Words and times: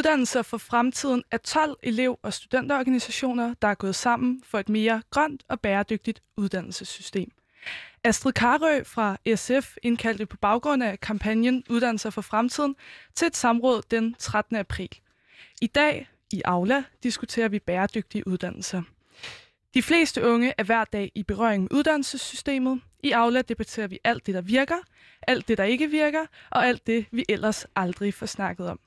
Uddannelser 0.00 0.42
for 0.42 0.58
fremtiden 0.58 1.24
er 1.30 1.36
12 1.36 1.76
elev- 1.82 2.18
og 2.22 2.32
studenterorganisationer, 2.32 3.54
der 3.62 3.68
er 3.68 3.74
gået 3.74 3.94
sammen 3.94 4.42
for 4.44 4.58
et 4.58 4.68
mere 4.68 5.02
grønt 5.10 5.42
og 5.48 5.60
bæredygtigt 5.60 6.22
uddannelsessystem. 6.36 7.30
Astrid 8.04 8.32
Karø 8.32 8.84
fra 8.84 9.16
SF 9.36 9.76
indkaldte 9.82 10.26
på 10.26 10.36
baggrund 10.36 10.82
af 10.82 11.00
kampagnen 11.00 11.64
Uddannelser 11.70 12.10
for 12.10 12.20
fremtiden 12.20 12.76
til 13.14 13.26
et 13.26 13.36
samråd 13.36 13.82
den 13.90 14.14
13. 14.18 14.56
april. 14.56 14.88
I 15.62 15.66
dag 15.66 16.08
i 16.32 16.42
Aula 16.44 16.84
diskuterer 17.02 17.48
vi 17.48 17.58
bæredygtige 17.58 18.26
uddannelser. 18.26 18.82
De 19.74 19.82
fleste 19.82 20.24
unge 20.24 20.54
er 20.58 20.64
hver 20.64 20.84
dag 20.84 21.12
i 21.14 21.22
berøring 21.22 21.62
med 21.62 21.72
uddannelsessystemet. 21.72 22.80
I 23.02 23.10
Aula 23.10 23.42
debatterer 23.42 23.86
vi 23.86 23.98
alt 24.04 24.26
det, 24.26 24.34
der 24.34 24.40
virker, 24.40 24.78
alt 25.26 25.48
det, 25.48 25.58
der 25.58 25.64
ikke 25.64 25.86
virker, 25.86 26.26
og 26.50 26.66
alt 26.66 26.86
det, 26.86 27.06
vi 27.10 27.24
ellers 27.28 27.66
aldrig 27.76 28.14
får 28.14 28.26
snakket 28.26 28.68
om. 28.68 28.80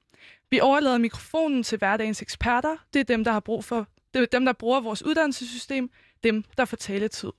Vi 0.53 0.59
overlader 0.59 0.97
mikrofonen 0.97 1.63
til 1.63 1.77
hverdagens 1.77 2.21
eksperter. 2.21 2.75
Det 2.93 2.99
er 2.99 3.03
dem, 3.03 3.23
der 3.23 3.31
har 3.31 3.39
brug 3.39 3.65
for 3.65 3.87
det 4.13 4.21
er 4.21 4.25
dem, 4.25 4.45
der 4.45 4.53
bruger 4.53 4.81
vores 4.81 5.03
uddannelsessystem, 5.05 5.89
dem, 6.23 6.43
der 6.57 6.65
får 6.65 6.77
taletid. 6.77 7.31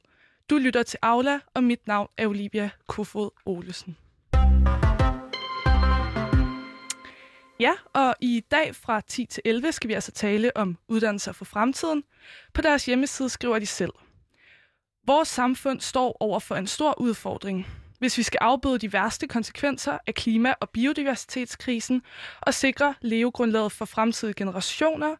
Du 0.51 0.59
lytter 0.59 0.83
til 0.83 0.99
Aula, 1.03 1.41
og 1.55 1.65
mit 1.65 1.87
navn 1.87 2.09
er 2.17 2.27
Olivia 2.27 2.71
Kofod 2.87 3.31
Olesen. 3.47 3.97
Ja, 7.61 7.73
og 7.93 8.15
i 8.21 8.45
dag 8.51 8.75
fra 8.75 9.01
10 9.01 9.27
til 9.27 9.43
11 9.45 9.73
skal 9.73 9.89
vi 9.89 9.95
altså 9.95 10.13
tale 10.13 10.57
om 10.57 10.79
uddannelser 10.89 11.33
for 11.33 11.45
fremtiden. 11.45 12.05
På 12.55 12.63
deres 12.63 12.87
hjemmeside 12.87 13.29
skriver 13.29 13.59
de 13.59 13.67
selv. 13.67 13.93
Vores 15.07 15.29
samfund 15.29 15.81
står 15.81 16.17
over 16.21 16.39
for 16.39 16.55
en 16.55 16.67
stor 16.67 17.01
udfordring. 17.01 17.67
Hvis 18.05 18.19
vi 18.19 18.23
skal 18.23 18.39
afbøde 18.41 18.79
de 18.79 18.93
værste 18.93 19.27
konsekvenser 19.27 19.99
af 20.07 20.15
klima- 20.15 20.55
og 20.61 20.71
biodiversitetskrisen 20.71 22.03
og 22.41 22.55
sikre 22.55 22.95
levegrundlaget 23.01 23.73
for 23.73 23.85
fremtidige 23.85 24.35
generationer, 24.35 25.17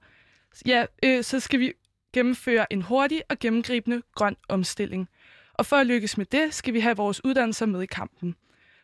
ja, 0.67 0.87
øh, 1.05 1.25
så 1.25 1.41
skal 1.41 1.61
vi 1.61 1.73
gennemføre 2.13 2.73
en 2.73 2.83
hurtig 2.83 3.23
og 3.31 3.39
gennemgribende 3.39 4.03
grøn 4.15 4.37
omstilling. 4.49 5.09
Og 5.55 5.67
for 5.67 5.77
at 5.77 5.87
lykkes 5.87 6.19
med 6.19 6.27
det, 6.27 6.55
skal 6.55 6.75
vi 6.75 6.81
have 6.81 6.97
vores 6.97 7.25
uddannelser 7.25 7.67
med 7.67 7.83
i 7.83 7.87
kampen. 7.87 8.35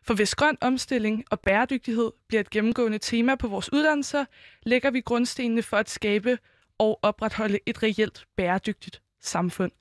For 0.03 0.15
hvis 0.15 0.34
grøn 0.34 0.59
omstilling 0.61 1.25
og 1.31 1.41
bæredygtighed 1.41 2.12
bliver 2.28 2.41
et 2.41 2.51
gennemgående 2.51 2.98
tema 2.98 3.34
på 3.34 3.48
vores 3.48 3.73
uddannelser, 3.73 4.25
lægger 4.62 4.91
vi 4.91 5.01
grundstenene 5.01 5.62
for 5.62 5.77
at 5.77 5.91
skabe 5.91 6.39
og 6.78 6.98
opretholde 7.03 7.59
et 7.67 7.83
reelt 7.83 8.25
bæredygtigt 8.37 9.03
samfund. 9.21 9.73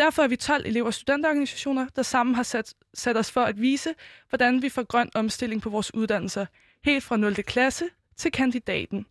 Derfor 0.00 0.22
er 0.22 0.28
vi 0.28 0.36
12 0.36 0.66
elever- 0.66 0.86
og 0.86 0.94
studenterorganisationer, 0.94 1.86
der 1.96 2.02
sammen 2.02 2.34
har 2.34 2.42
sat, 2.42 2.74
sat 2.94 3.16
os 3.16 3.30
for 3.30 3.40
at 3.40 3.60
vise, 3.60 3.94
hvordan 4.28 4.62
vi 4.62 4.68
får 4.68 4.82
grøn 4.82 5.10
omstilling 5.14 5.62
på 5.62 5.70
vores 5.70 5.94
uddannelser, 5.94 6.46
helt 6.84 7.04
fra 7.04 7.16
0. 7.16 7.34
klasse 7.34 7.84
til 8.16 8.32
kandidaten. 8.32 9.06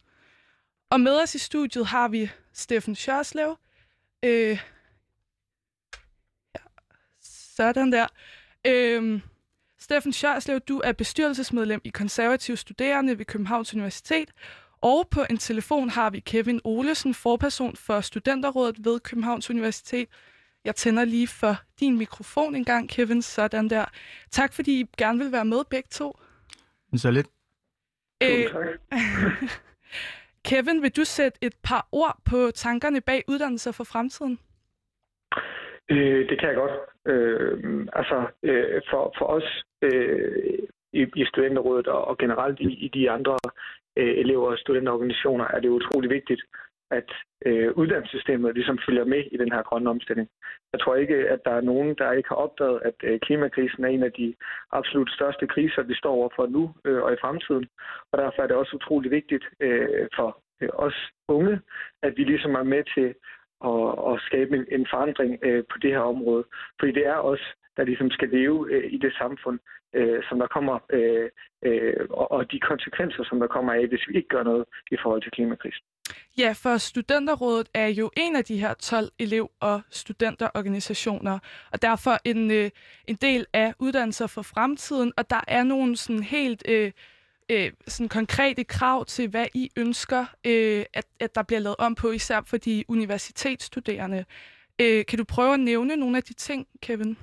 Og 0.90 1.02
med 1.02 1.22
os 1.22 1.36
i 1.36 1.38
studiet 1.40 1.86
har 1.86 2.08
vi 2.08 2.30
Steffen 2.54 2.96
Sjørslev. 2.96 3.58
Øh, 4.24 4.60
ja, 6.56 6.62
sådan 7.22 7.92
der. 7.92 8.08
Øh, 8.68 9.22
Steffen 9.80 10.14
Sjørslev, 10.14 10.60
du 10.60 10.82
er 10.84 10.92
bestyrelsesmedlem 10.92 11.82
i 11.84 11.90
Konservative 11.90 12.58
Studerende 12.58 13.18
ved 13.18 13.26
Københavns 13.26 13.74
Universitet, 13.74 14.32
og 14.82 15.08
på 15.10 15.26
en 15.30 15.38
telefon 15.38 15.90
har 15.90 16.10
vi 16.10 16.20
Kevin 16.20 16.62
Olesen, 16.64 17.14
forperson 17.14 17.76
for 17.76 18.02
Studenterrådet 18.02 18.86
ved 18.86 19.00
Københavns 19.00 19.50
Universitet. 19.50 20.10
Jeg 20.66 20.76
tænder 20.76 21.06
lige 21.06 21.28
for 21.28 21.54
din 21.80 21.98
mikrofon 21.98 22.56
en 22.56 22.66
gang, 22.66 22.90
Kevin, 22.90 23.22
sådan 23.22 23.70
der. 23.70 23.86
Tak 24.32 24.54
fordi 24.54 24.82
I 24.82 24.86
gerne 24.98 25.20
vil 25.20 25.32
være 25.32 25.46
med 25.46 25.62
begge 25.70 25.88
to. 25.92 26.20
Så 26.96 27.12
lidt. 27.12 27.28
Øh, 28.24 28.46
Kevin, 30.50 30.82
vil 30.82 30.96
du 30.96 31.04
sætte 31.04 31.38
et 31.42 31.56
par 31.64 31.88
ord 31.92 32.18
på 32.30 32.52
tankerne 32.52 33.02
bag 33.02 33.24
uddannelser 33.28 33.72
for 33.72 33.84
fremtiden? 33.84 34.40
Øh, 35.92 36.30
det 36.30 36.40
kan 36.40 36.50
jeg 36.50 36.56
godt. 36.56 36.76
Øh, 37.06 37.88
altså, 37.94 38.28
øh, 38.44 38.82
for, 38.90 39.14
for 39.18 39.26
os 39.26 39.64
øh, 39.82 40.60
i, 40.94 41.02
i 41.16 41.26
studenterrådet 41.26 41.88
og, 41.88 42.06
og 42.06 42.18
generelt 42.18 42.60
i, 42.60 42.74
i 42.86 42.88
de 42.88 43.12
andre 43.12 43.38
øh, 43.98 44.18
elever- 44.18 44.52
og 44.52 44.58
studenterorganisationer 44.58 45.46
er 45.46 45.60
det 45.60 45.70
utrolig 45.70 46.10
vigtigt, 46.10 46.42
at 46.92 47.12
øh, 47.46 47.72
uddannelsessystemet 47.72 48.56
ligesom 48.56 48.80
følger 48.86 49.06
med 49.06 49.24
i 49.32 49.38
den 49.38 49.52
her 49.52 49.64
grønne 49.64 49.90
omstilling. 49.90 50.30
Jeg 50.74 50.80
tror 50.80 50.96
ikke, 50.96 51.16
at 51.16 51.40
der 51.46 51.52
er 51.52 51.62
nogen, 51.62 51.96
der 51.98 52.12
ikke 52.12 52.30
har 52.30 52.36
opdaget, 52.36 52.82
at 52.86 52.96
øh, 53.04 53.20
klimakrisen 53.20 53.84
er 53.84 53.88
en 53.88 54.04
af 54.04 54.12
de 54.12 54.36
absolut 54.72 55.12
største 55.12 55.48
kriser, 55.48 55.82
vi 55.84 55.96
står 55.96 56.12
overfor 56.12 56.48
nu 56.48 56.74
øh, 56.86 57.02
og 57.04 57.14
i 57.14 57.22
fremtiden. 57.22 57.68
Og 58.12 58.18
derfor 58.18 58.42
er 58.42 58.48
det 58.48 58.56
også 58.56 58.76
utrolig 58.76 59.12
vigtigt 59.12 59.46
øh, 59.60 60.08
for 60.16 60.42
øh, 60.62 60.70
os 60.74 61.10
unge, 61.28 61.62
at 62.04 62.18
vi 62.18 62.24
ligesom 62.24 62.56
er 62.56 62.64
med 62.64 62.84
til 62.96 63.08
at, 63.72 64.14
at 64.14 64.22
skabe 64.28 64.56
en, 64.58 64.66
en 64.72 64.88
forandring 64.90 65.40
øh, 65.42 65.64
på 65.72 65.78
det 65.82 65.92
her 65.92 66.00
område. 66.14 66.44
Fordi 66.80 66.92
det 66.92 67.08
er 67.08 67.18
os, 67.18 67.44
der 67.78 67.84
ligesom 67.84 68.12
skal 68.12 68.30
leve 68.30 68.72
øh, 68.72 68.94
i 68.94 68.98
det 68.98 69.14
samfund, 69.14 69.60
øh, 69.96 70.24
som 70.30 70.40
der 70.40 70.48
kommer, 70.48 70.80
øh, 70.90 71.30
øh, 71.66 72.06
og, 72.10 72.32
og 72.32 72.52
de 72.52 72.60
konsekvenser, 72.60 73.24
som 73.24 73.40
der 73.40 73.48
kommer 73.48 73.74
af, 73.74 73.88
hvis 73.88 74.08
vi 74.08 74.14
ikke 74.16 74.28
gør 74.28 74.44
noget 74.44 74.66
i 74.92 74.98
forhold 75.02 75.22
til 75.22 75.32
klimakrisen. 75.32 75.86
Ja, 76.38 76.54
for 76.64 76.78
Studenterrådet 76.78 77.70
er 77.74 77.88
jo 77.88 78.12
en 78.18 78.36
af 78.36 78.44
de 78.44 78.58
her 78.58 78.74
12 78.74 79.10
elev- 79.20 79.52
og 79.60 79.82
studenterorganisationer, 79.90 81.40
og 81.72 81.82
derfor 81.82 82.18
en, 82.26 82.52
øh, 82.52 82.70
en 83.08 83.16
del 83.16 83.46
af 83.54 83.74
uddannelser 83.80 84.28
for 84.28 84.42
fremtiden, 84.42 85.14
og 85.18 85.30
der 85.30 85.42
er 85.48 85.64
nogle 85.64 85.98
sådan 85.98 86.24
helt 86.24 86.64
øh, 86.68 86.92
øh, 87.52 87.72
sådan 87.88 88.10
konkrete 88.10 88.64
krav 88.64 89.06
til, 89.06 89.30
hvad 89.30 89.46
I 89.54 89.70
ønsker, 89.78 90.26
øh, 90.48 90.86
at, 90.94 91.06
at 91.20 91.36
der 91.36 91.44
bliver 91.44 91.60
lavet 91.60 91.76
om 91.80 91.96
på, 91.96 92.12
især 92.12 92.42
for 92.46 92.58
de 92.58 92.84
universitetsstuderende. 92.88 94.26
Øh, 94.82 95.06
kan 95.06 95.18
du 95.18 95.26
prøve 95.36 95.54
at 95.54 95.60
nævne 95.60 95.96
nogle 95.96 96.18
af 96.18 96.24
de 96.24 96.34
ting, 96.34 96.68
Kevin? 96.82 97.18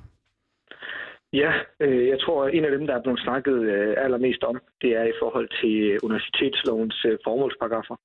Ja, 1.32 1.52
øh, 1.80 2.08
jeg 2.08 2.20
tror, 2.20 2.44
at 2.44 2.54
en 2.54 2.64
af 2.64 2.70
dem, 2.70 2.86
der 2.86 2.94
er 2.94 3.02
blevet 3.02 3.20
snakket 3.20 3.58
øh, 3.74 3.94
allermest 4.04 4.42
om, 4.44 4.60
det 4.82 4.90
er 4.96 5.04
i 5.04 5.18
forhold 5.22 5.48
til 5.60 5.74
øh, 5.90 5.98
universitetslovens 6.02 7.04
øh, 7.08 7.18
formålsparagrafer, 7.24 7.96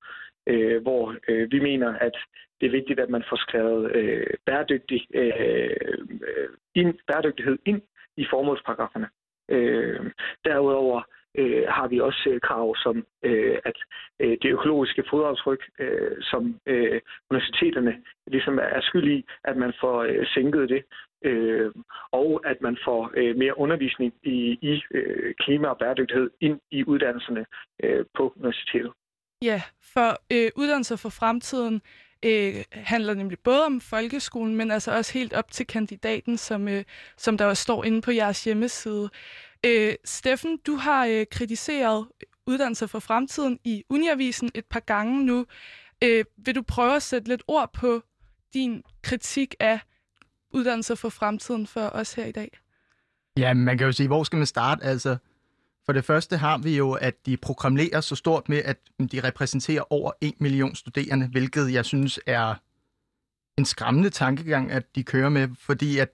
øh, 0.53 0.81
hvor 0.81 1.15
øh, 1.27 1.51
vi 1.51 1.59
mener, 1.59 1.93
at 2.07 2.15
det 2.61 2.67
er 2.67 2.71
vigtigt, 2.79 2.99
at 2.99 3.09
man 3.09 3.23
får 3.29 3.35
skrevet 3.35 3.95
øh, 3.95 4.27
bæredygtig, 4.45 5.07
øh, 5.13 5.97
ind, 6.75 6.93
bæredygtighed 7.07 7.57
ind 7.65 7.81
i 8.17 8.25
formålsparagraferne. 8.29 9.09
Øh, 9.49 10.11
derudover 10.45 11.01
øh, 11.37 11.63
har 11.67 11.87
vi 11.87 11.99
også 11.99 12.29
øh, 12.29 12.39
krav 12.41 12.75
som, 12.75 13.05
øh, 13.23 13.57
at 13.65 13.77
øh, 14.19 14.37
det 14.41 14.49
økologiske 14.51 15.03
fodaftryk, 15.09 15.63
øh, 15.79 16.17
som 16.21 16.59
øh, 16.65 17.01
universiteterne 17.29 18.03
ligesom 18.27 18.59
er 18.59 18.81
skyld 18.81 19.07
i, 19.11 19.25
at 19.43 19.57
man 19.57 19.73
får 19.81 20.01
øh, 20.01 20.27
sænket 20.33 20.69
det, 20.69 20.83
øh, 21.25 21.71
og 22.11 22.41
at 22.45 22.61
man 22.61 22.77
får 22.85 23.11
øh, 23.13 23.35
mere 23.35 23.57
undervisning 23.57 24.13
i, 24.23 24.57
i 24.61 24.83
øh, 24.91 25.33
klima 25.39 25.67
og 25.67 25.77
bæredygtighed 25.77 26.29
ind 26.41 26.59
i 26.71 26.83
uddannelserne 26.83 27.45
øh, 27.83 28.05
på 28.17 28.33
universitetet. 28.37 28.91
Ja, 29.41 29.61
for 29.93 30.21
øh, 30.31 30.51
uddannelser 30.55 30.95
for 30.95 31.09
fremtiden 31.09 31.81
øh, 32.25 32.63
handler 32.71 33.13
nemlig 33.13 33.39
både 33.39 33.65
om 33.65 33.81
folkeskolen, 33.81 34.55
men 34.55 34.71
altså 34.71 34.91
også 34.91 35.13
helt 35.13 35.33
op 35.33 35.51
til 35.51 35.67
kandidaten, 35.67 36.37
som, 36.37 36.67
øh, 36.67 36.83
som 37.17 37.37
der 37.37 37.45
også 37.45 37.63
står 37.63 37.83
inde 37.83 38.01
på 38.01 38.11
jeres 38.11 38.43
hjemmeside. 38.43 39.09
Øh, 39.65 39.93
Steffen, 40.05 40.57
du 40.57 40.75
har 40.75 41.05
øh, 41.05 41.25
kritiseret 41.31 42.07
uddannelser 42.47 42.87
for 42.87 42.99
fremtiden 42.99 43.59
i 43.63 43.83
Uniavisen 43.89 44.51
et 44.55 44.65
par 44.65 44.79
gange 44.79 45.25
nu. 45.25 45.45
Øh, 46.03 46.25
vil 46.37 46.55
du 46.55 46.61
prøve 46.61 46.95
at 46.95 47.03
sætte 47.03 47.27
lidt 47.27 47.43
ord 47.47 47.73
på 47.73 48.01
din 48.53 48.83
kritik 49.01 49.55
af 49.59 49.79
uddannelser 50.53 50.95
for 50.95 51.09
fremtiden 51.09 51.67
for 51.67 51.81
os 51.81 52.13
her 52.13 52.25
i 52.25 52.31
dag? 52.31 52.49
Ja, 53.37 53.53
man 53.53 53.77
kan 53.77 53.85
jo 53.85 53.91
sige, 53.91 54.07
hvor 54.07 54.23
skal 54.23 54.37
man 54.37 54.45
starte? 54.45 54.83
Altså, 54.83 55.17
for 55.85 55.93
det 55.93 56.05
første 56.05 56.37
har 56.37 56.57
vi 56.57 56.77
jo, 56.77 56.91
at 56.91 57.25
de 57.25 57.37
programmerer 57.37 58.01
så 58.01 58.15
stort 58.15 58.49
med, 58.49 58.61
at 58.65 58.77
mm, 58.99 59.07
de 59.07 59.19
repræsenterer 59.23 59.93
over 59.93 60.11
1 60.21 60.33
million 60.41 60.75
studerende, 60.75 61.27
hvilket 61.27 61.73
jeg 61.73 61.85
synes 61.85 62.19
er 62.25 62.55
en 63.57 63.65
skræmmende 63.65 64.09
tankegang, 64.09 64.71
at 64.71 64.95
de 64.95 65.03
kører 65.03 65.29
med, 65.29 65.47
fordi 65.59 65.97
at 65.97 66.09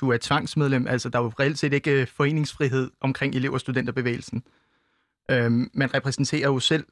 du 0.00 0.10
er 0.10 0.18
tvangsmedlem, 0.20 0.86
altså 0.86 1.08
der 1.08 1.18
er 1.18 1.22
jo 1.22 1.32
reelt 1.40 1.58
set 1.58 1.72
ikke 1.72 2.00
øh, 2.00 2.06
foreningsfrihed 2.06 2.90
omkring 3.00 3.34
elev- 3.34 3.52
og 3.52 3.60
studenterbevægelsen. 3.60 4.42
Øhm, 5.30 5.70
man 5.74 5.94
repræsenterer 5.94 6.48
jo 6.48 6.58
selv 6.58 6.86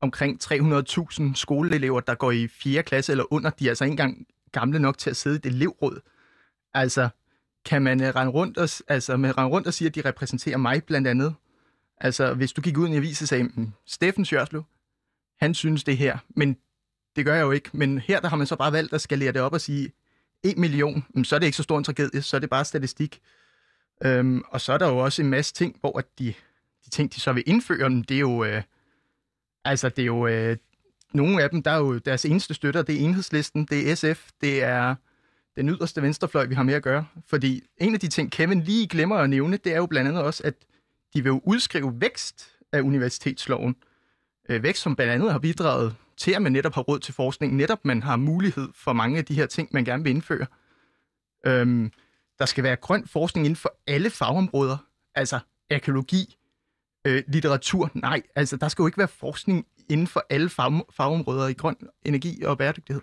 omkring 0.00 0.40
300.000 0.44 1.34
skoleelever, 1.34 2.00
der 2.00 2.14
går 2.14 2.30
i 2.30 2.48
4. 2.48 2.82
klasse 2.82 3.12
eller 3.12 3.32
under. 3.32 3.50
De 3.50 3.64
er 3.64 3.68
altså 3.68 3.84
ikke 3.84 3.92
engang 3.92 4.26
gamle 4.52 4.78
nok 4.78 4.98
til 4.98 5.10
at 5.10 5.16
sidde 5.16 5.36
i 5.36 5.38
et 5.38 5.46
elevråd. 5.46 6.00
Altså, 6.74 7.08
kan 7.64 7.82
man 7.82 8.02
øh, 8.02 8.08
rende 8.08 8.32
rundt 8.32 8.58
og, 8.58 8.68
altså, 8.88 9.16
man 9.16 9.38
rende 9.38 9.50
rundt 9.50 9.66
og 9.66 9.74
sige, 9.74 9.88
at 9.88 9.94
de 9.94 10.00
repræsenterer 10.00 10.56
mig 10.56 10.84
blandt 10.84 11.08
andet? 11.08 11.34
Altså, 12.04 12.34
hvis 12.34 12.52
du 12.52 12.60
gik 12.60 12.78
ud 12.78 12.86
i 12.86 12.90
en 12.90 12.96
avis 12.96 13.22
og 13.22 13.28
sagde, 13.28 13.44
mm, 13.44 13.72
Steffen 13.86 14.24
Sjørslev, 14.24 14.64
han 15.40 15.54
synes 15.54 15.84
det 15.84 15.96
her, 15.96 16.18
men 16.28 16.56
det 17.16 17.24
gør 17.24 17.34
jeg 17.34 17.42
jo 17.42 17.50
ikke. 17.50 17.70
Men 17.72 17.98
her 17.98 18.20
der 18.20 18.28
har 18.28 18.36
man 18.36 18.46
så 18.46 18.56
bare 18.56 18.72
valgt 18.72 18.92
at 18.92 19.00
skalere 19.00 19.32
det 19.32 19.40
op 19.40 19.52
og 19.52 19.60
sige, 19.60 19.92
1 20.42 20.58
million, 20.58 21.04
mm, 21.14 21.24
så 21.24 21.34
er 21.34 21.38
det 21.38 21.46
ikke 21.46 21.56
så 21.56 21.62
stor 21.62 21.78
en 21.78 21.84
tragedie, 21.84 22.22
så 22.22 22.36
er 22.36 22.40
det 22.40 22.50
bare 22.50 22.64
statistik. 22.64 23.20
Øhm, 24.04 24.42
og 24.48 24.60
så 24.60 24.72
er 24.72 24.78
der 24.78 24.88
jo 24.88 24.98
også 24.98 25.22
en 25.22 25.30
masse 25.30 25.54
ting, 25.54 25.76
hvor 25.80 25.98
at 25.98 26.04
de, 26.18 26.34
de 26.84 26.90
ting, 26.90 27.14
de 27.14 27.20
så 27.20 27.32
vil 27.32 27.42
indføre, 27.46 27.88
mm, 27.88 28.04
det 28.04 28.14
er 28.14 28.20
jo, 28.20 28.44
øh, 28.44 28.62
altså 29.64 29.88
det 29.88 30.02
er 30.02 30.06
jo, 30.06 30.26
øh, 30.26 30.56
nogle 31.12 31.42
af 31.42 31.50
dem, 31.50 31.62
der 31.62 31.70
er 31.70 31.78
jo 31.78 31.98
deres 31.98 32.24
eneste 32.24 32.54
støtter, 32.54 32.82
det 32.82 32.94
er 32.94 33.00
enhedslisten, 33.00 33.64
det 33.64 33.90
er 33.90 33.94
SF, 33.94 34.30
det 34.40 34.62
er 34.62 34.94
den 35.56 35.68
yderste 35.68 36.02
venstrefløj, 36.02 36.46
vi 36.46 36.54
har 36.54 36.62
med 36.62 36.74
at 36.74 36.82
gøre. 36.82 37.06
Fordi 37.26 37.62
en 37.78 37.94
af 37.94 38.00
de 38.00 38.08
ting, 38.08 38.32
Kevin 38.32 38.62
lige 38.62 38.88
glemmer 38.88 39.16
at 39.16 39.30
nævne, 39.30 39.56
det 39.56 39.72
er 39.72 39.76
jo 39.76 39.86
blandt 39.86 40.08
andet 40.08 40.22
også, 40.22 40.42
at 40.44 40.54
de 41.14 41.22
vil 41.22 41.30
jo 41.30 41.40
udskrive 41.44 42.00
vækst 42.00 42.50
af 42.72 42.80
universitetsloven. 42.80 43.76
Øh, 44.48 44.62
vækst, 44.62 44.82
som 44.82 44.96
blandt 44.96 45.12
andet 45.12 45.32
har 45.32 45.38
bidraget 45.38 45.94
til, 46.16 46.32
at 46.32 46.42
man 46.42 46.52
netop 46.52 46.74
har 46.74 46.82
råd 46.82 46.98
til 46.98 47.14
forskning. 47.14 47.56
Netop 47.56 47.84
man 47.84 48.02
har 48.02 48.16
mulighed 48.16 48.68
for 48.74 48.92
mange 48.92 49.18
af 49.18 49.24
de 49.24 49.34
her 49.34 49.46
ting, 49.46 49.68
man 49.72 49.84
gerne 49.84 50.02
vil 50.02 50.10
indføre. 50.10 50.46
Øhm, 51.46 51.92
der 52.38 52.46
skal 52.46 52.64
være 52.64 52.76
grøn 52.76 53.06
forskning 53.06 53.46
inden 53.46 53.56
for 53.56 53.74
alle 53.86 54.10
fagområder. 54.10 54.76
Altså 55.14 55.38
arkeologi, 55.70 56.36
øh, 57.06 57.22
litteratur. 57.28 57.90
Nej, 57.94 58.22
altså 58.34 58.56
der 58.56 58.68
skal 58.68 58.82
jo 58.82 58.86
ikke 58.86 58.98
være 58.98 59.08
forskning 59.08 59.66
inden 59.88 60.06
for 60.06 60.26
alle 60.30 60.48
fag, 60.48 60.80
fagområder 60.90 61.48
i 61.48 61.52
grøn 61.52 61.76
energi 62.04 62.42
og 62.44 62.58
bæredygtighed. 62.58 63.02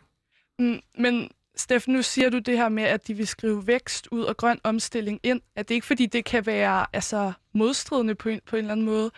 Mm, 0.60 0.80
men 0.98 1.30
Steffen, 1.60 1.94
nu 1.94 2.02
siger 2.02 2.30
du 2.30 2.40
det 2.40 2.58
her 2.58 2.70
med, 2.70 2.84
at 2.84 3.08
de 3.08 3.14
vil 3.14 3.28
skrive 3.28 3.68
vækst 3.68 4.08
ud 4.12 4.22
og 4.22 4.38
grøn 4.38 4.60
omstilling 4.64 5.20
ind. 5.24 5.42
Er 5.56 5.64
det 5.64 5.76
ikke, 5.76 5.88
fordi 5.88 6.06
det 6.06 6.26
kan 6.26 6.46
være 6.46 6.86
altså, 6.94 7.32
modstridende 7.54 8.16
på 8.16 8.30
en, 8.30 8.40
på 8.46 8.56
en 8.56 8.60
eller 8.60 8.72
anden 8.72 8.86
måde? 8.86 9.12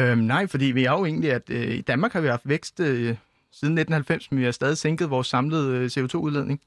Øhm, 0.00 0.18
nej, 0.18 0.46
fordi 0.46 0.64
vi 0.64 0.84
er 0.84 0.90
jo 0.90 1.04
egentlig, 1.04 1.32
at 1.32 1.50
øh, 1.50 1.74
i 1.74 1.80
Danmark 1.80 2.12
har 2.12 2.20
vi 2.20 2.28
haft 2.28 2.48
vækst 2.48 2.80
øh, 2.80 3.16
siden 3.52 3.78
1990, 3.78 4.30
men 4.30 4.40
vi 4.40 4.44
har 4.44 4.52
stadig 4.52 4.78
sænket 4.78 5.10
vores 5.10 5.26
samlede 5.26 5.76
øh, 5.76 5.86
CO2-udledning. 5.86 6.60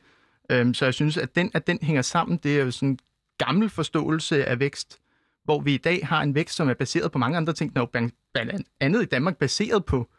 Øhm, 0.51 0.74
så 0.74 0.86
jeg 0.86 0.94
synes, 0.94 1.18
at 1.18 1.36
den, 1.36 1.51
at 1.54 1.68
den 1.68 1.80
hænger 1.81 2.01
sammen, 2.01 2.38
det 2.38 2.60
er 2.60 2.63
jo 2.63 2.72
sådan 2.72 2.89
en 2.89 3.00
gammel 3.38 3.69
forståelse 3.69 4.45
af 4.45 4.60
vækst, 4.60 5.00
hvor 5.44 5.60
vi 5.60 5.74
i 5.74 5.78
dag 5.78 6.07
har 6.07 6.22
en 6.22 6.36
vækst, 6.36 6.56
som 6.56 6.69
er 6.69 6.74
baseret 6.74 7.12
på 7.12 7.18
mange 7.18 7.38
andre 7.38 7.54
ting, 7.54 7.75
der 7.75 7.81
er 7.81 8.10
blandt 8.33 8.68
andet 8.80 9.01
i 9.01 9.06
Danmark 9.06 9.38
baseret 9.38 9.86
på 9.86 10.10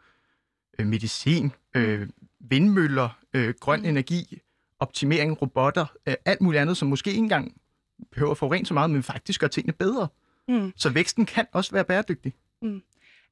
øh, 0.79 0.87
medicin, 0.87 1.51
øh, 1.75 2.07
vindmøller, 2.39 3.09
øh, 3.33 3.53
grøn 3.59 3.79
mm. 3.79 3.85
energi, 3.85 4.41
optimering, 4.83 5.41
robotter, 5.41 5.85
øh, 6.07 6.15
alt 6.25 6.41
muligt 6.41 6.61
andet, 6.61 6.77
som 6.77 6.87
måske 6.87 7.09
ikke 7.09 7.19
engang 7.19 7.53
behøver 8.11 8.31
at 8.31 8.37
forurene 8.37 8.65
så 8.65 8.73
meget, 8.73 8.89
men 8.89 9.03
faktisk 9.03 9.41
gør 9.41 9.47
tingene 9.47 9.73
bedre. 9.73 10.07
Mm. 10.47 10.73
Så 10.75 10.89
væksten 10.89 11.25
kan 11.25 11.45
også 11.51 11.71
være 11.71 11.83
bæredygtig. 11.83 12.33
Mm. 12.61 12.81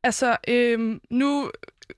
Altså, 0.04 0.38
øh, 0.48 1.00
nu 1.10 1.52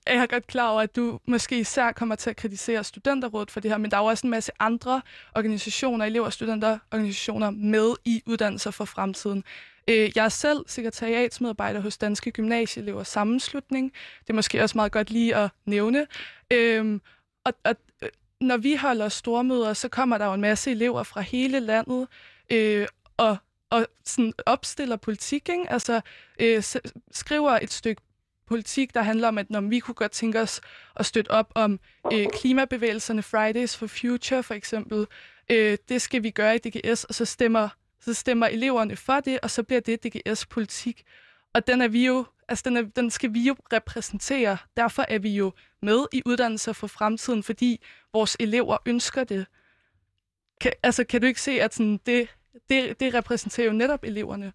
er 0.08 0.20
jeg 0.20 0.30
godt 0.30 0.48
klar 0.48 0.70
over, 0.70 0.82
at 0.82 0.96
du 0.96 1.20
måske 1.28 1.60
især 1.60 1.92
kommer 1.92 2.16
til 2.16 2.30
at 2.30 2.36
kritisere 2.36 2.84
Studenterrådet 2.84 3.52
for 3.52 3.60
det 3.60 3.72
her, 3.72 3.78
men 3.78 3.92
der 3.92 3.98
er 3.98 4.02
jo 4.02 4.08
også 4.08 4.28
en 4.28 4.32
masse 4.32 4.52
andre 4.60 5.02
organisationer, 5.36 6.06
elever- 6.06 6.26
og 6.26 6.34
studenterorganisationer 6.34 7.50
med 7.50 7.94
i 8.06 8.22
uddannelser 8.26 8.72
for 8.72 8.86
fremtiden. 8.86 9.44
Øh, 9.88 10.12
jeg 10.16 10.26
er 10.26 10.30
selv 10.30 10.66
sekretariatsmedarbejder 10.68 11.80
hos 11.80 11.98
Danske 11.98 12.32
Gymnasieelevers 12.32 13.08
Sammenslutning. 13.08 13.94
Det 14.20 14.30
er 14.30 14.34
måske 14.34 14.64
også 14.64 14.78
meget 14.78 14.92
godt 14.92 15.10
lige 15.10 15.36
at 15.36 15.50
nævne. 15.66 16.08
Øh, 16.52 17.00
og, 17.46 17.54
og 17.64 17.76
når 18.44 18.58
vi 18.58 18.76
holder 18.76 19.10
stormøder, 19.10 19.74
så 19.74 19.90
kommer 19.90 20.18
der 20.18 20.26
jo 20.26 20.34
en 20.34 20.42
masse 20.42 20.72
elever 20.72 21.04
fra 21.04 21.22
hele 21.22 21.60
landet, 21.60 22.08
øh, 22.52 22.88
og 23.18 23.38
og 23.74 23.88
sådan 24.06 24.34
opstiller 24.46 24.96
politik, 24.96 25.50
ikke? 25.50 25.66
altså 25.70 26.02
øh, 26.40 26.64
skriver 27.12 27.52
et 27.52 27.72
stykke 27.72 28.02
politik, 28.48 28.94
der 28.94 29.02
handler 29.02 29.28
om, 29.28 29.38
at 29.38 29.50
når 29.50 29.62
vi 29.62 29.80
kunne 29.80 29.96
godt 29.96 30.12
tænke 30.12 30.42
os 30.42 30.62
at 30.96 31.06
støtte 31.06 31.32
op 31.32 31.52
om 31.56 31.80
øh, 32.14 32.28
klimabevægelserne, 32.34 33.24
Fridays 33.24 33.78
for 33.78 33.88
Future 33.88 34.44
for 34.44 34.54
eksempel, 34.54 35.08
øh, 35.52 35.78
det 35.90 36.02
skal 36.02 36.24
vi 36.24 36.32
gøre 36.32 36.56
i 36.56 36.58
DGS, 36.58 37.04
og 37.04 37.16
så 37.16 37.26
stemmer, 37.26 37.70
så 38.02 38.14
stemmer 38.14 38.48
eleverne 38.48 38.96
for 38.96 39.20
det, 39.20 39.40
og 39.40 39.52
så 39.52 39.64
bliver 39.64 39.82
det 39.82 40.04
DGS-politik. 40.04 41.04
Og 41.54 41.68
den 41.68 41.82
er 41.82 41.88
vi 41.88 42.06
jo, 42.06 42.26
altså 42.54 42.70
den, 42.70 42.78
er, 42.78 42.82
den 42.82 43.10
skal 43.10 43.34
vi 43.34 43.42
jo 43.48 43.56
repræsentere. 43.74 44.58
Derfor 44.78 45.06
er 45.08 45.20
vi 45.20 45.36
jo 45.36 45.54
med 45.82 46.06
i 46.14 46.22
uddannelser 46.26 46.74
for 46.74 46.88
fremtiden, 46.88 47.44
fordi 47.44 47.84
vores 48.14 48.38
elever 48.40 48.78
ønsker 48.86 49.24
det. 49.24 49.46
Kan, 50.62 50.72
altså, 50.84 51.04
kan 51.04 51.22
du 51.22 51.28
ikke 51.28 51.42
se, 51.42 51.52
at 51.52 51.74
sådan, 51.74 52.00
det, 52.06 52.28
det, 52.70 53.00
det 53.00 53.14
repræsenterer 53.14 53.68
jo 53.68 53.74
netop 53.74 54.04
eleverne? 54.04 54.54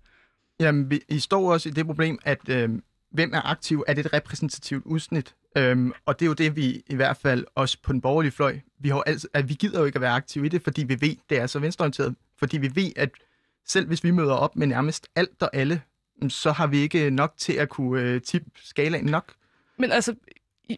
Jamen, 0.61 0.91
vi, 0.91 1.01
I 1.09 1.19
står 1.19 1.53
også 1.53 1.69
i 1.69 1.73
det 1.73 1.87
problem, 1.87 2.19
at 2.25 2.49
øh, 2.49 2.71
hvem 3.11 3.35
er 3.35 3.51
aktiv? 3.51 3.85
Er 3.87 3.95
det 3.95 4.07
et 4.07 4.13
repræsentativt 4.13 4.85
udsnit? 4.87 5.35
Øhm, 5.57 5.93
og 6.07 6.21
det 6.21 6.27
er 6.27 6.29
jo 6.29 6.35
det, 6.35 6.57
vi 6.57 6.83
i 6.87 6.95
hvert 6.95 7.17
fald 7.17 7.45
også 7.55 7.79
på 7.83 7.93
den 7.93 8.01
borgerlige 8.01 8.33
fløj, 8.33 8.59
vi, 8.79 8.89
har 8.89 9.03
altså, 9.03 9.29
at 9.35 9.49
vi 9.49 9.55
gider 9.55 9.79
jo 9.79 9.85
ikke 9.85 9.97
at 9.97 10.03
være 10.03 10.15
aktive 10.15 10.47
i 10.47 10.49
det, 10.49 10.63
fordi 10.63 10.85
vi 10.85 11.01
ved, 11.01 11.17
det 11.31 11.39
er 11.39 11.47
så 11.47 11.59
venstreorienteret. 11.59 12.15
Fordi 12.39 12.59
vi 12.59 12.71
ved, 12.75 12.93
at 12.97 13.11
selv 13.67 13.87
hvis 13.87 14.05
vi 14.05 14.11
møder 14.11 14.35
op 14.35 14.57
med 14.57 14.67
nærmest 14.67 15.09
alt 15.17 15.43
og 15.43 15.51
alle, 15.53 15.83
så 16.29 16.53
har 16.53 16.67
vi 16.67 16.79
ikke 16.79 17.11
nok 17.11 17.35
til 17.37 17.53
at 17.53 17.69
kunne 17.69 18.03
øh, 18.03 18.23
tippe 18.23 18.51
skalaen 18.63 19.05
nok. 19.05 19.35
Men 19.77 19.93
altså, 19.93 20.15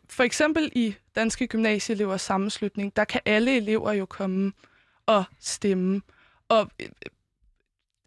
for 0.08 0.22
eksempel 0.22 0.72
i 0.74 0.94
Danske 1.14 1.46
Gymnasieelevers 1.46 2.22
sammenslutning, 2.22 2.96
der 2.96 3.04
kan 3.04 3.20
alle 3.24 3.56
elever 3.56 3.92
jo 3.92 4.06
komme 4.06 4.52
og 5.06 5.24
stemme. 5.40 6.02
Og 6.48 6.70
øh, 6.80 6.86
øh 6.86 7.10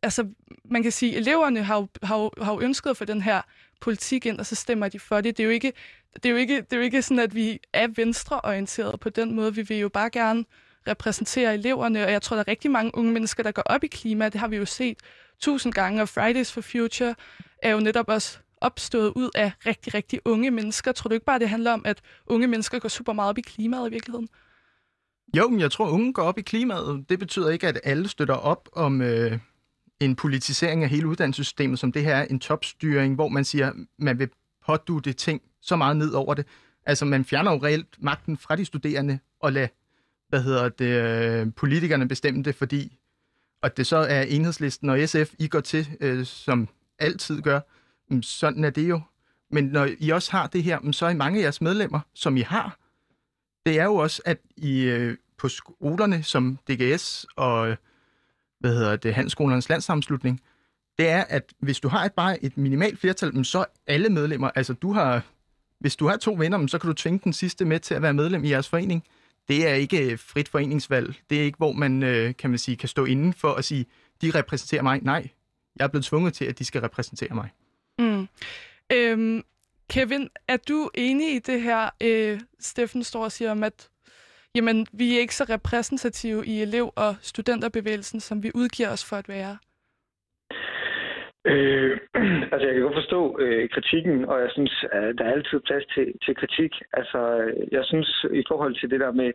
altså, 0.03 0.27
man 0.65 0.83
kan 0.83 0.91
sige, 0.91 1.12
at 1.12 1.18
eleverne 1.18 1.63
har 1.63 1.75
jo, 1.75 1.88
har, 2.03 2.18
jo, 2.18 2.31
har 2.41 2.53
jo 2.53 2.62
ønsket 2.62 2.97
for 2.97 3.06
den 3.06 3.21
her 3.21 3.41
politik 3.81 4.25
ind, 4.25 4.39
og 4.39 4.45
så 4.45 4.56
stemmer 4.56 4.88
de 4.89 5.00
for 5.00 5.21
det. 5.21 5.38
Det 5.38 5.44
er 5.44 5.45
jo 5.45 5.51
ikke, 5.51 5.74
det 6.13 6.25
er 6.25 6.30
jo 6.30 6.35
ikke, 6.35 6.62
det 6.62 6.74
er 6.74 6.77
jo 6.77 6.83
ikke 6.83 7.01
sådan, 7.01 7.19
at 7.19 7.35
vi 7.35 7.59
er 7.74 7.88
venstreorienteret 7.88 9.00
på 9.00 9.09
den 9.09 9.35
måde. 9.35 9.56
Vi 9.56 9.62
vil 9.62 9.77
jo 9.77 9.89
bare 9.89 10.09
gerne 10.09 10.45
repræsentere 10.88 11.53
eleverne, 11.53 12.06
og 12.06 12.12
jeg 12.12 12.21
tror, 12.21 12.35
der 12.35 12.44
er 12.44 12.47
rigtig 12.47 12.71
mange 12.71 12.91
unge 12.95 13.12
mennesker, 13.12 13.44
der 13.44 13.51
går 13.51 13.62
op 13.62 13.83
i 13.83 13.88
klima. 13.88 14.30
Det 14.30 14.39
har 14.39 14.47
vi 14.47 14.57
jo 14.57 14.65
set 14.65 14.97
tusind 15.39 15.74
gange, 15.74 16.01
og 16.01 16.09
Fridays 16.09 16.51
for 16.51 16.62
Future 16.62 17.15
er 17.63 17.71
jo 17.71 17.80
netop 17.80 18.07
også 18.07 18.38
opstået 18.62 19.13
ud 19.15 19.30
af 19.35 19.51
rigtig, 19.65 19.94
rigtig 19.94 20.19
unge 20.25 20.51
mennesker. 20.51 20.91
Tror 20.91 21.07
du 21.07 21.13
ikke 21.13 21.25
bare, 21.25 21.39
det 21.39 21.50
handler 21.50 21.71
om, 21.71 21.81
at 21.85 22.01
unge 22.27 22.47
mennesker 22.47 22.80
går 22.80 22.89
super 22.89 23.13
meget 23.13 23.30
op 23.30 23.38
i 23.38 23.41
klimaet 23.41 23.88
i 23.88 23.91
virkeligheden? 23.91 24.27
Jo, 25.38 25.47
men 25.50 25.59
jeg 25.59 25.71
tror, 25.71 25.89
unge 25.89 26.13
går 26.13 26.24
op 26.24 26.38
i 26.38 26.41
klimaet. 26.41 27.06
Det 27.09 27.19
betyder 27.19 27.50
ikke, 27.50 27.68
at 27.68 27.80
alle 27.83 28.07
støtter 28.07 28.35
op 28.35 28.69
om 28.74 29.01
øh, 29.01 29.39
en 30.00 30.15
politisering 30.15 30.83
af 30.83 30.89
hele 30.89 31.07
uddannelsessystemet, 31.07 31.80
som 31.80 31.91
det 31.91 32.03
her 32.03 32.15
er 32.15 32.25
en 32.25 32.39
topstyring, 32.39 33.15
hvor 33.15 33.27
man 33.27 33.45
siger, 33.45 33.71
man 34.00 34.19
vil 34.19 34.30
pådute 34.65 35.13
ting 35.13 35.41
så 35.62 35.75
meget 35.75 35.97
ned 35.97 36.12
over 36.12 36.33
det. 36.33 36.47
Altså, 36.85 37.06
man 37.06 37.25
fjerner 37.25 37.51
jo 37.51 37.57
reelt 37.63 37.95
magten 38.00 38.38
fra 38.38 38.56
de 38.56 38.65
studerende 38.65 39.19
og 39.39 39.53
lader, 39.53 39.68
hvad 40.30 40.44
hedder 40.44 40.69
det, 40.69 40.85
øh, 40.85 41.53
politikerne 41.56 42.07
bestemme 42.07 42.44
det, 42.44 42.56
fordi 42.56 42.97
og 43.63 43.77
det 43.77 43.88
så 43.88 43.98
er 43.98 44.21
enhedslisten 44.21 44.89
og 44.89 45.10
SF, 45.10 45.33
I 45.39 45.48
går 45.48 45.60
til, 45.60 45.88
øh, 46.00 46.25
som 46.25 46.68
altid 47.00 47.42
gør, 47.42 47.60
mm, 48.10 48.24
sådan 48.24 48.63
er 48.63 48.69
det 48.69 48.89
jo. 48.89 49.01
Men 49.51 49.63
når 49.63 49.89
I 50.00 50.10
også 50.10 50.31
har 50.31 50.48
det 50.48 50.63
her, 50.63 50.80
mm, 50.80 50.94
så 50.94 51.06
er 51.06 51.13
mange 51.13 51.39
af 51.39 51.44
jeres 51.44 51.62
medlemmer, 51.62 52.00
som 52.13 52.38
I 52.38 52.42
har, 52.42 52.77
det 53.65 53.80
er 53.80 53.83
jo 53.83 53.95
også, 53.95 54.21
at 54.26 54.38
I 54.57 54.81
øh, 54.81 55.18
på 55.38 55.49
skolerne 55.49 56.23
som 56.23 56.57
DGS 56.69 57.26
og 57.35 57.78
hvad 58.59 58.73
hedder 58.73 58.95
det, 58.95 59.14
Handelsskolernes 59.14 59.69
Landssammenslutning, 59.69 60.42
det 60.97 61.09
er, 61.09 61.23
at 61.23 61.54
hvis 61.59 61.80
du 61.80 61.88
har 61.88 62.06
et, 62.06 62.14
bare 62.14 62.44
et 62.44 62.57
minimalt 62.57 62.99
flertal, 62.99 63.35
mm, 63.35 63.44
så 63.44 63.66
alle 63.88 64.09
medlemmer, 64.09 64.49
altså 64.56 64.73
du 64.73 64.94
har, 64.94 65.21
hvis 65.80 65.95
du 65.95 66.07
har 66.07 66.18
to 66.18 66.35
venner, 66.38 66.68
så 66.68 66.78
kan 66.78 66.88
du 66.88 66.94
tvinge 66.94 67.19
den 67.23 67.33
sidste 67.33 67.66
med 67.66 67.80
til 67.80 67.95
at 67.95 68.02
være 68.02 68.14
medlem 68.14 68.44
i 68.44 68.49
jeres 68.49 68.69
forening. 68.69 69.04
Det 69.47 69.68
er 69.68 69.73
ikke 69.73 70.12
øh, 70.12 70.19
frit 70.19 70.50
foreningsvalg. 70.50 71.16
Det 71.30 71.40
er 71.40 71.44
ikke, 71.44 71.57
hvor 71.57 71.71
man, 71.71 72.04
øh, 72.04 72.35
kan 72.35 72.50
man 72.50 72.59
sige, 72.59 72.78
kan 72.78 72.90
stå 72.90 73.06
inden 73.06 73.33
for 73.33 73.54
at 73.54 73.66
sige, 73.66 73.85
de 74.21 74.31
repræsenterer 74.31 74.81
mig. 74.81 75.00
Nej, 75.02 75.30
jeg 75.76 75.83
er 75.83 75.88
blevet 75.88 76.06
tvunget 76.06 76.33
til, 76.33 76.45
at 76.45 76.59
de 76.59 76.66
skal 76.66 76.81
repræsentere 76.81 77.35
mig. 77.35 77.50
Mm. 78.00 78.28
Øhm, 78.92 79.44
Kevin, 79.90 80.30
er 80.47 80.57
du 80.57 80.90
enig 80.95 81.35
i 81.35 81.40
det 81.40 81.62
her, 81.62 81.90
øh, 82.02 82.42
Steffen 82.59 83.04
står 83.04 83.23
og 83.23 83.31
siger 83.31 83.52
om, 83.52 83.64
at 83.64 83.90
jamen, 84.56 84.88
vi 84.94 85.16
er 85.16 85.19
ikke 85.19 85.35
så 85.35 85.44
repræsentative 85.44 86.45
i 86.45 86.62
elev- 86.62 86.94
og 86.95 87.16
studenterbevægelsen, 87.21 88.19
som 88.19 88.44
vi 88.44 88.52
udgiver 88.56 88.90
os 88.90 89.04
for 89.06 89.18
at 89.18 89.30
være? 89.30 89.57
Øh, 91.45 91.97
altså, 92.52 92.66
jeg 92.68 92.73
kan 92.73 92.83
godt 92.83 93.02
forstå 93.02 93.40
øh, 93.40 93.69
kritikken, 93.69 94.26
og 94.26 94.42
jeg 94.42 94.50
synes, 94.52 94.85
at 94.92 95.18
der 95.18 95.23
er 95.26 95.31
altid 95.31 95.59
plads 95.59 95.85
til, 95.85 96.14
til 96.26 96.35
kritik. 96.35 96.73
Altså, 96.94 97.19
jeg 97.71 97.85
synes, 97.85 98.26
i 98.33 98.44
forhold 98.47 98.76
til 98.76 98.90
det 98.90 99.00
der 99.00 99.12
med 99.12 99.31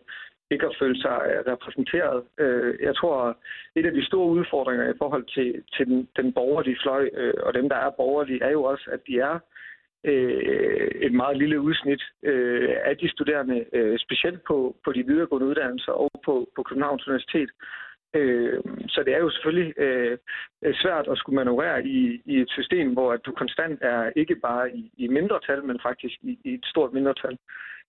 ikke 0.51 0.65
at 0.65 0.75
føle 0.79 1.01
sig 1.01 1.17
øh, 1.29 1.53
repræsenteret, 1.53 2.23
øh, 2.39 2.73
jeg 2.81 2.95
tror, 2.95 3.37
et 3.75 3.85
af 3.85 3.91
de 3.91 4.05
store 4.05 4.29
udfordringer 4.29 4.89
i 4.89 4.97
forhold 4.97 5.25
til, 5.35 5.63
til 5.75 5.85
den, 5.85 6.07
den 6.15 6.33
borgerlige 6.33 6.77
fløj, 6.83 7.09
øh, 7.13 7.33
og 7.43 7.53
dem, 7.53 7.69
der 7.69 7.75
er 7.75 7.89
borgerlige, 7.89 8.43
er 8.43 8.51
jo 8.51 8.63
også, 8.63 8.89
at 8.91 8.99
de 9.07 9.19
er 9.19 9.39
øh, 10.03 10.91
et 11.01 11.13
meget 11.13 11.37
lille 11.37 11.61
udsnit 11.61 12.01
øh, 12.23 12.69
af 12.85 12.97
de 12.97 13.09
studerende, 13.11 13.65
øh, 13.73 13.99
specielt 13.99 14.43
på, 14.47 14.75
på 14.85 14.91
de 14.91 15.05
videregående 15.05 15.47
uddannelser 15.47 15.91
og 15.91 16.11
på, 16.25 16.49
på 16.55 16.63
Københavns 16.63 17.07
Universitet. 17.07 17.49
Øh, 18.13 18.59
så 18.87 19.03
det 19.05 19.13
er 19.13 19.19
jo 19.19 19.29
selvfølgelig 19.29 19.73
øh, 19.77 20.17
svært 20.73 21.07
at 21.07 21.17
skulle 21.17 21.35
manøvrere 21.35 21.85
i, 21.85 22.21
i 22.25 22.41
et 22.41 22.49
system, 22.49 22.93
hvor 22.93 23.13
at 23.13 23.25
du 23.25 23.31
konstant 23.31 23.79
er 23.81 24.11
ikke 24.15 24.35
bare 24.35 24.75
i, 24.75 24.91
i 24.97 25.07
mindretal, 25.07 25.63
men 25.63 25.79
faktisk 25.83 26.15
i, 26.21 26.39
i 26.43 26.53
et 26.53 26.65
stort 26.65 26.93
mindretal. 26.93 27.37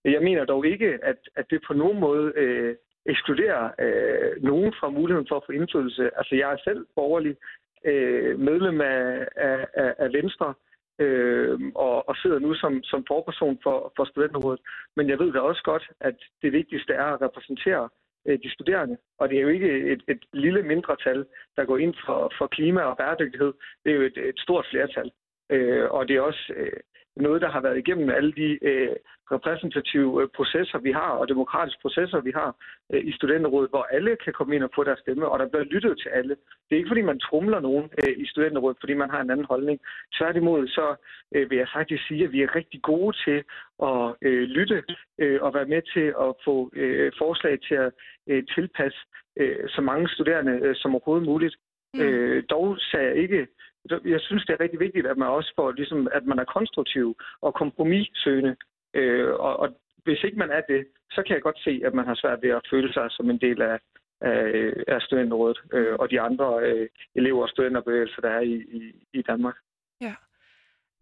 Jeg 0.05 0.23
mener 0.23 0.45
dog 0.45 0.67
ikke, 0.67 0.99
at, 1.03 1.17
at 1.37 1.51
det 1.51 1.61
på 1.67 1.75
nogen 1.75 2.01
måde 2.01 2.33
øh, 2.37 2.77
ekskluderer 3.07 3.71
øh, 3.79 4.43
nogen 4.43 4.73
fra 4.81 4.91
muligheden 4.91 5.29
for 5.29 5.37
at 5.37 5.43
få 5.47 5.53
indflydelse. 5.53 6.11
Altså 6.17 6.35
jeg 6.35 6.53
er 6.53 6.57
selv 6.65 6.87
borgerlig 6.95 7.37
øh, 7.85 8.39
medlem 8.39 8.81
af, 8.81 9.29
af, 9.37 9.95
af 9.99 10.13
Venstre, 10.13 10.55
øh, 10.99 11.61
og, 11.75 12.09
og 12.09 12.17
sidder 12.17 12.39
nu 12.39 12.55
som, 12.55 12.83
som 12.83 13.05
forperson 13.09 13.59
for, 13.63 13.93
for 13.97 14.05
studenterrådet. 14.05 14.61
Men 14.97 15.09
jeg 15.09 15.19
ved 15.19 15.33
da 15.33 15.41
også 15.41 15.63
godt, 15.63 15.91
at 16.01 16.17
det 16.43 16.53
vigtigste 16.53 16.93
er 16.93 17.05
at 17.05 17.23
repræsentere 17.23 17.85
øh, 17.85 18.00
Øh, 18.27 18.39
de 18.43 18.51
studerende. 18.53 18.97
Og 19.19 19.29
det 19.29 19.39
er 19.39 19.43
jo 19.43 19.49
ikke 19.49 19.93
et, 19.93 20.03
et 20.09 20.25
lille 20.33 20.63
mindretal, 20.63 21.27
der 21.57 21.65
går 21.65 21.79
ind 21.79 21.95
for, 22.07 22.33
for 22.39 22.47
klima 22.47 22.81
og 22.83 22.97
bæredygtighed. 22.97 23.53
Det 23.85 23.91
er 23.93 23.97
jo 23.97 24.03
et, 24.03 24.19
et 24.19 24.39
stort 24.39 24.67
flertal. 24.71 25.11
Øh, 25.51 25.91
og 25.91 26.09
det 26.09 26.17
er 26.17 26.21
også 26.21 26.53
øh, 26.57 26.81
noget, 27.21 27.43
der 27.43 27.51
har 27.51 27.61
været 27.61 27.79
igennem 27.79 28.11
alle 28.11 28.33
de 28.33 28.59
øh, 28.63 28.97
repræsentative 29.33 30.23
øh, 30.23 30.29
processer, 30.37 30.79
vi 30.79 30.93
har, 30.93 31.11
og 31.21 31.29
demokratiske 31.29 31.83
processer, 31.83 32.21
vi 32.21 32.33
har 32.35 32.51
øh, 32.93 33.05
i 33.05 33.13
studenterrådet, 33.13 33.71
hvor 33.71 33.83
alle 33.97 34.17
kan 34.25 34.33
komme 34.33 34.55
ind 34.55 34.65
og 34.65 34.71
få 34.75 34.85
deres 34.85 35.01
stemme, 35.01 35.29
og 35.29 35.39
der 35.39 35.49
bliver 35.49 35.65
lyttet 35.65 35.99
til 35.99 36.09
alle. 36.09 36.37
Det 36.67 36.73
er 36.73 36.77
ikke, 36.77 36.93
fordi 36.93 37.03
man 37.03 37.21
trumler 37.21 37.61
nogen 37.61 37.91
øh, 38.03 38.15
i 38.17 38.27
studenterrådet, 38.27 38.77
fordi 38.81 38.95
man 38.95 39.11
har 39.11 39.21
en 39.21 39.31
anden 39.31 39.47
holdning. 39.53 39.81
Tværtimod, 40.19 40.69
så 40.69 40.87
øh, 41.35 41.51
vil 41.51 41.59
jeg 41.59 41.69
faktisk 41.75 42.07
sige, 42.09 42.25
at 42.25 42.33
vi 42.33 42.43
er 42.43 42.57
rigtig 42.57 42.83
gode 42.83 43.17
til 43.25 43.39
at 43.83 44.15
øh, 44.23 44.43
lytte 44.43 44.83
øh, 45.19 45.43
og 45.43 45.55
være 45.55 45.71
med 45.75 45.83
til 45.95 46.07
at 46.27 46.31
få 46.45 46.71
øh, 46.73 47.13
forslag 47.19 47.61
til 47.61 47.75
at 47.75 47.93
øh, 48.27 48.43
tilpasse 48.55 48.99
øh, 49.37 49.69
så 49.69 49.81
mange 49.81 50.09
studerende 50.09 50.53
øh, 50.53 50.75
som 50.77 50.95
overhovedet 50.95 51.29
muligt. 51.29 51.57
Mm. 51.95 52.01
Øh, 52.01 52.43
dog 52.51 52.79
sagde 52.79 53.07
jeg 53.07 53.17
ikke 53.17 53.47
jeg 53.89 54.21
synes, 54.21 54.45
det 54.45 54.53
er 54.53 54.61
rigtig 54.61 54.81
vigtigt, 54.81 55.07
at 55.07 55.17
man 55.17 55.29
også 55.29 55.53
får, 55.57 55.73
ligesom, 55.73 56.09
at 56.13 56.25
man 56.27 56.39
er 56.39 56.45
konstruktiv 56.45 57.17
og 57.41 57.55
kompromissøgende. 57.55 58.57
Øh, 58.95 59.31
og, 59.31 59.57
og 59.57 59.69
hvis 60.05 60.25
ikke 60.25 60.39
man 60.39 60.51
er 60.51 60.61
det, 60.69 60.87
så 61.11 61.23
kan 61.23 61.35
jeg 61.35 61.43
godt 61.43 61.61
se, 61.65 61.83
at 61.85 61.95
man 61.95 62.07
har 62.07 62.15
svært 62.15 62.43
ved 62.43 62.51
at 62.51 62.67
føle 62.71 62.93
sig 62.93 63.07
som 63.11 63.31
en 63.31 63.41
del 63.41 63.63
af, 63.63 63.79
af, 64.21 64.73
af 64.89 65.03
studenterrådet 65.03 65.59
øh, 65.73 65.95
og 65.99 66.11
de 66.11 66.21
andre 66.21 66.63
øh, 66.63 66.89
elever 67.15 67.43
og 67.43 67.49
studenterbevægelser, 67.49 68.21
der 68.21 68.31
er 68.31 68.41
i, 68.41 68.55
i, 68.55 69.07
i 69.13 69.23
Danmark. 69.23 69.57
Ja. 70.01 70.15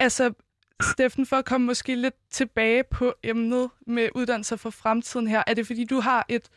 Altså, 0.01 0.35
Steffen, 0.83 1.27
for 1.27 1.37
at 1.37 1.45
komme 1.45 1.67
måske 1.67 1.95
lidt 1.95 2.15
tilbage 2.31 2.85
på 2.99 3.15
emnet 3.23 3.71
med 3.87 4.09
uddannelser 4.15 4.57
for 4.57 4.71
fremtiden 4.71 5.27
her, 5.27 5.43
er 5.47 5.55
det 5.55 5.67
fordi, 5.67 5.85
du 5.85 6.01
har 6.01 6.27
et 6.29 6.51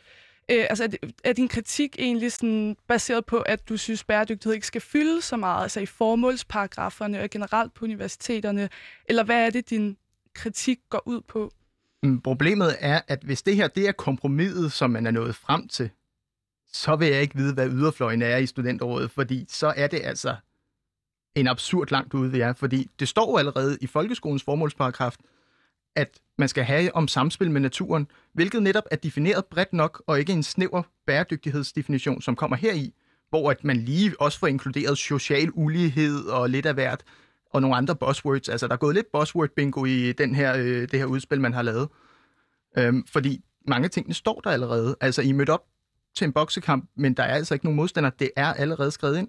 Øh, 0.50 0.66
altså, 0.70 0.84
er, 0.84 1.08
er 1.24 1.32
din 1.32 1.48
kritik 1.48 1.96
egentlig 1.98 2.32
sådan 2.32 2.76
baseret 2.88 3.26
på, 3.26 3.36
at 3.36 3.68
du 3.68 3.76
synes, 3.76 4.04
bæredygtighed 4.04 4.54
ikke 4.54 4.66
skal 4.66 4.80
fylde 4.80 5.22
så 5.22 5.36
meget, 5.36 5.62
altså 5.62 5.80
i 5.80 5.86
formålsparagraferne 5.86 7.22
og 7.22 7.30
generelt 7.30 7.74
på 7.74 7.84
universiteterne? 7.84 8.68
Eller 9.08 9.24
hvad 9.24 9.46
er 9.46 9.50
det, 9.50 9.70
din 9.70 9.96
kritik 10.34 10.78
går 10.90 11.02
ud 11.06 11.20
på? 11.20 11.52
Mm, 12.02 12.20
problemet 12.20 12.76
er, 12.78 13.00
at 13.08 13.22
hvis 13.22 13.42
det 13.42 13.56
her 13.56 13.68
det 13.68 13.88
er 13.88 13.92
kompromiset, 13.92 14.72
som 14.72 14.90
man 14.90 15.06
er 15.06 15.10
nået 15.10 15.34
frem 15.34 15.68
til, 15.68 15.90
så 16.72 16.96
vil 16.96 17.08
jeg 17.08 17.22
ikke 17.22 17.36
vide, 17.36 17.54
hvad 17.54 17.70
yderfløjen 17.70 18.22
er 18.22 18.36
i 18.36 18.46
studenterrådet, 18.46 19.10
fordi 19.10 19.46
så 19.48 19.74
er 19.76 19.86
det 19.86 20.00
altså 20.04 20.36
en 21.34 21.48
absurd 21.48 21.90
langt 21.90 22.14
ude, 22.14 22.30
vi 22.30 22.40
er. 22.40 22.52
Fordi 22.52 22.90
det 22.98 23.08
står 23.08 23.30
jo 23.30 23.36
allerede 23.36 23.78
i 23.80 23.86
folkeskolens 23.86 24.42
formålsparagraf, 24.42 25.16
at 25.96 26.20
man 26.38 26.48
skal 26.48 26.64
have 26.64 26.94
om 26.94 27.08
samspil 27.08 27.50
med 27.50 27.60
naturen, 27.60 28.06
hvilket 28.34 28.62
netop 28.62 28.84
er 28.90 28.96
defineret 28.96 29.44
bredt 29.44 29.72
nok, 29.72 30.02
og 30.06 30.18
ikke 30.18 30.32
en 30.32 30.42
snæver 30.42 30.82
bæredygtighedsdefinition, 31.06 32.22
som 32.22 32.36
kommer 32.36 32.56
heri, 32.56 32.94
hvor 33.30 33.50
at 33.50 33.64
man 33.64 33.76
lige 33.76 34.20
også 34.20 34.38
får 34.38 34.46
inkluderet 34.46 34.98
social 34.98 35.50
ulighed 35.52 36.24
og 36.24 36.50
lidt 36.50 36.66
af 36.66 36.74
hvert, 36.74 37.02
og 37.50 37.60
nogle 37.60 37.76
andre 37.76 37.96
buzzwords. 37.96 38.48
Altså, 38.48 38.66
der 38.66 38.72
er 38.72 38.78
gået 38.78 38.94
lidt 38.94 39.06
buzzword-bingo 39.12 39.84
i 39.84 40.12
den 40.12 40.34
her, 40.34 40.56
øh, 40.56 40.80
det 40.80 40.94
her 40.94 41.04
udspil, 41.04 41.40
man 41.40 41.52
har 41.52 41.62
lavet. 41.62 41.88
Øhm, 42.78 43.06
fordi 43.06 43.44
mange 43.68 43.88
ting 43.88 44.14
står 44.14 44.40
der 44.44 44.50
allerede. 44.50 44.96
Altså, 45.00 45.22
I 45.22 45.32
mødte 45.32 45.50
op 45.50 45.64
til 46.16 46.24
en 46.24 46.32
boksekamp, 46.32 46.90
men 46.96 47.14
der 47.14 47.22
er 47.22 47.34
altså 47.34 47.54
ikke 47.54 47.66
nogen 47.66 47.76
modstander. 47.76 48.10
Det 48.10 48.30
er 48.36 48.52
allerede 48.52 48.90
skrevet 48.90 49.18
ind 49.18 49.28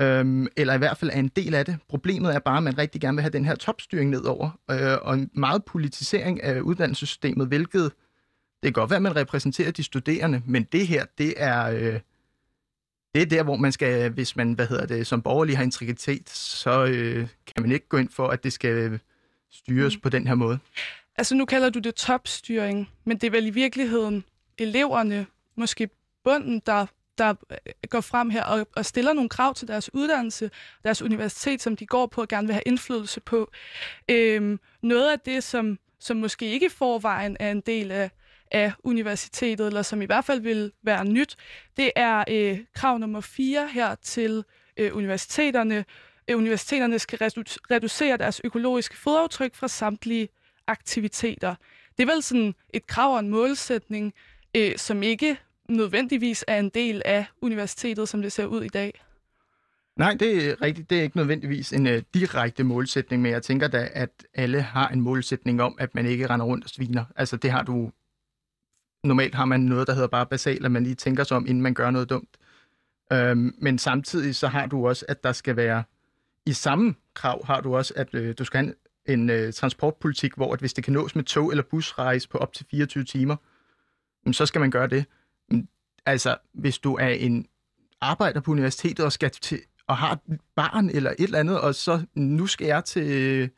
øhm, 0.00 0.46
eller 0.56 0.74
i 0.74 0.78
hvert 0.78 0.96
fald 0.96 1.10
er 1.10 1.18
en 1.18 1.28
del 1.28 1.54
af 1.54 1.64
det. 1.64 1.78
Problemet 1.88 2.34
er 2.34 2.38
bare, 2.38 2.56
at 2.56 2.62
man 2.62 2.78
rigtig 2.78 3.00
gerne 3.00 3.16
vil 3.16 3.22
have 3.22 3.30
den 3.30 3.44
her 3.44 3.54
topstyring 3.54 4.10
nedover, 4.10 4.50
øh, 4.70 4.98
og 5.02 5.14
en 5.14 5.30
meget 5.34 5.64
politisering 5.64 6.42
af 6.42 6.60
uddannelsessystemet, 6.60 7.46
hvilket 7.46 7.92
det 8.62 8.74
kan 8.74 8.80
godt 8.80 8.90
være, 8.90 8.96
at 8.96 9.02
man 9.02 9.16
repræsenterer 9.16 9.70
de 9.70 9.82
studerende, 9.82 10.42
men 10.46 10.62
det 10.72 10.86
her, 10.86 11.04
det 11.18 11.34
er, 11.36 11.64
øh, 11.64 12.00
det 13.14 13.22
er 13.22 13.26
der, 13.26 13.42
hvor 13.42 13.56
man 13.56 13.72
skal, 13.72 14.10
hvis 14.10 14.36
man, 14.36 14.52
hvad 14.52 14.66
hedder 14.66 14.86
det, 14.86 15.06
som 15.06 15.22
borgerlig 15.22 15.56
har 15.56 15.64
integritet, 15.64 16.28
så 16.30 16.84
øh, 16.84 17.28
kan 17.46 17.62
man 17.62 17.72
ikke 17.72 17.88
gå 17.88 17.96
ind 17.96 18.10
for, 18.10 18.28
at 18.28 18.44
det 18.44 18.52
skal 18.52 19.00
styres 19.50 19.96
mm. 19.96 20.00
på 20.00 20.08
den 20.08 20.26
her 20.26 20.34
måde. 20.34 20.58
Altså 21.16 21.34
nu 21.34 21.44
kalder 21.44 21.70
du 21.70 21.78
det 21.78 21.94
topstyring, 21.94 22.90
men 23.04 23.18
det 23.18 23.26
er 23.26 23.30
vel 23.30 23.46
i 23.46 23.50
virkeligheden 23.50 24.24
eleverne, 24.58 25.26
måske 25.56 25.88
bunden, 26.24 26.62
der 26.66 26.86
der 27.18 27.34
øh, 27.50 27.72
går 27.90 28.00
frem 28.00 28.30
her 28.30 28.44
og, 28.44 28.66
og 28.76 28.86
stiller 28.86 29.12
nogle 29.12 29.28
krav 29.28 29.54
til 29.54 29.68
deres 29.68 29.94
uddannelse, 29.94 30.50
deres 30.84 31.02
universitet, 31.02 31.62
som 31.62 31.76
de 31.76 31.86
går 31.86 32.06
på 32.06 32.20
og 32.20 32.28
gerne 32.28 32.46
vil 32.46 32.54
have 32.54 32.62
indflydelse 32.66 33.20
på. 33.20 33.50
Øhm, 34.10 34.60
noget 34.82 35.10
af 35.10 35.20
det, 35.20 35.44
som, 35.44 35.78
som 36.00 36.16
måske 36.16 36.46
ikke 36.46 36.66
i 36.66 36.68
forvejen 36.68 37.36
er 37.40 37.50
en 37.50 37.60
del 37.60 37.92
af, 37.92 38.10
af 38.50 38.72
universitetet, 38.84 39.66
eller 39.66 39.82
som 39.82 40.02
i 40.02 40.04
hvert 40.04 40.24
fald 40.24 40.40
vil 40.40 40.72
være 40.82 41.04
nyt, 41.04 41.36
det 41.76 41.90
er 41.96 42.24
øh, 42.28 42.58
krav 42.74 42.98
nummer 42.98 43.20
4 43.20 43.68
her 43.68 43.94
til 43.94 44.44
øh, 44.76 44.96
universiteterne. 44.96 45.84
Øh, 46.28 46.36
universiteterne 46.36 46.98
skal 46.98 47.18
redu- 47.22 47.56
reducere 47.70 48.16
deres 48.16 48.40
økologiske 48.44 48.96
fodaftryk 48.96 49.54
fra 49.54 49.68
samtlige 49.68 50.28
aktiviteter. 50.66 51.54
Det 51.96 52.08
er 52.08 52.12
vel 52.12 52.22
sådan 52.22 52.54
et 52.74 52.86
krav 52.86 53.12
og 53.14 53.20
en 53.20 53.28
målsætning, 53.28 54.14
øh, 54.56 54.76
som 54.76 55.02
ikke 55.02 55.38
nødvendigvis 55.68 56.44
er 56.48 56.58
en 56.58 56.68
del 56.68 57.02
af 57.04 57.26
universitetet, 57.42 58.08
som 58.08 58.22
det 58.22 58.32
ser 58.32 58.46
ud 58.46 58.62
i 58.62 58.68
dag. 58.68 59.02
Nej, 59.96 60.16
det 60.20 60.48
er 60.48 60.62
rigtigt. 60.62 60.90
Det 60.90 60.98
er 60.98 61.02
ikke 61.02 61.16
nødvendigvis 61.16 61.72
en 61.72 61.86
uh, 61.86 61.92
direkte 62.14 62.64
målsætning, 62.64 63.22
men 63.22 63.32
jeg 63.32 63.42
tænker 63.42 63.68
da, 63.68 63.88
at 63.92 64.26
alle 64.34 64.62
har 64.62 64.88
en 64.88 65.00
målsætning 65.00 65.62
om, 65.62 65.76
at 65.78 65.94
man 65.94 66.06
ikke 66.06 66.26
render 66.26 66.46
rundt 66.46 66.64
og 66.64 66.70
sviner. 66.70 67.04
Altså 67.16 67.36
det 67.36 67.50
har 67.50 67.62
du... 67.62 67.90
Normalt 69.04 69.34
har 69.34 69.44
man 69.44 69.60
noget, 69.60 69.86
der 69.86 69.94
hedder 69.94 70.08
bare 70.08 70.26
basalt, 70.26 70.64
at 70.64 70.72
man 70.72 70.82
lige 70.82 70.94
tænker 70.94 71.24
sig 71.24 71.36
om, 71.36 71.46
inden 71.46 71.62
man 71.62 71.74
gør 71.74 71.90
noget 71.90 72.10
dumt. 72.10 72.36
Øhm, 73.12 73.54
men 73.58 73.78
samtidig 73.78 74.36
så 74.36 74.48
har 74.48 74.66
du 74.66 74.88
også, 74.88 75.04
at 75.08 75.24
der 75.24 75.32
skal 75.32 75.56
være... 75.56 75.84
I 76.46 76.52
samme 76.52 76.94
krav 77.14 77.46
har 77.46 77.60
du 77.60 77.76
også, 77.76 77.92
at 77.96 78.14
øh, 78.14 78.34
du 78.38 78.44
skal 78.44 78.58
have 78.58 78.74
en, 79.08 79.30
en 79.30 79.52
transportpolitik, 79.52 80.34
hvor 80.34 80.52
at 80.52 80.60
hvis 80.60 80.74
det 80.74 80.84
kan 80.84 80.92
nås 80.92 81.16
med 81.16 81.24
tog 81.24 81.50
eller 81.50 81.64
busrejse 81.70 82.28
på 82.28 82.38
op 82.38 82.52
til 82.52 82.66
24 82.70 83.04
timer, 83.04 83.36
så 84.32 84.46
skal 84.46 84.60
man 84.60 84.70
gøre 84.70 84.86
det. 84.86 85.04
Altså, 86.06 86.36
hvis 86.52 86.78
du 86.78 86.94
er 86.94 87.08
en 87.08 87.46
arbejder 88.00 88.40
på 88.40 88.50
universitetet 88.50 89.04
og 89.04 89.12
skal 89.12 89.30
til 89.30 89.60
og 89.86 89.96
har 89.96 90.12
et 90.12 90.40
barn 90.56 90.90
eller 90.90 91.10
et 91.10 91.24
eller 91.24 91.38
andet, 91.38 91.60
og 91.60 91.74
så 91.74 92.02
nu 92.14 92.46
skal 92.46 92.66
jeg 92.66 92.84
til 92.84 93.50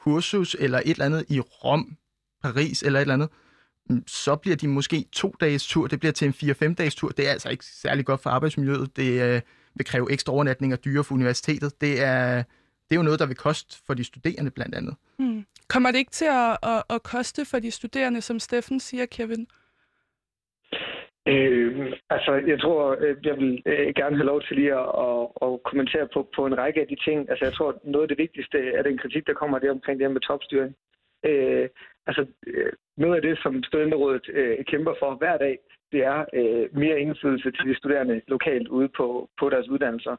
kursus 0.00 0.56
eller 0.58 0.78
et 0.78 0.90
eller 0.90 1.04
andet 1.04 1.24
i 1.28 1.40
Rom, 1.40 1.96
Paris 2.42 2.82
eller 2.82 2.98
et 2.98 3.00
eller 3.00 3.14
andet, 3.14 3.28
mm, 3.90 4.02
så 4.06 4.36
bliver 4.36 4.56
de 4.56 4.68
måske 4.68 5.04
to 5.12 5.34
dages 5.40 5.66
tur, 5.66 5.86
det 5.86 6.00
bliver 6.00 6.12
til 6.12 6.26
en 6.26 6.54
4-5 6.70 6.74
dages 6.74 6.94
tur. 6.94 7.08
Det 7.08 7.28
er 7.28 7.32
altså 7.32 7.48
ikke 7.48 7.64
særlig 7.64 8.06
godt 8.06 8.22
for 8.22 8.30
arbejdsmiljøet. 8.30 8.96
Det 8.96 9.22
øh, 9.22 9.40
vil 9.74 9.86
kræve 9.86 10.12
ekstra 10.12 10.32
overnatninger 10.32 10.76
dyre 10.76 11.04
for 11.04 11.14
universitetet. 11.14 11.80
Det 11.80 12.02
er, 12.02 12.36
det 12.88 12.90
er 12.90 12.96
jo 12.96 13.02
noget, 13.02 13.18
der 13.18 13.26
vil 13.26 13.36
koste 13.36 13.76
for 13.86 13.94
de 13.94 14.04
studerende 14.04 14.50
blandt 14.50 14.74
andet. 14.74 14.94
Hmm. 15.18 15.46
Kommer 15.68 15.90
det 15.90 15.98
ikke 15.98 16.12
til 16.12 16.24
at, 16.24 16.56
at, 16.62 16.82
at 16.90 17.02
koste 17.02 17.44
for 17.44 17.58
de 17.58 17.70
studerende, 17.70 18.20
som 18.20 18.38
Steffen 18.38 18.80
siger, 18.80 19.06
Kevin? 19.06 19.46
Øh, 21.28 21.92
altså, 22.10 22.32
jeg 22.46 22.60
tror, 22.60 22.96
øh, 23.00 23.16
jeg 23.24 23.36
vil 23.36 23.62
øh, 23.66 23.94
gerne 23.94 24.16
have 24.16 24.26
lov 24.26 24.42
til 24.42 24.56
lige 24.56 24.74
at, 24.74 24.88
at, 25.06 25.22
at 25.42 25.62
kommentere 25.62 26.08
på, 26.14 26.28
på 26.36 26.46
en 26.46 26.58
række 26.58 26.80
af 26.80 26.86
de 26.86 26.96
ting. 27.06 27.30
Altså, 27.30 27.44
jeg 27.44 27.54
tror, 27.54 27.80
noget 27.84 28.04
af 28.04 28.08
det 28.08 28.18
vigtigste 28.18 28.58
er 28.72 28.82
den 28.82 28.98
kritik, 28.98 29.26
der 29.26 29.32
kommer 29.34 29.58
det 29.58 29.70
omkring 29.70 29.98
det 29.98 30.06
her 30.06 30.12
med 30.12 30.20
topstyring. 30.20 30.74
Øh, 31.24 31.68
altså, 32.06 32.26
øh, 32.46 32.72
noget 32.96 33.16
af 33.16 33.22
det, 33.22 33.38
som 33.42 33.62
Studenterrådet 33.62 34.28
øh, 34.28 34.64
kæmper 34.64 34.94
for 34.98 35.14
hver 35.14 35.36
dag, 35.36 35.58
det 35.92 36.04
er 36.04 36.24
øh, 36.32 36.76
mere 36.76 37.00
indflydelse 37.00 37.50
til 37.50 37.64
de 37.68 37.76
studerende 37.76 38.20
lokalt 38.28 38.68
ude 38.68 38.88
på, 38.88 39.28
på 39.40 39.50
deres 39.50 39.68
uddannelser. 39.68 40.16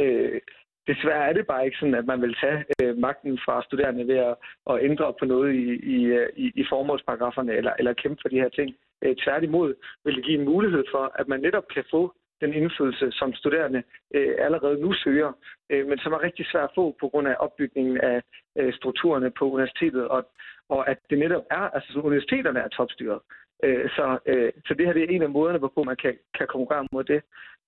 Øh, 0.00 0.40
desværre 0.86 1.28
er 1.28 1.32
det 1.32 1.46
bare 1.46 1.64
ikke 1.64 1.78
sådan, 1.78 1.94
at 1.94 2.06
man 2.06 2.22
vil 2.22 2.36
tage 2.42 2.64
øh, 2.82 2.96
magten 2.98 3.38
fra 3.44 3.62
studerende 3.62 4.06
ved 4.08 4.16
at, 4.16 4.34
at 4.70 4.84
ændre 4.88 5.14
på 5.18 5.24
noget 5.24 5.54
i, 5.54 5.66
i, 5.96 6.04
øh, 6.04 6.28
i, 6.36 6.52
i 6.54 6.64
formålsparagraferne 6.68 7.52
eller, 7.52 7.72
eller 7.78 7.92
kæmpe 7.92 8.18
for 8.22 8.28
de 8.28 8.40
her 8.40 8.48
ting. 8.48 8.76
Øh, 9.02 9.16
tværtimod 9.16 9.74
vil 10.04 10.16
det 10.16 10.24
give 10.24 10.38
en 10.38 10.44
mulighed 10.44 10.84
for, 10.90 11.12
at 11.14 11.28
man 11.28 11.40
netop 11.40 11.68
kan 11.74 11.84
få 11.90 12.12
den 12.40 12.54
indflydelse, 12.54 13.12
som 13.12 13.34
studerende 13.34 13.82
øh, 14.14 14.34
allerede 14.38 14.80
nu 14.80 14.92
søger, 14.92 15.32
øh, 15.70 15.86
men 15.88 15.98
som 15.98 16.12
er 16.12 16.22
rigtig 16.22 16.46
svært 16.46 16.64
at 16.64 16.74
få 16.74 16.96
på 17.00 17.08
grund 17.08 17.28
af 17.28 17.36
opbygningen 17.38 17.98
af 18.00 18.22
øh, 18.58 18.72
strukturerne 18.74 19.30
på 19.38 19.50
universitetet, 19.50 20.08
og, 20.08 20.30
og 20.68 20.90
at 20.90 20.98
det 21.10 21.18
netop 21.18 21.44
er, 21.50 21.64
altså 21.76 22.00
universiteterne 22.00 22.60
er 22.60 22.68
topstyret. 22.68 23.20
Øh, 23.64 23.90
så, 23.90 24.18
øh, 24.26 24.52
så 24.66 24.74
det 24.74 24.86
her 24.86 24.92
det 24.92 25.02
er 25.02 25.14
en 25.14 25.22
af 25.22 25.30
måderne, 25.30 25.58
hvorpå 25.58 25.82
man 25.84 25.96
kan, 25.96 26.18
kan 26.38 26.46
konkurrere 26.46 26.86
mod 26.92 27.04
det. 27.04 27.22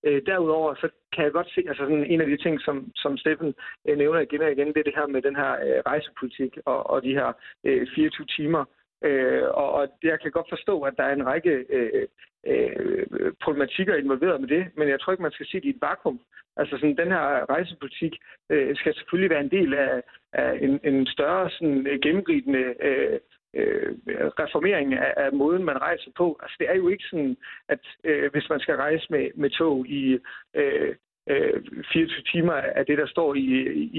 Øh, 0.07 0.23
derudover 0.27 0.75
så 0.75 0.89
kan 1.13 1.25
jeg 1.25 1.33
godt 1.33 1.51
se, 1.55 1.61
altså 1.69 1.83
sådan 1.83 2.07
en 2.07 2.21
af 2.21 2.27
de 2.27 2.37
ting, 2.37 2.61
som, 2.61 2.91
som 2.95 3.17
Steffen 3.17 3.55
øh, 3.89 3.99
nævner 3.99 4.21
igen 4.21 4.43
og 4.43 4.53
igen, 4.53 4.69
det 4.69 4.77
er 4.77 4.89
det 4.89 4.95
her 4.97 5.07
med 5.07 5.23
den 5.23 5.37
her 5.37 5.53
øh, 5.53 5.81
rejsepolitik 5.87 6.59
og, 6.67 6.91
og 6.91 7.03
de 7.03 7.15
her 7.15 7.33
øh, 7.65 7.87
24 7.95 8.27
timer 8.27 8.65
Øh, 9.05 9.43
og, 9.43 9.73
og 9.73 9.89
jeg 10.03 10.21
kan 10.21 10.31
godt 10.31 10.47
forstå, 10.49 10.83
at 10.83 10.95
der 10.97 11.05
er 11.05 11.13
en 11.15 11.27
række 11.27 11.65
øh, 11.69 12.07
øh, 12.47 13.33
problematikker 13.43 13.95
involveret 13.95 14.41
med 14.41 14.49
det, 14.49 14.65
men 14.77 14.89
jeg 14.89 15.01
tror 15.01 15.13
ikke, 15.13 15.23
man 15.23 15.33
skal 15.33 15.47
se 15.47 15.57
det 15.57 15.65
i 15.65 15.71
et 15.71 15.83
vakuum. 15.83 16.21
Altså 16.57 16.77
sådan, 16.77 16.97
den 16.97 17.13
her 17.13 17.51
rejsepolitik 17.51 18.15
øh, 18.51 18.77
skal 18.77 18.95
selvfølgelig 18.95 19.31
være 19.31 19.45
en 19.45 19.51
del 19.51 19.75
af, 19.75 20.03
af 20.33 20.59
en, 20.61 20.81
en 20.85 21.07
større 21.07 21.51
sådan, 21.51 21.99
gennemgribende 22.03 22.75
øh, 22.81 23.19
øh, 23.55 23.93
reformering 24.43 24.95
af, 24.95 25.15
af 25.17 25.33
måden, 25.33 25.65
man 25.65 25.81
rejser 25.81 26.11
på. 26.17 26.39
Altså 26.43 26.57
det 26.59 26.71
er 26.71 26.75
jo 26.75 26.89
ikke 26.89 27.05
sådan, 27.11 27.37
at 27.69 27.81
øh, 28.05 28.33
hvis 28.33 28.49
man 28.51 28.61
skal 28.61 28.77
rejse 28.77 29.07
med, 29.11 29.31
med 29.35 29.51
tog 29.51 29.87
i 29.87 30.19
øh, 30.55 30.95
øh 31.29 31.63
24 31.93 32.23
timer 32.33 32.53
af 32.53 32.87
det, 32.87 32.99
der 32.99 33.07
står 33.07 33.35
i, 33.35 33.47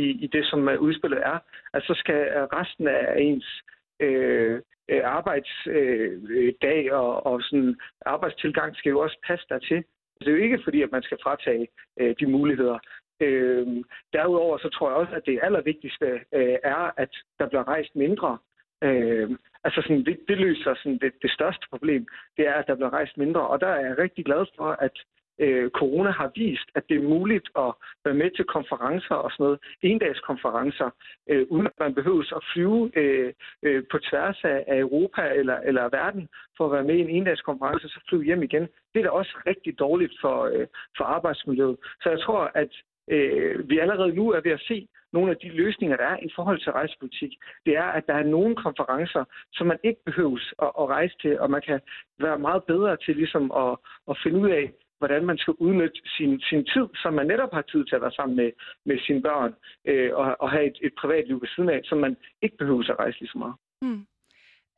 i, 0.03 0.05
i 0.25 0.27
det, 0.27 0.45
som 0.45 0.69
øh, 0.69 0.79
udspillet 0.79 1.19
er, 1.19 1.39
altså 1.73 1.93
så 1.93 1.99
skal 1.99 2.21
resten 2.57 2.87
af 2.87 3.15
ens 3.19 3.63
øh, 3.99 4.61
arbejdsdag 5.03 6.85
øh, 6.85 6.93
øh 6.93 6.99
og, 6.99 7.25
og 7.25 7.41
sådan 7.41 7.75
arbejdstilgang 8.05 8.75
skal 8.75 8.89
jo 8.89 8.99
også 8.99 9.17
passe 9.27 9.45
dertil. 9.49 9.77
Altså, 9.77 10.19
det 10.19 10.27
er 10.27 10.37
jo 10.37 10.43
ikke 10.43 10.63
fordi, 10.63 10.81
at 10.81 10.91
man 10.91 11.03
skal 11.03 11.17
fratage 11.23 11.67
øh, 11.99 12.15
de 12.19 12.27
muligheder. 12.27 12.79
Øh, 13.19 13.67
derudover 14.13 14.57
så 14.57 14.69
tror 14.69 14.89
jeg 14.89 14.97
også, 14.97 15.13
at 15.15 15.25
det 15.25 15.39
allervigtigste 15.43 16.05
øh, 16.33 16.57
er, 16.63 16.91
at 16.97 17.09
der 17.39 17.47
bliver 17.47 17.67
rejst 17.67 17.95
mindre. 17.95 18.37
Øh, 18.83 19.29
altså 19.63 19.81
sådan, 19.81 20.05
det, 20.05 20.19
det 20.27 20.37
løser 20.37 20.73
sådan 20.75 20.97
det, 20.97 21.13
det 21.21 21.31
største 21.31 21.65
problem, 21.69 22.07
det 22.37 22.47
er, 22.47 22.53
at 22.53 22.67
der 22.67 22.75
bliver 22.75 22.93
rejst 22.93 23.17
mindre. 23.17 23.47
Og 23.47 23.61
der 23.61 23.67
er 23.67 23.85
jeg 23.85 23.97
rigtig 23.97 24.25
glad 24.25 24.45
for, 24.57 24.69
at 24.71 24.95
øh, 25.43 25.69
corona 25.79 26.11
har 26.11 26.31
vist, 26.35 26.67
at 26.75 26.83
det 26.89 26.97
er 26.97 27.09
muligt 27.15 27.47
at 27.63 27.71
være 28.05 28.19
med 28.21 28.29
til 28.31 28.45
konferencer 28.45 29.15
og 29.15 29.31
sådan 29.31 29.43
noget, 29.43 29.59
endagskonferencer, 29.81 30.89
øh, 31.29 31.45
uden 31.49 31.67
at 31.67 31.79
man 31.79 31.93
behøver 31.93 32.35
at 32.35 32.43
flyve 32.53 32.91
øh, 32.97 33.33
øh, 33.63 33.83
på 33.91 33.97
tværs 34.09 34.39
af, 34.43 34.63
af 34.67 34.77
Europa 34.79 35.21
eller, 35.39 35.57
eller 35.57 35.83
verden 35.99 36.29
for 36.57 36.65
at 36.65 36.71
være 36.71 36.83
med 36.83 36.95
i 36.95 37.05
en 37.05 37.09
endagskonference, 37.09 37.87
så 37.89 37.99
flyve 38.09 38.23
hjem 38.23 38.43
igen. 38.43 38.67
Det 38.93 38.99
er 38.99 39.03
da 39.03 39.09
også 39.09 39.37
rigtig 39.47 39.79
dårligt 39.79 40.13
for, 40.21 40.37
øh, 40.53 40.67
for 40.97 41.03
arbejdsmiljøet. 41.03 41.77
Så 42.01 42.09
jeg 42.09 42.19
tror, 42.19 42.51
at 42.55 42.71
øh, 43.11 43.69
vi 43.69 43.79
allerede 43.79 44.15
nu 44.15 44.31
er 44.31 44.41
ved 44.41 44.51
at 44.51 44.65
se 44.67 44.87
nogle 45.13 45.31
af 45.31 45.37
de 45.37 45.49
løsninger, 45.49 45.97
der 45.97 46.05
er 46.05 46.17
i 46.21 46.31
forhold 46.35 46.59
til 46.59 46.71
rejsepolitik. 46.71 47.31
Det 47.65 47.73
er, 47.77 47.89
at 47.97 48.03
der 48.07 48.13
er 48.13 48.23
nogle 48.23 48.55
konferencer, 48.55 49.23
som 49.53 49.67
man 49.67 49.79
ikke 49.83 50.01
behøves 50.05 50.53
at, 50.61 50.71
at 50.79 50.85
rejse 50.95 51.15
til, 51.21 51.39
og 51.39 51.49
man 51.51 51.61
kan 51.61 51.79
være 52.19 52.39
meget 52.39 52.63
bedre 52.63 52.97
til 52.97 53.15
ligesom 53.15 53.51
at, 53.63 53.73
at 54.09 54.15
finde 54.23 54.39
ud 54.39 54.49
af, 54.49 54.71
hvordan 55.03 55.25
man 55.25 55.37
skal 55.37 55.53
udnytte 55.65 55.99
sin, 56.15 56.31
sin 56.49 56.63
tid, 56.73 56.87
som 57.01 57.13
man 57.13 57.27
netop 57.27 57.53
har 57.53 57.61
tid 57.61 57.85
til 57.85 57.95
at 57.95 58.01
være 58.01 58.17
sammen 58.19 58.35
med, 58.41 58.51
med 58.85 58.97
sine 59.05 59.21
børn, 59.21 59.51
øh, 59.89 60.09
og, 60.19 60.25
og 60.43 60.51
have 60.51 60.65
et, 60.71 60.77
et 60.87 60.93
privatliv 61.01 61.41
ved 61.41 61.49
siden 61.55 61.69
af, 61.69 61.79
som 61.83 61.97
man 61.97 62.13
ikke 62.41 62.57
behøver 62.57 62.83
at 62.91 62.99
rejse 62.99 63.19
lige 63.19 63.33
så 63.33 63.37
meget. 63.37 63.55
Hmm. 63.81 64.01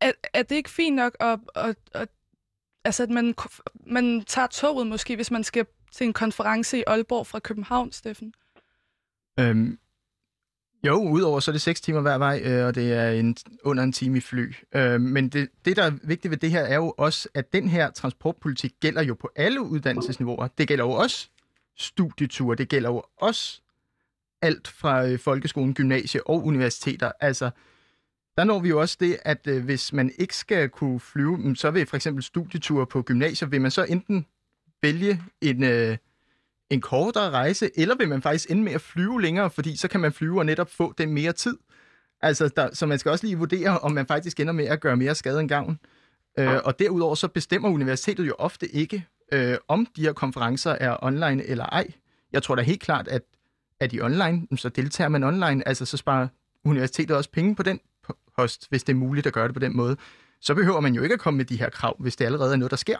Er, 0.02 0.12
er 0.34 0.44
det 0.44 0.56
ikke 0.56 0.70
fint 0.70 0.96
nok, 0.96 1.14
at, 1.20 1.40
at, 1.56 1.78
at, 2.02 2.10
altså 2.86 3.04
at 3.04 3.10
man, 3.10 3.26
man 3.98 4.22
tager 4.22 4.48
toget 4.48 4.88
måske, 4.88 5.16
hvis 5.16 5.32
man 5.32 5.44
skal 5.44 5.66
til 5.92 6.08
en 6.08 6.14
konference 6.14 6.78
i 6.78 6.84
Aalborg 6.88 7.28
fra 7.28 7.40
København, 7.40 7.92
Steffen? 7.92 8.34
Øhm, 9.40 9.80
jo, 10.86 11.10
udover 11.10 11.40
så 11.40 11.52
er 11.52 11.54
det 11.54 11.62
6 11.62 11.82
timer 11.82 12.02
hver 12.02 12.18
vej, 12.18 12.42
øh, 12.44 12.66
og 12.66 12.76
det 12.76 12.94
er 12.94 13.10
en, 13.10 13.38
under 13.64 13.84
en 13.84 13.92
time 13.92 14.18
i 14.18 14.22
fly. 14.22 14.54
Øh, 14.76 15.02
men 15.02 15.30
det, 15.30 15.50
det, 15.66 15.78
der 15.78 15.84
er 15.84 15.92
vigtigt 16.04 16.32
ved 16.32 16.38
det 16.38 16.52
her, 16.52 16.62
er 16.62 16.76
jo 16.76 16.94
også, 16.98 17.30
at 17.34 17.54
den 17.54 17.68
her 17.68 17.92
transportpolitik 17.92 18.74
gælder 18.80 19.04
jo 19.04 19.14
på 19.14 19.30
alle 19.36 19.62
uddannelsesniveauer. 19.62 20.48
Det 20.58 20.68
gælder 20.68 20.84
jo 20.84 20.92
også 20.92 21.30
studieture, 21.78 22.56
det 22.56 22.70
gælder 22.70 22.90
jo 22.90 23.04
også 23.18 23.62
alt 24.42 24.68
fra 24.68 25.08
øh, 25.08 25.20
folkeskolen, 25.20 25.74
gymnasie 25.74 26.28
og 26.28 26.46
universiteter. 26.46 27.12
Altså, 27.20 27.50
der 28.38 28.44
når 28.44 28.60
vi 28.60 28.70
jo 28.70 28.80
også 28.80 28.98
det, 29.00 29.18
at 29.22 29.48
øh, 29.48 29.64
hvis 29.64 29.94
man 29.94 30.12
ikke 30.18 30.36
skal 30.36 30.70
kunne 30.70 31.00
flyve, 31.00 31.38
mm, 31.38 31.56
så 31.56 31.72
vil 31.72 31.86
for 31.86 31.96
eksempel 31.96 32.24
studieture 32.24 32.86
på 32.86 33.02
gymnasier, 33.02 33.48
vil 33.48 33.62
man 33.62 33.72
så 33.72 33.84
enten 33.84 34.26
vælge 34.82 35.22
en... 35.42 35.64
Øh, 35.64 35.98
en 36.70 36.82
kortere 36.82 37.30
rejse, 37.30 37.70
eller 37.76 37.96
vil 37.96 38.10
man 38.10 38.22
faktisk 38.22 38.52
ende 38.52 38.64
med 38.64 38.72
at 38.72 38.82
flyve 38.82 39.22
længere, 39.22 39.50
fordi 39.50 39.78
så 39.78 39.88
kan 39.88 40.00
man 40.00 40.14
flyve 40.14 40.40
og 40.40 40.46
netop 40.46 40.72
få 40.72 40.94
den 40.98 41.14
mere 41.14 41.32
tid. 41.32 41.58
Altså, 42.22 42.50
der, 42.56 42.74
så 42.74 42.86
man 42.86 43.00
skal 43.00 43.12
også 43.12 43.26
lige 43.26 43.38
vurdere, 43.38 43.80
om 43.80 43.92
man 43.92 44.08
faktisk 44.08 44.40
ender 44.40 44.54
med 44.54 44.66
at 44.66 44.80
gøre 44.80 44.98
mere 44.98 45.16
skade 45.16 45.40
end 45.40 45.50
gavn. 45.50 45.80
Øh, 46.40 46.60
og 46.64 46.80
derudover 46.80 47.16
så 47.16 47.28
bestemmer 47.28 47.70
universitetet 47.70 48.28
jo 48.28 48.36
ofte 48.38 48.68
ikke, 48.68 49.06
øh, 49.32 49.58
om 49.68 49.88
de 49.96 50.02
her 50.02 50.14
konferencer 50.14 50.72
er 50.72 50.98
online 51.02 51.44
eller 51.44 51.66
ej. 51.66 51.88
Jeg 52.34 52.44
tror 52.44 52.56
da 52.56 52.62
helt 52.62 52.82
klart, 52.82 53.08
at 53.08 53.22
er 53.80 53.88
de 53.88 54.02
online, 54.02 54.48
så 54.58 54.70
deltager 54.70 55.08
man 55.08 55.24
online. 55.24 55.68
Altså, 55.68 55.86
så 55.86 55.98
sparer 55.98 56.28
universitetet 56.64 57.18
også 57.18 57.32
penge 57.32 57.56
på 57.56 57.64
den 57.64 57.80
post, 58.38 58.70
hvis 58.70 58.84
det 58.84 58.94
er 58.94 58.98
muligt 58.98 59.28
at 59.28 59.34
gøre 59.34 59.48
det 59.48 59.54
på 59.54 59.60
den 59.60 59.78
måde. 59.78 59.98
Så 60.42 60.56
behøver 60.56 60.80
man 60.80 60.96
jo 60.96 61.02
ikke 61.02 61.14
at 61.14 61.20
komme 61.20 61.38
med 61.38 61.46
de 61.46 61.58
her 61.60 61.70
krav, 61.70 61.96
hvis 62.00 62.16
det 62.16 62.26
allerede 62.26 62.54
er 62.54 62.58
noget, 62.58 62.72
der 62.72 62.78
sker. 62.78 62.98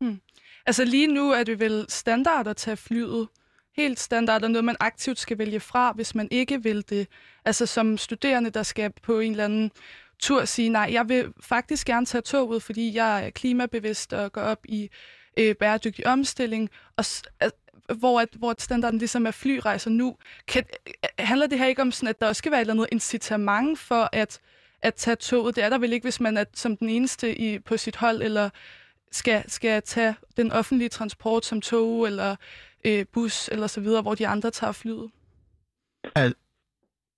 Hmm. 0.00 0.20
Altså 0.66 0.84
lige 0.84 1.06
nu 1.06 1.30
er 1.30 1.44
det 1.44 1.60
vel 1.60 1.86
standard 1.88 2.46
at 2.46 2.56
tage 2.56 2.76
flyet. 2.76 3.28
Helt 3.76 4.00
standard 4.00 4.42
og 4.42 4.50
noget, 4.50 4.64
man 4.64 4.76
aktivt 4.80 5.18
skal 5.18 5.38
vælge 5.38 5.60
fra, 5.60 5.92
hvis 5.92 6.14
man 6.14 6.28
ikke 6.30 6.62
vil 6.62 6.84
det. 6.88 7.08
Altså 7.44 7.66
som 7.66 7.98
studerende, 7.98 8.50
der 8.50 8.62
skal 8.62 8.92
på 9.02 9.20
en 9.20 9.30
eller 9.30 9.44
anden 9.44 9.70
tur 10.18 10.44
sige, 10.44 10.68
nej, 10.68 10.88
jeg 10.92 11.08
vil 11.08 11.32
faktisk 11.40 11.86
gerne 11.86 12.06
tage 12.06 12.22
toget, 12.22 12.62
fordi 12.62 12.94
jeg 12.94 13.26
er 13.26 13.30
klimabevidst 13.30 14.12
og 14.12 14.32
går 14.32 14.40
op 14.40 14.60
i 14.64 14.90
øh, 15.36 15.54
bæredygtig 15.54 16.06
omstilling. 16.06 16.70
Og, 16.96 17.04
hvor, 17.94 18.20
at, 18.20 18.28
hvor 18.32 18.54
standarden 18.58 18.98
ligesom 18.98 19.26
er 19.26 19.30
flyrejser 19.30 19.90
nu. 19.90 20.16
Kan, 20.48 20.64
øh, 20.88 20.92
handler 21.18 21.46
det 21.46 21.58
her 21.58 21.66
ikke 21.66 21.82
om, 21.82 21.92
sådan, 21.92 22.08
at 22.08 22.20
der 22.20 22.26
også 22.26 22.38
skal 22.38 22.52
være 22.52 22.60
et 22.60 22.62
eller 22.62 22.74
andet 22.74 22.88
incitament 22.92 23.78
for 23.78 24.08
at, 24.12 24.40
at 24.82 24.94
tage 24.94 25.16
toget? 25.16 25.56
Det 25.56 25.64
er 25.64 25.68
der 25.68 25.78
vel 25.78 25.92
ikke, 25.92 26.04
hvis 26.04 26.20
man 26.20 26.36
er 26.36 26.44
som 26.54 26.76
den 26.76 26.88
eneste 26.88 27.38
i, 27.38 27.58
på 27.58 27.76
sit 27.76 27.96
hold, 27.96 28.22
eller 28.22 28.50
skal, 29.12 29.50
skal 29.50 29.82
tage 29.82 30.14
den 30.36 30.52
offentlige 30.52 30.88
transport 30.88 31.44
som 31.46 31.60
tog 31.60 32.06
eller 32.06 32.36
øh, 32.84 33.06
bus 33.12 33.48
eller 33.52 33.66
så 33.66 33.80
videre, 33.80 34.02
hvor 34.02 34.14
de 34.14 34.28
andre 34.28 34.50
tager 34.50 34.72
flyet? 34.72 35.10
Al- 36.14 36.34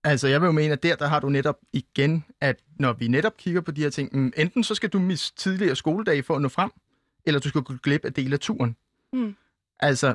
altså, 0.05 0.29
jeg 0.29 0.41
vil 0.41 0.47
jo 0.47 0.53
mene, 0.53 0.73
at 0.73 0.83
der, 0.83 0.97
der 0.97 1.07
har 1.07 1.21
du 1.21 1.29
netop 1.29 1.59
igen, 1.73 2.25
at 2.41 2.57
når 2.79 2.93
vi 2.93 3.09
netop 3.09 3.37
kigger 3.37 3.61
på 3.61 3.71
de 3.71 3.83
her 3.83 3.91
ting, 3.91 4.17
mm, 4.17 4.33
enten 4.37 4.65
så 4.65 4.75
skal 4.75 4.89
du 4.89 4.99
miste 4.99 5.37
tidligere 5.37 5.77
skoledage 5.77 6.23
for 6.23 6.37
at 6.37 6.43
nå 6.43 6.49
frem, 6.49 6.71
eller 7.27 7.41
du 7.41 7.49
skal 7.49 7.63
gå 7.63 7.75
glip 7.83 8.05
af 8.05 8.13
del 8.13 8.33
af 8.33 8.41
turen. 8.41 8.77
Mm. 9.13 9.37
Altså, 9.81 10.15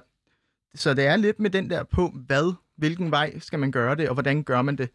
så 0.76 0.94
det 0.94 1.06
er 1.06 1.16
lidt 1.16 1.40
med 1.40 1.50
den 1.50 1.70
der 1.70 1.84
på, 1.84 2.10
hvad, 2.10 2.54
hvilken 2.76 3.12
vej 3.12 3.40
skal 3.40 3.60
man 3.60 3.72
gøre 3.72 3.96
det, 3.96 4.10
og 4.10 4.14
hvordan 4.14 4.44
gør 4.44 4.62
man 4.62 4.76
det. 4.76 4.90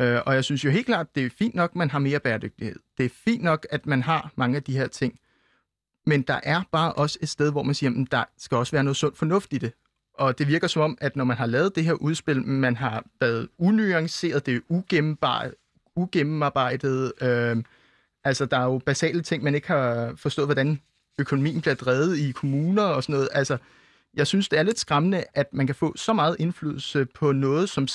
Uh, 0.00 0.16
og 0.26 0.34
jeg 0.34 0.44
synes 0.44 0.64
jo 0.64 0.70
helt 0.70 0.86
klart, 0.86 1.14
det 1.14 1.26
er 1.26 1.30
fint 1.30 1.54
nok, 1.54 1.70
at 1.70 1.76
man 1.76 1.90
har 1.90 1.98
mere 1.98 2.20
bæredygtighed. 2.20 2.76
Det 2.98 3.06
er 3.06 3.10
fint 3.10 3.42
nok, 3.42 3.66
at 3.70 3.86
man 3.86 4.02
har 4.02 4.32
mange 4.36 4.56
af 4.56 4.62
de 4.62 4.78
her 4.78 4.86
ting. 4.86 5.18
Men 6.06 6.22
der 6.22 6.40
er 6.42 6.62
bare 6.72 6.92
også 6.92 7.18
et 7.22 7.28
sted, 7.28 7.50
hvor 7.52 7.62
man 7.62 7.74
siger, 7.74 7.90
at 7.90 8.06
der 8.10 8.24
skal 8.38 8.56
også 8.56 8.72
være 8.72 8.84
noget 8.84 8.96
sundt 8.96 9.18
fornuft 9.18 9.52
i 9.52 9.58
det. 9.58 9.72
Og 10.14 10.38
det 10.38 10.48
virker 10.48 10.66
som 10.66 10.82
om, 10.82 10.98
at 11.00 11.16
når 11.16 11.24
man 11.24 11.36
har 11.36 11.46
lavet 11.46 11.76
det 11.76 11.84
her 11.84 11.92
udspil, 11.92 12.42
man 12.42 12.76
har 12.76 13.04
været 13.20 13.48
unuanceret, 13.58 14.46
det 14.46 14.56
er 14.56 14.60
ugennemarbejdet. 15.96 17.12
Øh, 17.22 17.56
altså, 18.24 18.46
der 18.46 18.58
er 18.58 18.64
jo 18.64 18.78
basale 18.78 19.22
ting, 19.22 19.42
man 19.42 19.54
ikke 19.54 19.68
har 19.68 20.12
forstået, 20.16 20.46
hvordan 20.46 20.80
økonomien 21.18 21.60
bliver 21.60 21.74
drevet 21.74 22.18
i 22.18 22.30
kommuner 22.30 22.82
og 22.82 23.02
sådan 23.02 23.12
noget. 23.12 23.28
Altså, 23.32 23.58
jeg 24.14 24.26
synes, 24.26 24.48
det 24.48 24.58
er 24.58 24.62
lidt 24.62 24.78
skræmmende, 24.78 25.24
at 25.34 25.46
man 25.52 25.66
kan 25.66 25.74
få 25.74 25.96
så 25.96 26.12
meget 26.12 26.36
indflydelse 26.38 27.06
på 27.14 27.32
noget, 27.32 27.68
som 27.68 27.88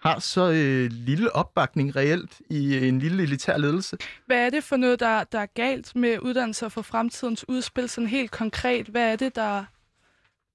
har 0.00 0.18
så 0.18 0.50
øh, 0.50 0.90
lille 0.92 1.36
opbakning 1.36 1.96
reelt 1.96 2.40
i 2.50 2.88
en 2.88 2.98
lille 2.98 3.22
elitær 3.22 3.58
ledelse. 3.58 3.96
Hvad 4.26 4.46
er 4.46 4.50
det 4.50 4.64
for 4.64 4.76
noget, 4.76 5.00
der, 5.00 5.24
der 5.24 5.38
er 5.38 5.46
galt 5.46 5.96
med 5.96 6.18
uddannelser 6.22 6.68
for 6.68 6.82
fremtidens 6.82 7.48
udspil? 7.48 7.88
Sådan 7.88 8.08
helt 8.08 8.30
konkret, 8.30 8.86
hvad 8.86 9.12
er 9.12 9.16
det, 9.16 9.36
der, 9.36 9.64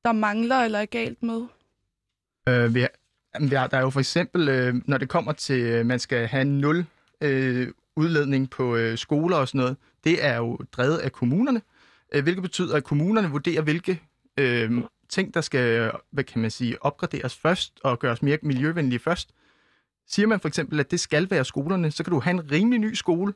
der 0.06 0.12
mangler 0.12 0.56
eller 0.56 0.80
er 0.80 0.86
galt 0.86 1.24
med? 1.24 1.42
Øh, 2.50 2.76
vi 2.76 2.82
har, 2.82 3.68
der 3.68 3.78
er 3.78 3.82
jo 3.82 3.90
for 3.90 4.00
eksempel, 4.00 4.50
øh, 4.50 4.76
når 4.86 4.98
det 4.98 5.10
kommer 5.10 5.32
til, 5.32 5.62
øh, 5.62 5.86
man 5.86 6.00
skal 6.00 6.28
have 6.28 6.46
nul 6.46 6.86
øh, 7.22 7.68
udledning 7.96 8.50
på 8.50 8.76
øh, 8.76 8.98
skoler 8.98 9.38
og 9.38 9.48
sådan 9.48 9.60
noget, 9.60 9.78
det 10.04 10.26
er 10.26 10.38
jo 10.38 10.58
drevet 10.72 10.98
af 10.98 11.12
kommunerne, 11.12 11.62
øh, 12.14 12.24
hvilket 12.24 12.42
betyder, 12.42 12.76
at 12.76 12.84
kommunerne 12.84 13.30
vurderer, 13.30 13.62
hvilke 13.62 14.02
øh, 14.38 14.72
ting, 15.14 15.34
der 15.34 15.42
skal, 15.42 15.92
hvad 16.12 16.24
kan 16.24 16.42
man 16.42 16.52
sige, 16.52 16.84
opgraderes 16.84 17.36
først 17.36 17.80
og 17.84 18.00
gøres 18.00 18.22
mere 18.22 18.38
miljøvenlige 18.42 19.00
først. 19.00 19.34
Siger 20.08 20.28
man 20.28 20.40
for 20.40 20.48
eksempel, 20.48 20.80
at 20.80 20.92
det 20.92 21.00
skal 21.00 21.30
være 21.32 21.46
skolerne, 21.46 21.92
så 21.92 22.04
kan 22.04 22.14
du 22.14 22.20
have 22.20 22.32
en 22.32 22.52
rimelig 22.52 22.80
ny 22.80 22.94
skole, 22.94 23.34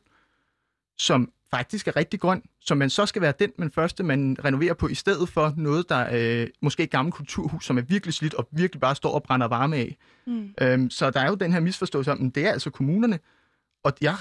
som 0.98 1.32
faktisk 1.52 1.88
er 1.88 1.96
rigtig 1.96 2.20
grøn, 2.20 2.42
som 2.60 2.78
man 2.78 2.90
så 2.90 3.06
skal 3.06 3.22
være 3.22 3.34
den, 3.40 3.52
men 3.58 3.72
første, 3.72 4.04
man 4.04 4.38
renoverer 4.46 4.74
på, 4.74 4.88
i 4.88 4.96
stedet 4.96 5.30
for 5.30 5.54
noget, 5.58 5.90
der 5.90 5.96
er 5.96 6.42
øh, 6.42 6.48
måske 6.62 6.84
et 6.84 6.92
gammelt 6.92 7.16
kulturhus, 7.16 7.66
som 7.66 7.78
er 7.78 7.82
virkelig 7.82 8.14
slidt 8.14 8.34
og 8.34 8.48
virkelig 8.52 8.82
bare 8.82 8.96
står 8.96 9.12
og 9.12 9.24
brænder 9.24 9.48
varme 9.48 9.76
af. 9.76 9.98
Mm. 10.28 10.54
Øhm, 10.62 10.90
så 10.90 11.10
der 11.12 11.20
er 11.20 11.28
jo 11.28 11.36
den 11.36 11.54
her 11.54 11.60
misforståelse 11.60 12.12
om, 12.12 12.28
at 12.28 12.36
det 12.36 12.46
er 12.46 12.52
altså 12.52 12.70
kommunerne, 12.70 13.20
og 13.84 13.94
jeg 14.02 14.16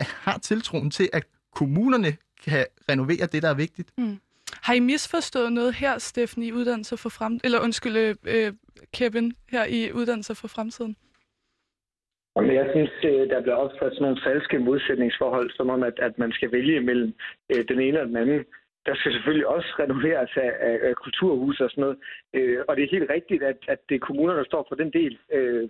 har 0.00 0.38
tiltroen 0.38 0.90
til, 0.90 1.10
at 1.12 1.26
kommunerne 1.54 2.16
kan 2.44 2.66
renovere 2.88 3.26
det, 3.26 3.42
der 3.42 3.48
er 3.48 3.54
vigtigt. 3.54 3.90
Mm. 3.98 4.20
Har 4.62 4.74
I 4.74 4.80
misforstået 4.80 5.52
noget 5.52 5.74
her, 5.74 5.98
Steffen, 5.98 6.42
i 6.42 6.52
Uddannelser 6.52 6.96
for 6.96 7.08
Fremtiden? 7.08 7.40
Eller 7.44 7.60
undskyld, 7.60 7.96
øh, 8.34 8.52
Kevin, 8.96 9.32
her 9.50 9.64
i 9.64 9.92
Uddannelser 9.92 10.34
for 10.34 10.48
Fremtiden? 10.48 10.96
Men 12.36 12.54
jeg 12.54 12.68
synes, 12.74 12.90
øh, 13.04 13.28
der 13.30 13.40
bliver 13.42 13.54
opført 13.64 13.92
sådan 13.92 14.02
nogle 14.02 14.22
falske 14.26 14.58
modsætningsforhold, 14.58 15.50
som 15.50 15.70
om, 15.70 15.82
at, 15.82 15.98
at 15.98 16.18
man 16.18 16.32
skal 16.32 16.52
vælge 16.52 16.80
mellem 16.80 17.14
øh, 17.52 17.64
den 17.68 17.80
ene 17.80 18.00
og 18.00 18.06
den 18.06 18.16
anden. 18.16 18.44
Der 18.86 18.94
skal 18.94 19.12
selvfølgelig 19.12 19.46
også 19.46 19.70
renoveres 19.78 20.30
af, 20.36 20.52
af, 20.60 20.78
af 20.88 20.94
kulturhus 20.94 21.60
og 21.60 21.70
sådan 21.70 21.82
noget. 21.82 21.98
Øh, 22.34 22.58
og 22.68 22.76
det 22.76 22.84
er 22.84 22.96
helt 22.96 23.10
rigtigt, 23.10 23.42
at, 23.42 23.58
at 23.68 23.78
det 23.88 23.94
er 23.94 24.06
kommunerne, 24.06 24.38
der 24.38 24.44
står 24.44 24.66
for 24.68 24.74
den 24.74 24.90
del. 24.92 25.18
Øh, 25.32 25.68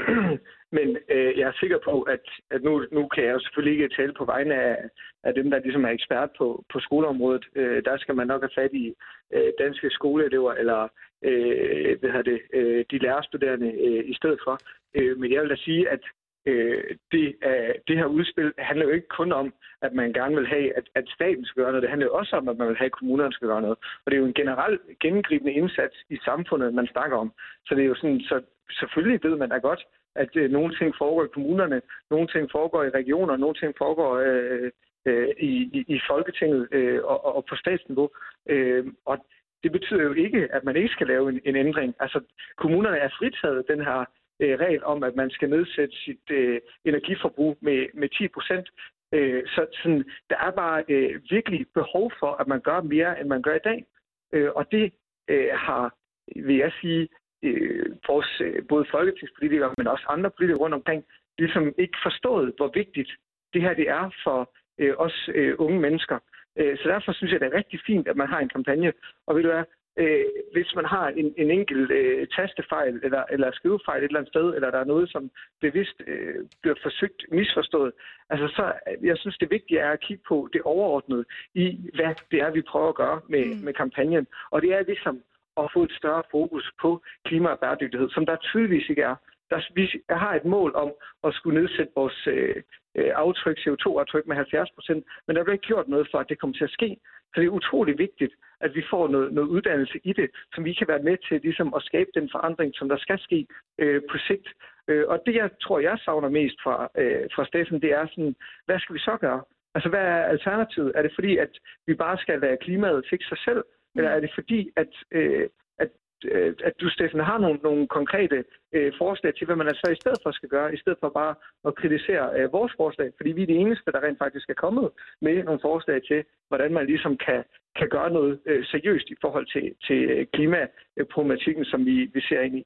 men 0.76 0.88
øh, 1.14 1.38
jeg 1.38 1.46
er 1.48 1.60
sikker 1.60 1.78
på, 1.88 2.02
at, 2.02 2.24
at 2.50 2.62
nu, 2.62 2.72
nu 2.92 3.08
kan 3.08 3.24
jeg 3.24 3.32
jo 3.32 3.40
selvfølgelig 3.40 3.74
ikke 3.74 3.94
tale 3.94 4.12
på 4.12 4.24
vegne 4.24 4.54
af, 4.54 4.76
af 5.24 5.34
dem, 5.34 5.50
der 5.50 5.58
ligesom 5.58 5.84
er 5.84 5.88
ekspert 5.88 6.30
på, 6.38 6.64
på 6.72 6.80
skoleområdet. 6.80 7.44
Øh, 7.54 7.84
der 7.84 7.96
skal 7.98 8.14
man 8.14 8.26
nok 8.26 8.42
have 8.42 8.58
fat 8.60 8.72
i 8.72 8.94
øh, 9.34 9.52
danske 9.58 9.90
skoleelever 9.90 10.52
eller 10.52 10.88
øh, 11.22 12.00
hvad 12.00 12.24
det, 12.24 12.40
øh, 12.52 12.84
de 12.90 12.98
lærerstuderende 12.98 13.72
øh, 13.86 14.04
i 14.12 14.14
stedet 14.14 14.40
for. 14.44 14.58
Øh, 14.94 15.18
men 15.18 15.32
jeg 15.32 15.42
vil 15.42 15.50
da 15.50 15.56
sige, 15.56 15.88
at 15.88 16.02
øh, 16.46 16.84
det, 17.12 17.34
øh, 17.48 17.74
det 17.88 17.96
her 17.96 18.06
udspil 18.06 18.52
handler 18.58 18.84
jo 18.86 18.92
ikke 18.92 19.08
kun 19.08 19.32
om, 19.32 19.54
at 19.82 19.92
man 19.92 20.12
gerne 20.12 20.36
vil 20.36 20.46
have, 20.46 20.76
at, 20.76 20.86
at 20.94 21.04
staten 21.14 21.44
skal 21.44 21.62
gøre 21.62 21.72
noget. 21.72 21.82
Det 21.82 21.90
handler 21.90 22.06
jo 22.06 22.14
også 22.14 22.36
om, 22.36 22.48
at 22.48 22.56
man 22.56 22.68
vil 22.68 22.76
have, 22.76 22.86
at 22.92 22.98
kommunerne 22.98 23.32
skal 23.32 23.48
gøre 23.48 23.62
noget. 23.62 23.78
Og 24.04 24.06
det 24.06 24.14
er 24.14 24.20
jo 24.20 24.26
en 24.26 24.40
generelt 24.42 24.80
gennemgribende 25.00 25.52
indsats 25.52 25.96
i 26.10 26.16
samfundet, 26.24 26.74
man 26.74 26.86
snakker 26.86 27.16
om. 27.16 27.32
Så 27.66 27.74
det 27.74 27.82
er 27.82 27.88
jo 27.88 27.94
sådan, 27.94 28.20
så 28.20 28.42
selvfølgelig 28.70 29.20
ved 29.22 29.36
man 29.36 29.50
da 29.50 29.58
godt, 29.58 29.82
at 30.14 30.36
øh, 30.36 30.50
nogle 30.50 30.76
ting 30.78 30.94
foregår 30.98 31.24
i 31.24 31.34
kommunerne, 31.34 31.82
nogle 32.10 32.28
ting 32.28 32.50
foregår 32.50 32.82
i 32.84 32.96
regioner, 33.00 33.36
nogle 33.36 33.54
ting 33.54 33.74
foregår 33.78 34.12
øh, 34.14 34.70
øh, 35.06 35.28
i, 35.38 35.84
i, 35.88 36.00
Folketinget 36.10 36.68
øh, 36.72 37.04
og, 37.04 37.36
og 37.36 37.44
på 37.48 37.56
statsniveau. 37.56 38.10
Øh, 38.48 38.86
og 39.04 39.26
det 39.62 39.72
betyder 39.72 40.02
jo 40.02 40.12
ikke, 40.12 40.48
at 40.52 40.64
man 40.64 40.76
ikke 40.76 40.88
skal 40.88 41.06
lave 41.06 41.28
en, 41.28 41.40
en 41.44 41.56
ændring. 41.56 41.94
Altså, 42.00 42.20
kommunerne 42.56 42.96
er 42.98 43.08
fritaget 43.18 43.68
den 43.68 43.80
her 43.80 44.04
øh, 44.40 44.58
regel 44.58 44.84
om, 44.84 45.02
at 45.02 45.16
man 45.16 45.30
skal 45.30 45.50
nedsætte 45.50 45.96
sit 46.04 46.30
øh, 46.30 46.60
energiforbrug 46.84 47.58
med, 47.60 47.86
med 47.94 48.08
10 48.08 48.28
procent. 48.28 48.70
Øh, 49.12 49.42
så 49.46 49.66
sådan, 49.82 50.04
der 50.30 50.36
er 50.36 50.50
bare 50.50 50.84
øh, 50.88 51.20
virkelig 51.30 51.66
behov 51.74 52.12
for, 52.18 52.32
at 52.40 52.46
man 52.46 52.60
gør 52.60 52.80
mere, 52.80 53.20
end 53.20 53.28
man 53.28 53.42
gør 53.42 53.54
i 53.54 53.66
dag. 53.70 53.84
Øh, 54.32 54.50
og 54.54 54.70
det 54.70 54.92
øh, 55.28 55.48
har, 55.52 55.94
vil 56.36 56.56
jeg 56.56 56.72
sige, 56.80 57.08
øh, 57.48 57.86
vores, 58.08 58.40
øh, 58.40 58.62
både 58.68 58.84
folketingspolitikere, 58.90 59.74
men 59.78 59.86
også 59.86 60.04
andre 60.08 60.30
politikere 60.30 60.62
rundt 60.62 60.74
omkring, 60.74 61.04
ligesom 61.38 61.74
ikke 61.78 61.98
forstået, 62.02 62.52
hvor 62.56 62.70
vigtigt 62.74 63.10
det 63.54 63.62
her 63.62 63.74
det 63.74 63.88
er 63.88 64.10
for 64.24 64.38
øh, 64.78 64.94
os 64.96 65.30
øh, 65.34 65.54
unge 65.58 65.80
mennesker. 65.80 66.18
Øh, 66.58 66.78
så 66.78 66.88
derfor 66.88 67.12
synes 67.12 67.32
jeg, 67.32 67.40
det 67.40 67.46
er 67.46 67.58
rigtig 67.58 67.80
fint, 67.86 68.08
at 68.08 68.16
man 68.16 68.28
har 68.28 68.40
en 68.40 68.48
kampagne. 68.48 68.92
Og 69.26 69.36
ved 69.36 69.42
du 69.42 69.50
hvad, 69.50 69.64
øh, 69.96 70.24
hvis 70.52 70.74
man 70.74 70.84
har 70.84 71.08
en, 71.08 71.34
en 71.36 71.50
enkelt 71.50 71.90
øh, 71.90 72.26
tastefejl 72.36 73.00
eller, 73.02 73.22
eller 73.30 73.52
skrivefejl 73.52 74.02
et 74.02 74.08
eller 74.08 74.18
andet 74.18 74.32
sted, 74.34 74.54
eller 74.54 74.70
der 74.70 74.78
er 74.78 74.92
noget, 74.92 75.10
som 75.10 75.30
bevidst 75.60 76.02
øh, 76.06 76.34
bliver 76.62 76.76
forsøgt 76.82 77.24
misforstået, 77.30 77.92
altså 78.30 78.48
så, 78.48 78.72
jeg 79.02 79.16
synes, 79.18 79.38
det 79.38 79.50
vigtige 79.50 79.80
er 79.80 79.90
at 79.90 80.00
kigge 80.00 80.22
på 80.28 80.48
det 80.52 80.62
overordnede 80.62 81.24
i, 81.54 81.90
hvad 81.94 82.14
det 82.30 82.40
er, 82.40 82.50
vi 82.50 82.62
prøver 82.62 82.88
at 82.88 82.94
gøre 82.94 83.20
med, 83.28 83.44
mm. 83.44 83.64
med 83.64 83.72
kampagnen. 83.72 84.26
Og 84.50 84.62
det 84.62 84.72
er 84.72 84.82
ligesom 84.82 85.22
at 85.56 85.70
få 85.74 85.82
et 85.82 85.92
større 85.92 86.22
fokus 86.30 86.72
på 86.82 87.02
klima 87.24 87.48
og 87.48 87.58
bæredygtighed, 87.58 88.10
som 88.10 88.26
der 88.26 88.36
tydeligvis 88.36 88.88
ikke 88.88 89.02
er. 89.02 89.16
Der, 89.50 89.60
vi 89.74 90.02
har 90.10 90.34
et 90.34 90.44
mål 90.44 90.72
om 90.74 90.92
at 91.24 91.34
skulle 91.34 91.60
nedsætte 91.60 91.92
vores 91.96 92.26
øh, 92.26 92.56
øh 92.98 93.12
aftryk, 93.14 93.58
CO2-aftryk 93.58 94.26
med 94.26 94.36
70 94.36 94.70
procent, 94.70 95.04
men 95.26 95.36
der 95.36 95.42
bliver 95.42 95.58
ikke 95.58 95.66
gjort 95.72 95.88
noget 95.88 96.08
for, 96.10 96.18
at 96.18 96.28
det 96.28 96.38
kommer 96.38 96.56
til 96.56 96.64
at 96.64 96.76
ske. 96.78 96.96
Så 97.34 97.40
det 97.40 97.46
er 97.46 97.60
utrolig 97.60 97.98
vigtigt, 97.98 98.34
at 98.60 98.74
vi 98.74 98.82
får 98.90 99.08
noget, 99.08 99.32
noget 99.32 99.48
uddannelse 99.48 100.00
i 100.04 100.12
det, 100.12 100.30
som 100.54 100.64
vi 100.64 100.72
kan 100.72 100.88
være 100.88 101.02
med 101.02 101.16
til 101.28 101.40
ligesom, 101.40 101.74
at 101.74 101.82
skabe 101.82 102.10
den 102.14 102.28
forandring, 102.32 102.74
som 102.74 102.88
der 102.88 102.96
skal 102.96 103.18
ske 103.18 103.46
øh, 103.78 104.02
på 104.10 104.18
sigt. 104.18 104.48
Øh, 104.88 105.04
og 105.08 105.22
det, 105.26 105.34
jeg 105.34 105.50
tror, 105.62 105.78
jeg 105.78 105.98
savner 106.04 106.28
mest 106.28 106.56
fra, 106.64 106.88
øh, 106.98 107.24
fra 107.34 107.46
Steffen, 107.46 107.82
det 107.82 107.92
er 107.92 108.06
sådan, 108.06 108.34
hvad 108.66 108.78
skal 108.80 108.94
vi 108.94 109.00
så 109.00 109.16
gøre? 109.20 109.42
Altså, 109.74 109.88
hvad 109.88 110.00
er 110.00 110.22
alternativet? 110.34 110.92
Er 110.94 111.02
det 111.02 111.12
fordi, 111.14 111.36
at 111.36 111.52
vi 111.86 111.94
bare 111.94 112.18
skal 112.18 112.40
lade 112.40 112.56
klimaet 112.56 113.06
fikse 113.10 113.28
sig 113.28 113.38
selv? 113.38 113.62
Eller 113.96 114.10
er 114.10 114.20
det 114.20 114.30
fordi, 114.34 114.70
at, 114.76 114.92
øh, 115.10 115.48
at, 115.78 115.90
øh, 116.24 116.54
at 116.64 116.74
du, 116.80 116.90
Steffen, 116.90 117.20
har 117.20 117.38
nogle, 117.38 117.58
nogle 117.62 117.88
konkrete 117.88 118.44
øh, 118.72 118.92
forslag 118.98 119.34
til, 119.34 119.46
hvad 119.46 119.56
man 119.56 119.68
altså 119.68 119.88
i 119.92 120.00
stedet 120.02 120.18
for 120.22 120.30
skal 120.32 120.48
gøre, 120.48 120.74
i 120.74 120.78
stedet 120.82 120.98
for 121.00 121.08
bare 121.08 121.34
at 121.66 121.74
kritisere 121.74 122.24
øh, 122.38 122.52
vores 122.52 122.72
forslag? 122.76 123.08
Fordi 123.16 123.30
vi 123.32 123.42
er 123.42 123.46
de 123.46 123.62
eneste, 123.64 123.92
der 123.92 124.04
rent 124.06 124.18
faktisk 124.18 124.48
er 124.50 124.60
kommet 124.64 124.90
med 125.20 125.44
nogle 125.44 125.60
forslag 125.62 125.98
til, 126.10 126.24
hvordan 126.48 126.72
man 126.72 126.86
ligesom 126.86 127.16
kan, 127.26 127.44
kan 127.78 127.88
gøre 127.88 128.10
noget 128.10 128.40
øh, 128.46 128.64
seriøst 128.64 129.08
i 129.10 129.16
forhold 129.20 129.46
til, 129.54 129.74
til 129.86 130.00
øh, 130.10 130.26
klimaproblematikken, 130.34 131.64
som 131.64 131.86
vi, 131.86 131.96
vi 132.14 132.20
ser 132.20 132.40
ind 132.40 132.56
i. 132.58 132.64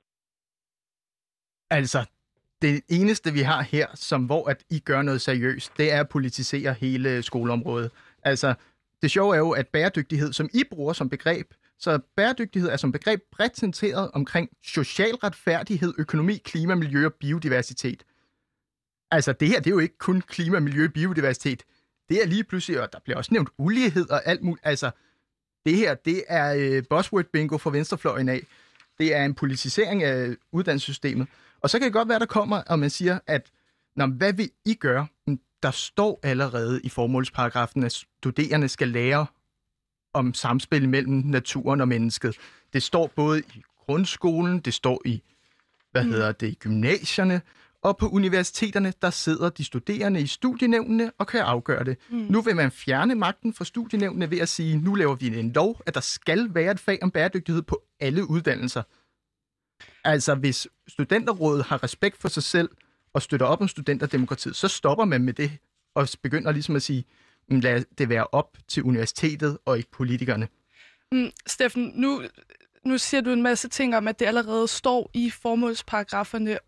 Altså, 1.71 1.99
det 2.63 2.85
eneste, 2.89 3.33
vi 3.33 3.41
har 3.41 3.63
her, 3.63 3.87
som 3.95 4.27
hvor 4.27 4.51
at 4.51 4.65
I 4.71 4.79
gør 4.81 5.03
noget 5.03 5.21
seriøst, 5.21 5.79
det 5.79 5.93
er 5.93 6.01
at 6.01 6.09
politisere 6.09 6.73
hele 6.73 7.23
skoleområdet. 7.23 7.91
Altså, 8.23 8.55
det 9.03 9.11
sjove 9.11 9.35
er 9.35 9.39
jo, 9.39 9.51
at 9.51 9.69
bæredygtighed, 9.69 10.33
som 10.33 10.49
I 10.55 10.65
bruger 10.71 10.93
som 10.93 11.09
begreb, 11.09 11.55
så 11.79 11.99
bæredygtighed 12.17 12.71
er 12.71 12.77
som 12.77 12.93
begreb 12.93 13.21
præsenteret 13.33 14.11
omkring 14.11 14.49
social 14.65 15.15
retfærdighed, 15.15 15.95
økonomi, 15.99 16.37
klima, 16.37 16.75
miljø 16.75 17.07
og 17.07 17.15
biodiversitet. 17.15 18.05
Altså 19.11 19.33
det 19.33 19.49
her, 19.49 19.61
det 19.61 19.67
er 19.67 19.75
jo 19.75 19.79
ikke 19.79 19.99
kun 19.99 20.21
klima, 20.21 20.61
miljø 20.61 20.85
og 20.85 20.93
biodiversitet. 20.93 21.65
Det 22.09 22.23
er 22.23 22.27
lige 22.27 22.45
pludselig, 22.45 22.81
og 22.81 22.93
der 22.93 22.99
bliver 23.05 23.17
også 23.17 23.35
nævnt 23.35 23.49
ulighed 23.59 24.11
og 24.11 24.27
alt 24.27 24.43
muligt. 24.43 24.67
Altså 24.67 24.91
det 25.67 25.77
her, 25.77 25.95
det 25.95 26.25
er 26.29 26.55
øh, 26.59 26.83
buzzword 26.91 27.25
bingo 27.25 27.59
fra 27.59 27.71
venstrefløjen 27.71 28.29
af. 28.29 28.41
Det 28.99 29.15
er 29.15 29.25
en 29.25 29.35
politisering 29.35 30.03
af 30.03 30.37
uddannelsessystemet. 30.53 31.29
Og 31.61 31.71
så 31.71 31.79
kan 31.79 31.85
det 31.85 31.93
godt 31.93 32.09
være, 32.09 32.19
der 32.19 32.27
kommer, 32.27 32.63
og 32.63 32.79
man 32.79 32.91
siger, 32.91 33.19
at 33.27 33.51
Nå, 33.99 34.07
hvad 34.07 34.33
vil 34.33 34.51
I 34.65 34.75
gøre? 34.75 35.07
Der 35.63 35.71
står 35.71 36.21
allerede 36.23 36.81
i 36.85 36.89
formålsparagrafen, 36.89 37.85
at 37.85 37.93
studerende 37.93 38.69
skal 38.69 38.89
lære 38.89 39.27
om 40.15 40.35
samspil 40.35 40.89
mellem 40.89 41.15
naturen 41.15 41.81
og 41.81 41.89
mennesket. 41.89 42.37
Det 42.73 42.83
står 42.83 43.11
både 43.17 43.41
i 43.41 43.63
grundskolen, 43.79 44.61
det 44.61 44.75
står 44.75 45.03
i, 45.05 45.23
hvad 45.91 46.05
mm. 46.05 46.11
hedder 46.11 46.33
det, 46.33 46.59
gymnasierne, 46.59 47.41
og 47.83 47.97
på 47.97 48.09
universiteterne, 48.09 48.93
der 49.03 49.11
sidder 49.11 49.51
de 49.51 49.65
studerende 49.65 50.21
i 50.21 50.27
studienævnene 50.27 51.13
og 51.19 51.27
kan 51.27 51.41
afgøre 51.41 51.85
det. 51.85 51.97
Mm. 52.11 52.17
Nu 52.17 52.41
vil 52.41 52.57
man 52.57 52.71
fjerne 52.71 53.15
magten 53.15 53.55
fra 53.55 53.65
studienævnene 53.65 54.31
ved 54.31 54.39
at 54.39 54.49
sige, 54.49 54.77
nu 54.77 54.95
laver 54.95 55.15
vi 55.15 55.39
en 55.39 55.53
lov, 55.53 55.81
at 55.87 55.95
der 55.95 56.01
skal 56.01 56.55
være 56.55 56.73
et 56.73 56.81
fag 56.81 56.99
om 57.03 57.11
bæredygtighed 57.11 57.63
på 57.63 57.83
alle 58.01 58.31
uddannelser. 58.31 58.83
Altså, 60.05 60.35
hvis 60.35 60.69
studenterrådet 60.89 61.65
har 61.65 61.83
respekt 61.83 62.17
for 62.21 62.29
sig 62.29 62.43
selv, 62.43 62.69
og 63.13 63.23
støtter 63.23 63.47
op 63.47 63.61
om 63.61 63.69
studenterdemokratiet, 63.69 64.57
så 64.57 64.69
stopper 64.69 65.05
man 65.05 65.23
med 65.23 65.33
det 65.33 65.51
og 65.95 66.09
begynder 66.23 66.53
ligesom 66.53 66.77
at 66.77 66.83
sige, 66.83 67.05
mm, 67.49 67.61
lad 67.61 67.85
det 67.99 68.09
være 68.09 68.27
op 68.33 68.59
til 68.69 68.83
universitetet 68.83 69.59
og 69.65 69.77
ikke 69.77 69.91
politikerne. 69.91 70.49
Mm, 71.13 71.31
Steffen, 71.47 71.93
nu, 71.95 72.23
nu 72.85 72.99
siger 72.99 73.21
du 73.21 73.31
en 73.31 73.43
masse 73.43 73.69
ting 73.69 73.97
om, 73.97 74.09
at 74.09 74.19
det 74.19 74.27
allerede 74.27 74.69
står 74.69 75.11
i 75.15 75.31
formålsparagraferne, 75.31 76.59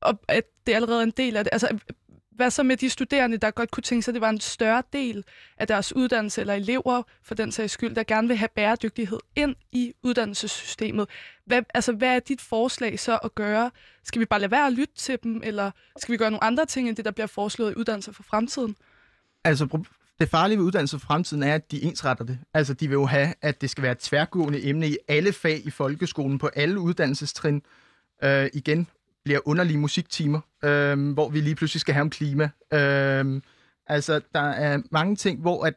og 0.00 0.18
at 0.28 0.44
det 0.66 0.74
allerede 0.74 0.98
er 0.98 1.02
en 1.02 1.12
del 1.16 1.36
af 1.36 1.44
det. 1.44 1.50
Altså, 1.52 1.78
hvad 2.36 2.50
så 2.50 2.62
med 2.62 2.76
de 2.76 2.90
studerende, 2.90 3.36
der 3.36 3.50
godt 3.50 3.70
kunne 3.70 3.82
tænke 3.82 4.02
sig, 4.02 4.12
at 4.12 4.14
det 4.14 4.20
var 4.20 4.30
en 4.30 4.40
større 4.40 4.82
del 4.92 5.24
af 5.58 5.66
deres 5.66 5.96
uddannelse, 5.96 6.40
eller 6.40 6.54
elever 6.54 7.02
for 7.22 7.34
den 7.34 7.52
sags 7.52 7.72
skyld, 7.72 7.94
der 7.94 8.02
gerne 8.02 8.28
vil 8.28 8.36
have 8.36 8.48
bæredygtighed 8.56 9.18
ind 9.36 9.56
i 9.72 9.92
uddannelsessystemet? 10.02 11.08
Hvad, 11.46 11.62
altså, 11.74 11.92
hvad 11.92 12.16
er 12.16 12.20
dit 12.20 12.40
forslag 12.40 13.00
så 13.00 13.18
at 13.24 13.34
gøre? 13.34 13.70
Skal 14.04 14.20
vi 14.20 14.24
bare 14.24 14.40
lade 14.40 14.50
være 14.50 14.66
at 14.66 14.72
lytte 14.72 14.94
til 14.96 15.18
dem, 15.22 15.40
eller 15.44 15.70
skal 15.98 16.12
vi 16.12 16.16
gøre 16.16 16.30
nogle 16.30 16.44
andre 16.44 16.66
ting, 16.66 16.88
end 16.88 16.96
det, 16.96 17.04
der 17.04 17.10
bliver 17.10 17.26
foreslået 17.26 17.72
i 17.72 17.74
uddannelse 17.76 18.12
for 18.12 18.22
fremtiden? 18.22 18.76
Altså, 19.44 19.84
det 20.20 20.28
farlige 20.28 20.58
ved 20.58 20.64
uddannelse 20.64 20.98
for 20.98 21.06
fremtiden 21.06 21.42
er, 21.42 21.54
at 21.54 21.70
de 21.70 21.82
ensretter 21.82 22.24
det. 22.24 22.38
Altså, 22.54 22.74
de 22.74 22.88
vil 22.88 22.94
jo 22.94 23.06
have, 23.06 23.34
at 23.42 23.60
det 23.60 23.70
skal 23.70 23.82
være 23.82 23.92
et 23.92 23.98
tværgående 23.98 24.68
emne 24.68 24.88
i 24.88 24.96
alle 25.08 25.32
fag 25.32 25.66
i 25.66 25.70
folkeskolen, 25.70 26.38
på 26.38 26.46
alle 26.46 26.80
uddannelsestrin. 26.80 27.62
Øh, 28.24 28.50
igen, 28.52 28.88
bliver 29.24 29.40
underlige 29.44 29.78
musiktimer, 29.78 30.40
øh, 30.64 31.12
hvor 31.12 31.28
vi 31.28 31.40
lige 31.40 31.54
pludselig 31.54 31.80
skal 31.80 31.94
have 31.94 32.02
om 32.02 32.10
klima. 32.10 32.50
Øh, 32.72 33.40
altså, 33.86 34.20
der 34.34 34.40
er 34.40 34.82
mange 34.90 35.16
ting, 35.16 35.40
hvor 35.40 35.64
at 35.64 35.74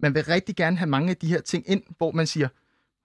man 0.00 0.14
vil 0.14 0.24
rigtig 0.24 0.56
gerne 0.56 0.76
have 0.76 0.88
mange 0.88 1.10
af 1.10 1.16
de 1.16 1.26
her 1.26 1.40
ting 1.40 1.64
ind, 1.66 1.82
hvor 1.98 2.10
man 2.10 2.26
siger, 2.26 2.48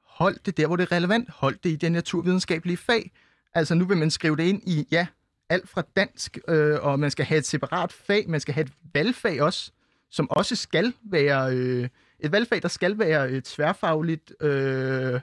hold 0.03 0.37
det 0.45 0.57
der, 0.57 0.67
hvor 0.67 0.75
det 0.75 0.83
er 0.83 0.91
relevant, 0.91 1.29
hold 1.29 1.55
det 1.63 1.69
i 1.69 1.75
det 1.75 1.91
naturvidenskabelige 1.91 2.77
fag. 2.77 3.11
Altså, 3.53 3.75
nu 3.75 3.85
vil 3.85 3.97
man 3.97 4.11
skrive 4.11 4.35
det 4.35 4.43
ind 4.43 4.61
i, 4.67 4.87
ja, 4.91 5.07
alt 5.49 5.69
fra 5.69 5.83
dansk, 5.95 6.37
øh, 6.47 6.79
og 6.81 6.99
man 6.99 7.11
skal 7.11 7.25
have 7.25 7.37
et 7.37 7.45
separat 7.45 7.91
fag, 7.91 8.29
man 8.29 8.39
skal 8.39 8.53
have 8.53 8.65
et 8.65 8.71
valgfag 8.93 9.41
også, 9.41 9.71
som 10.11 10.31
også 10.31 10.55
skal 10.55 10.93
være 11.03 11.55
øh, 11.55 11.87
et 12.19 12.31
valgfag, 12.31 12.61
der 12.61 12.67
skal 12.67 12.99
være 12.99 13.29
øh, 13.29 13.41
tværfagligt 13.41 14.33
øh, 14.41 15.19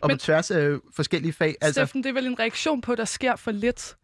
og 0.00 0.08
Men, 0.08 0.16
på 0.16 0.20
tværs 0.20 0.50
af 0.50 0.76
forskellige 0.94 1.32
fag. 1.32 1.54
Altså, 1.60 1.80
Steffen, 1.80 2.02
det 2.02 2.08
er 2.08 2.14
vel 2.14 2.26
en 2.26 2.38
reaktion 2.38 2.80
på, 2.80 2.92
at 2.92 2.98
der 2.98 3.04
sker 3.04 3.36
for 3.36 3.50
lidt? 3.50 3.96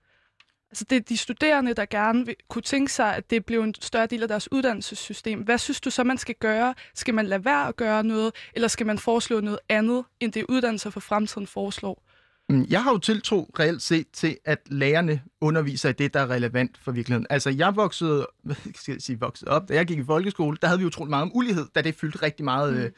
Altså 0.73 0.85
det 0.91 0.97
er 0.97 1.01
de 1.01 1.17
studerende, 1.17 1.75
der 1.75 1.85
gerne 1.85 2.27
vil, 2.27 2.37
kunne 2.49 2.63
tænke 2.63 2.93
sig, 2.93 3.17
at 3.17 3.31
det 3.31 3.45
bliver 3.45 3.65
en 3.65 3.75
større 3.81 4.07
del 4.07 4.23
af 4.23 4.29
deres 4.29 4.53
uddannelsessystem. 4.53 5.41
Hvad 5.41 5.59
synes 5.59 5.81
du 5.81 5.91
så, 5.91 6.05
man 6.05 6.19
skal 6.19 6.35
gøre? 6.35 6.75
Skal 6.95 7.15
man 7.15 7.27
lade 7.27 7.45
være 7.45 7.69
at 7.69 7.77
gøre 7.77 8.05
noget, 8.05 8.33
eller 8.55 8.69
skal 8.69 8.87
man 8.87 8.99
foreslå 8.99 9.41
noget 9.41 9.59
andet, 9.69 10.05
end 10.21 10.33
det 10.33 10.45
uddannelser 10.49 10.91
for 10.91 11.01
fremtiden 11.01 11.47
foreslår? 11.47 12.03
Mm, 12.49 12.67
jeg 12.71 12.83
har 12.83 12.93
jo 12.93 12.99
tiltro 12.99 13.51
reelt 13.59 13.83
set 13.83 14.07
til, 14.13 14.37
at 14.45 14.59
lærerne 14.67 15.23
underviser 15.41 15.89
i 15.89 15.93
det, 15.93 16.15
der 16.15 16.21
er 16.21 16.31
relevant 16.31 16.79
for 16.79 16.93
virkeligheden. 16.93 17.27
Altså, 17.31 17.51
jeg 17.51 17.77
voksede, 17.77 18.27
hvad 18.43 18.57
skal 18.75 18.93
jeg 18.93 19.03
sige, 19.03 19.21
voksede 19.21 19.51
op, 19.51 19.69
da 19.69 19.75
jeg 19.75 19.87
gik 19.87 19.99
i 19.99 20.05
folkeskole, 20.05 20.57
der 20.61 20.67
havde 20.67 20.79
vi 20.79 20.85
jo 20.85 20.91
troligt 20.91 21.11
meget 21.11 21.23
om 21.23 21.31
ulighed, 21.35 21.67
da 21.75 21.83
det 21.83 21.95
fyldte 21.95 22.23
rigtig 22.23 22.45
meget, 22.45 22.75
mm. 22.75 22.81
øh, 22.81 22.91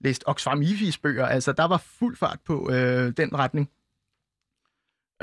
læst 0.00 0.24
Oxfam 0.26 0.62
IFIs 0.62 0.98
bøger. 0.98 1.26
Altså, 1.26 1.52
der 1.52 1.64
var 1.64 1.76
fuld 1.76 2.16
fart 2.16 2.38
på 2.44 2.70
øh, 2.72 3.12
den 3.16 3.34
retning. 3.34 3.70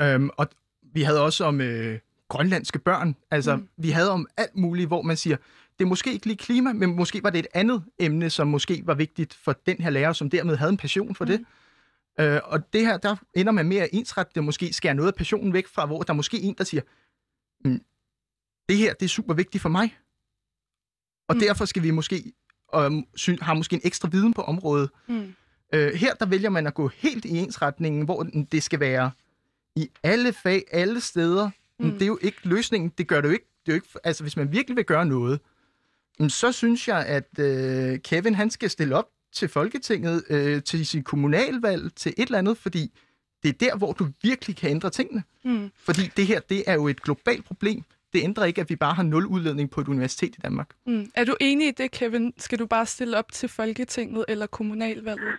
Øhm, 0.00 0.30
og 0.36 0.48
vi 0.96 1.02
havde 1.02 1.22
også 1.22 1.44
om 1.44 1.60
øh, 1.60 1.98
grønlandske 2.28 2.78
børn. 2.78 3.16
Altså, 3.30 3.56
mm. 3.56 3.68
vi 3.76 3.90
havde 3.90 4.10
om 4.10 4.26
alt 4.36 4.56
muligt, 4.56 4.86
hvor 4.86 5.02
man 5.02 5.16
siger, 5.16 5.36
det 5.78 5.84
er 5.84 5.88
måske 5.88 6.12
ikke 6.12 6.26
lige 6.26 6.36
klima, 6.36 6.72
men 6.72 6.96
måske 6.96 7.22
var 7.22 7.30
det 7.30 7.38
et 7.38 7.46
andet 7.54 7.84
emne, 7.98 8.30
som 8.30 8.48
måske 8.48 8.82
var 8.84 8.94
vigtigt 8.94 9.34
for 9.34 9.52
den 9.66 9.76
her 9.76 9.90
lærer, 9.90 10.12
som 10.12 10.30
dermed 10.30 10.56
havde 10.56 10.70
en 10.70 10.76
passion 10.76 11.14
for 11.14 11.24
mm. 11.24 11.30
det. 11.30 11.44
Øh, 12.20 12.40
og 12.44 12.72
det 12.72 12.80
her, 12.86 12.96
der 12.96 13.16
ender 13.34 13.52
man 13.52 13.68
med 13.68 13.76
at 13.76 13.88
ensrette 13.92 14.32
det, 14.34 14.44
måske 14.44 14.72
skære 14.72 14.94
noget 14.94 15.08
af 15.08 15.14
passionen 15.14 15.52
væk 15.52 15.66
fra, 15.66 15.86
hvor 15.86 16.02
der 16.02 16.12
er 16.12 16.16
måske 16.16 16.40
en, 16.40 16.54
der 16.58 16.64
siger, 16.64 16.82
mm, 17.64 17.80
det 18.68 18.76
her, 18.76 18.94
det 18.94 19.04
er 19.04 19.08
super 19.08 19.34
vigtigt 19.34 19.62
for 19.62 19.68
mig. 19.68 19.96
Og 21.28 21.34
mm. 21.34 21.40
derfor 21.40 21.64
skal 21.64 21.82
vi 21.82 21.90
måske, 21.90 22.32
og 22.68 22.82
har 23.40 23.54
måske 23.54 23.74
en 23.74 23.82
ekstra 23.84 24.08
viden 24.08 24.34
på 24.34 24.42
området. 24.42 24.90
Mm. 25.08 25.34
Øh, 25.74 25.92
her, 25.94 26.14
der 26.14 26.26
vælger 26.26 26.50
man 26.50 26.66
at 26.66 26.74
gå 26.74 26.88
helt 26.88 27.24
i 27.24 27.38
ensretningen, 27.38 28.04
hvor 28.04 28.22
det 28.52 28.62
skal 28.62 28.80
være 28.80 29.10
i 29.76 29.90
alle 30.02 30.32
fag, 30.32 30.64
alle 30.70 31.00
steder. 31.00 31.50
Mm. 31.78 31.92
Det 31.92 32.02
er 32.02 32.06
jo 32.06 32.18
ikke 32.22 32.38
løsningen. 32.42 32.92
Det 32.98 33.08
gør 33.08 33.20
det 33.20 33.28
jo 33.28 33.32
ikke. 33.32 33.46
Det 33.66 33.72
er 33.72 33.76
jo 33.76 33.76
ikke 33.76 33.88
altså, 34.04 34.24
hvis 34.24 34.36
man 34.36 34.52
virkelig 34.52 34.76
vil 34.76 34.84
gøre 34.84 35.06
noget, 35.06 35.40
så 36.28 36.52
synes 36.52 36.88
jeg, 36.88 37.06
at 37.06 37.38
øh, 37.38 37.98
Kevin 37.98 38.34
han 38.34 38.50
skal 38.50 38.70
stille 38.70 38.96
op 38.96 39.08
til 39.32 39.48
Folketinget, 39.48 40.24
øh, 40.30 40.62
til 40.62 40.86
sit 40.86 41.04
kommunalvalg, 41.04 41.94
til 41.94 42.14
et 42.16 42.26
eller 42.26 42.38
andet, 42.38 42.58
fordi 42.58 42.92
det 43.42 43.48
er 43.48 43.52
der, 43.52 43.76
hvor 43.76 43.92
du 43.92 44.08
virkelig 44.22 44.56
kan 44.56 44.70
ændre 44.70 44.90
tingene. 44.90 45.22
Mm. 45.44 45.70
Fordi 45.78 46.02
det 46.16 46.26
her, 46.26 46.40
det 46.40 46.64
er 46.66 46.74
jo 46.74 46.88
et 46.88 47.02
globalt 47.02 47.44
problem. 47.44 47.82
Det 48.12 48.22
ændrer 48.22 48.44
ikke, 48.44 48.60
at 48.60 48.70
vi 48.70 48.76
bare 48.76 48.94
har 48.94 49.02
nul 49.02 49.26
udledning 49.26 49.70
på 49.70 49.80
et 49.80 49.88
universitet 49.88 50.34
i 50.36 50.40
Danmark. 50.44 50.70
Mm. 50.86 51.10
Er 51.14 51.24
du 51.24 51.36
enig 51.40 51.68
i 51.68 51.70
det, 51.70 51.90
Kevin? 51.90 52.32
Skal 52.38 52.58
du 52.58 52.66
bare 52.66 52.86
stille 52.86 53.18
op 53.18 53.32
til 53.32 53.48
Folketinget 53.48 54.24
eller 54.28 54.46
kommunalvalget? 54.46 55.34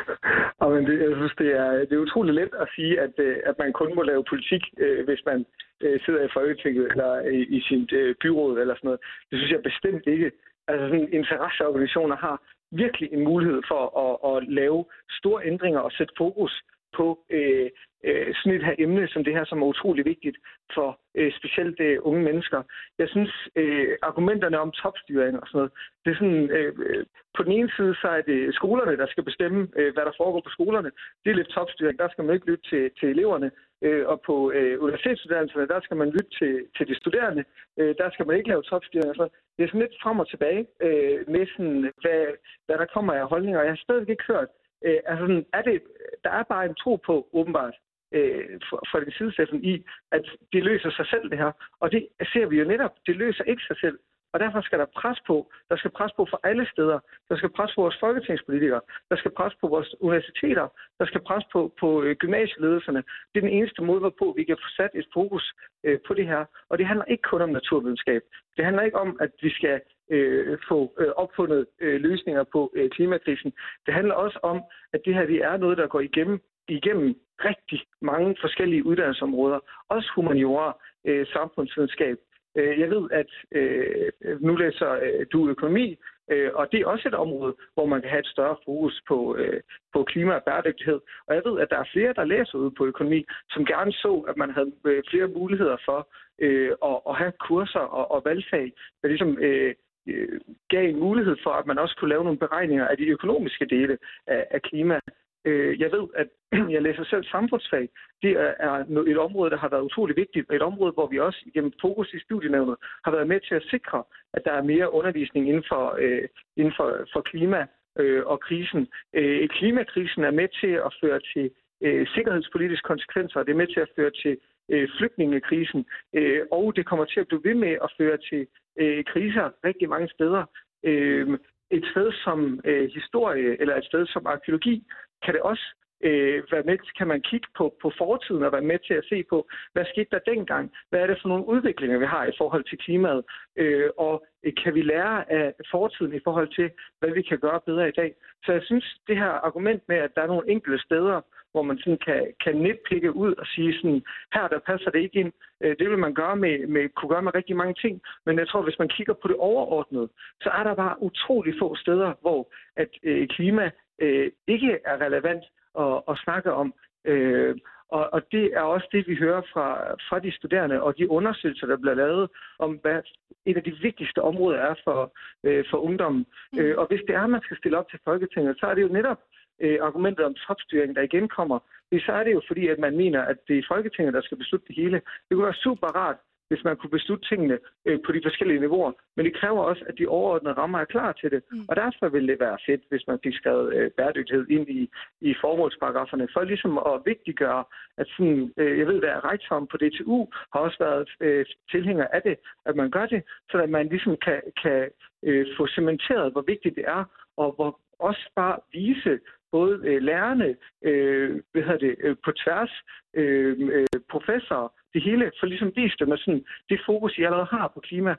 Og 0.62 0.72
men 0.72 0.86
det, 0.86 0.96
jeg 1.08 1.16
synes, 1.16 1.34
det 1.38 1.50
er, 1.62 1.70
det 1.86 1.92
er 1.92 2.04
utroligt 2.06 2.34
let 2.34 2.54
at 2.62 2.68
sige, 2.76 3.00
at, 3.00 3.14
øh, 3.18 3.36
at 3.46 3.58
man 3.58 3.72
kun 3.72 3.94
må 3.94 4.02
lave 4.02 4.24
politik, 4.30 4.62
øh, 4.78 5.04
hvis 5.04 5.22
man 5.26 5.46
øh, 5.80 6.00
sidder 6.04 6.22
i 6.24 6.34
Folketinget 6.34 6.86
eller 6.92 7.20
i, 7.20 7.38
i 7.56 7.60
sit 7.68 7.90
byråd 8.22 8.58
eller 8.58 8.74
sådan 8.74 8.88
noget. 8.88 9.00
Det 9.30 9.38
synes 9.38 9.52
jeg 9.52 9.62
bestemt 9.62 10.06
ikke. 10.06 10.32
Altså 10.68 10.84
sådan 10.88 11.12
interesseorganisationer 11.12 12.16
har 12.16 12.36
virkelig 12.70 13.08
en 13.12 13.24
mulighed 13.24 13.62
for 13.68 13.82
at, 14.04 14.14
at 14.30 14.48
lave 14.48 14.84
store 15.18 15.46
ændringer 15.46 15.80
og 15.80 15.92
sætte 15.92 16.14
fokus 16.18 16.62
på 16.96 17.06
øh, 17.30 17.70
øh, 18.04 18.34
sådan 18.34 18.56
et 18.56 18.64
her 18.64 18.74
emne 18.78 19.08
som 19.08 19.24
det 19.24 19.34
her, 19.34 19.44
som 19.44 19.62
er 19.62 19.66
utrolig 19.66 20.04
vigtigt 20.04 20.36
for 20.74 21.00
øh, 21.14 21.32
specielt 21.38 21.80
øh, 21.80 21.98
unge 22.02 22.22
mennesker. 22.22 22.62
Jeg 22.98 23.08
synes, 23.08 23.32
øh, 23.56 23.96
argumenterne 24.02 24.58
om 24.60 24.70
topstyring 24.70 25.40
og 25.40 25.46
sådan 25.46 25.58
noget, 25.58 25.72
det 26.04 26.10
er 26.10 26.14
sådan, 26.14 26.50
øh, 26.50 26.72
øh, 26.86 27.06
på 27.36 27.42
den 27.42 27.52
ene 27.52 27.70
side, 27.76 27.94
så 27.94 28.08
er 28.08 28.22
det 28.22 28.54
skolerne, 28.54 28.96
der 28.96 29.06
skal 29.06 29.24
bestemme, 29.24 29.68
øh, 29.76 29.92
hvad 29.94 30.04
der 30.04 30.12
foregår 30.16 30.40
på 30.44 30.50
skolerne. 30.56 30.90
Det 31.24 31.30
er 31.30 31.34
lidt 31.34 31.54
topstyring, 31.56 31.98
der 31.98 32.08
skal 32.08 32.24
man 32.24 32.34
ikke 32.34 32.50
lytte 32.50 32.68
til, 32.70 32.90
til 32.98 33.08
eleverne. 33.08 33.50
Øh, 33.84 34.06
og 34.12 34.20
på 34.26 34.52
øh, 34.56 34.82
universitetsuddannelserne, 34.82 35.68
der 35.68 35.80
skal 35.80 35.96
man 35.96 36.10
lytte 36.10 36.32
til, 36.38 36.54
til 36.76 36.88
de 36.88 36.94
studerende. 36.94 37.44
Øh, 37.78 37.94
der 37.98 38.10
skal 38.10 38.26
man 38.26 38.36
ikke 38.36 38.48
lave 38.48 38.62
topstyring 38.62 39.08
og 39.10 39.16
sådan 39.16 39.34
Det 39.56 39.62
er 39.62 39.68
sådan 39.68 39.80
lidt 39.80 40.02
frem 40.02 40.18
og 40.18 40.28
tilbage 40.28 40.66
øh, 40.86 41.18
med 41.34 41.46
sådan, 41.52 41.92
hvad, 42.02 42.22
hvad 42.66 42.76
der 42.78 42.86
kommer 42.94 43.12
af 43.12 43.28
holdninger. 43.28 43.60
Jeg 43.60 43.70
har 43.70 43.84
stadig 43.86 44.08
ikke 44.08 44.30
hørt, 44.32 44.48
øh, 44.84 45.00
altså 45.06 45.22
sådan, 45.24 45.46
er 45.52 45.62
det, 45.62 45.82
der 46.24 46.30
er 46.30 46.42
bare 46.42 46.64
en 46.64 46.74
tro 46.74 46.96
på, 46.96 47.28
åbenbart, 47.32 47.74
øh, 48.12 48.60
for 48.90 48.98
den 49.00 49.12
sidesteffen 49.12 49.64
i, 49.64 49.84
at 50.12 50.24
det 50.52 50.62
løser 50.62 50.90
sig 50.90 51.06
selv 51.06 51.30
det 51.30 51.38
her. 51.38 51.52
Og 51.80 51.92
det 51.92 52.08
ser 52.32 52.46
vi 52.46 52.58
jo 52.58 52.64
netop, 52.64 52.94
det 53.06 53.16
løser 53.16 53.44
ikke 53.44 53.62
sig 53.62 53.76
selv. 53.80 53.98
Og 54.32 54.40
derfor 54.40 54.60
skal 54.60 54.78
der 54.78 54.86
pres 55.00 55.18
på. 55.26 55.52
Der 55.70 55.76
skal 55.76 55.90
pres 55.90 56.12
på 56.16 56.26
for 56.30 56.40
alle 56.44 56.66
steder. 56.72 56.98
Der 57.28 57.36
skal 57.36 57.50
pres 57.56 57.74
på 57.74 57.80
vores 57.80 57.96
folketingspolitikere. 58.00 58.80
Der 59.10 59.16
skal 59.16 59.30
pres 59.30 59.54
på 59.60 59.66
vores 59.68 59.94
universiteter. 60.00 60.66
Der 60.98 61.06
skal 61.06 61.20
pres 61.20 61.44
på, 61.52 61.72
på 61.80 62.02
øh, 62.02 62.16
gymnasieledelserne. 62.16 63.02
Det 63.30 63.36
er 63.38 63.46
den 63.48 63.56
eneste 63.58 63.82
måde, 63.82 64.00
hvorpå 64.00 64.34
vi 64.36 64.44
kan 64.44 64.56
få 64.56 64.68
sat 64.76 64.90
et 64.94 65.06
fokus 65.14 65.54
øh, 65.84 65.98
på 66.06 66.14
det 66.14 66.26
her. 66.26 66.44
Og 66.68 66.78
det 66.78 66.86
handler 66.86 67.04
ikke 67.04 67.22
kun 67.22 67.42
om 67.42 67.50
naturvidenskab. 67.50 68.22
Det 68.56 68.64
handler 68.64 68.82
ikke 68.82 68.98
om, 68.98 69.16
at 69.20 69.30
vi 69.42 69.50
skal 69.50 69.80
øh, 70.10 70.58
få 70.68 70.94
øh, 71.00 71.12
opfundet 71.16 71.66
øh, 71.80 72.00
løsninger 72.00 72.44
på 72.52 72.72
øh, 72.76 72.90
klimakrisen. 72.90 73.52
Det 73.86 73.94
handler 73.94 74.14
også 74.14 74.38
om, 74.42 74.62
at 74.92 75.00
det 75.04 75.14
her 75.14 75.26
det 75.26 75.44
er 75.44 75.56
noget, 75.56 75.78
der 75.78 75.86
går 75.86 76.00
igennem 76.00 76.40
igennem 76.68 77.14
rigtig 77.44 77.80
mange 78.00 78.36
forskellige 78.40 78.86
uddannelsesområder, 78.86 79.58
også 79.88 80.12
humaniora, 80.14 80.76
øh, 81.04 81.26
samfundsvidenskab. 81.26 82.18
Øh, 82.56 82.80
jeg 82.80 82.90
ved, 82.90 83.10
at 83.10 83.30
øh, 83.52 84.10
nu 84.40 84.56
læser 84.56 84.90
øh, 84.92 85.26
du 85.32 85.48
økonomi, 85.48 85.96
øh, 86.30 86.50
og 86.54 86.72
det 86.72 86.80
er 86.80 86.86
også 86.86 87.08
et 87.08 87.14
område, 87.14 87.54
hvor 87.74 87.86
man 87.86 88.00
kan 88.00 88.10
have 88.10 88.20
et 88.20 88.34
større 88.34 88.56
fokus 88.64 89.02
på, 89.08 89.36
øh, 89.36 89.60
på 89.92 90.04
klima 90.04 90.32
og 90.34 90.42
bæredygtighed. 90.44 91.00
Og 91.26 91.34
jeg 91.34 91.42
ved, 91.44 91.60
at 91.60 91.70
der 91.70 91.78
er 91.78 91.92
flere, 91.92 92.12
der 92.12 92.24
læser 92.24 92.58
ud 92.58 92.70
på 92.70 92.86
økonomi, 92.86 93.24
som 93.50 93.64
gerne 93.64 93.92
så, 93.92 94.24
at 94.28 94.36
man 94.36 94.50
havde 94.50 94.72
øh, 94.86 95.02
flere 95.10 95.28
muligheder 95.28 95.76
for 95.84 96.08
øh, 96.38 96.72
at, 96.90 96.98
at 97.08 97.16
have 97.16 97.32
kurser 97.48 97.84
og, 97.98 98.10
og 98.10 98.22
valgfag, 98.24 98.72
der 99.02 99.08
ligesom 99.08 99.38
øh, 99.38 99.74
øh 100.08 100.40
gav 100.68 100.88
en 100.88 101.00
mulighed 101.00 101.36
for, 101.42 101.50
at 101.50 101.66
man 101.66 101.78
også 101.78 101.96
kunne 101.96 102.08
lave 102.08 102.24
nogle 102.24 102.38
beregninger 102.38 102.88
af 102.88 102.96
de 102.96 103.06
økonomiske 103.06 103.66
dele 103.66 103.98
af, 104.26 104.46
af 104.50 104.62
klima. 104.62 105.00
Øh, 105.44 105.80
jeg 105.80 105.92
ved, 105.92 106.08
at 106.14 106.28
jeg 106.74 106.82
læser 106.82 107.04
selv 107.04 107.24
samfundsfag. 107.24 107.88
Det 108.22 108.30
er 108.58 108.84
et 109.06 109.18
område, 109.18 109.50
der 109.50 109.56
har 109.56 109.68
været 109.68 109.82
utrolig 109.82 110.16
vigtigt, 110.16 110.50
og 110.50 110.56
et 110.56 110.62
område, 110.62 110.92
hvor 110.92 111.06
vi 111.06 111.18
også 111.18 111.50
gennem 111.54 111.72
fokus 111.80 112.14
i 112.14 112.20
studienævnet 112.20 112.76
har 113.04 113.12
været 113.12 113.28
med 113.28 113.40
til 113.40 113.54
at 113.54 113.66
sikre, 113.70 114.02
at 114.32 114.42
der 114.44 114.52
er 114.52 114.62
mere 114.62 114.92
undervisning 114.92 115.48
inden 115.48 115.64
for, 115.68 115.96
øh, 115.98 116.28
inden 116.56 116.74
for, 116.76 117.06
for 117.12 117.20
klima 117.20 117.66
øh, 117.98 118.22
og 118.26 118.40
krisen. 118.40 118.88
Øh, 119.14 119.48
klimakrisen 119.48 120.24
er 120.24 120.30
med 120.30 120.48
til 120.60 120.72
at 120.86 120.94
føre 121.00 121.20
til 121.34 121.50
øh, 121.82 122.06
sikkerhedspolitiske 122.14 122.86
konsekvenser, 122.86 123.42
det 123.42 123.52
er 123.52 123.62
med 123.62 123.66
til 123.74 123.80
at 123.80 123.92
føre 123.96 124.10
til 124.22 124.38
øh, 124.68 124.88
flygtningekrisen, 124.98 125.86
øh, 126.14 126.40
og 126.50 126.76
det 126.76 126.86
kommer 126.86 127.04
til 127.04 127.20
at 127.20 127.28
blive 127.28 127.44
ved 127.44 127.54
med 127.54 127.72
at 127.82 127.92
føre 127.98 128.18
til 128.30 128.46
øh, 128.80 129.04
kriser 129.04 129.50
rigtig 129.64 129.88
mange 129.88 130.08
steder. 130.08 130.44
Øh, 130.84 131.38
et 131.70 131.84
sted 131.92 132.12
som 132.24 132.60
øh, 132.64 132.90
historie 132.90 133.60
eller 133.60 133.76
et 133.76 133.84
sted 133.84 134.06
som 134.06 134.26
arkeologi 134.26 134.86
kan 135.24 135.34
det 135.34 135.42
også 135.42 135.66
øh, 136.02 136.42
være 136.52 136.62
med, 136.62 136.78
kan 136.98 137.06
man 137.06 137.20
kigge 137.20 137.48
på, 137.58 137.74
på 137.82 137.92
fortiden 137.98 138.42
og 138.42 138.52
være 138.52 138.70
med 138.72 138.78
til 138.86 138.94
at 138.94 139.04
se 139.08 139.24
på, 139.30 139.48
hvad 139.72 139.84
skete 139.84 140.10
der 140.10 140.30
dengang? 140.32 140.72
Hvad 140.90 141.00
er 141.00 141.06
det 141.06 141.18
for 141.20 141.28
nogle 141.28 141.46
udviklinger, 141.46 141.98
vi 141.98 142.06
har 142.06 142.24
i 142.26 142.36
forhold 142.38 142.64
til 142.64 142.78
klimaet? 142.78 143.24
Øh, 143.56 143.90
og 143.98 144.24
øh, 144.44 144.52
kan 144.62 144.74
vi 144.74 144.82
lære 144.82 145.32
af 145.32 145.52
fortiden 145.70 146.14
i 146.14 146.20
forhold 146.24 146.48
til, 146.54 146.70
hvad 146.98 147.10
vi 147.10 147.22
kan 147.22 147.38
gøre 147.38 147.60
bedre 147.66 147.88
i 147.88 147.92
dag? 147.92 148.14
Så 148.44 148.52
jeg 148.52 148.62
synes, 148.64 148.96
det 149.08 149.16
her 149.16 149.32
argument 149.48 149.82
med, 149.88 149.96
at 149.96 150.14
der 150.14 150.22
er 150.22 150.26
nogle 150.26 150.50
enkelte 150.50 150.84
steder, 150.84 151.20
hvor 151.52 151.62
man 151.62 151.78
sådan 151.78 151.98
kan, 152.06 152.32
kan 152.44 152.56
nitpikke 152.56 153.16
ud 153.16 153.34
og 153.34 153.46
sige 153.46 153.74
sådan, 153.76 154.02
her 154.34 154.48
der 154.48 154.58
passer 154.58 154.90
det 154.90 155.00
ikke 155.00 155.20
ind. 155.20 155.32
Øh, 155.60 155.76
det 155.78 155.90
vil 155.90 155.98
man 155.98 156.14
gøre 156.14 156.36
med, 156.36 156.66
med, 156.66 156.88
kunne 156.88 157.08
gøre 157.08 157.22
med 157.22 157.34
rigtig 157.34 157.56
mange 157.56 157.74
ting, 157.74 158.00
men 158.26 158.38
jeg 158.38 158.48
tror, 158.48 158.62
hvis 158.62 158.78
man 158.78 158.88
kigger 158.88 159.14
på 159.14 159.28
det 159.28 159.36
overordnede, 159.36 160.08
så 160.40 160.50
er 160.50 160.62
der 160.64 160.74
bare 160.74 161.02
utrolig 161.02 161.54
få 161.58 161.76
steder, 161.76 162.12
hvor 162.20 162.52
at 162.76 162.88
øh, 163.02 163.28
klima 163.28 163.70
øh, 164.02 164.30
ikke 164.46 164.78
er 164.84 164.96
relevant 165.06 165.44
at, 165.78 166.02
at 166.08 166.18
snakke 166.24 166.52
om. 166.52 166.74
Øh, 167.04 167.56
og, 167.88 168.04
og 168.12 168.20
det 168.32 168.44
er 168.54 168.60
også 168.60 168.88
det, 168.92 169.08
vi 169.08 169.14
hører 169.16 169.42
fra, 169.52 169.66
fra 170.08 170.18
de 170.18 170.32
studerende 170.36 170.82
og 170.82 170.98
de 170.98 171.10
undersøgelser, 171.10 171.66
der 171.66 171.76
bliver 171.76 171.94
lavet 171.94 172.30
om, 172.58 172.70
hvad 172.82 173.00
et 173.46 173.56
af 173.56 173.62
de 173.62 173.76
vigtigste 173.82 174.22
områder 174.22 174.58
er 174.58 174.74
for, 174.84 175.12
øh, 175.44 175.64
for 175.70 175.78
ungdommen. 175.78 176.26
Mm. 176.52 176.58
Øh, 176.58 176.78
og 176.78 176.86
hvis 176.86 177.00
det 177.06 177.14
er, 177.14 177.24
at 177.24 177.30
man 177.30 177.42
skal 177.42 177.56
stille 177.56 177.78
op 177.78 177.88
til 177.90 178.00
Folketinget, 178.04 178.56
så 178.60 178.66
er 178.66 178.74
det 178.74 178.82
jo 178.82 178.88
netop 178.98 179.20
øh, 179.60 179.78
argumentet 179.82 180.24
om 180.24 180.34
topstyring, 180.34 180.96
der 180.96 181.02
igen 181.02 181.28
kommer. 181.28 181.58
Så 182.06 182.12
er 182.12 182.24
det 182.24 182.32
jo 182.32 182.42
fordi, 182.48 182.68
at 182.68 182.78
man 182.78 182.96
mener, 182.96 183.22
at 183.22 183.36
det 183.48 183.58
er 183.58 183.62
Folketinget, 183.68 184.14
der 184.14 184.22
skal 184.22 184.38
beslutte 184.38 184.66
det 184.68 184.76
hele. 184.76 185.00
Det 185.28 185.32
kunne 185.34 185.44
være 185.44 185.64
super 185.66 185.86
rart, 185.86 186.16
hvis 186.52 186.64
man 186.64 186.76
kunne 186.76 186.96
beslutte 186.98 187.28
tingene 187.28 187.58
øh, 187.86 187.98
på 188.04 188.12
de 188.12 188.20
forskellige 188.24 188.60
niveauer. 188.60 188.92
Men 189.16 189.26
det 189.26 189.34
kræver 189.40 189.62
også, 189.62 189.84
at 189.88 189.94
de 189.98 190.06
overordnede 190.06 190.54
rammer 190.54 190.78
er 190.78 190.92
klar 190.94 191.12
til 191.12 191.30
det. 191.30 191.42
Mm. 191.52 191.64
Og 191.68 191.76
derfor 191.76 192.08
vil 192.08 192.28
det 192.28 192.40
være 192.40 192.58
fedt, 192.66 192.82
hvis 192.90 193.04
man 193.06 193.18
fik 193.24 193.34
skrevet 193.34 193.74
øh, 193.76 193.90
bæredygtighed 193.90 194.46
ind 194.56 194.68
i, 194.68 194.90
i 195.20 195.34
formålsparagraferne, 195.40 196.28
for 196.32 196.42
ligesom 196.42 196.78
at 196.78 197.02
vigtiggøre, 197.04 197.64
at 197.96 198.06
sådan, 198.16 198.52
øh, 198.56 198.78
jeg 198.78 198.86
ved, 198.86 199.02
at 199.02 199.24
rektoren 199.24 199.66
på 199.66 199.76
DTU 199.76 200.18
har 200.52 200.60
også 200.66 200.78
været 200.86 201.08
øh, 201.20 201.46
tilhænger 201.70 202.06
af 202.16 202.22
det, 202.22 202.36
at 202.66 202.76
man 202.76 202.90
gør 202.90 203.06
det, 203.06 203.22
så 203.50 203.56
at 203.58 203.70
man 203.70 203.88
ligesom 203.88 204.16
kan, 204.26 204.40
kan 204.62 204.90
øh, 205.22 205.46
få 205.56 205.66
cementeret, 205.66 206.32
hvor 206.32 206.44
vigtigt 206.52 206.76
det 206.76 206.84
er, 206.86 207.04
og 207.36 207.52
hvor 207.56 207.80
også 207.98 208.30
bare 208.36 208.56
vise 208.72 209.18
både 209.52 209.80
øh, 209.84 210.02
lærerne, 210.02 210.56
øh, 210.82 211.30
hvad 211.52 211.62
hedder 211.62 211.78
det, 211.86 211.94
øh, 211.98 212.16
på 212.24 212.32
tværs, 212.32 212.72
øh, 213.14 213.56
øh, 213.76 214.00
professorer, 214.10 214.68
det 214.94 215.02
hele, 215.02 215.32
for 215.40 215.46
ligesom 215.46 215.72
vist 215.76 215.98
dem, 216.00 216.12
at 216.12 216.18
sådan, 216.18 216.44
det 216.68 216.80
fokus, 216.86 217.18
I 217.18 217.22
allerede 217.22 217.46
har 217.56 217.68
på 217.74 217.80
klima, 217.80 218.14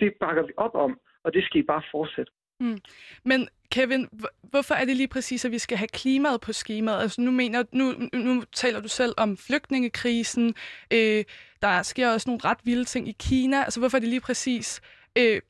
det 0.00 0.10
bakker 0.20 0.42
vi 0.46 0.52
op 0.56 0.74
om, 0.74 1.00
og 1.24 1.34
det 1.34 1.44
skal 1.44 1.60
I 1.60 1.62
bare 1.62 1.82
fortsætte. 1.90 2.32
Mm. 2.60 2.78
Men 3.24 3.48
Kevin, 3.70 4.08
hvorfor 4.42 4.74
er 4.74 4.84
det 4.84 4.96
lige 4.96 5.08
præcis, 5.08 5.44
at 5.44 5.52
vi 5.52 5.58
skal 5.58 5.78
have 5.78 5.88
klimaet 5.88 6.40
på 6.40 6.52
skemaet? 6.52 7.00
Altså 7.00 7.20
nu, 7.20 7.30
mener, 7.30 7.64
nu, 7.72 7.94
nu 8.12 8.42
taler 8.52 8.80
du 8.80 8.88
selv 8.88 9.14
om 9.16 9.36
flygtningekrisen. 9.36 10.54
Øh, 10.92 11.24
der 11.62 11.82
sker 11.82 12.12
også 12.12 12.30
nogle 12.30 12.40
ret 12.44 12.58
vilde 12.64 12.84
ting 12.84 13.08
i 13.08 13.16
Kina. 13.20 13.62
Altså 13.62 13.80
hvorfor 13.80 13.96
er 13.96 14.00
det 14.00 14.08
lige 14.08 14.20
præcis 14.20 14.80
øh, 15.18 15.40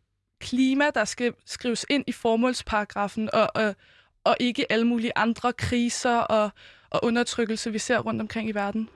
klima, 0.40 0.84
der 0.94 1.04
skal 1.04 1.34
skrives 1.46 1.86
ind 1.90 2.04
i 2.06 2.12
formålsparagrafen, 2.12 3.30
og, 3.32 3.48
og, 3.54 3.74
og 4.24 4.36
ikke 4.40 4.72
alle 4.72 4.86
mulige 4.86 5.12
andre 5.16 5.52
kriser 5.52 6.16
og, 6.16 6.50
og 6.90 7.00
undertrykkelse, 7.04 7.72
vi 7.72 7.78
ser 7.78 7.98
rundt 7.98 8.20
omkring 8.20 8.48
i 8.48 8.52
verden? 8.52 8.88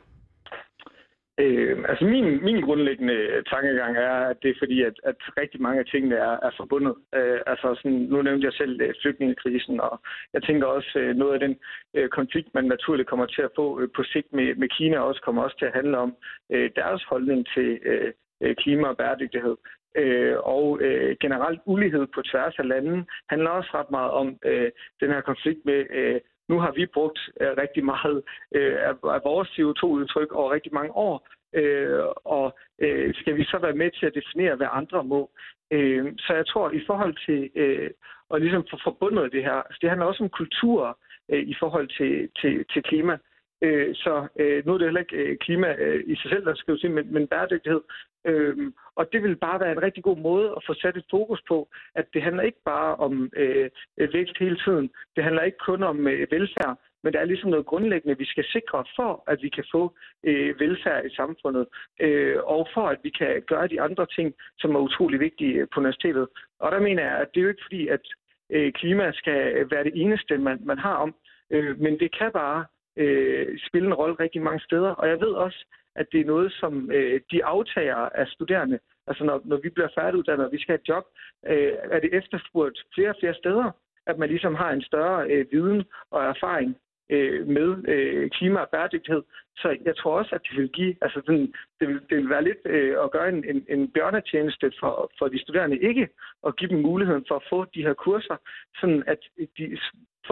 Øh, 1.40 1.84
altså 1.88 2.04
min, 2.04 2.44
min 2.44 2.60
grundlæggende 2.60 3.42
tankegang 3.50 3.96
er, 3.96 4.12
at 4.30 4.36
det 4.42 4.50
er 4.50 4.54
fordi, 4.58 4.82
at, 4.82 4.96
at 5.04 5.16
rigtig 5.40 5.62
mange 5.62 5.80
af 5.80 5.86
tingene 5.86 6.16
er, 6.16 6.34
er 6.46 6.50
forbundet. 6.56 6.94
Øh, 7.14 7.40
altså 7.46 7.74
sådan, 7.74 7.98
nu 8.10 8.22
nævnte 8.22 8.46
jeg 8.46 8.52
selv 8.52 8.80
øh, 8.80 8.94
flygtningekrisen, 9.02 9.80
og 9.80 10.00
jeg 10.32 10.42
tænker 10.42 10.66
også 10.66 10.98
øh, 10.98 11.16
noget 11.16 11.34
af 11.34 11.40
den 11.40 11.56
øh, 11.94 12.08
konflikt, 12.08 12.54
man 12.54 12.64
naturligt 12.64 13.08
kommer 13.08 13.26
til 13.26 13.42
at 13.42 13.54
få 13.56 13.80
øh, 13.80 13.88
på 13.96 14.02
sigt 14.02 14.32
med, 14.32 14.54
med 14.54 14.68
Kina, 14.68 14.98
også 14.98 15.22
kommer 15.22 15.42
også 15.42 15.58
til 15.58 15.66
at 15.66 15.74
handle 15.74 15.98
om 15.98 16.16
øh, 16.52 16.70
deres 16.76 17.04
holdning 17.04 17.46
til 17.54 17.78
øh, 17.84 18.12
øh 18.42 18.56
klima 18.56 18.88
og 18.88 18.96
bæredygtighed. 18.96 19.56
Øh, 19.96 20.36
og 20.38 20.80
øh, 20.80 21.16
generelt 21.20 21.60
ulighed 21.66 22.06
på 22.14 22.22
tværs 22.22 22.54
af 22.58 22.68
landene 22.68 23.04
handler 23.30 23.50
også 23.50 23.70
ret 23.74 23.90
meget 23.90 24.10
om 24.10 24.38
øh, 24.44 24.70
den 25.00 25.10
her 25.10 25.20
konflikt 25.20 25.60
med 25.64 25.86
øh, 25.90 26.20
nu 26.52 26.56
har 26.64 26.72
vi 26.78 26.86
brugt 26.96 27.20
øh, 27.40 27.52
rigtig 27.62 27.84
meget 27.84 28.22
øh, 28.56 28.76
af, 28.88 28.94
af 29.16 29.20
vores 29.30 29.48
CO2-udtryk 29.56 30.32
over 30.32 30.52
rigtig 30.52 30.72
mange 30.74 30.92
år, 31.06 31.14
øh, 31.60 32.04
og 32.36 32.46
øh, 32.84 33.14
skal 33.14 33.36
vi 33.36 33.44
så 33.44 33.58
være 33.58 33.80
med 33.82 33.90
til 33.90 34.06
at 34.06 34.16
definere, 34.20 34.56
hvad 34.56 34.70
andre 34.80 35.04
må? 35.04 35.30
Øh, 35.70 36.04
så 36.18 36.30
jeg 36.34 36.46
tror, 36.46 36.70
i 36.70 36.82
forhold 36.86 37.14
til 37.26 37.50
øh, 37.62 37.90
at 38.32 38.40
ligesom 38.42 38.64
få 38.70 38.76
forbundet 38.84 39.32
det 39.32 39.42
her, 39.48 39.58
altså 39.66 39.78
det 39.82 39.88
handler 39.90 40.06
også 40.06 40.22
om 40.24 40.38
kultur 40.40 40.98
øh, 41.32 41.42
i 41.52 41.54
forhold 41.60 41.88
til, 41.98 42.14
til, 42.40 42.64
til 42.72 42.82
klima. 42.82 43.18
Øh, 43.62 43.94
så 43.94 44.26
øh, 44.36 44.66
nu 44.66 44.72
er 44.74 44.78
det 44.78 44.86
heller 44.86 45.00
ikke 45.00 45.16
øh, 45.16 45.36
klima 45.38 45.74
øh, 45.78 46.04
i 46.06 46.16
sig 46.16 46.30
selv, 46.30 46.44
der 46.44 46.54
skal 46.54 46.78
sige, 46.80 46.90
men, 46.90 47.12
men 47.12 47.26
bæredygtighed. 47.26 47.80
Øh, 48.24 48.72
og 48.96 49.12
det 49.12 49.22
vil 49.22 49.36
bare 49.36 49.60
være 49.60 49.72
en 49.72 49.82
rigtig 49.82 50.02
god 50.02 50.16
måde 50.16 50.54
at 50.56 50.62
få 50.66 50.74
sat 50.74 50.96
et 50.96 51.04
fokus 51.10 51.42
på, 51.48 51.68
at 51.94 52.06
det 52.14 52.22
handler 52.22 52.42
ikke 52.42 52.62
bare 52.64 52.96
om 52.96 53.30
øh, 53.36 53.70
vækst 54.12 54.38
hele 54.38 54.58
tiden. 54.64 54.90
Det 55.16 55.24
handler 55.24 55.42
ikke 55.42 55.58
kun 55.58 55.82
om 55.82 56.08
øh, 56.08 56.26
velfærd, 56.30 56.78
men 57.02 57.12
der 57.12 57.20
er 57.20 57.24
ligesom 57.24 57.50
noget 57.50 57.66
grundlæggende, 57.66 58.18
vi 58.18 58.24
skal 58.24 58.44
sikre 58.44 58.84
for, 58.96 59.24
at 59.26 59.38
vi 59.42 59.48
kan 59.48 59.64
få 59.72 59.94
øh, 60.24 60.60
velfærd 60.60 61.04
i 61.04 61.14
samfundet, 61.14 61.66
øh, 62.00 62.36
og 62.44 62.68
for 62.74 62.88
at 62.88 62.98
vi 63.02 63.10
kan 63.10 63.42
gøre 63.46 63.68
de 63.68 63.80
andre 63.80 64.06
ting, 64.06 64.34
som 64.58 64.74
er 64.74 64.80
utrolig 64.80 65.20
vigtige 65.20 65.54
øh, 65.54 65.66
på 65.74 65.80
universitetet. 65.80 66.28
Og 66.60 66.72
der 66.72 66.80
mener 66.80 67.02
jeg, 67.02 67.18
at 67.18 67.28
det 67.34 67.40
er 67.40 67.44
jo 67.44 67.48
ikke 67.48 67.66
fordi, 67.68 67.88
at 67.88 68.04
øh, 68.50 68.72
klima 68.72 69.12
skal 69.12 69.56
øh, 69.56 69.70
være 69.70 69.84
det 69.84 69.92
eneste, 69.94 70.38
man, 70.38 70.60
man 70.64 70.78
har 70.78 70.94
om, 70.94 71.14
øh, 71.50 71.80
men 71.80 71.98
det 72.00 72.18
kan 72.18 72.32
bare 72.32 72.64
øh, 72.96 73.58
spille 73.68 73.86
en 73.86 73.94
rolle 73.94 74.16
rigtig 74.20 74.42
mange 74.42 74.60
steder. 74.60 74.90
Og 74.90 75.08
jeg 75.08 75.20
ved 75.20 75.32
også, 75.46 75.66
at 75.96 76.06
det 76.12 76.20
er 76.20 76.24
noget, 76.24 76.52
som 76.52 76.90
øh, 76.92 77.20
de 77.30 77.44
aftager 77.44 77.96
af 77.96 78.26
studerende, 78.26 78.78
altså 79.06 79.24
når, 79.24 79.40
når 79.44 79.56
vi 79.56 79.68
bliver 79.68 79.88
færdiguddannet 79.98 80.46
og 80.46 80.52
vi 80.52 80.60
skal 80.60 80.72
have 80.72 80.80
et 80.80 80.88
job, 80.88 81.04
øh, 81.46 81.72
er 81.90 82.00
det 82.00 82.14
efterspurgt 82.14 82.78
flere 82.94 83.08
og 83.08 83.16
flere 83.20 83.34
steder, 83.34 83.70
at 84.06 84.18
man 84.18 84.28
ligesom 84.28 84.54
har 84.54 84.70
en 84.70 84.82
større 84.82 85.30
øh, 85.30 85.46
viden 85.52 85.84
og 86.10 86.24
erfaring 86.24 86.76
øh, 87.10 87.48
med 87.48 87.88
øh, 87.88 88.30
klima 88.30 88.60
og 88.60 88.68
bæredygtighed. 88.68 89.22
Så 89.56 89.76
jeg 89.84 89.96
tror 89.96 90.18
også, 90.18 90.34
at 90.34 90.42
det 90.50 90.58
vil 90.58 90.68
give, 90.68 90.94
altså 91.00 91.20
den, 91.26 91.54
det, 91.80 91.88
vil, 91.88 92.00
det 92.10 92.16
vil 92.16 92.28
være 92.28 92.44
lidt 92.44 92.58
øh, 92.64 92.96
at 93.04 93.10
gøre 93.10 93.28
en, 93.28 93.44
en, 93.44 93.66
en 93.68 93.88
bjørnetjeneste 93.88 94.72
for, 94.80 95.12
for 95.18 95.28
de 95.28 95.42
studerende 95.42 95.78
ikke 95.78 96.08
at 96.46 96.56
give 96.56 96.70
dem 96.70 96.80
muligheden 96.80 97.24
for 97.28 97.36
at 97.36 97.46
få 97.50 97.64
de 97.74 97.82
her 97.82 97.94
kurser, 97.94 98.36
sådan 98.80 99.02
at 99.06 99.18
de 99.58 99.78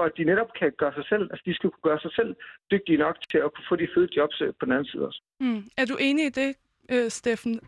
for 0.00 0.06
at 0.10 0.12
de 0.18 0.24
netop 0.24 0.50
kan 0.60 0.70
gøre 0.78 0.94
sig 0.98 1.06
selv, 1.12 1.24
altså 1.30 1.42
de 1.48 1.54
skal 1.54 1.70
kunne 1.70 1.88
gøre 1.90 2.00
sig 2.00 2.12
selv 2.18 2.30
dygtige 2.72 2.98
nok 3.04 3.16
til 3.30 3.38
at 3.46 3.50
kunne 3.54 3.68
få 3.70 3.76
de 3.76 3.88
fede 3.94 4.08
jobs 4.16 4.40
øh, 4.40 4.52
på 4.58 4.64
den 4.66 4.72
anden 4.72 4.88
side 4.90 5.06
også. 5.08 5.20
Mm. 5.40 5.62
Er 5.80 5.84
du 5.84 5.96
enig 6.00 6.24
i 6.26 6.34
det, 6.40 6.50
øh, 6.92 7.10
Steffen? 7.10 7.60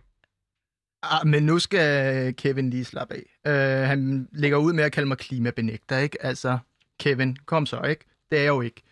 Ah, 1.03 1.27
men 1.27 1.43
nu 1.43 1.59
skal 1.59 1.89
Kevin 2.37 2.71
lige 2.71 2.85
slappe 2.85 3.15
af. 3.15 3.25
Uh, 3.51 3.89
han 3.89 4.29
lægger 4.33 4.59
ud 4.59 4.73
med 4.73 4.85
at 4.85 4.93
kalde 4.93 5.09
mig 5.09 5.19
klimabenægter, 5.19 5.99
ikke? 5.99 6.25
Altså, 6.25 6.59
Kevin, 7.01 7.37
kom 7.47 7.67
så, 7.67 7.81
ikke? 7.83 8.05
Det 8.31 8.39
er 8.39 8.43
jeg 8.43 8.49
jo 8.49 8.61
ikke. 8.61 8.83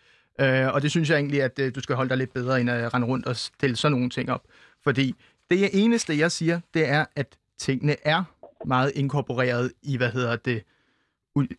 Uh, 0.41 0.73
og 0.73 0.81
det 0.81 0.91
synes 0.91 1.09
jeg 1.09 1.17
egentlig, 1.17 1.41
at 1.41 1.59
uh, 1.59 1.65
du 1.75 1.81
skal 1.81 1.95
holde 1.95 2.09
dig 2.09 2.17
lidt 2.17 2.33
bedre, 2.33 2.61
end 2.61 2.69
at 2.69 2.93
rende 2.93 3.07
rundt 3.07 3.25
og 3.25 3.35
stille 3.35 3.75
sådan 3.75 3.97
nogle 3.97 4.09
ting 4.09 4.31
op. 4.31 4.43
Fordi 4.83 5.15
det 5.49 5.69
eneste, 5.83 6.17
jeg 6.17 6.31
siger, 6.31 6.59
det 6.73 6.89
er, 6.89 7.05
at 7.15 7.37
tingene 7.57 7.95
er 8.03 8.23
meget 8.65 8.91
inkorporeret 8.95 9.71
i, 9.81 9.97
hvad 9.97 10.11
hedder 10.11 10.35
det, 10.35 10.63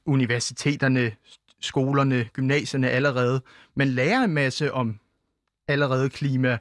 universiteterne, 0.06 1.12
skolerne, 1.64 2.28
gymnasierne 2.32 2.90
allerede. 2.90 3.42
Man 3.74 3.88
lærer 3.88 4.24
en 4.24 4.34
masse 4.34 4.72
om 4.72 5.00
allerede 5.68 6.10
klima 6.10 6.58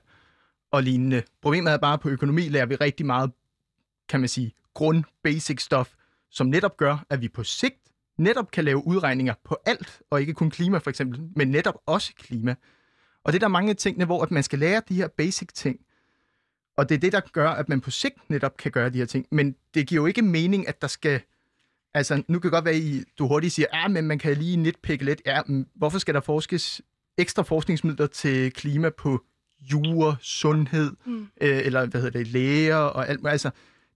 og 0.71 0.83
lignende. 0.83 1.23
Problemet 1.41 1.73
er 1.73 1.77
bare, 1.77 1.93
at 1.93 1.99
på 1.99 2.09
økonomi 2.09 2.49
lærer 2.49 2.65
vi 2.65 2.75
rigtig 2.75 3.05
meget, 3.05 3.31
kan 4.09 4.19
man 4.19 4.29
sige, 4.29 4.53
grund 4.73 5.03
basic 5.23 5.61
stuff, 5.61 5.93
som 6.29 6.47
netop 6.47 6.77
gør, 6.77 7.05
at 7.09 7.21
vi 7.21 7.27
på 7.27 7.43
sigt 7.43 7.75
netop 8.17 8.51
kan 8.51 8.63
lave 8.63 8.87
udregninger 8.87 9.33
på 9.43 9.57
alt, 9.65 10.01
og 10.09 10.21
ikke 10.21 10.33
kun 10.33 10.49
klima 10.49 10.77
for 10.77 10.89
eksempel, 10.89 11.21
men 11.35 11.47
netop 11.47 11.75
også 11.85 12.13
klima. 12.15 12.55
Og 13.23 13.33
det 13.33 13.37
er 13.37 13.39
der 13.39 13.47
mange 13.47 13.73
tingene, 13.73 14.05
hvor 14.05 14.23
at 14.23 14.31
man 14.31 14.43
skal 14.43 14.59
lære 14.59 14.81
de 14.89 14.95
her 14.95 15.07
basic 15.07 15.47
ting. 15.53 15.79
Og 16.77 16.89
det 16.89 16.95
er 16.95 16.99
det, 16.99 17.11
der 17.11 17.21
gør, 17.33 17.49
at 17.49 17.69
man 17.69 17.81
på 17.81 17.91
sigt 17.91 18.29
netop 18.29 18.57
kan 18.57 18.71
gøre 18.71 18.89
de 18.89 18.97
her 18.97 19.05
ting. 19.05 19.27
Men 19.31 19.55
det 19.73 19.87
giver 19.87 20.01
jo 20.01 20.05
ikke 20.05 20.21
mening, 20.21 20.67
at 20.67 20.81
der 20.81 20.87
skal 20.87 21.21
Altså, 21.93 22.23
nu 22.27 22.39
kan 22.39 22.41
det 22.41 22.51
godt 22.51 22.65
være, 22.65 22.75
at 22.75 23.04
du 23.19 23.27
hurtigt 23.27 23.54
siger, 23.54 23.67
ja, 23.73 23.88
men 23.88 24.08
man 24.08 24.19
kan 24.19 24.38
lige 24.38 24.58
nitpikke 24.58 25.06
lidt. 25.06 25.21
Ja, 25.25 25.41
hvorfor 25.75 25.99
skal 25.99 26.13
der 26.13 26.19
forskes 26.19 26.82
ekstra 27.17 27.43
forskningsmidler 27.43 28.08
til 28.08 28.54
klima 28.54 28.89
på 28.89 29.23
jure, 29.71 30.15
sundhed, 30.21 30.91
mm. 31.06 31.27
øh, 31.41 31.58
eller 31.65 31.86
hvad 31.86 32.01
hedder 32.01 32.19
det, 32.19 32.27
læger 32.27 32.75
og 32.75 33.10
alt. 33.10 33.27
Altså, 33.27 33.51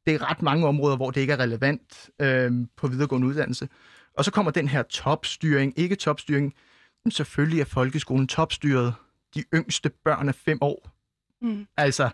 det 0.06 0.14
er 0.14 0.32
ret 0.32 0.42
mange 0.42 0.68
områder, 0.68 0.96
hvor 0.96 1.12
det 1.12 1.22
ikke 1.22 1.34
er 1.34 1.40
relevant 1.40 2.10
øh, 2.22 2.52
på 2.78 2.88
videregående 2.88 3.28
uddannelse. 3.28 3.70
Og 4.18 4.26
så 4.26 4.32
kommer 4.32 4.52
den 4.52 4.68
her 4.68 4.84
topstyring, 4.84 5.74
ikke 5.80 5.96
topstyring. 5.96 6.54
Men 7.04 7.12
selvfølgelig 7.12 7.62
er 7.62 7.66
folkeskolen 7.66 8.28
topstyret. 8.28 8.94
De 9.36 9.44
yngste 9.54 9.90
børn 9.90 10.28
er 10.28 10.34
fem 10.34 10.58
år. 10.62 10.90
Mm. 11.42 11.68
Altså, 11.78 12.10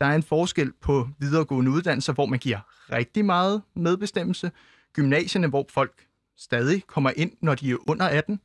der 0.00 0.06
er 0.06 0.14
en 0.14 0.22
forskel 0.22 0.72
på 0.82 1.08
videregående 1.18 1.70
uddannelser, 1.70 2.12
hvor 2.12 2.26
man 2.26 2.38
giver 2.38 2.58
rigtig 2.92 3.24
meget 3.24 3.62
medbestemmelse, 3.76 4.50
gymnasierne, 4.96 5.46
hvor 5.46 5.66
folk 5.68 6.06
stadig 6.36 6.86
kommer 6.86 7.12
ind, 7.16 7.32
når 7.40 7.54
de 7.54 7.70
er 7.70 7.76
under 7.90 8.06
18, 8.06 8.40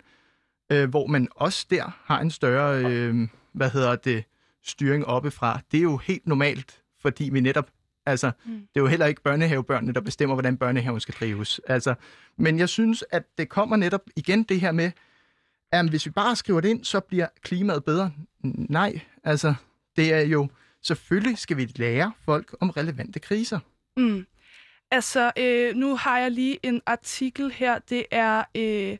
øh, 0.71 0.89
hvor 0.89 1.07
man 1.07 1.27
også 1.35 1.65
der 1.69 1.99
har 2.03 2.19
en 2.19 2.31
større, 2.31 2.85
øh, 2.85 3.27
hvad 3.51 3.69
hedder 3.69 3.95
det, 3.95 4.23
styring 4.63 5.05
oppefra. 5.05 5.59
Det 5.71 5.77
er 5.77 5.81
jo 5.81 5.97
helt 5.97 6.27
normalt, 6.27 6.81
fordi 7.01 7.29
vi 7.29 7.39
netop, 7.39 7.71
altså, 8.05 8.31
mm. 8.45 8.51
det 8.51 8.75
er 8.75 8.81
jo 8.81 8.87
heller 8.87 9.05
ikke 9.05 9.21
børnehavebørnene, 9.21 9.93
der 9.93 10.01
bestemmer, 10.01 10.35
hvordan 10.35 10.57
børnehaven 10.57 10.99
skal 10.99 11.15
drives. 11.19 11.61
Altså, 11.67 11.95
men 12.37 12.59
jeg 12.59 12.69
synes, 12.69 13.03
at 13.11 13.23
det 13.37 13.49
kommer 13.49 13.75
netop 13.75 14.01
igen 14.15 14.43
det 14.43 14.61
her 14.61 14.71
med, 14.71 14.91
at 15.71 15.89
hvis 15.89 16.05
vi 16.05 16.11
bare 16.11 16.35
skriver 16.35 16.61
det 16.61 16.69
ind, 16.69 16.83
så 16.83 16.99
bliver 16.99 17.27
klimaet 17.41 17.83
bedre. 17.83 18.11
Nej, 18.69 19.01
altså, 19.23 19.53
det 19.95 20.13
er 20.13 20.21
jo, 20.21 20.49
selvfølgelig 20.81 21.37
skal 21.37 21.57
vi 21.57 21.65
lære 21.75 22.11
folk 22.25 22.55
om 22.59 22.69
relevante 22.69 23.19
kriser. 23.19 23.59
Mm. 23.97 24.25
Altså, 24.91 25.31
øh, 25.37 25.75
nu 25.75 25.95
har 25.95 26.19
jeg 26.19 26.31
lige 26.31 26.59
en 26.63 26.81
artikel 26.85 27.51
her. 27.51 27.79
Det 27.79 28.05
er, 28.11 28.43
øh, 28.55 28.97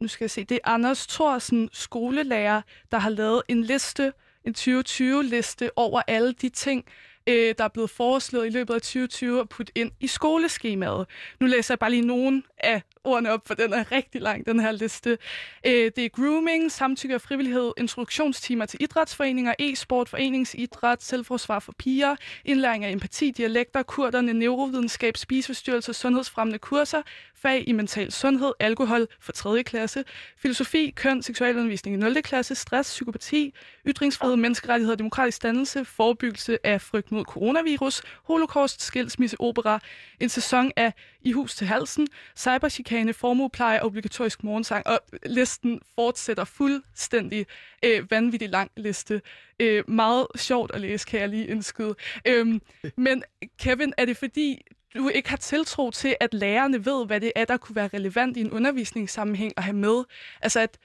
nu 0.00 0.08
skal 0.08 0.24
jeg 0.24 0.30
se, 0.30 0.44
det 0.44 0.54
er 0.54 0.70
Anders 0.70 1.06
Thorsen, 1.06 1.68
skolelærer, 1.72 2.62
der 2.92 2.98
har 2.98 3.10
lavet 3.10 3.42
en 3.48 3.62
liste, 3.62 4.12
en 4.44 4.54
2020-liste 4.58 5.70
over 5.78 6.02
alle 6.06 6.32
de 6.32 6.48
ting, 6.48 6.84
øh, 7.26 7.54
der 7.58 7.64
er 7.64 7.68
blevet 7.68 7.90
foreslået 7.90 8.46
i 8.46 8.50
løbet 8.50 8.74
af 8.74 8.80
2020 8.80 9.40
at 9.40 9.48
putte 9.48 9.72
ind 9.74 9.90
i 10.00 10.06
skoleskemaet. 10.06 11.06
Nu 11.40 11.46
læser 11.46 11.74
jeg 11.74 11.78
bare 11.78 11.90
lige 11.90 12.06
nogen 12.06 12.44
af 12.58 12.82
ordene 13.06 13.32
op, 13.32 13.46
for 13.46 13.54
den 13.54 13.72
er 13.72 13.92
rigtig 13.92 14.20
lang, 14.20 14.46
den 14.46 14.60
her 14.60 14.72
liste. 14.72 15.18
Øh, 15.66 15.90
det 15.96 15.98
er 15.98 16.08
grooming, 16.08 16.72
samtykke 16.72 17.14
og 17.14 17.20
frivillighed, 17.20 17.72
introduktionstimer 17.78 18.66
til 18.66 18.82
idrætsforeninger, 18.82 19.54
e-sport, 19.58 20.08
foreningsidræt, 20.08 21.02
selvforsvar 21.02 21.58
for 21.58 21.74
piger, 21.78 22.16
indlæring 22.44 22.84
af 22.84 22.90
empati, 22.90 23.30
dialekter, 23.30 23.82
kurderne, 23.82 24.32
neurovidenskab, 24.32 25.16
spiseforstyrrelser, 25.16 25.92
sundhedsfremmende 25.92 26.58
kurser, 26.58 27.02
fag 27.34 27.64
i 27.68 27.72
mental 27.72 28.12
sundhed, 28.12 28.52
alkohol 28.60 29.06
for 29.20 29.32
3. 29.32 29.62
klasse, 29.62 30.04
filosofi, 30.36 30.92
køn, 30.96 31.22
seksualundervisning 31.22 31.96
i 31.96 31.98
0. 31.98 32.22
klasse, 32.22 32.54
stress, 32.54 32.90
psykopati, 32.90 33.54
ytringsfrihed, 33.86 34.36
menneskerettigheder, 34.36 34.96
demokratisk 34.96 35.42
dannelse, 35.42 35.84
forebyggelse 35.84 36.58
af 36.64 36.80
frygt 36.80 37.12
mod 37.12 37.24
coronavirus, 37.24 38.02
holocaust, 38.22 38.82
skilsmisse, 38.82 39.40
opera, 39.40 39.80
en 40.20 40.28
sæson 40.28 40.72
af 40.76 40.92
i 41.26 41.32
hus 41.32 41.54
til 41.54 41.66
halsen, 41.66 42.08
cyberchikane, 42.36 43.12
formuepleje 43.12 43.80
og 43.80 43.86
obligatorisk 43.86 44.44
morgensang. 44.44 44.86
Og 44.86 45.00
listen 45.26 45.80
fortsætter 45.94 46.44
fuldstændig 46.44 47.46
øh, 47.84 48.10
vanvittig 48.10 48.48
lang 48.48 48.70
liste. 48.76 49.22
Øh, 49.60 49.90
meget 49.90 50.26
sjovt 50.36 50.74
at 50.74 50.80
læse, 50.80 51.06
kan 51.06 51.20
jeg 51.20 51.28
lige 51.28 51.46
indskyde. 51.46 51.94
Øh, 52.26 52.60
men 52.96 53.22
Kevin, 53.58 53.92
er 53.96 54.04
det 54.04 54.16
fordi, 54.16 54.62
du 54.96 55.08
ikke 55.08 55.28
har 55.28 55.36
tiltro 55.36 55.90
til, 55.90 56.16
at 56.20 56.34
lærerne 56.34 56.84
ved, 56.84 57.06
hvad 57.06 57.20
det 57.20 57.32
er, 57.36 57.44
der 57.44 57.56
kunne 57.56 57.76
være 57.76 57.88
relevant 57.94 58.36
i 58.36 58.40
en 58.40 58.50
undervisningssammenhæng 58.50 59.52
at 59.56 59.62
have 59.62 59.76
med. 59.76 60.04
Altså, 60.42 60.60
at 60.60 60.78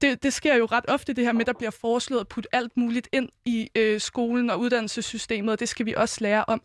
det, 0.00 0.22
det 0.22 0.32
sker 0.32 0.54
jo 0.54 0.64
ret 0.64 0.84
ofte, 0.88 1.12
det 1.12 1.24
her 1.24 1.32
med, 1.32 1.40
at 1.40 1.46
der 1.46 1.52
bliver 1.52 1.70
foreslået 1.70 2.20
at 2.20 2.28
putte 2.28 2.54
alt 2.54 2.76
muligt 2.76 3.08
ind 3.12 3.28
i 3.44 3.70
øh, 3.74 4.00
skolen 4.00 4.50
og 4.50 4.60
uddannelsessystemet, 4.60 5.52
og 5.52 5.60
det 5.60 5.68
skal 5.68 5.86
vi 5.86 5.94
også 5.96 6.18
lære 6.20 6.44
om. 6.48 6.62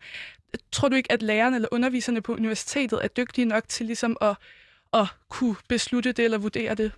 Tror 0.72 0.89
du 0.89 0.95
ikke, 0.95 1.12
at 1.12 1.22
lærerne 1.22 1.56
eller 1.56 1.70
underviserne 1.72 2.22
på 2.22 2.32
universitetet 2.32 3.00
er 3.04 3.08
dygtige 3.08 3.45
nok 3.45 3.64
til 3.68 3.86
ligesom 3.86 4.18
at, 4.22 4.36
at 4.93 5.08
kunne 5.30 5.56
beslutte 5.70 6.12
det 6.12 6.26
eller 6.26 6.38
vurdere 6.38 6.76
det? 6.76 6.91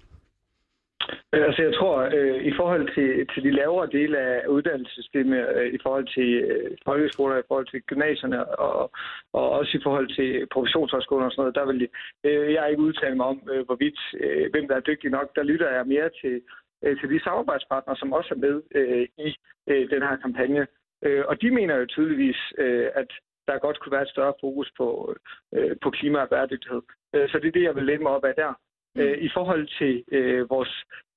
Øh, 1.33 1.43
altså 1.47 1.61
jeg 1.63 1.73
tror, 1.73 1.95
øh, 2.17 2.43
i 2.43 2.53
forhold 2.59 2.85
til, 2.95 3.27
til 3.33 3.43
de 3.43 3.51
lavere 3.51 3.87
dele 3.91 4.17
af 4.17 4.47
uddannelsessystemet, 4.47 5.39
øh, 5.55 5.73
i 5.73 5.77
forhold 5.83 6.07
til 6.15 6.29
øh, 6.51 6.77
folkeskoler, 6.85 7.37
i 7.37 7.47
forhold 7.47 7.67
til 7.67 7.81
gymnasierne 7.81 8.59
og, 8.59 8.91
og 9.33 9.49
også 9.49 9.77
i 9.77 9.83
forhold 9.83 10.07
til 10.15 10.47
professionshøjskoler 10.53 11.25
og 11.25 11.31
sådan 11.31 11.41
noget, 11.41 11.55
der 11.55 11.65
vil 11.71 11.87
øh, 12.23 12.53
jeg 12.53 12.69
ikke 12.69 12.81
udtale 12.81 13.15
mig 13.15 13.25
om, 13.25 13.41
øh, 13.51 13.65
hvorvidt 13.65 13.99
øh, 14.13 14.51
hvem 14.51 14.67
der 14.67 14.75
er 14.75 14.87
dygtig 14.89 15.09
nok. 15.09 15.27
Der 15.35 15.43
lytter 15.43 15.69
jeg 15.71 15.87
mere 15.87 16.09
til, 16.21 16.41
øh, 16.83 16.99
til 16.99 17.09
de 17.09 17.23
samarbejdspartnere, 17.23 17.97
som 17.97 18.13
også 18.13 18.29
er 18.35 18.43
med 18.45 18.61
øh, 18.75 19.07
i 19.27 19.29
øh, 19.67 19.89
den 19.89 20.01
her 20.07 20.15
kampagne. 20.15 20.67
Øh, 21.05 21.23
og 21.27 21.41
de 21.41 21.51
mener 21.51 21.75
jo 21.75 21.85
tydeligvis, 21.85 22.39
øh, 22.57 22.87
at 22.95 23.11
der 23.47 23.65
godt 23.65 23.79
kunne 23.79 23.91
være 23.91 24.01
et 24.01 24.15
større 24.15 24.33
fokus 24.41 24.71
på, 24.77 25.15
øh, 25.55 25.75
på 25.83 25.89
klima 25.89 26.19
og 26.19 26.29
bæredygtighed. 26.29 26.81
Øh, 27.15 27.29
så 27.29 27.39
det 27.39 27.47
er 27.47 27.51
det, 27.51 27.63
jeg 27.63 27.75
vil 27.75 27.85
lægge 27.85 28.03
mig 28.03 28.11
op 28.11 28.25
af 28.25 28.35
der. 28.35 28.53
Mm. 28.95 29.01
Øh, 29.01 29.17
I 29.17 29.29
forhold 29.33 29.67
til 29.79 30.03
øh, 30.11 30.49
vores 30.49 30.73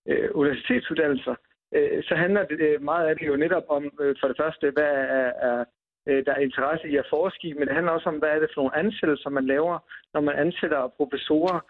øh, 0.08 0.28
universitetsuddannelser, 0.34 1.34
øh, 1.74 2.02
så 2.08 2.14
handler 2.14 2.44
det, 2.44 2.60
øh, 2.60 2.82
meget 2.82 3.06
af 3.06 3.16
det 3.16 3.26
jo 3.26 3.36
netop 3.36 3.66
om, 3.68 3.84
øh, 4.00 4.16
for 4.20 4.28
det 4.28 4.36
første, 4.40 4.70
hvad 4.70 4.92
er, 5.18 5.32
er 5.48 5.64
der 6.06 6.32
er 6.34 6.46
interesse 6.48 6.88
i 6.88 6.96
at 6.96 7.06
forske 7.10 7.48
i, 7.48 7.52
men 7.52 7.66
det 7.66 7.74
handler 7.74 7.92
også 7.92 8.08
om, 8.08 8.18
hvad 8.18 8.28
er 8.28 8.38
det 8.38 8.50
for 8.54 8.60
nogle 8.60 8.76
ansættelser, 8.76 9.30
man 9.30 9.46
laver, 9.46 9.78
når 10.14 10.20
man 10.20 10.34
ansætter 10.38 10.88
professorer, 10.96 11.60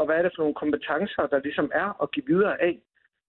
og 0.00 0.06
hvad 0.06 0.16
er 0.16 0.22
det 0.22 0.32
for 0.34 0.42
nogle 0.42 0.54
kompetencer, 0.62 1.26
der 1.26 1.38
ligesom 1.38 1.70
er 1.74 2.02
at 2.02 2.10
give 2.10 2.26
videre 2.26 2.62
af. 2.62 2.80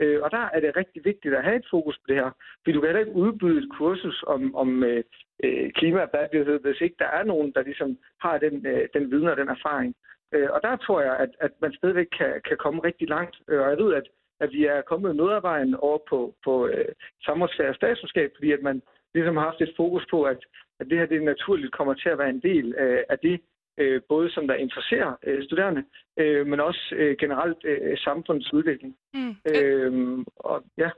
Øh, 0.01 0.21
og 0.21 0.31
der 0.31 0.45
er 0.53 0.59
det 0.59 0.77
rigtig 0.77 1.05
vigtigt 1.05 1.33
at 1.35 1.43
have 1.43 1.55
et 1.55 1.71
fokus 1.71 1.97
på 1.97 2.05
det 2.07 2.15
her, 2.15 2.31
fordi 2.59 2.71
du 2.73 2.79
kan 2.79 2.87
heller 2.87 3.05
ikke 3.05 3.21
udbyde 3.23 3.57
et 3.57 3.69
kursus 3.77 4.23
om, 4.27 4.55
om 4.55 4.83
øh, 4.83 5.03
øh 5.43 5.71
klima 5.71 6.05
bæredygtighed, 6.05 6.59
hvis 6.59 6.81
ikke 6.81 6.95
der 6.99 7.09
er 7.17 7.23
nogen, 7.23 7.51
der 7.55 7.61
ligesom 7.61 7.97
har 8.21 8.37
den, 8.37 8.65
øh, 8.65 8.87
den 8.93 9.11
viden 9.11 9.27
og 9.27 9.37
den 9.37 9.49
erfaring. 9.49 9.95
Øh, 10.33 10.49
og 10.51 10.59
der 10.63 10.75
tror 10.75 11.01
jeg, 11.01 11.15
at, 11.17 11.29
at 11.39 11.51
man 11.61 11.73
stadigvæk 11.73 12.07
kan, 12.17 12.41
kan 12.47 12.57
komme 12.57 12.83
rigtig 12.83 13.09
langt. 13.09 13.35
Øh, 13.49 13.61
og 13.61 13.69
jeg 13.69 13.77
ved, 13.77 13.93
at, 13.93 14.07
at 14.39 14.49
vi 14.51 14.65
er 14.65 14.81
kommet 14.81 15.15
noget 15.15 15.35
af 15.35 15.43
vejen 15.43 15.75
over 15.75 15.99
på, 16.09 16.35
på 16.45 16.67
øh, 16.67 16.91
samfundsfærd 17.25 17.69
og 17.69 17.75
statsundskab, 17.75 18.31
fordi 18.35 18.51
at 18.51 18.61
man 18.61 18.81
ligesom 19.13 19.37
har 19.37 19.43
haft 19.43 19.61
et 19.61 19.73
fokus 19.77 20.05
på, 20.11 20.23
at, 20.23 20.39
at 20.79 20.85
det 20.89 20.97
her 20.97 21.05
det 21.05 21.23
naturligt 21.23 21.73
kommer 21.73 21.93
til 21.93 22.09
at 22.09 22.17
være 22.17 22.29
en 22.29 22.41
del 22.41 22.75
øh, 22.77 23.03
af 23.09 23.19
det, 23.19 23.41
øh, 23.81 24.01
både 24.09 24.31
som 24.31 24.47
der 24.47 24.55
interesserer 24.55 25.11
øh, 25.27 25.43
studerende, 25.43 25.83
øh, 26.19 26.47
men 26.47 26.59
også 26.59 26.95
øh, 26.95 27.15
generelt 27.19 27.61
øh, 27.63 27.97
samfundets 27.97 28.53
udvikling. 28.53 28.95
Mm. 29.13 29.35
Øh, 29.55 30.19
og, 30.35 30.63
ja. 30.77 30.89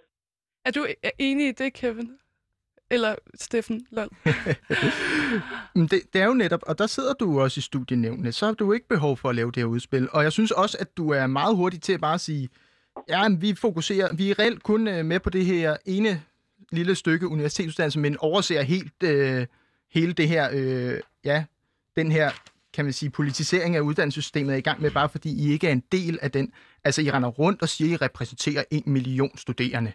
Er 0.66 0.72
du 0.72 0.86
enig 1.20 1.48
i 1.48 1.52
det, 1.52 1.74
Kevin? 1.74 2.10
Eller 2.92 3.16
Steffen 3.36 3.88
Lund. 3.92 4.12
det, 5.92 6.14
det 6.14 6.22
er 6.22 6.26
jo 6.26 6.34
netop, 6.34 6.64
og 6.68 6.78
der 6.78 6.88
sidder 6.88 7.14
du 7.14 7.42
også 7.42 7.60
i 7.60 7.62
studienævnene, 7.62 8.32
så 8.32 8.46
har 8.46 8.54
du 8.54 8.74
ikke 8.74 8.88
behov 8.88 9.18
for 9.18 9.30
at 9.30 9.36
lave 9.36 9.52
det 9.52 9.58
her 9.58 9.66
udspil. 9.66 10.10
Og 10.12 10.24
jeg 10.24 10.32
synes 10.32 10.52
også, 10.52 10.78
at 10.80 10.98
du 10.98 11.10
er 11.10 11.28
meget 11.28 11.56
hurtig 11.56 11.82
til 11.82 11.94
at 11.94 12.02
bare 12.02 12.20
sige, 12.20 12.50
ja, 13.10 13.30
vi 13.40 13.56
fokuserer, 13.56 14.16
vi 14.16 14.30
er 14.30 14.40
reelt 14.40 14.64
kun 14.64 14.88
øh, 14.88 15.06
med 15.06 15.20
på 15.20 15.30
det 15.30 15.46
her 15.46 15.78
ene 15.86 16.22
lille 16.72 16.96
stykke 16.96 17.28
universitetsuddannelse, 17.28 18.00
men 18.00 18.18
overser 18.18 18.62
helt 18.62 19.04
øh, 19.04 19.46
hele 19.94 20.14
det 20.14 20.28
her, 20.28 20.50
øh, 20.54 21.00
ja, 21.26 21.46
den 21.96 22.12
her 22.12 22.32
kan 22.74 22.86
man 22.86 22.94
sige, 22.94 23.10
politisering 23.10 23.76
af 23.76 23.80
uddannelsessystemet 23.80 24.54
er 24.54 24.58
i 24.58 24.62
gang 24.62 24.82
med, 24.82 24.92
bare 24.92 25.10
fordi 25.10 25.48
I 25.48 25.52
ikke 25.52 25.68
er 25.68 25.72
en 25.72 25.84
del 25.92 26.20
af 26.22 26.32
den. 26.32 26.54
Altså, 26.84 27.02
I 27.02 27.12
render 27.12 27.30
rundt 27.30 27.62
og 27.62 27.70
siger, 27.70 27.96
at 27.96 28.02
I 28.02 28.06
repræsenterer 28.06 28.64
en 28.72 28.84
million 28.86 29.38
studerende. 29.38 29.94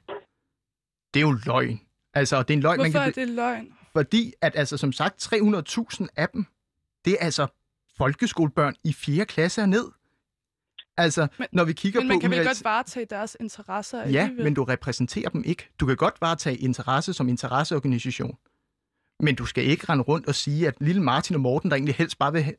Det 1.15 1.21
er 1.21 1.27
jo 1.27 1.37
løgn. 1.47 1.81
Altså, 2.15 2.43
det 2.43 2.51
er 2.51 2.55
en 2.55 2.61
løgn, 2.61 2.77
Hvorfor 2.77 2.83
man 2.83 3.13
kan... 3.13 3.23
er 3.23 3.27
det 3.27 3.29
løgn? 3.35 3.73
Fordi, 3.93 4.33
at 4.41 4.53
altså, 4.57 4.77
som 4.77 4.93
sagt, 4.93 5.33
300.000 5.35 6.07
af 6.17 6.29
dem, 6.29 6.47
det 7.05 7.13
er 7.21 7.25
altså 7.25 7.47
folkeskolebørn 7.97 8.75
i 8.85 8.93
4. 8.93 9.25
klasse 9.25 9.67
ned. 9.67 9.85
Altså, 10.97 11.29
men, 11.39 11.49
når 11.53 11.65
vi 11.65 11.73
kigger 11.73 12.01
men 12.01 12.09
på... 12.09 12.13
Men 12.13 12.21
kan 12.21 12.31
vi 12.31 12.37
godt 12.37 12.65
varetage 12.65 13.07
deres 13.11 13.37
interesser 13.41 13.99
Ja, 13.99 14.05
alligevel? 14.05 14.45
men 14.45 14.55
du 14.55 14.65
repræsenterer 14.65 15.29
dem 15.29 15.43
ikke. 15.47 15.69
Du 15.81 15.87
kan 15.87 15.97
godt 15.97 16.15
varetage 16.21 16.57
interesse 16.57 17.13
som 17.13 17.29
interesseorganisation. 17.29 18.39
Men 19.21 19.35
du 19.35 19.47
skal 19.47 19.65
ikke 19.65 19.87
rende 19.89 20.05
rundt 20.05 20.27
og 20.27 20.35
sige, 20.35 20.69
at 20.69 20.75
lille 20.81 21.03
Martin 21.03 21.35
og 21.35 21.41
Morten, 21.41 21.71
der 21.71 21.77
egentlig 21.77 21.95
helst 21.95 22.19
bare 22.19 22.33
vil 22.33 22.55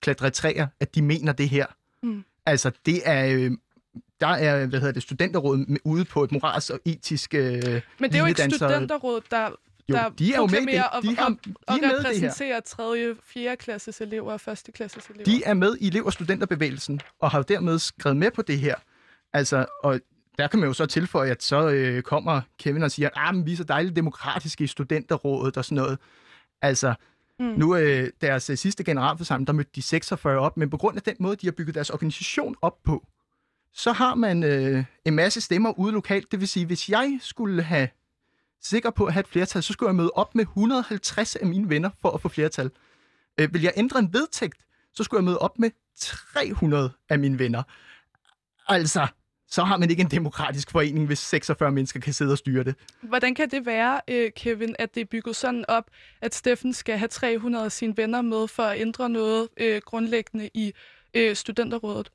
klatre 0.00 0.30
træer, 0.30 0.66
at 0.80 0.94
de 0.94 1.02
mener 1.02 1.32
det 1.32 1.48
her. 1.48 1.66
Mm. 2.02 2.24
Altså, 2.46 2.70
det 2.86 3.00
er... 3.04 3.34
Øh, 3.34 3.50
der 4.20 4.26
er, 4.26 4.66
hvad 4.66 4.80
hedder 4.80 4.92
det, 4.92 5.02
studenterrådet 5.02 5.78
ude 5.84 6.04
på 6.04 6.24
et 6.24 6.32
moralsk 6.32 6.70
og 6.70 6.80
etisk 6.84 7.34
øh, 7.34 7.42
Men 7.98 8.10
det 8.10 8.14
er 8.14 8.18
jo 8.18 8.26
ikke 8.26 8.50
studenterrådet, 8.50 9.30
der 9.30 9.50
jo, 9.88 9.94
der 9.94 10.08
de 10.08 10.34
er 10.34 10.36
jo 10.36 10.46
med 10.46 10.60
det. 10.60 10.68
De, 10.68 10.76
har, 10.76 11.00
de 11.02 11.16
og, 11.66 11.76
er 11.76 11.98
repræsenterer 11.98 12.60
3. 12.60 13.14
4. 13.24 13.56
klasses 13.56 14.00
elever 14.00 14.32
og 14.32 14.52
1. 14.52 14.62
klasses 14.74 15.06
elever. 15.06 15.24
De 15.24 15.42
er 15.44 15.54
med 15.54 15.76
i 15.80 15.88
elev- 15.88 16.06
og 16.06 16.12
studenterbevægelsen, 16.12 17.00
og 17.18 17.30
har 17.30 17.42
dermed 17.42 17.78
skrevet 17.78 18.16
med 18.16 18.30
på 18.30 18.42
det 18.42 18.58
her. 18.58 18.74
Altså, 19.32 19.66
og 19.82 20.00
der 20.38 20.46
kan 20.46 20.58
man 20.58 20.68
jo 20.68 20.72
så 20.72 20.86
tilføje, 20.86 21.30
at 21.30 21.42
så 21.42 21.68
øh, 21.68 22.02
kommer 22.02 22.40
Kevin 22.58 22.82
og 22.82 22.90
siger, 22.90 23.08
at 23.08 23.12
ah, 23.16 23.46
vi 23.46 23.52
er 23.52 23.56
så 23.56 23.64
dejligt 23.64 23.96
demokratiske 23.96 24.64
i 24.64 24.66
studenterrådet 24.66 25.56
og 25.56 25.64
sådan 25.64 25.76
noget. 25.76 25.98
Altså, 26.62 26.94
mm. 27.38 27.46
nu 27.46 27.76
øh, 27.76 28.10
deres 28.20 28.50
øh, 28.50 28.56
sidste 28.56 28.84
generalforsamling, 28.84 29.46
der 29.46 29.52
mødte 29.52 29.70
de 29.74 29.82
46 29.82 30.38
op, 30.38 30.56
men 30.56 30.70
på 30.70 30.76
grund 30.76 30.96
af 30.96 31.02
den 31.02 31.16
måde, 31.20 31.36
de 31.36 31.46
har 31.46 31.52
bygget 31.52 31.74
deres 31.74 31.90
organisation 31.90 32.56
op 32.62 32.82
på, 32.84 33.06
så 33.72 33.92
har 33.92 34.14
man 34.14 34.42
øh, 34.42 34.84
en 35.04 35.14
masse 35.14 35.40
stemmer 35.40 35.78
ude 35.78 35.92
lokalt. 35.92 36.32
Det 36.32 36.40
vil 36.40 36.48
sige, 36.48 36.66
hvis 36.66 36.88
jeg 36.88 37.18
skulle 37.22 37.62
have 37.62 37.88
sikker 38.62 38.90
på 38.90 39.04
at 39.04 39.12
have 39.12 39.20
et 39.20 39.28
flertal, 39.28 39.62
så 39.62 39.72
skulle 39.72 39.88
jeg 39.88 39.96
møde 39.96 40.10
op 40.14 40.34
med 40.34 40.44
150 40.44 41.36
af 41.36 41.46
mine 41.46 41.68
venner 41.68 41.90
for 42.00 42.10
at 42.10 42.20
få 42.20 42.28
flertal. 42.28 42.70
Øh, 43.40 43.54
vil 43.54 43.62
jeg 43.62 43.72
ændre 43.76 43.98
en 43.98 44.12
vedtægt, 44.12 44.66
så 44.92 45.04
skulle 45.04 45.18
jeg 45.18 45.24
møde 45.24 45.38
op 45.38 45.58
med 45.58 45.70
300 45.96 46.92
af 47.08 47.18
mine 47.18 47.38
venner. 47.38 47.62
Altså, 48.68 49.06
så 49.48 49.62
har 49.62 49.76
man 49.76 49.90
ikke 49.90 50.02
en 50.02 50.14
demokratisk 50.18 50.72
forening, 50.72 51.06
hvis 51.06 51.18
46 51.18 51.72
mennesker 51.72 52.00
kan 52.00 52.12
sidde 52.12 52.32
og 52.32 52.38
styre 52.38 52.64
det. 52.64 52.74
Hvordan 53.02 53.34
kan 53.34 53.48
det 53.48 53.66
være, 53.66 54.00
øh, 54.10 54.30
Kevin, 54.36 54.74
at 54.78 54.94
det 54.94 55.00
er 55.00 55.10
bygget 55.10 55.36
sådan 55.36 55.64
op, 55.68 55.86
at 56.22 56.34
Steffen 56.34 56.72
skal 56.72 56.96
have 56.98 57.08
300 57.08 57.64
af 57.64 57.72
sine 57.72 57.94
venner 57.96 58.22
med 58.22 58.48
for 58.56 58.62
at 58.62 58.80
ændre 58.80 59.08
noget 59.08 59.48
øh, 59.60 59.80
grundlæggende 59.84 60.50
i 60.54 60.72
øh, 61.16 61.34
studenterrådet? 61.34 62.10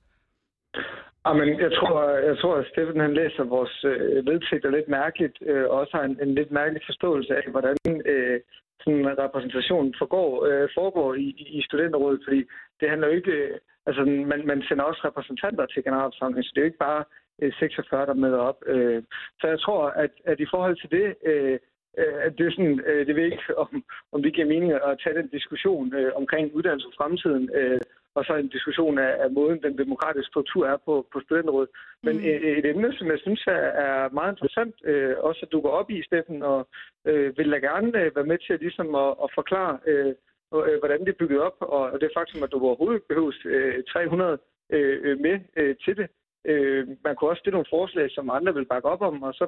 Amen, 1.26 1.60
jeg 1.60 1.72
tror, 1.80 2.10
jeg 2.30 2.38
tror 2.38 2.56
at 2.56 2.68
Steffen 2.72 3.00
han 3.00 3.14
læser 3.14 3.44
vores 3.44 3.86
øh, 3.86 4.26
vedtægter 4.26 4.70
lidt 4.70 4.90
mærkeligt, 4.90 5.38
øh, 5.42 5.64
og 5.64 5.80
også 5.82 5.98
har 5.98 6.04
en, 6.04 6.18
en 6.22 6.36
lidt 6.36 6.52
mærkelig 6.52 6.82
forståelse 6.86 7.36
af, 7.36 7.44
hvordan 7.52 7.78
øh, 8.06 8.40
sådan 8.82 9.00
en 9.00 9.18
repræsentation 9.26 9.96
forgår, 10.02 10.46
øh, 10.46 10.70
foregår 10.78 11.14
i, 11.14 11.28
i 11.58 11.62
studenterrådet, 11.68 12.22
fordi 12.28 12.44
det 12.80 12.90
handler 12.90 13.08
jo 13.08 13.14
ikke... 13.14 13.32
Øh, 13.32 13.58
altså, 13.88 14.02
man, 14.32 14.42
man 14.52 14.62
sender 14.68 14.84
også 14.84 15.02
repræsentanter 15.06 15.66
til 15.66 15.84
generalforsamlingen, 15.84 16.44
så 16.44 16.52
det 16.52 16.60
er 16.60 16.66
jo 16.66 16.72
ikke 16.72 16.86
bare 16.90 17.04
46, 17.40 18.06
der 18.06 18.14
møder 18.14 18.38
op. 18.38 18.64
Øh, 18.66 19.04
så 19.42 19.48
jeg 19.48 19.60
tror, 19.60 19.90
at, 19.90 20.12
at 20.26 20.40
i 20.40 20.48
forhold 20.52 20.78
til 20.82 20.92
det... 20.92 21.16
Øh, 21.26 21.60
at 21.98 22.38
det, 22.38 22.46
er 22.46 22.52
sådan, 22.52 22.80
øh, 22.86 23.08
det 23.08 23.16
ved 23.16 23.24
ikke, 23.24 23.58
om, 23.64 23.84
om 24.12 24.24
det 24.24 24.34
giver 24.34 24.48
mening 24.48 24.72
at 24.72 25.00
tage 25.04 25.16
den 25.16 25.28
diskussion 25.28 25.96
øh, 25.96 26.12
omkring 26.16 26.56
uddannelse 26.56 26.88
for 26.88 27.04
fremtiden, 27.04 27.50
øh, 27.54 27.82
og 28.16 28.26
så 28.26 28.34
en 28.36 28.48
diskussion 28.48 28.98
af, 28.98 29.14
af 29.24 29.32
måden, 29.32 29.64
den 29.64 29.78
demokratiske 29.78 30.30
struktur 30.32 30.68
er 30.68 30.78
på, 30.86 31.08
på 31.14 31.20
studenterrådet. 31.26 31.70
Men 32.04 32.16
mm. 32.18 32.24
et, 32.24 32.58
et 32.58 32.66
emne, 32.66 32.94
som 32.98 33.08
jeg 33.08 33.20
synes 33.20 33.44
er, 33.48 33.66
er 33.86 34.10
meget 34.10 34.32
interessant, 34.34 34.76
øh, 34.84 35.16
også 35.20 35.40
at 35.46 35.52
du 35.52 35.62
går 35.62 35.70
op 35.70 35.90
i, 35.90 36.04
Steffen, 36.04 36.44
og 36.44 36.68
øh, 37.06 37.38
vil 37.38 37.52
da 37.52 37.58
gerne 37.58 38.00
øh, 38.02 38.16
være 38.16 38.26
med 38.32 38.38
til 38.38 38.54
at, 38.54 38.60
ligesom 38.60 38.96
at, 38.96 39.12
at 39.24 39.30
forklare, 39.36 39.80
øh, 39.88 40.14
øh, 40.56 40.80
hvordan 40.80 41.00
det 41.00 41.10
er 41.10 41.22
bygget 41.22 41.42
op, 41.42 41.58
og, 41.60 41.84
og 41.94 42.02
det 42.02 42.16
faktum, 42.18 42.44
at 42.44 42.52
du 42.52 42.60
overhovedet 42.66 43.04
behøves 43.10 43.38
øh, 43.46 43.84
300 43.84 44.38
øh, 44.70 45.20
med 45.20 45.40
øh, 45.58 45.76
til 45.86 45.98
det. 45.98 46.08
Øh, 46.46 46.88
man 47.04 47.16
kunne 47.16 47.30
også 47.30 47.40
stille 47.40 47.58
nogle 47.58 47.74
forslag, 47.78 48.12
som 48.12 48.30
andre 48.30 48.54
vil 48.54 48.66
bakke 48.66 48.90
op 48.90 49.02
om, 49.02 49.24
og 49.24 49.34
så 49.34 49.46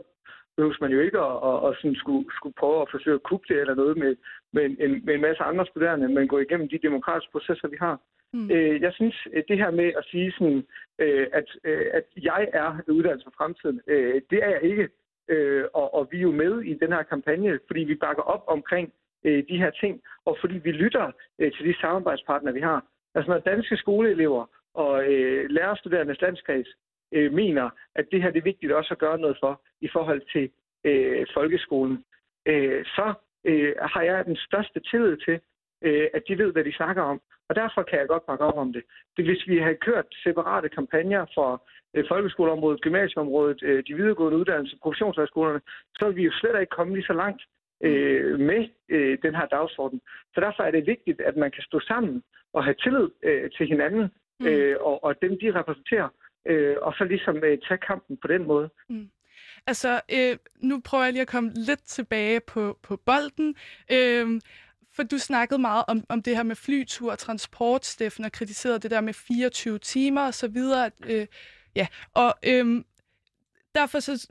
behøves 0.55 0.81
man 0.81 0.91
jo 0.91 0.99
ikke 0.99 1.19
at, 1.19 1.35
at, 1.49 1.57
at 1.67 1.75
sådan 1.77 1.95
skulle, 1.95 2.25
skulle 2.37 2.55
prøve 2.61 2.81
at 2.81 2.91
forsøge 2.91 3.15
at 3.15 3.23
kuppe 3.23 3.45
det 3.49 3.61
eller 3.61 3.75
noget 3.75 3.97
med, 3.97 4.15
med, 4.53 4.63
en, 4.63 5.05
med 5.05 5.13
en 5.15 5.21
masse 5.21 5.43
andre 5.43 5.65
studerende, 5.65 6.07
men 6.07 6.27
gå 6.27 6.37
igennem 6.39 6.69
de 6.69 6.85
demokratiske 6.87 7.31
processer, 7.31 7.67
vi 7.67 7.77
har. 7.79 7.99
Mm. 8.33 8.51
Øh, 8.51 8.81
jeg 8.81 8.93
synes, 8.93 9.27
det 9.47 9.57
her 9.57 9.71
med 9.71 9.91
at 9.99 10.05
sige, 10.11 10.31
sådan, 10.31 10.63
øh, 10.99 11.27
at, 11.33 11.47
øh, 11.63 11.85
at 11.93 12.03
jeg 12.15 12.49
er 12.53 12.69
uddannelse 12.87 13.25
for 13.25 13.33
fremtiden, 13.37 13.81
øh, 13.87 14.21
det 14.29 14.39
er 14.43 14.49
jeg 14.49 14.63
ikke. 14.63 14.89
Øh, 15.29 15.65
og, 15.73 15.93
og 15.93 16.07
vi 16.11 16.17
er 16.17 16.21
jo 16.21 16.31
med 16.31 16.61
i 16.61 16.73
den 16.73 16.91
her 16.91 17.03
kampagne, 17.03 17.59
fordi 17.67 17.81
vi 17.83 17.95
bakker 17.95 18.23
op 18.23 18.43
omkring 18.47 18.93
øh, 19.23 19.43
de 19.49 19.57
her 19.57 19.69
ting, 19.69 20.01
og 20.25 20.37
fordi 20.41 20.57
vi 20.57 20.71
lytter 20.71 21.11
øh, 21.39 21.51
til 21.51 21.65
de 21.65 21.79
samarbejdspartnere, 21.81 22.53
vi 22.53 22.61
har. 22.61 22.85
Altså 23.15 23.31
når 23.31 23.39
danske 23.39 23.77
skoleelever 23.77 24.45
og 24.73 25.13
øh, 25.13 25.49
lærerstuderendes 25.49 26.21
landskreds 26.21 26.67
øh, 27.11 27.33
mener, 27.33 27.69
at 27.95 28.05
det 28.11 28.21
her 28.21 28.31
det 28.31 28.39
er 28.39 28.51
vigtigt 28.51 28.71
også 28.71 28.93
at 28.93 28.99
gøre 28.99 29.17
noget 29.17 29.37
for 29.39 29.61
i 29.81 29.89
forhold 29.93 30.21
til 30.33 30.49
øh, 30.83 31.25
folkeskolen, 31.33 32.03
øh, 32.45 32.85
så 32.85 33.13
øh, 33.45 33.73
har 33.81 34.01
jeg 34.01 34.25
den 34.25 34.35
største 34.35 34.79
tillid 34.79 35.17
til, 35.17 35.39
øh, 35.81 36.07
at 36.13 36.23
de 36.27 36.37
ved, 36.37 36.51
hvad 36.51 36.63
de 36.63 36.75
snakker 36.75 37.03
om. 37.03 37.21
Og 37.49 37.55
derfor 37.55 37.83
kan 37.83 37.99
jeg 37.99 38.07
godt 38.07 38.25
bakke 38.25 38.45
op 38.45 38.57
om 38.57 38.73
det. 38.73 38.83
det 39.17 39.25
hvis 39.25 39.47
vi 39.47 39.57
havde 39.57 39.83
kørt 39.87 40.05
separate 40.23 40.69
kampagner 40.69 41.25
for 41.35 41.67
øh, 41.93 42.05
folkeskoleområdet, 42.07 42.81
gymnasieområdet, 42.81 43.63
øh, 43.63 43.83
de 43.87 43.93
videregående 43.93 44.37
uddannelser, 44.37 44.77
professionshøjskolerne, 44.83 45.61
så 45.99 46.05
ville 46.05 46.15
vi 46.15 46.23
jo 46.23 46.31
slet 46.31 46.61
ikke 46.61 46.75
komme 46.77 46.93
lige 46.95 47.05
så 47.05 47.13
langt 47.13 47.41
øh, 47.83 48.39
med 48.39 48.67
øh, 48.89 49.17
den 49.23 49.35
her 49.35 49.45
dagsorden. 49.45 50.01
Så 50.33 50.41
derfor 50.41 50.63
er 50.63 50.71
det 50.71 50.87
vigtigt, 50.87 51.21
at 51.21 51.35
man 51.37 51.51
kan 51.51 51.63
stå 51.63 51.79
sammen 51.79 52.23
og 52.53 52.63
have 52.63 52.75
tillid 52.83 53.09
øh, 53.23 53.51
til 53.51 53.67
hinanden, 53.67 54.11
mm. 54.39 54.47
øh, 54.47 54.75
og, 54.79 55.03
og 55.03 55.21
dem 55.21 55.39
de 55.41 55.59
repræsenterer, 55.59 56.09
øh, 56.45 56.75
og 56.81 56.93
så 56.97 57.03
ligesom 57.03 57.35
øh, 57.35 57.57
tage 57.67 57.77
kampen 57.87 58.17
på 58.17 58.27
den 58.27 58.43
måde. 58.47 58.69
Mm. 58.89 59.09
Altså, 59.67 60.01
øh, 60.11 60.37
nu 60.61 60.81
prøver 60.85 61.03
jeg 61.03 61.13
lige 61.13 61.21
at 61.21 61.27
komme 61.27 61.51
lidt 61.55 61.83
tilbage 61.83 62.39
på, 62.39 62.79
på 62.83 62.97
bolden. 62.97 63.55
Øh, 63.91 64.41
for 64.95 65.03
du 65.03 65.17
snakkede 65.17 65.61
meget 65.61 65.83
om, 65.87 66.03
om 66.09 66.21
det 66.21 66.35
her 66.35 66.43
med 66.43 66.55
flytur 66.55 67.11
og 67.11 67.19
transport, 67.19 67.85
Steffen, 67.85 68.25
og 68.25 68.31
kritiserede 68.31 68.79
det 68.79 68.91
der 68.91 69.01
med 69.01 69.13
24 69.13 69.79
timer 69.79 70.21
og 70.21 70.33
så 70.33 70.47
videre. 70.47 70.91
Øh, 71.05 71.27
ja, 71.75 71.87
og 72.13 72.33
øh, 72.43 72.83
derfor 73.75 73.99
så 73.99 74.27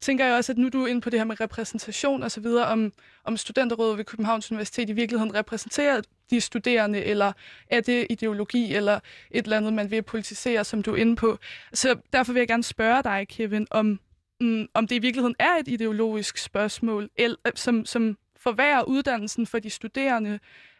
tænker 0.00 0.26
jeg 0.26 0.34
også, 0.34 0.52
at 0.52 0.58
nu 0.58 0.68
du 0.68 0.82
er 0.82 0.86
inde 0.86 1.00
på 1.00 1.10
det 1.10 1.20
her 1.20 1.24
med 1.24 1.40
repræsentation 1.40 2.22
og 2.22 2.30
så 2.30 2.40
videre, 2.40 2.66
om, 2.66 2.92
om 3.24 3.36
studenterrådet 3.36 3.98
ved 3.98 4.04
Københavns 4.04 4.50
Universitet 4.50 4.90
i 4.90 4.92
virkeligheden 4.92 5.34
repræsenterer 5.34 6.00
de 6.30 6.40
studerende, 6.40 7.04
eller 7.04 7.32
er 7.70 7.80
det 7.80 8.06
ideologi, 8.10 8.74
eller 8.74 9.00
et 9.30 9.44
eller 9.44 9.56
andet, 9.56 9.72
man 9.72 9.90
vil 9.90 10.02
politisere, 10.02 10.64
som 10.64 10.82
du 10.82 10.92
er 10.92 10.96
inde 10.96 11.16
på. 11.16 11.38
Så 11.72 11.96
derfor 12.12 12.32
vil 12.32 12.40
jeg 12.40 12.48
gerne 12.48 12.62
spørge 12.62 13.02
dig, 13.02 13.26
Kevin, 13.28 13.66
om, 13.70 14.00
mm, 14.40 14.66
om 14.74 14.86
det 14.86 14.96
i 14.96 14.98
virkeligheden 14.98 15.36
er 15.38 15.56
et 15.60 15.68
ideologisk 15.68 16.38
spørgsmål, 16.38 17.10
eller, 17.16 17.36
øh, 17.46 17.52
som, 17.54 17.84
som 17.84 18.16
forværrer 18.36 18.82
uddannelsen 18.82 19.46
for 19.46 19.58
de 19.58 19.70
studerende. 19.70 20.38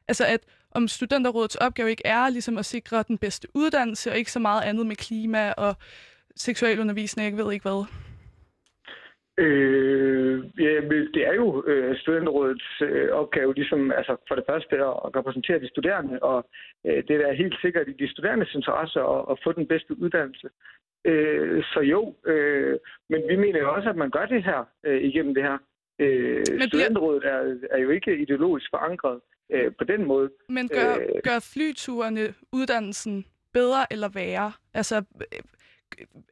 Altså 0.08 0.24
at 0.24 0.40
om 0.72 0.88
studenterrådets 0.88 1.54
opgave 1.54 1.90
ikke 1.90 2.06
er 2.06 2.28
ligesom 2.28 2.58
at 2.58 2.66
sikre 2.66 3.04
den 3.08 3.18
bedste 3.18 3.48
uddannelse, 3.54 4.10
og 4.10 4.18
ikke 4.18 4.32
så 4.32 4.38
meget 4.38 4.62
andet 4.62 4.86
med 4.86 4.96
klima 4.96 5.52
og 5.52 5.76
seksualundervisning, 6.36 7.38
jeg 7.38 7.44
ved 7.44 7.52
ikke 7.52 7.62
hvad. 7.62 7.84
Øh, 9.44 10.44
ja, 10.58 10.80
det 11.14 11.22
er 11.30 11.34
jo 11.34 11.64
øh, 11.66 11.96
studenterrådets 11.98 12.68
øh, 12.82 13.08
opgave, 13.10 13.54
ligesom 13.54 13.92
altså 13.92 14.16
for 14.28 14.34
det 14.34 14.44
første 14.50 14.76
at 14.76 15.16
repræsentere 15.18 15.60
de 15.60 15.68
studerende, 15.68 16.18
og 16.22 16.38
øh, 16.86 17.02
det 17.08 17.16
er 17.28 17.32
helt 17.32 17.56
sikkert 17.62 17.88
i 17.88 17.92
de 17.92 18.10
studerendes 18.12 18.54
interesse 18.54 19.00
at, 19.00 19.20
at 19.30 19.36
få 19.44 19.52
den 19.52 19.66
bedste 19.66 19.92
uddannelse. 19.98 20.48
Øh, 21.04 21.64
så 21.72 21.80
jo, 21.80 22.14
øh, 22.26 22.78
men 23.08 23.20
vi 23.28 23.36
mener 23.36 23.60
jo 23.60 23.74
også, 23.74 23.88
at 23.88 23.96
man 23.96 24.10
gør 24.10 24.26
det 24.26 24.44
her 24.44 24.64
øh, 24.84 25.02
igennem 25.02 25.34
det 25.34 25.42
her. 25.42 25.58
Øh, 25.98 26.44
men 26.58 26.68
studenterrådet 26.68 27.24
er, 27.24 27.56
er 27.70 27.78
jo 27.78 27.90
ikke 27.90 28.18
ideologisk 28.18 28.66
forankret 28.70 29.20
øh, 29.52 29.72
på 29.78 29.84
den 29.84 30.04
måde. 30.04 30.30
Men 30.48 30.68
gør, 30.68 30.92
øh, 31.00 31.22
gør 31.24 31.50
flyturene 31.54 32.34
uddannelsen 32.52 33.24
bedre 33.52 33.92
eller 33.92 34.08
værre? 34.14 34.52
Altså, 34.74 35.04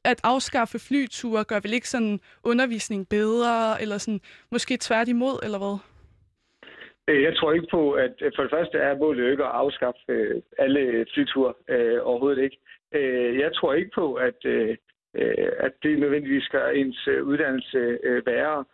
at 0.04 0.20
afskaffe 0.24 0.78
flyture 0.78 1.44
gør 1.44 1.60
vel 1.60 1.72
ikke 1.72 1.88
sådan 1.88 2.20
undervisning 2.44 3.08
bedre, 3.08 3.82
eller 3.82 3.98
sådan 3.98 4.20
måske 4.50 4.76
tværtimod, 4.80 5.40
eller 5.44 5.58
hvad? 5.58 5.76
Øh, 7.08 7.22
jeg 7.22 7.36
tror 7.36 7.52
ikke 7.52 7.68
på, 7.70 7.92
at 7.92 8.14
for 8.36 8.42
det 8.42 8.50
første 8.50 8.78
er 8.78 8.98
målet 8.98 9.30
ikke 9.30 9.44
at 9.44 9.50
afskaffe 9.50 10.00
øh, 10.08 10.42
alle 10.58 11.06
flyture 11.14 11.54
øh, 11.68 11.98
overhovedet 12.02 12.42
ikke. 12.42 12.58
Øh, 12.94 13.38
jeg 13.38 13.50
tror 13.54 13.74
ikke 13.74 13.90
på, 13.94 14.14
at, 14.14 14.44
øh, 14.44 14.76
at 15.66 15.72
det 15.82 15.98
nødvendigvis 15.98 16.44
skal 16.44 16.78
ens 16.78 17.08
uddannelse 17.08 17.98
øh, 18.02 18.26
være 18.26 18.64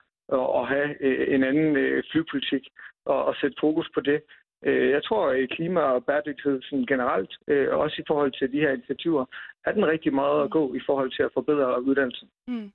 at 0.61 0.68
have 0.68 0.89
en 1.35 1.45
anden 1.45 2.03
flypolitik 2.12 2.64
og, 3.05 3.24
og 3.24 3.35
sætte 3.41 3.57
fokus 3.61 3.89
på 3.95 4.01
det. 4.01 4.22
Øh, 4.66 4.90
jeg 4.90 5.04
tror, 5.04 5.22
at 5.30 5.50
klima 5.56 5.80
og 5.80 6.04
bæredygtighed 6.04 6.62
sådan 6.62 6.86
generelt, 6.86 7.32
øh, 7.48 7.68
også 7.84 7.96
i 7.98 8.04
forhold 8.06 8.32
til 8.38 8.52
de 8.52 8.58
her 8.64 8.72
initiativer, 8.72 9.24
er 9.66 9.72
den 9.72 9.86
rigtig 9.86 10.14
meget 10.14 10.44
at 10.44 10.50
gå 10.50 10.74
i 10.74 10.80
forhold 10.86 11.10
til 11.16 11.22
at 11.22 11.30
forbedre 11.34 11.82
uddannelsen. 11.82 12.28
Mm. 12.48 12.72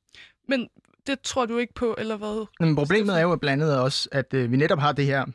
Men 0.48 0.70
det 1.08 1.20
tror 1.22 1.46
du 1.46 1.58
ikke 1.58 1.74
på, 1.74 1.96
eller 1.98 2.18
hvad? 2.18 2.48
Men 2.60 2.76
problemet 2.76 3.20
er 3.20 3.22
jo 3.22 3.36
blandt 3.36 3.64
andet 3.64 3.82
også, 3.82 4.10
at 4.12 4.34
øh, 4.34 4.52
vi 4.52 4.58
netop 4.58 4.80
har 4.80 4.92
det 4.92 5.06
her 5.06 5.26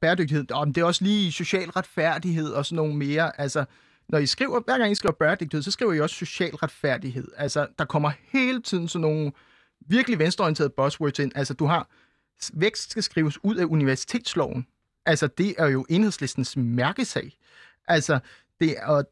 bæredygtighed, 0.00 0.52
og 0.52 0.66
det 0.66 0.78
er 0.78 0.84
også 0.84 1.04
lige 1.04 1.32
social 1.32 1.70
retfærdighed 1.70 2.50
og 2.52 2.64
sådan 2.66 2.76
nogle 2.76 2.96
mere. 2.96 3.40
Altså, 3.40 3.64
når 4.08 4.18
I 4.18 4.26
skriver, 4.26 4.60
hver 4.60 4.78
gang 4.78 4.92
I 4.92 4.94
skriver 4.94 5.12
bæredygtighed, 5.12 5.62
så 5.62 5.70
skriver 5.70 5.92
I 5.92 6.00
også 6.00 6.16
social 6.16 6.54
retfærdighed. 6.54 7.28
Altså, 7.36 7.66
der 7.78 7.84
kommer 7.84 8.10
hele 8.32 8.62
tiden 8.62 8.88
sådan 8.88 9.02
nogle 9.02 9.32
virkelig 9.88 10.18
venstreorienterede 10.18 10.72
buzzwords 10.76 11.18
ind. 11.18 11.32
Altså, 11.34 11.54
du 11.54 11.64
har, 11.64 11.88
vækst 12.54 12.90
skal 12.90 13.02
skrives 13.02 13.44
ud 13.44 13.56
af 13.56 13.64
universitetsloven. 13.64 14.66
Altså, 15.06 15.26
det 15.26 15.54
er 15.58 15.66
jo 15.66 15.86
enhedslistens 15.88 16.56
mærkesag. 16.56 17.32
Altså, 17.88 18.18
det 18.60 18.74
er, 18.78 19.02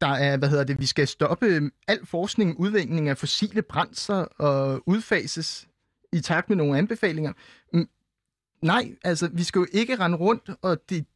der 0.00 0.08
er, 0.08 0.36
hvad 0.36 0.48
hedder 0.48 0.64
det, 0.64 0.80
vi 0.80 0.86
skal 0.86 1.08
stoppe 1.08 1.46
øhm, 1.46 1.72
al 1.88 2.06
forskning, 2.06 2.60
udvikling 2.60 3.08
af 3.08 3.18
fossile 3.18 3.62
brændsler 3.62 4.16
og 4.24 4.82
udfases 4.86 5.68
i 6.12 6.20
takt 6.20 6.48
med 6.48 6.56
nogle 6.56 6.78
anbefalinger. 6.78 7.32
Mm, 7.72 7.88
nej, 8.62 8.94
altså, 9.04 9.30
vi 9.32 9.42
skal 9.42 9.58
jo 9.58 9.66
ikke 9.72 9.96
rende 9.96 10.18
rundt, 10.18 10.50
og 10.62 10.88
det, 10.88 11.06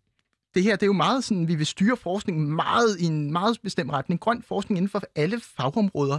det 0.54 0.62
her, 0.62 0.76
det 0.76 0.82
er 0.82 0.86
jo 0.86 0.92
meget 0.92 1.24
sådan, 1.24 1.48
vi 1.48 1.54
vil 1.54 1.66
styre 1.66 1.96
forskningen 1.96 2.52
meget 2.52 3.00
i 3.00 3.04
en 3.04 3.32
meget 3.32 3.60
bestemt 3.62 3.92
retning. 3.92 4.20
Grøn 4.20 4.42
forskning 4.42 4.78
inden 4.78 4.90
for 4.90 5.02
alle 5.14 5.40
fagområder. 5.40 6.18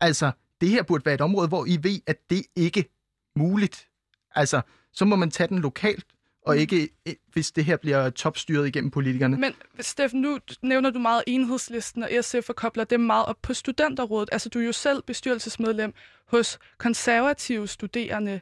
Altså, 0.00 0.30
det 0.60 0.68
her 0.68 0.82
burde 0.82 1.04
være 1.04 1.14
et 1.14 1.20
område, 1.20 1.48
hvor 1.48 1.66
I 1.66 1.78
ved, 1.82 2.00
at 2.06 2.30
det 2.30 2.42
ikke 2.56 2.80
er 2.80 3.38
muligt. 3.38 3.88
Altså, 4.34 4.60
så 4.92 5.04
må 5.04 5.16
man 5.16 5.30
tage 5.30 5.48
den 5.48 5.58
lokalt, 5.58 6.06
og 6.44 6.54
mm. 6.54 6.60
ikke 6.60 6.88
hvis 7.32 7.50
det 7.50 7.64
her 7.64 7.76
bliver 7.76 8.10
topstyret 8.10 8.66
igennem 8.66 8.90
politikerne. 8.90 9.36
Men 9.36 9.52
Steffen, 9.80 10.20
nu 10.20 10.38
nævner 10.62 10.90
du 10.90 10.98
meget 10.98 11.22
enhedslisten 11.26 12.02
og 12.02 12.10
SF 12.20 12.48
og 12.48 12.56
kobler 12.56 12.84
dem 12.84 13.00
meget 13.00 13.26
op 13.26 13.36
på 13.42 13.54
studenterrådet. 13.54 14.28
Altså, 14.32 14.48
du 14.48 14.58
er 14.58 14.64
jo 14.64 14.72
selv 14.72 15.02
bestyrelsesmedlem 15.02 15.94
hos 16.26 16.58
konservative 16.78 17.68
studerende. 17.68 18.40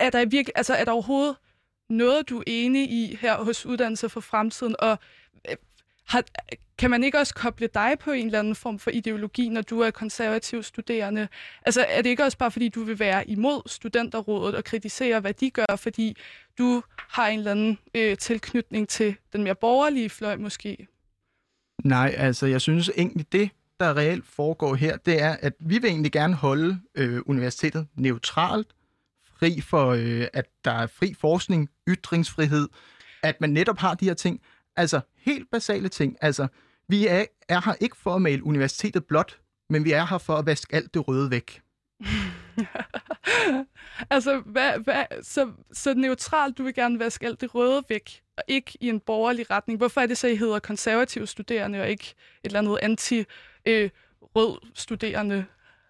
Er 0.00 0.10
der, 0.10 0.24
virkelig, 0.24 0.52
altså, 0.56 0.74
er 0.74 0.84
der 0.84 0.92
overhovedet 0.92 1.36
noget, 1.88 2.28
du 2.28 2.38
er 2.38 2.44
enig 2.46 2.90
i 2.90 3.18
her 3.20 3.36
hos 3.44 3.66
Uddannelse 3.66 4.08
for 4.08 4.20
Fremtiden, 4.20 4.76
og 4.78 4.98
øh, 5.50 5.56
har, 6.06 6.24
kan 6.78 6.90
man 6.90 7.04
ikke 7.04 7.18
også 7.18 7.34
koble 7.34 7.68
dig 7.74 7.96
på 8.00 8.10
en 8.10 8.26
eller 8.26 8.38
anden 8.38 8.54
form 8.54 8.78
for 8.78 8.90
ideologi, 8.90 9.48
når 9.48 9.62
du 9.62 9.80
er 9.80 9.90
konservativ 9.90 10.62
studerende? 10.62 11.28
Altså 11.66 11.86
er 11.88 12.02
det 12.02 12.10
ikke 12.10 12.24
også 12.24 12.38
bare, 12.38 12.50
fordi 12.50 12.68
du 12.68 12.84
vil 12.84 12.98
være 12.98 13.30
imod 13.30 13.62
studenterrådet 13.66 14.54
og 14.54 14.64
kritisere, 14.64 15.20
hvad 15.20 15.34
de 15.34 15.50
gør, 15.50 15.76
fordi 15.76 16.16
du 16.58 16.82
har 16.96 17.28
en 17.28 17.38
eller 17.38 17.50
anden 17.50 17.78
øh, 17.94 18.16
tilknytning 18.16 18.88
til 18.88 19.16
den 19.32 19.44
mere 19.44 19.54
borgerlige 19.54 20.10
fløj 20.10 20.36
måske? 20.36 20.86
Nej, 21.84 22.14
altså 22.16 22.46
jeg 22.46 22.60
synes 22.60 22.90
egentlig 22.96 23.32
det, 23.32 23.50
der 23.80 23.96
reelt 23.96 24.26
foregår 24.26 24.74
her, 24.74 24.96
det 24.96 25.22
er, 25.22 25.36
at 25.40 25.52
vi 25.60 25.78
vil 25.78 25.90
egentlig 25.90 26.12
gerne 26.12 26.34
holde 26.34 26.80
øh, 26.94 27.20
universitetet 27.26 27.86
neutralt, 27.94 28.68
fri 29.38 29.60
for, 29.60 29.90
øh, 29.90 30.26
at 30.32 30.44
der 30.64 30.70
er 30.70 30.86
fri 30.86 31.14
forskning, 31.20 31.70
ytringsfrihed, 31.88 32.68
at 33.22 33.40
man 33.40 33.50
netop 33.50 33.78
har 33.78 33.94
de 33.94 34.04
her 34.04 34.14
ting. 34.14 34.40
Altså 34.76 35.00
helt 35.16 35.50
basale 35.50 35.88
ting. 35.88 36.16
Altså, 36.20 36.46
vi 36.88 37.06
er, 37.06 37.24
er 37.48 37.60
her 37.64 37.74
ikke 37.80 37.96
for 37.96 38.14
at 38.14 38.22
male 38.22 38.44
universitetet 38.44 39.04
blot, 39.04 39.40
men 39.70 39.84
vi 39.84 39.92
er 39.92 40.06
her 40.06 40.18
for 40.18 40.34
at 40.34 40.46
vaske 40.46 40.76
alt 40.76 40.94
det 40.94 41.08
røde 41.08 41.30
væk. 41.30 41.60
altså, 44.10 44.42
hvad, 44.46 44.78
hvad, 44.78 45.04
så, 45.22 45.50
så 45.72 45.94
neutralt, 45.94 46.58
du 46.58 46.62
vil 46.62 46.74
gerne 46.74 46.98
vaske 46.98 47.26
alt 47.26 47.40
det 47.40 47.54
røde 47.54 47.82
væk, 47.88 48.22
og 48.36 48.42
ikke 48.48 48.78
i 48.80 48.88
en 48.88 49.00
borgerlig 49.00 49.50
retning. 49.50 49.76
Hvorfor 49.76 50.00
er 50.00 50.06
det 50.06 50.18
så, 50.18 50.28
I 50.28 50.36
hedder 50.36 50.58
konservative 50.58 51.26
studerende, 51.26 51.80
og 51.80 51.88
ikke 51.88 52.14
et 52.44 52.48
eller 52.48 52.58
andet 52.58 52.78
anti-rød 52.82 54.58
øh, 54.64 54.70
studerende? 54.74 55.46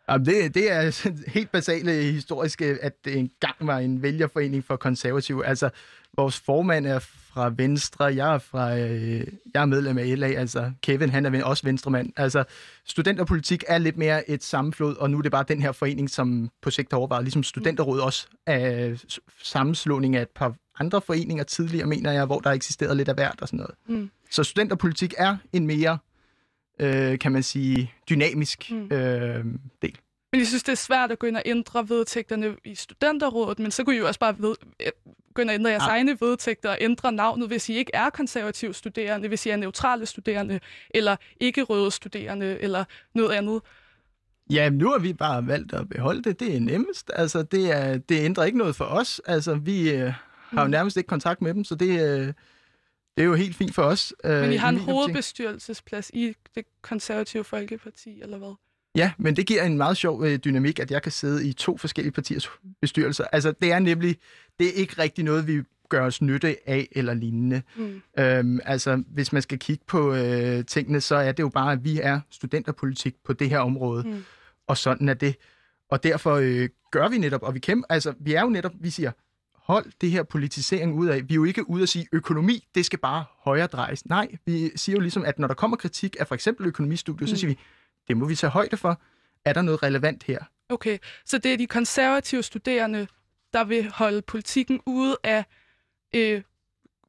Jamen, 0.09 0.27
det, 0.27 0.55
det 0.55 0.73
er 0.73 1.09
helt 1.37 1.53
basale 1.53 1.93
historiske, 1.93 2.79
at 2.83 3.05
det 3.05 3.19
engang 3.19 3.57
var 3.61 3.79
en 3.79 4.03
vælgerforening 4.03 4.65
for 4.65 4.77
konservative. 4.77 5.47
Altså, 5.47 5.71
vores 6.17 6.41
formand 6.41 6.87
er 6.87 6.99
fra 6.99 7.53
Venstre, 7.57 8.05
jeg 8.05 8.35
er, 8.35 8.39
fra, 8.39 8.79
øh, 8.79 9.27
jeg 9.55 9.63
er 9.63 9.67
medlem 9.67 9.99
af 9.99 10.19
LA, 10.19 10.27
altså 10.27 10.73
Kevin, 10.83 11.11
han 11.11 11.35
er 11.35 11.45
også 11.45 11.67
venstremand. 11.67 12.13
Altså, 12.17 12.45
studenterpolitik 12.85 13.65
er 13.69 13.79
lidt 13.79 13.97
mere 13.97 14.31
et 14.31 14.45
sammenflod, 14.45 14.97
og 14.97 15.11
nu 15.11 15.19
er 15.19 15.23
det 15.23 15.33
bare 15.33 15.45
den 15.49 15.63
her 15.63 15.73
forening, 15.73 16.11
som 16.11 16.51
på 16.63 16.71
sigt 16.71 16.93
har 16.93 16.99
overvejet, 16.99 17.25
ligesom 17.25 17.43
studenterråd 17.43 18.01
også 18.01 18.27
er 18.47 18.95
sammenslutning 19.43 20.17
af 20.17 20.23
et 20.23 20.29
par 20.29 20.55
andre 20.79 21.01
foreninger 21.01 21.45
tidligere, 21.45 21.87
mener 21.87 22.13
jeg, 22.13 22.25
hvor 22.27 22.41
der 22.41 22.51
eksisterede 22.51 22.97
lidt 22.97 23.09
af 23.09 23.15
hvert 23.15 23.41
og 23.41 23.49
sådan 23.49 23.59
noget. 23.59 23.75
Mm. 24.01 24.11
Så 24.31 24.45
studenterpolitik 24.45 25.15
er 25.19 25.37
en 25.53 25.67
mere 25.67 25.99
øh, 26.79 27.19
kan 27.19 27.33
man 27.33 27.43
sige, 27.43 27.93
dynamisk 28.11 28.71
mm. 28.71 28.89
øh, 28.93 29.45
del. 29.83 29.99
Men 30.33 30.39
jeg 30.39 30.47
synes, 30.47 30.63
det 30.63 30.73
er 30.73 30.77
svært 30.77 31.13
at 31.13 31.19
gå 31.19 31.27
ind 31.27 31.37
og 31.37 31.43
ændre 31.47 31.89
vedtægterne 31.89 32.57
i 32.65 32.75
studenterrådet, 32.75 33.59
men 33.59 33.71
så 33.71 33.85
kunne 33.85 33.95
I 33.95 33.99
jo 33.99 34.07
også 34.07 34.21
bare 34.21 34.37
ved, 34.39 34.55
øh, 34.83 34.93
gå 35.35 35.43
ind 35.43 35.51
og 35.51 35.55
ændre 35.55 35.71
jeres 35.71 35.83
ja. 35.83 35.89
egne 35.89 36.17
vedtægter 36.21 36.71
og 36.71 36.77
ændre 36.81 37.13
navnet, 37.13 37.49
hvis 37.49 37.69
I 37.69 37.75
ikke 37.75 37.91
er 37.95 38.11
konservative 38.11 38.75
studerende, 38.75 39.29
hvis 39.29 39.47
I 39.47 39.51
er 39.51 39.57
neutrale 39.57 40.07
studerende, 40.07 40.61
eller 40.91 41.17
ikke 41.41 41.63
røde 41.63 41.91
studerende, 41.91 42.59
eller 42.61 42.85
noget 43.15 43.33
andet. 43.33 43.61
Ja, 44.51 44.71
nu 44.71 44.91
har 44.91 44.99
vi 44.99 45.13
bare 45.13 45.47
valgt 45.47 45.73
at 45.73 45.89
beholde 45.89 46.23
det. 46.23 46.41
Det 46.41 46.57
er 46.57 46.61
nemmest. 46.61 47.11
Altså, 47.15 47.43
det, 47.43 47.73
er, 47.73 47.99
det 47.99 48.25
ændrer 48.25 48.45
ikke 48.45 48.59
noget 48.59 48.77
for 48.77 48.85
os. 48.85 49.21
Altså, 49.27 49.55
vi 49.55 49.91
øh, 49.91 50.13
har 50.51 50.61
jo 50.61 50.65
mm. 50.65 50.71
nærmest 50.71 50.97
ikke 50.97 51.07
kontakt 51.07 51.43
med 51.43 51.55
dem, 51.55 51.65
så 51.65 51.75
det, 51.75 52.21
øh, 52.21 52.33
Det 53.17 53.23
er 53.23 53.27
jo 53.27 53.35
helt 53.35 53.57
fint 53.57 53.75
for 53.75 53.83
os. 53.83 54.15
Øh, 54.25 54.41
Men 54.41 54.53
I 54.53 54.57
har 54.57 54.69
en 54.69 54.79
hovedbestyrelsesplads 54.79 56.11
i 56.15 56.35
det 56.55 56.65
konservative 56.83 57.45
folkeparti, 57.45 58.23
eller 58.23 58.39
hvad? 58.39 58.55
Ja, 58.97 59.13
men 59.19 59.37
det 59.37 59.47
giver 59.47 59.63
en 59.63 59.77
meget 59.77 59.97
sjov 59.97 60.25
øh, 60.25 60.39
dynamik, 60.39 60.79
at 60.79 60.91
jeg 60.91 61.03
kan 61.03 61.13
sidde 61.13 61.49
i 61.49 61.53
to 61.53 61.77
forskellige 61.77 62.13
partiers 62.13 62.51
bestyrelser. 62.81 63.25
Altså, 63.33 63.53
det 63.63 63.73
er 63.73 63.79
nemlig, 63.79 64.17
det 64.59 64.67
er 64.69 64.73
ikke 64.73 64.95
rigtig 64.99 65.25
noget, 65.25 65.47
vi 65.47 65.63
gør 65.89 66.07
os 66.07 66.23
nytte 66.23 66.57
af 66.67 66.89
eller 66.93 67.15
lignende. 67.15 67.63
Mm. 67.77 68.03
Øhm, 68.19 68.61
altså, 68.65 69.03
hvis 69.09 69.33
man 69.33 69.43
skal 69.43 69.59
kigge 69.59 69.85
på 69.87 70.15
øh, 70.15 70.65
tingene, 70.65 71.01
så 71.01 71.17
er 71.17 71.33
det 71.33 71.43
jo 71.43 71.49
bare, 71.49 71.73
at 71.73 71.85
vi 71.85 72.01
er 72.01 72.21
studenterpolitik 72.31 73.15
på 73.25 73.33
det 73.33 73.51
her 73.51 73.59
område, 73.59 74.09
mm. 74.09 74.25
og 74.67 74.77
sådan 74.77 75.09
er 75.09 75.15
det. 75.15 75.37
Og 75.91 76.03
derfor 76.03 76.35
øh, 76.35 76.69
gør 76.91 77.09
vi 77.09 77.19
netop, 77.19 77.43
og 77.43 77.55
vi 77.55 77.59
kæmper, 77.59 77.87
altså, 77.91 78.15
vi 78.21 78.35
er 78.35 78.41
jo 78.41 78.49
netop, 78.49 78.73
vi 78.81 78.91
siger, 78.91 79.13
hold 79.65 79.93
det 80.01 80.11
her 80.11 80.23
politisering 80.23 80.95
ud 80.95 81.07
af. 81.07 81.29
Vi 81.29 81.35
er 81.35 81.37
jo 81.37 81.45
ikke 81.45 81.71
ude 81.71 81.83
at 81.83 81.89
sige, 81.89 82.07
økonomi, 82.13 82.69
det 82.75 82.87
skal 82.87 82.99
bare 82.99 83.25
højere 83.39 83.67
drejes. 83.67 84.07
Nej, 84.07 84.29
vi 84.47 84.71
siger 84.77 84.97
jo 84.97 85.01
ligesom, 85.01 85.25
at 85.25 85.39
når 85.39 85.47
der 85.49 85.55
kommer 85.55 85.77
kritik 85.77 86.17
af 86.21 86.27
for 86.27 86.35
eksempel 86.35 86.67
økonomistudiet, 86.67 87.21
mm. 87.21 87.27
så 87.27 87.37
siger 87.37 87.49
vi, 87.49 87.59
det 88.09 88.17
må 88.17 88.27
vi 88.27 88.35
tage 88.35 88.51
højde 88.51 88.77
for. 88.77 89.01
Er 89.45 89.53
der 89.53 89.63
noget 89.63 89.83
relevant 89.83 90.23
her? 90.23 90.39
Okay, 90.69 90.99
så 91.25 91.39
det 91.39 91.53
er 91.53 91.57
de 91.57 91.67
konservative 91.67 92.43
studerende, 92.43 93.07
der 93.53 93.65
vil 93.65 93.91
holde 93.95 94.23
politikken 94.23 94.81
ude 94.87 95.17
af 95.25 95.45
øh, 96.15 96.43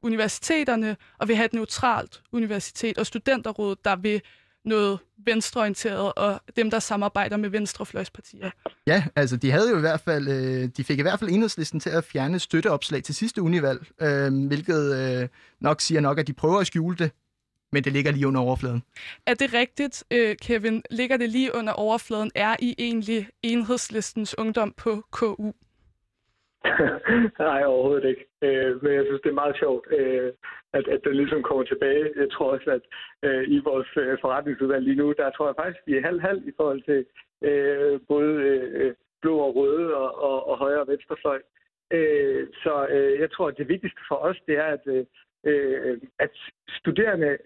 universiteterne 0.01 0.97
og 1.17 1.27
vil 1.27 1.35
have 1.35 1.45
et 1.45 1.53
neutralt 1.53 2.21
universitet, 2.31 2.97
og 2.97 3.05
studenterrådet, 3.05 3.85
der 3.85 3.95
vil 3.95 4.21
noget 4.65 4.99
venstreorienteret, 5.25 6.13
og 6.13 6.41
dem, 6.55 6.71
der 6.71 6.79
samarbejder 6.79 7.37
med 7.37 7.49
venstrefløjspartier. 7.49 8.51
Ja, 8.87 9.03
altså 9.15 9.37
de 9.37 9.51
havde 9.51 9.69
jo 9.69 9.77
i 9.77 9.79
hvert 9.79 9.99
fald, 9.99 10.27
øh, 10.27 10.69
de 10.77 10.83
fik 10.83 10.99
i 10.99 11.01
hvert 11.01 11.19
fald 11.19 11.29
enhedslisten 11.31 11.79
til 11.79 11.89
at 11.89 12.03
fjerne 12.03 12.39
støtteopslag 12.39 13.03
til 13.03 13.15
sidste 13.15 13.41
univalg, 13.41 13.85
øh, 14.01 14.47
hvilket 14.47 14.95
øh, 14.95 15.27
nok 15.59 15.81
siger 15.81 16.01
nok, 16.01 16.19
at 16.19 16.27
de 16.27 16.33
prøver 16.33 16.59
at 16.59 16.67
skjule 16.67 16.97
det, 16.97 17.11
men 17.71 17.83
det 17.83 17.93
ligger 17.93 18.11
lige 18.11 18.27
under 18.27 18.41
overfladen. 18.41 18.83
Er 19.25 19.33
det 19.33 19.53
rigtigt, 19.53 20.03
øh, 20.11 20.35
Kevin? 20.41 20.83
Ligger 20.91 21.17
det 21.17 21.29
lige 21.29 21.55
under 21.55 21.73
overfladen? 21.73 22.31
Er 22.35 22.55
I 22.59 22.75
egentlig 22.77 23.27
enhedslistens 23.43 24.37
ungdom 24.37 24.73
på 24.77 25.03
KU? 25.11 25.51
Nej, 27.47 27.63
overhovedet 27.65 28.09
ikke. 28.09 28.25
Øh, 28.41 28.83
men 28.83 28.93
jeg 28.93 29.05
synes, 29.05 29.21
det 29.21 29.29
er 29.29 29.41
meget 29.43 29.57
sjovt, 29.59 29.85
øh, 29.99 30.33
at, 30.73 30.87
at 30.87 30.99
det 31.03 31.15
ligesom 31.15 31.43
kommer 31.43 31.63
tilbage. 31.63 32.11
Jeg 32.15 32.31
tror 32.31 32.51
også, 32.51 32.69
at 32.77 32.83
øh, 33.29 33.43
i 33.47 33.59
vores 33.59 33.87
øh, 33.97 34.17
forretningsudvalg 34.21 34.83
lige 34.83 35.01
nu, 35.01 35.13
der 35.17 35.29
tror 35.29 35.47
jeg 35.47 35.55
faktisk, 35.61 35.81
vi 35.87 35.97
er 35.97 36.01
halv-halv 36.01 36.47
i 36.47 36.53
forhold 36.57 36.81
til 36.89 37.05
øh, 37.49 37.99
både 38.07 38.33
øh, 38.79 38.95
blå 39.21 39.37
og 39.37 39.55
røde 39.55 39.95
og, 39.95 40.23
og, 40.23 40.47
og 40.49 40.57
højre 40.57 40.81
og 40.81 40.87
venstrefløj. 40.87 41.41
Øh, 41.91 42.47
så 42.63 42.87
øh, 42.89 43.19
jeg 43.19 43.31
tror, 43.31 43.47
at 43.47 43.57
det 43.57 43.67
vigtigste 43.67 44.01
for 44.07 44.15
os, 44.15 44.37
det 44.47 44.57
er, 44.57 44.69
at, 44.77 45.05
øh, 45.43 45.97
at 46.19 46.31
studerende 46.79 47.37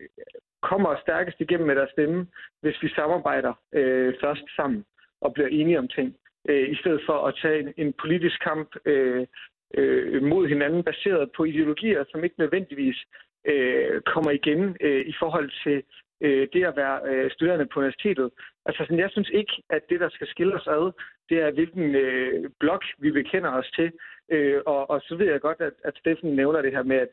kommer 0.61 0.95
stærkest 1.01 1.38
igennem 1.39 1.67
med 1.67 1.76
deres 1.76 1.91
stemme, 1.91 2.28
hvis 2.61 2.84
vi 2.84 2.89
samarbejder 2.89 3.53
øh, 3.74 4.13
først 4.22 4.45
sammen 4.55 4.86
og 5.22 5.34
bliver 5.34 5.47
enige 5.47 5.80
om 5.80 5.88
ting 5.88 6.15
øh, 6.49 6.69
i 6.69 6.75
stedet 6.75 7.01
for 7.05 7.27
at 7.27 7.35
tage 7.41 7.59
en, 7.59 7.73
en 7.77 7.93
politisk 7.93 8.43
kamp 8.43 8.69
øh, 8.85 9.27
øh, 9.73 10.23
mod 10.23 10.47
hinanden 10.47 10.83
baseret 10.83 11.31
på 11.37 11.43
ideologier, 11.43 12.03
som 12.11 12.23
ikke 12.23 12.39
nødvendigvis 12.39 12.97
øh, 13.45 14.01
kommer 14.01 14.31
igen 14.31 14.77
øh, 14.81 15.05
i 15.05 15.13
forhold 15.19 15.51
til 15.63 15.83
øh, 16.21 16.47
det 16.53 16.63
at 16.65 16.75
være 16.75 16.99
øh, 17.09 17.31
studerende 17.31 17.65
på 17.65 17.79
universitetet. 17.79 18.31
Altså, 18.65 18.83
sådan, 18.83 18.99
jeg 18.99 19.11
synes 19.11 19.29
ikke, 19.33 19.53
at 19.69 19.81
det, 19.89 19.99
der 19.99 20.09
skal 20.09 20.27
skille 20.27 20.55
os 20.55 20.67
ad, 20.67 20.91
det 21.29 21.37
er, 21.41 21.51
hvilken 21.51 21.95
øh, 21.95 22.49
blok 22.59 22.83
vi 22.97 23.11
bekender 23.11 23.51
os 23.51 23.71
til. 23.75 23.91
Øh, 24.31 24.61
og, 24.65 24.89
og 24.89 25.01
så 25.01 25.15
ved 25.15 25.25
jeg 25.31 25.41
godt, 25.41 25.61
at, 25.61 25.73
at 25.83 25.97
Steffen 25.97 26.35
nævner 26.35 26.61
det 26.61 26.71
her 26.71 26.83
med, 26.83 26.97
at 26.97 27.09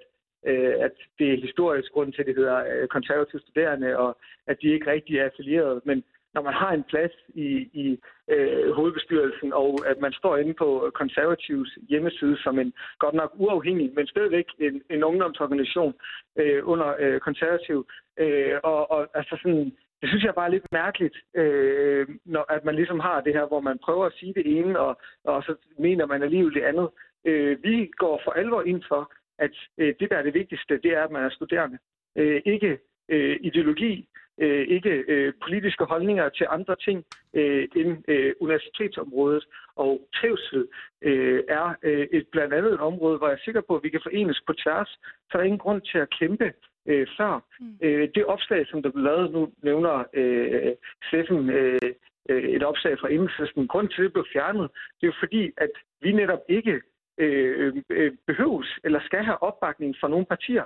øh, 0.46 0.74
at 0.86 0.92
det 1.18 1.32
er 1.32 1.40
historisk 1.46 1.92
grund 1.92 2.12
til, 2.12 2.20
at 2.20 2.26
det 2.26 2.36
hedder 2.36 2.58
øh, 2.72 2.88
konservative 2.88 3.40
studerende, 3.40 3.98
og 3.98 4.18
at 4.46 4.56
de 4.62 4.68
ikke 4.68 4.90
rigtig 4.90 5.18
er 5.18 5.24
affilieret. 5.24 5.80
Men 5.84 6.04
når 6.36 6.42
man 6.42 6.60
har 6.62 6.72
en 6.72 6.84
plads 6.92 7.14
i, 7.34 7.48
i 7.84 7.86
øh, 8.34 8.70
hovedbestyrelsen, 8.78 9.52
og 9.52 9.70
at 9.90 9.98
man 10.04 10.12
står 10.12 10.36
inde 10.36 10.54
på 10.54 10.68
konservativs 10.94 11.70
hjemmeside 11.88 12.36
som 12.44 12.58
en 12.58 12.72
godt 12.98 13.14
nok 13.14 13.32
uafhængig, 13.34 13.88
men 13.96 14.06
stadigvæk 14.06 14.48
en, 14.58 14.82
en 14.90 15.04
ungdomsorganisation 15.04 15.94
øh, 16.40 16.60
under 16.72 16.88
øh, 16.98 17.20
konservativ. 17.20 17.78
Øh, 18.18 18.54
og, 18.62 18.90
og 18.90 19.00
altså 19.14 19.38
sådan, 19.42 19.64
det 20.00 20.08
synes 20.08 20.24
jeg 20.24 20.34
bare 20.34 20.46
er 20.46 20.56
lidt 20.56 20.72
mærkeligt, 20.72 21.16
øh, 21.34 22.06
når, 22.24 22.44
at 22.52 22.64
man 22.64 22.74
ligesom 22.74 23.00
har 23.00 23.20
det 23.20 23.32
her, 23.32 23.46
hvor 23.46 23.60
man 23.60 23.78
prøver 23.86 24.06
at 24.06 24.16
sige 24.18 24.34
det 24.34 24.46
ene, 24.58 24.78
og, 24.78 25.00
og 25.24 25.42
så 25.42 25.54
mener 25.78 26.06
man 26.06 26.22
alligevel 26.22 26.54
det 26.54 26.62
andet. 26.70 26.88
Øh, 27.24 27.62
vi 27.62 27.90
går 27.96 28.20
for 28.24 28.30
alvor 28.30 28.62
ind 28.62 28.82
for, 28.88 29.12
at 29.38 29.54
øh, 29.78 29.94
det, 30.00 30.10
der 30.10 30.16
er 30.16 30.22
det 30.22 30.34
vigtigste, 30.34 30.80
det 30.84 30.92
er, 30.96 31.02
at 31.04 31.10
man 31.10 31.24
er 31.24 31.30
studerende. 31.30 31.78
Øh, 32.16 32.42
ikke 32.44 32.78
øh, 33.08 33.36
ideologi, 33.42 34.08
øh, 34.38 34.66
ikke 34.68 35.04
øh, 35.08 35.32
politiske 35.42 35.84
holdninger 35.84 36.28
til 36.28 36.46
andre 36.50 36.76
ting 36.76 37.04
øh, 37.34 37.68
end 37.76 37.92
øh, 38.08 38.32
universitetsområdet. 38.40 39.44
Og 39.76 40.08
trivsel 40.14 40.68
øh, 41.02 41.42
er 41.48 41.74
øh, 41.82 42.06
et, 42.12 42.26
blandt 42.32 42.54
andet 42.54 42.72
et 42.72 42.80
område, 42.80 43.18
hvor 43.18 43.26
jeg 43.28 43.34
er 43.34 43.44
sikker 43.44 43.60
på, 43.60 43.76
at 43.76 43.82
vi 43.82 43.88
kan 43.88 44.00
forenes 44.02 44.40
på 44.46 44.52
tværs. 44.52 44.88
Så 44.88 45.30
der 45.32 45.38
er 45.38 45.42
ingen 45.42 45.64
grund 45.66 45.82
til 45.82 45.98
at 45.98 46.10
kæmpe 46.18 46.52
øh, 46.86 47.06
før. 47.16 47.44
Mm. 47.60 47.78
Øh, 47.82 48.08
det 48.14 48.24
opslag, 48.24 48.66
som 48.66 48.82
der 48.82 48.90
blev 48.90 49.04
lavet, 49.04 49.32
nu 49.32 49.52
nævner 49.62 50.04
øh, 50.14 50.72
Steffen 51.08 51.50
øh, 51.50 51.90
øh, 52.28 52.44
et 52.44 52.62
opslag 52.62 52.98
fra 52.98 53.12
enhedslisten. 53.12 53.68
Grunden 53.68 53.92
til, 53.92 54.02
at 54.02 54.04
det 54.04 54.12
blev 54.12 54.26
fjernet, 54.32 54.70
det 55.00 55.06
er 55.06 55.12
jo 55.12 55.20
fordi, 55.20 55.50
at 55.56 55.70
vi 56.00 56.12
netop 56.12 56.42
ikke 56.48 56.80
øh, 57.18 57.74
øh, 57.90 58.12
behøves 58.26 58.78
eller 58.84 59.00
skal 59.00 59.24
have 59.24 59.42
opbakning 59.42 59.96
fra 60.00 60.08
nogle 60.08 60.26
partier. 60.26 60.64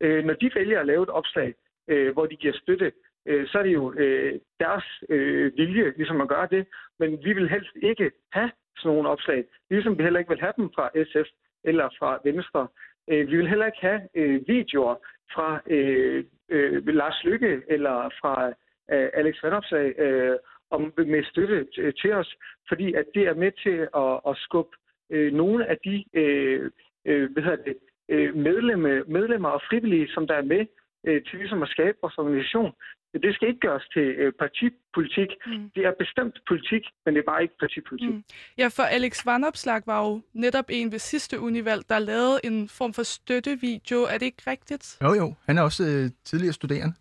Øh, 0.00 0.24
når 0.24 0.34
de 0.34 0.50
vælger 0.54 0.80
at 0.80 0.86
lave 0.86 1.02
et 1.02 1.08
opslag, 1.08 1.54
øh, 1.88 2.12
hvor 2.12 2.26
de 2.26 2.36
giver 2.36 2.54
støtte 2.62 2.92
øh, 3.26 3.48
så 3.48 3.58
er 3.58 3.62
det 3.62 3.74
jo 3.74 3.92
øh, 3.92 4.40
deres 4.60 4.84
øh, 5.08 5.52
vilje 5.56 5.92
ligesom 5.96 6.20
at 6.20 6.28
gøre 6.28 6.48
det. 6.50 6.66
Men 6.98 7.24
vi 7.24 7.32
vil 7.32 7.48
helst 7.48 7.76
ikke 7.82 8.10
have 8.32 8.50
sådan 8.76 8.94
nogle 8.94 9.08
opslag, 9.08 9.44
ligesom 9.70 9.98
vi 9.98 10.02
heller 10.02 10.18
ikke 10.18 10.30
vil 10.30 10.40
have 10.40 10.52
dem 10.56 10.70
fra 10.74 10.90
SF 11.04 11.28
eller 11.64 11.88
fra 11.98 12.20
Venstre. 12.24 12.68
Øh, 13.10 13.30
vi 13.30 13.36
vil 13.36 13.48
heller 13.48 13.66
ikke 13.66 13.80
have 13.80 14.00
øh, 14.14 14.40
videoer 14.48 14.94
fra 15.34 15.60
øh, 15.66 16.24
øh, 16.48 16.86
Lars 16.86 17.24
Lykke 17.24 17.62
eller 17.68 18.10
fra 18.20 18.48
øh, 18.92 19.10
Alex 19.14 19.42
Vandopslag 19.42 19.98
øh, 19.98 20.36
om, 20.70 20.92
med 20.96 21.24
støtte 21.24 21.66
til 21.92 22.12
os, 22.12 22.34
fordi 22.68 22.94
at 22.94 23.04
det 23.14 23.22
er 23.22 23.34
med 23.34 23.52
til 23.62 23.88
at, 23.96 24.20
at 24.28 24.36
skubbe 24.36 24.76
øh, 25.10 25.32
nogle 25.32 25.66
af 25.66 25.78
de 25.84 26.04
øh, 26.14 26.70
øh, 27.04 27.32
hvad 27.32 27.42
hedder 27.42 27.64
det, 27.64 27.76
øh, 28.08 28.36
medlemmer, 28.36 29.02
medlemmer 29.06 29.48
og 29.48 29.62
frivillige, 29.68 30.08
som 30.08 30.26
der 30.26 30.34
er 30.34 30.42
med 30.42 30.66
øh, 31.06 31.22
til 31.24 31.38
ligesom 31.38 31.62
at 31.62 31.68
skabe 31.68 31.98
vores 32.02 32.18
organisation, 32.18 32.72
det 33.12 33.34
skal 33.34 33.48
ikke 33.48 33.60
gøres 33.60 33.82
til 33.94 34.02
øh, 34.02 34.32
partipolitik. 34.32 35.30
Mm. 35.46 35.70
Det 35.74 35.82
er 35.86 35.92
bestemt 35.98 36.36
politik, 36.48 36.82
men 37.04 37.14
det 37.14 37.20
er 37.20 37.30
bare 37.32 37.42
ikke 37.42 37.54
partipolitik. 37.60 38.14
Mm. 38.14 38.24
Ja, 38.58 38.68
for 38.68 38.82
Alex 38.82 39.26
Vanopslag 39.26 39.82
var 39.86 40.06
jo 40.06 40.22
netop 40.32 40.64
en 40.68 40.92
ved 40.92 40.98
sidste 40.98 41.40
univalg, 41.40 41.82
der 41.88 41.98
lavede 41.98 42.40
en 42.44 42.68
form 42.68 42.92
for 42.94 43.02
støttevideo. 43.02 44.02
Er 44.02 44.18
det 44.18 44.26
ikke 44.26 44.42
rigtigt? 44.46 44.98
Jo, 45.02 45.14
jo. 45.14 45.34
Han 45.46 45.58
er 45.58 45.62
også 45.62 45.84
øh, 45.84 46.10
tidligere 46.24 46.52
studerende. 46.52 46.94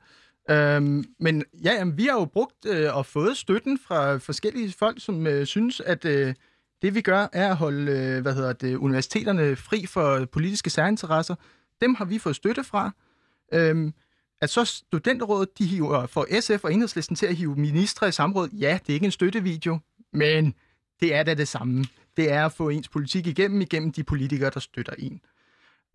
Øhm, 0.52 1.04
men 1.20 1.44
ja, 1.64 1.74
jamen, 1.74 1.98
vi 1.98 2.04
har 2.04 2.20
jo 2.20 2.26
brugt 2.26 2.66
øh, 2.68 2.98
og 2.98 3.06
fået 3.06 3.38
støtten 3.38 3.80
fra 3.88 4.18
forskellige 4.18 4.74
folk, 4.80 5.02
som 5.02 5.28
øh, 5.28 5.46
synes, 5.46 5.80
at 5.80 6.06
øh, 6.06 6.34
det 6.82 6.96
vi 6.96 7.02
gør 7.02 7.28
er 7.34 7.50
at 7.50 7.58
holde 7.58 7.92
øh, 7.92 8.22
hvad 8.22 8.34
hedder 8.34 8.54
det, 8.54 8.76
universiteterne 8.76 9.56
fri 9.56 9.86
for 9.86 10.26
politiske 10.26 10.70
særinteresser. 10.70 11.36
Dem 11.82 11.96
har 11.96 12.06
vi 12.06 12.20
fået 12.20 12.36
støtte 12.36 12.64
fra. 12.64 12.92
Øhm, 13.54 13.94
at 14.42 14.50
så 14.50 14.66
studenterrådet, 14.66 15.58
de 15.58 15.66
hiver 15.66 16.08
for 16.08 16.28
SF 16.40 16.64
og 16.64 16.74
enhedslisten 16.74 17.16
til 17.16 17.26
at 17.26 17.36
hive 17.36 17.56
ministre 17.56 18.08
i 18.08 18.12
samråd. 18.12 18.50
Ja, 18.50 18.80
det 18.82 18.90
er 18.90 18.94
ikke 18.94 19.06
en 19.06 19.12
støttevideo, 19.12 19.80
men 20.14 20.54
det 21.00 21.16
er 21.16 21.24
da 21.24 21.34
det 21.34 21.48
samme. 21.48 21.86
Det 22.18 22.32
er 22.32 22.46
at 22.46 22.52
få 22.52 22.70
ens 22.70 22.90
politik 22.90 23.28
igennem, 23.28 23.62
igennem 23.62 23.92
de 23.92 24.04
politikere, 24.04 24.52
der 24.54 24.60
støtter 24.60 24.94
en. 24.98 25.22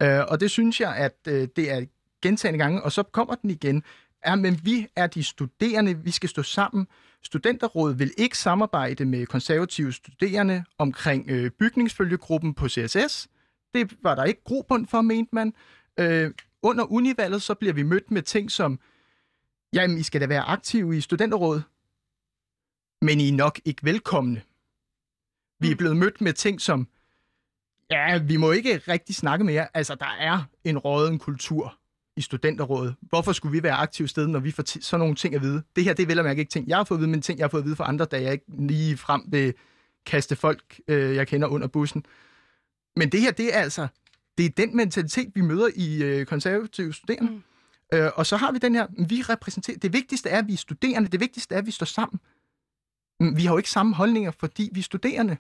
Øh, 0.03 0.21
og 0.29 0.41
det 0.41 0.51
synes 0.51 0.81
jeg, 0.81 0.97
at 0.97 1.17
øh, 1.29 1.49
det 1.57 1.71
er 1.71 1.85
gentagende 2.23 2.59
gange, 2.59 2.83
og 2.83 2.93
så 2.93 3.03
kommer 3.03 3.35
den 3.35 3.51
igen. 3.51 3.83
Ja, 4.27 4.35
men 4.35 4.61
vi 4.65 4.87
er 4.97 5.07
de 5.07 5.25
studerende, 5.25 5.99
vi 5.99 6.11
skal 6.11 6.29
stå 6.29 6.43
sammen. 6.43 6.87
Studenterrådet 7.23 7.99
vil 7.99 8.13
ikke 8.19 8.39
samarbejde 8.39 9.05
med 9.05 9.27
konservative 9.27 9.93
studerende 9.93 10.65
omkring 10.79 11.31
øh, 11.31 11.51
bygningsfølgegruppen 11.51 12.55
på 12.55 12.69
CSS. 12.69 13.29
Det 13.75 13.93
var 14.03 14.15
der 14.15 14.25
ikke 14.25 14.45
grobund 14.45 14.87
for, 14.87 15.01
mente 15.01 15.35
man. 15.35 15.55
Øh, 16.01 16.31
under 16.65 16.93
univalget, 16.93 17.43
så 17.43 17.55
bliver 17.55 17.73
vi 17.73 17.83
mødt 17.83 18.11
med 18.11 18.23
ting 18.23 18.51
som, 18.51 18.79
jamen, 19.73 19.99
I 19.99 20.03
skal 20.03 20.21
da 20.21 20.27
være 20.27 20.43
aktive 20.43 20.97
i 20.97 21.01
studenterrådet, 21.01 21.63
men 23.03 23.21
I 23.21 23.29
er 23.29 23.33
nok 23.33 23.61
ikke 23.65 23.85
velkomne. 23.85 24.43
Vi 25.61 25.67
er 25.67 25.75
mm. 25.75 25.77
blevet 25.77 25.97
mødt 25.97 26.21
med 26.21 26.33
ting 26.33 26.61
som, 26.61 26.89
ja, 27.91 28.19
vi 28.19 28.37
må 28.37 28.51
ikke 28.51 28.79
rigtig 28.89 29.15
snakke 29.15 29.45
mere. 29.45 29.69
Altså, 29.75 29.95
der 29.95 30.17
er 30.19 30.43
en 30.65 30.79
råden 30.79 31.19
kultur 31.19 31.79
i 32.17 32.21
studenterrådet. 32.21 32.95
Hvorfor 33.01 33.33
skulle 33.33 33.53
vi 33.53 33.63
være 33.63 33.75
aktive 33.75 34.09
sted, 34.09 34.27
når 34.27 34.41
vi 34.41 34.51
får 34.51 34.63
t- 34.69 34.81
sådan 34.81 35.01
nogle 35.01 35.15
ting 35.15 35.35
at 35.35 35.43
vide? 35.43 35.63
Det 35.77 35.85
her, 35.85 35.95
det 35.95 36.03
er 36.03 36.07
vel 36.07 36.19
at 36.19 36.25
mærke 36.25 36.39
ikke 36.39 36.51
ting, 36.51 36.69
jeg 36.69 36.77
har 36.77 36.85
fået 36.85 36.99
at 36.99 37.01
vide, 37.01 37.11
men 37.11 37.23
ting, 37.23 37.39
jeg 37.39 37.45
har 37.45 37.49
fået 37.49 37.61
at 37.61 37.67
vide 37.67 37.77
fra 37.77 37.89
andre, 37.89 38.05
da 38.05 38.23
jeg 38.23 38.33
ikke 38.33 38.45
lige 38.49 38.97
frem 38.97 39.23
vil 39.29 39.55
kaste 40.07 40.37
folk, 40.37 40.81
øh, 40.89 41.17
jeg 41.17 41.29
kender 41.29 41.49
under 41.49 41.69
bussen. 41.69 42.07
Men 42.97 43.13
det 43.13 43.21
her, 43.21 43.33
det 43.33 43.57
er 43.57 43.61
altså 43.61 43.89
det 44.39 44.47
er 44.47 44.51
den 44.51 44.77
mentalitet, 44.77 45.33
vi 45.35 45.41
møder 45.41 45.69
i 45.75 46.03
øh, 46.03 46.27
konservative 46.27 46.95
studerende. 46.95 47.33
Mm. 47.33 47.43
Øh, 47.93 48.11
og 48.15 48.27
så 48.27 48.37
har 48.37 48.53
vi 48.53 48.59
den 48.59 48.75
her, 48.75 48.87
vi 49.09 49.23
repræsenterer, 49.23 49.79
det 49.79 49.93
vigtigste 49.93 50.29
er, 50.29 50.39
at 50.39 50.47
vi 50.47 50.53
er 50.53 50.57
studerende, 50.57 51.09
det 51.09 51.21
vigtigste 51.21 51.55
er, 51.55 51.59
at 51.59 51.67
vi 51.67 51.71
står 51.71 51.87
sammen. 51.87 52.21
Vi 53.37 53.45
har 53.45 53.53
jo 53.53 53.57
ikke 53.57 53.71
samme 53.71 53.95
holdninger, 53.95 54.31
fordi 54.31 54.69
vi 54.73 54.81
er 54.81 54.85
studerende. 54.85 55.37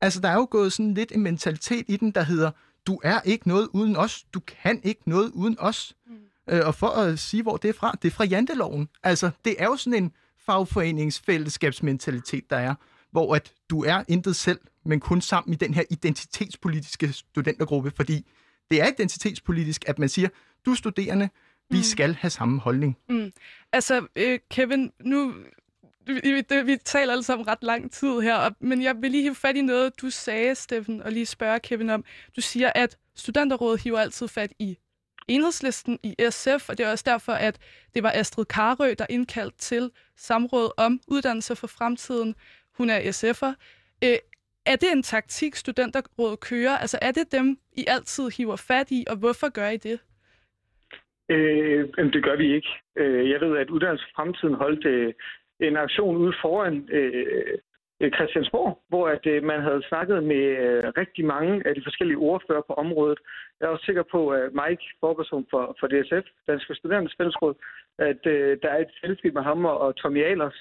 Altså, 0.00 0.20
der 0.20 0.28
er 0.28 0.34
jo 0.34 0.48
gået 0.50 0.72
sådan 0.72 0.94
lidt 0.94 1.12
en 1.12 1.22
mentalitet 1.22 1.84
i 1.88 1.96
den, 1.96 2.10
der 2.10 2.22
hedder, 2.22 2.50
du 2.86 3.00
er 3.04 3.20
ikke 3.20 3.48
noget 3.48 3.68
uden 3.72 3.96
os, 3.96 4.24
du 4.34 4.40
kan 4.40 4.80
ikke 4.82 5.02
noget 5.06 5.30
uden 5.30 5.56
os. 5.58 5.96
Mm. 6.06 6.12
Øh, 6.48 6.66
og 6.66 6.74
for 6.74 6.88
at 6.88 7.18
sige, 7.18 7.42
hvor 7.42 7.56
det 7.56 7.68
er 7.68 7.72
fra, 7.72 7.94
det 8.02 8.08
er 8.08 8.12
fra 8.12 8.24
janteloven. 8.24 8.88
Altså, 9.02 9.30
det 9.44 9.54
er 9.58 9.64
jo 9.64 9.76
sådan 9.76 10.04
en 10.04 10.12
fagforeningsfællesskabsmentalitet, 10.38 12.50
der 12.50 12.56
er, 12.56 12.74
hvor 13.10 13.34
at 13.34 13.52
du 13.70 13.84
er 13.84 14.04
intet 14.08 14.36
selv, 14.36 14.60
men 14.86 15.00
kun 15.00 15.20
sammen 15.20 15.52
i 15.52 15.56
den 15.56 15.74
her 15.74 15.82
identitetspolitiske 15.90 17.12
studentergruppe, 17.12 17.90
fordi 17.96 18.26
det 18.70 18.82
er 18.82 18.86
identitetspolitisk, 18.86 19.84
at 19.88 19.98
man 19.98 20.08
siger, 20.08 20.28
du 20.66 20.70
er 20.70 20.74
studerende, 20.74 21.28
vi 21.70 21.76
mm. 21.76 21.82
skal 21.82 22.14
have 22.14 22.30
samme 22.30 22.60
holdning. 22.60 22.96
Mm. 23.08 23.32
Altså, 23.72 24.06
øh, 24.16 24.38
Kevin, 24.50 24.92
nu 25.04 25.34
vi, 26.06 26.40
det, 26.40 26.66
vi 26.66 26.76
taler 26.84 27.12
alle 27.12 27.22
sammen 27.22 27.48
ret 27.48 27.62
lang 27.62 27.92
tid 27.92 28.20
her, 28.20 28.34
og, 28.34 28.56
men 28.60 28.82
jeg 28.82 28.96
vil 29.00 29.10
lige 29.10 29.22
hive 29.22 29.34
fat 29.34 29.56
i 29.56 29.62
noget, 29.62 30.00
du 30.00 30.10
sagde, 30.10 30.54
Steffen, 30.54 31.02
og 31.02 31.12
lige 31.12 31.26
spørge 31.26 31.60
Kevin 31.60 31.90
om. 31.90 32.04
Du 32.36 32.40
siger, 32.40 32.72
at 32.74 32.98
studenterrådet 33.14 33.80
hiver 33.80 33.98
altid 33.98 34.28
fat 34.28 34.52
i 34.58 34.78
enhedslisten 35.28 35.98
i 36.02 36.14
SF, 36.30 36.68
og 36.68 36.78
det 36.78 36.86
er 36.86 36.90
også 36.90 37.04
derfor, 37.06 37.32
at 37.32 37.58
det 37.94 38.02
var 38.02 38.12
Astrid 38.14 38.44
Karø, 38.44 38.94
der 38.98 39.06
indkaldte 39.10 39.58
til 39.58 39.90
samråd 40.16 40.70
om 40.76 41.00
uddannelse 41.08 41.56
for 41.56 41.66
fremtiden. 41.66 42.34
Hun 42.78 42.90
er 42.90 43.00
SF'er. 43.00 43.54
Øh, 44.04 44.16
er 44.66 44.76
det 44.76 44.90
en 44.92 45.02
taktik, 45.02 45.54
studenterrådet 45.54 46.40
kører? 46.40 46.78
Altså 46.78 46.98
er 47.02 47.12
det 47.12 47.32
dem, 47.32 47.58
I 47.72 47.84
altid 47.88 48.30
hiver 48.36 48.56
fat 48.68 48.90
i, 48.90 49.04
og 49.10 49.16
hvorfor 49.16 49.48
gør 49.58 49.68
I 49.68 49.76
det? 49.76 49.98
Øh, 51.28 52.12
det 52.12 52.24
gør 52.24 52.36
vi 52.36 52.54
ikke. 52.54 52.68
Øh, 52.96 53.30
jeg 53.30 53.40
ved, 53.40 53.58
at 53.58 53.70
Uddannelse 53.70 54.06
Fremtiden 54.16 54.54
holdt 54.54 54.86
øh, 54.86 55.14
en 55.60 55.76
aktion 55.76 56.16
ude 56.16 56.34
foran 56.42 56.88
øh, 56.92 57.58
øh, 58.00 58.10
Christiansborg, 58.16 58.82
hvor 58.88 59.08
at 59.08 59.26
øh, 59.26 59.44
man 59.44 59.60
havde 59.60 59.82
snakket 59.88 60.24
med 60.24 60.44
øh, 60.64 60.84
rigtig 61.00 61.24
mange 61.24 61.66
af 61.66 61.74
de 61.74 61.82
forskellige 61.84 62.18
ordfører 62.18 62.62
på 62.66 62.72
området. 62.72 63.18
Jeg 63.60 63.66
er 63.66 63.70
også 63.70 63.84
sikker 63.84 64.04
på, 64.14 64.30
at 64.30 64.50
Mike, 64.60 64.84
forperson 65.00 65.46
for, 65.50 65.76
for 65.80 65.86
DSF, 65.86 66.26
Danske 66.48 66.74
Studerendes 66.74 67.14
Fællesråd, 67.18 67.54
at 67.98 68.26
øh, 68.26 68.58
der 68.62 68.68
er 68.68 68.80
et 68.80 68.92
selfie 69.00 69.30
med 69.30 69.42
ham 69.42 69.64
og 69.64 69.96
Tommy 69.96 70.22
Alers, 70.24 70.58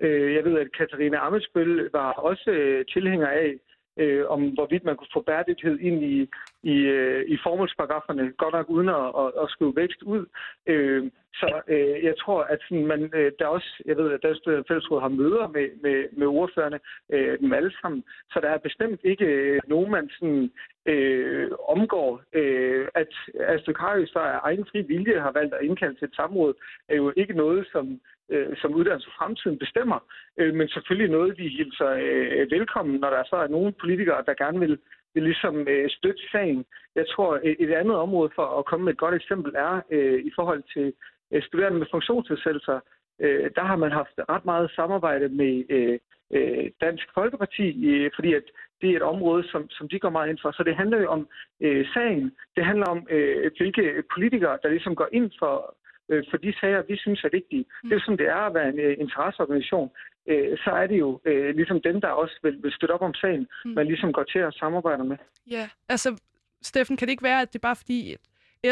Øh, 0.00 0.34
jeg 0.34 0.44
ved, 0.44 0.58
at 0.58 0.72
Katarina 0.78 1.16
Amesbøl 1.26 1.90
var 1.92 2.12
også 2.12 2.50
øh, 2.50 2.84
tilhænger 2.92 3.28
af, 3.28 3.54
øh, 3.96 4.24
om 4.28 4.40
hvorvidt 4.56 4.84
man 4.84 4.96
kunne 4.96 5.14
få 5.16 5.22
bæredygtighed 5.22 5.78
ind 5.78 6.04
i, 6.04 6.28
i, 6.62 6.76
øh, 6.98 7.24
i 7.28 7.38
formålsparagraferne, 7.42 8.32
godt 8.32 8.54
nok 8.54 8.70
uden 8.70 8.88
at, 8.88 9.06
at, 9.22 9.28
at 9.42 9.50
skrive 9.50 9.76
vækst 9.76 10.02
ud. 10.02 10.26
Øh, 10.66 11.10
så 11.34 11.60
øh, 11.68 12.04
jeg 12.04 12.14
tror, 12.18 12.42
at 12.42 12.58
sådan, 12.68 12.86
man, 12.86 13.10
øh, 13.14 13.32
der 13.38 13.44
er 13.44 13.48
også, 13.58 13.82
jeg 13.86 13.96
ved, 13.96 14.12
at 14.12 14.22
Dansk 14.22 14.42
Fællesråd 14.68 15.00
har 15.00 15.08
møder 15.08 15.48
med, 15.48 15.68
med, 15.82 16.04
med 16.12 16.26
ordførerne, 16.26 16.78
øh, 17.12 17.38
dem 17.40 17.52
alle 17.52 17.72
sammen, 17.80 18.04
så 18.32 18.40
der 18.42 18.48
er 18.48 18.58
bestemt 18.58 19.00
ikke 19.04 19.24
øh, 19.24 19.60
nogen, 19.66 19.90
man 19.90 20.10
sådan, 20.18 20.50
øh, 20.86 21.50
omgår. 21.68 22.22
Øh, 22.32 22.88
at 22.94 23.12
Astrid 23.40 23.74
Karius 23.74 24.10
så 24.10 24.18
er 24.18 24.38
egen 24.42 24.66
fri 24.70 24.82
vilje 24.82 25.20
har 25.20 25.32
valgt 25.32 25.54
at 25.54 25.64
indkalde 25.64 25.98
til 25.98 26.08
et 26.08 26.14
samråd, 26.14 26.54
er 26.88 26.96
jo 26.96 27.12
ikke 27.16 27.34
noget, 27.34 27.68
som 27.72 28.00
øh, 28.30 28.56
som 28.56 28.74
uddannelse 28.74 29.08
for 29.10 29.24
fremtiden 29.24 29.58
bestemmer, 29.58 29.98
øh, 30.38 30.54
men 30.54 30.68
selvfølgelig 30.68 31.10
noget, 31.10 31.38
vi 31.38 31.48
hilser 31.48 31.90
øh, 31.90 32.50
velkommen, 32.50 33.00
når 33.00 33.10
der 33.10 33.22
så 33.24 33.36
er 33.36 33.48
nogle 33.48 33.72
politikere, 33.72 34.24
der 34.26 34.34
gerne 34.34 34.60
vil 34.60 34.78
ligesom 35.20 35.68
øh, 35.68 35.90
støtte 35.90 36.22
sagen. 36.32 36.64
Jeg 36.94 37.06
tror, 37.08 37.40
et 37.44 37.72
andet 37.72 37.96
område 37.96 38.30
for 38.34 38.58
at 38.58 38.64
komme 38.64 38.84
med 38.84 38.92
et 38.92 38.98
godt 38.98 39.14
eksempel 39.14 39.52
er 39.54 39.80
øh, 39.90 40.20
i 40.24 40.30
forhold 40.34 40.62
til 40.74 40.92
øh, 41.32 41.42
studerende 41.42 41.78
med 41.78 41.86
funktionsnedsættelser. 41.90 42.80
Øh, 43.20 43.50
der 43.56 43.64
har 43.64 43.76
man 43.76 43.92
haft 43.92 44.14
ret 44.28 44.44
meget 44.44 44.70
samarbejde 44.70 45.28
med 45.28 45.64
øh, 45.70 45.98
øh, 46.36 46.70
Dansk 46.80 47.06
Folkeparti, 47.14 47.68
øh, 47.94 48.10
fordi 48.14 48.34
at 48.34 48.42
det 48.80 48.90
er 48.90 48.96
et 48.96 49.02
område, 49.02 49.48
som, 49.50 49.70
som 49.70 49.88
de 49.88 49.98
går 49.98 50.10
meget 50.10 50.28
ind 50.30 50.38
for. 50.42 50.50
Så 50.50 50.62
det 50.62 50.76
handler 50.76 50.98
jo 51.00 51.08
om 51.08 51.28
øh, 51.60 51.86
sagen. 51.94 52.32
Det 52.56 52.64
handler 52.64 52.86
om, 52.86 53.06
øh, 53.10 53.50
hvilke 53.56 54.02
politikere, 54.14 54.58
der 54.62 54.68
ligesom 54.68 54.94
går 54.94 55.08
ind 55.12 55.30
for, 55.38 55.76
øh, 56.08 56.24
for 56.30 56.36
de 56.36 56.54
sager, 56.60 56.82
vi 56.88 56.96
synes 56.96 57.24
er 57.24 57.28
vigtige. 57.32 57.64
Mm. 57.82 57.88
Det 57.88 57.96
er 57.96 58.02
som 58.04 58.16
det 58.16 58.28
er 58.28 58.42
at 58.46 58.54
være 58.54 58.68
en 58.68 58.80
øh, 58.80 58.96
interesseorganisation. 58.98 59.90
Øh, 60.28 60.58
så 60.64 60.70
er 60.70 60.86
det 60.86 60.98
jo 60.98 61.20
øh, 61.24 61.54
ligesom 61.56 61.80
dem, 61.80 62.00
der 62.00 62.08
også 62.08 62.38
vil, 62.42 62.62
vil 62.62 62.72
støtte 62.72 62.92
op 62.92 63.02
om 63.02 63.14
sagen, 63.14 63.48
mm. 63.64 63.70
man 63.70 63.86
ligesom 63.86 64.12
går 64.12 64.22
til 64.24 64.38
at 64.38 64.54
samarbejde 64.54 65.04
med. 65.04 65.16
Ja, 65.50 65.68
altså 65.88 66.20
Steffen, 66.62 66.96
kan 66.96 67.08
det 67.08 67.12
ikke 67.12 67.22
være, 67.22 67.42
at 67.42 67.52
det 67.52 67.58
er 67.58 67.68
bare 67.68 67.76
fordi, 67.76 68.16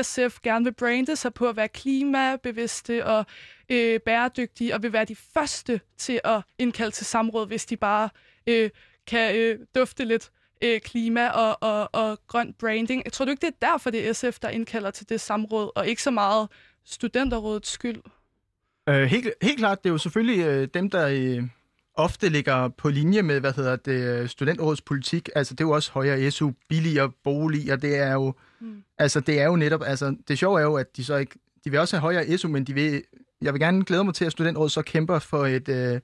SF 0.03 0.41
gerne 0.43 0.65
vil 0.65 0.75
brande 0.75 1.17
sig 1.17 1.35
på 1.35 1.49
at 1.49 1.57
være 1.57 1.69
klimabevidste 1.69 3.07
og 3.07 3.25
øh, 3.73 4.01
bæredygtige, 4.01 4.75
og 4.75 4.83
vil 4.83 4.93
være 4.93 5.05
de 5.05 5.17
første 5.35 5.81
til 5.97 6.21
at 6.25 6.43
indkalde 6.59 6.91
til 6.91 7.07
samråd, 7.07 7.47
hvis 7.47 7.67
de 7.67 7.77
bare 7.77 8.09
øh, 8.47 8.71
kan 9.07 9.37
øh, 9.37 9.59
dufte 9.75 10.05
lidt 10.05 10.31
øh, 10.65 10.81
klima 10.81 11.29
og, 11.29 11.59
og, 11.61 11.89
og 11.93 12.19
grøn 12.27 12.55
branding. 12.61 13.03
Jeg 13.05 13.13
tror 13.13 13.25
du 13.25 13.31
ikke, 13.31 13.47
det 13.47 13.55
er 13.61 13.67
derfor, 13.71 13.91
det 13.91 14.09
er 14.09 14.13
SF, 14.13 14.39
der 14.39 14.49
indkalder 14.49 14.91
til 14.91 15.09
det 15.09 15.21
samråd, 15.21 15.71
og 15.77 15.87
ikke 15.87 16.03
så 16.03 16.11
meget 16.11 16.49
studenterrådets 16.85 17.71
skyld? 17.71 18.03
Øh, 18.89 19.03
helt, 19.03 19.29
helt 19.43 19.59
klart, 19.59 19.85
det 19.85 19.89
er 19.89 19.93
jo 19.93 19.99
selvfølgelig 19.99 20.47
øh, 20.47 20.69
dem, 20.75 20.91
der 20.91 21.09
øh, 21.09 21.49
ofte 21.95 22.29
ligger 22.29 22.69
på 22.69 22.89
linje 22.89 23.23
med, 23.23 23.41
hvad 23.41 23.53
hedder 23.53 23.77
det, 23.77 24.21
øh, 24.21 24.29
studentrådets 24.29 24.83
politik. 24.83 25.29
Altså, 25.35 25.55
det 25.55 25.61
er 25.61 25.69
jo 25.69 25.71
også 25.71 25.93
højere 25.93 26.31
SU, 26.31 26.53
billigere 26.69 27.11
boliger, 27.25 27.77
det 27.77 27.99
er 27.99 28.13
jo, 28.13 28.35
mm. 28.61 28.83
altså, 28.99 29.21
det 29.21 29.41
er 29.41 29.47
jo 29.47 29.57
netop, 29.57 29.83
altså, 29.87 30.17
det 30.29 30.39
sjove 30.39 30.61
er 30.61 30.65
jo, 30.65 30.75
at 30.75 30.97
de 30.97 31.05
så 31.05 31.17
ikke, 31.17 31.39
de 31.65 31.71
vil 31.71 31.81
også 31.81 31.97
have 31.97 32.01
højere 32.01 32.39
SU, 32.39 32.49
men 32.49 32.65
de 32.65 32.75
vil, 32.75 33.03
jeg 33.43 33.53
vil 33.53 33.61
gerne 33.61 33.85
glæde 33.85 34.05
mig 34.05 34.15
til, 34.15 34.25
at 34.25 34.33
studentrådet 34.33 34.73
så 34.73 34.83
kæmper 34.83 35.19
for 35.19 35.47
et, 35.47 35.69
øh, 35.69 36.01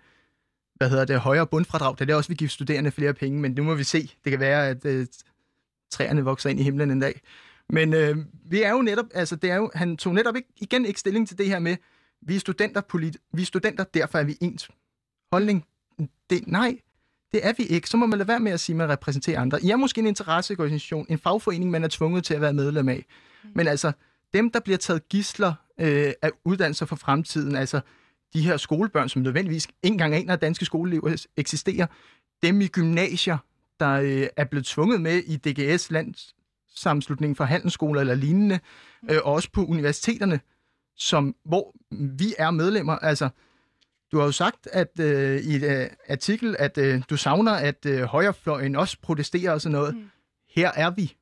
hvad 0.75 0.91
hedder 0.91 1.05
det, 1.05 1.21
højere 1.21 1.47
bundfradrag. 1.47 1.95
Det 1.95 2.01
er 2.01 2.05
det 2.05 2.15
også, 2.15 2.29
vi 2.29 2.35
giver 2.35 2.49
studerende 2.49 2.91
flere 2.91 3.15
penge, 3.15 3.41
men 3.41 3.53
nu 3.53 3.63
må 3.63 3.75
vi 3.75 3.85
se. 3.85 4.11
Det 4.25 4.31
kan 4.31 4.41
være, 4.41 4.69
at 4.69 4.85
øh, 4.85 5.07
træerne 5.91 6.25
vokser 6.25 6.51
ind 6.51 6.61
i 6.61 6.63
himlen 6.63 6.91
en 6.91 7.01
dag. 7.01 7.21
Men 7.69 7.95
øh, 7.95 8.17
vi 8.45 8.63
er 8.63 8.71
jo 8.71 8.83
netop, 8.83 9.07
altså 9.15 9.37
det 9.37 9.51
er 9.51 9.57
jo, 9.57 9.71
han 9.75 9.97
tog 9.97 10.15
netop 10.15 10.37
ikke, 10.37 10.49
igen 10.57 10.85
ikke 10.85 11.01
stilling 11.01 11.29
til 11.29 11.39
det 11.39 11.47
her 11.47 11.59
med, 11.59 11.77
vi 12.23 12.37
er 12.37 12.41
studenter, 12.41 12.81
polit, 12.81 13.17
vi 13.33 13.43
er 13.43 13.47
studenter, 13.47 13.85
derfor 13.85 14.19
er 14.19 14.25
vi 14.25 14.37
ens. 14.41 14.71
Holdning, 15.33 15.67
det, 16.31 16.47
nej, 16.47 16.79
det 17.33 17.47
er 17.47 17.53
vi 17.57 17.63
ikke. 17.63 17.89
Så 17.89 17.97
må 17.97 18.07
man 18.07 18.19
lade 18.19 18.29
være 18.29 18.41
med 18.41 18.53
at 18.53 18.61
sige, 18.61 18.75
at 18.75 18.79
man 18.79 18.89
repræsenterer 18.89 19.41
andre. 19.41 19.63
I 19.63 19.71
er 19.71 19.77
måske 19.77 19.99
en 19.99 20.07
interesseorganisation, 20.07 21.07
en 21.09 21.19
fagforening, 21.19 21.71
man 21.71 21.85
er 21.85 21.89
tvunget 21.89 22.25
til 22.25 22.35
at 22.35 22.41
være 22.41 22.53
medlem 22.53 22.89
af. 22.89 23.07
Mm. 23.45 23.51
Men 23.55 23.69
altså, 23.69 23.93
dem, 24.35 24.51
der 24.51 24.61
bliver 24.61 24.79
taget 24.79 25.09
gisler 25.09 25.55
øh, 25.79 26.13
af 26.23 26.31
uddannelser 26.45 26.87
for 26.87 26.97
fremtiden, 26.97 27.57
altså 27.57 27.81
de 28.35 28.43
her 28.43 28.57
skolebørn, 28.57 29.09
som 29.09 29.23
nødvendigvis 29.23 29.67
ikke 29.67 29.77
engang 29.83 30.15
aner, 30.15 30.33
at 30.33 30.41
danske 30.41 30.65
skoleelever 30.65 31.27
eksisterer, 31.37 31.87
dem 32.43 32.61
i 32.61 32.67
gymnasier, 32.67 33.39
der 33.81 33.91
øh, 33.91 34.27
er 34.37 34.45
blevet 34.45 34.67
tvunget 34.67 35.01
med 35.01 35.17
i 35.17 35.37
DGS 35.37 35.91
lands 35.91 36.35
sammenslutningen 36.75 37.37
for 37.37 37.45
handelsskoler 37.45 38.01
eller 38.01 38.15
lignende, 38.15 38.61
øh, 39.11 39.19
og 39.25 39.33
også 39.33 39.49
på 39.53 39.65
universiteterne, 39.65 40.41
som, 40.97 41.37
hvor 41.45 41.75
vi 41.91 42.35
er 42.39 42.51
medlemmer. 42.51 42.93
Altså, 42.93 43.29
du 44.13 44.19
har 44.19 44.25
jo 44.25 44.33
sagt 44.33 44.67
at 44.73 45.01
øh, 45.01 45.41
i 45.41 45.57
et 45.57 45.63
øh, 45.63 45.91
artikel, 46.09 46.57
at 46.59 46.79
øh, 46.79 47.03
du 47.11 47.17
savner, 47.17 47.53
at 47.53 47.87
øh, 47.87 48.03
højrefløjen 48.03 48.77
også 48.77 48.97
protesterer 49.03 49.53
og 49.53 49.61
sådan 49.61 49.79
noget. 49.79 49.97
Mm. 49.97 50.11
Her 50.49 50.71
er 50.75 50.91
vi. 50.91 51.17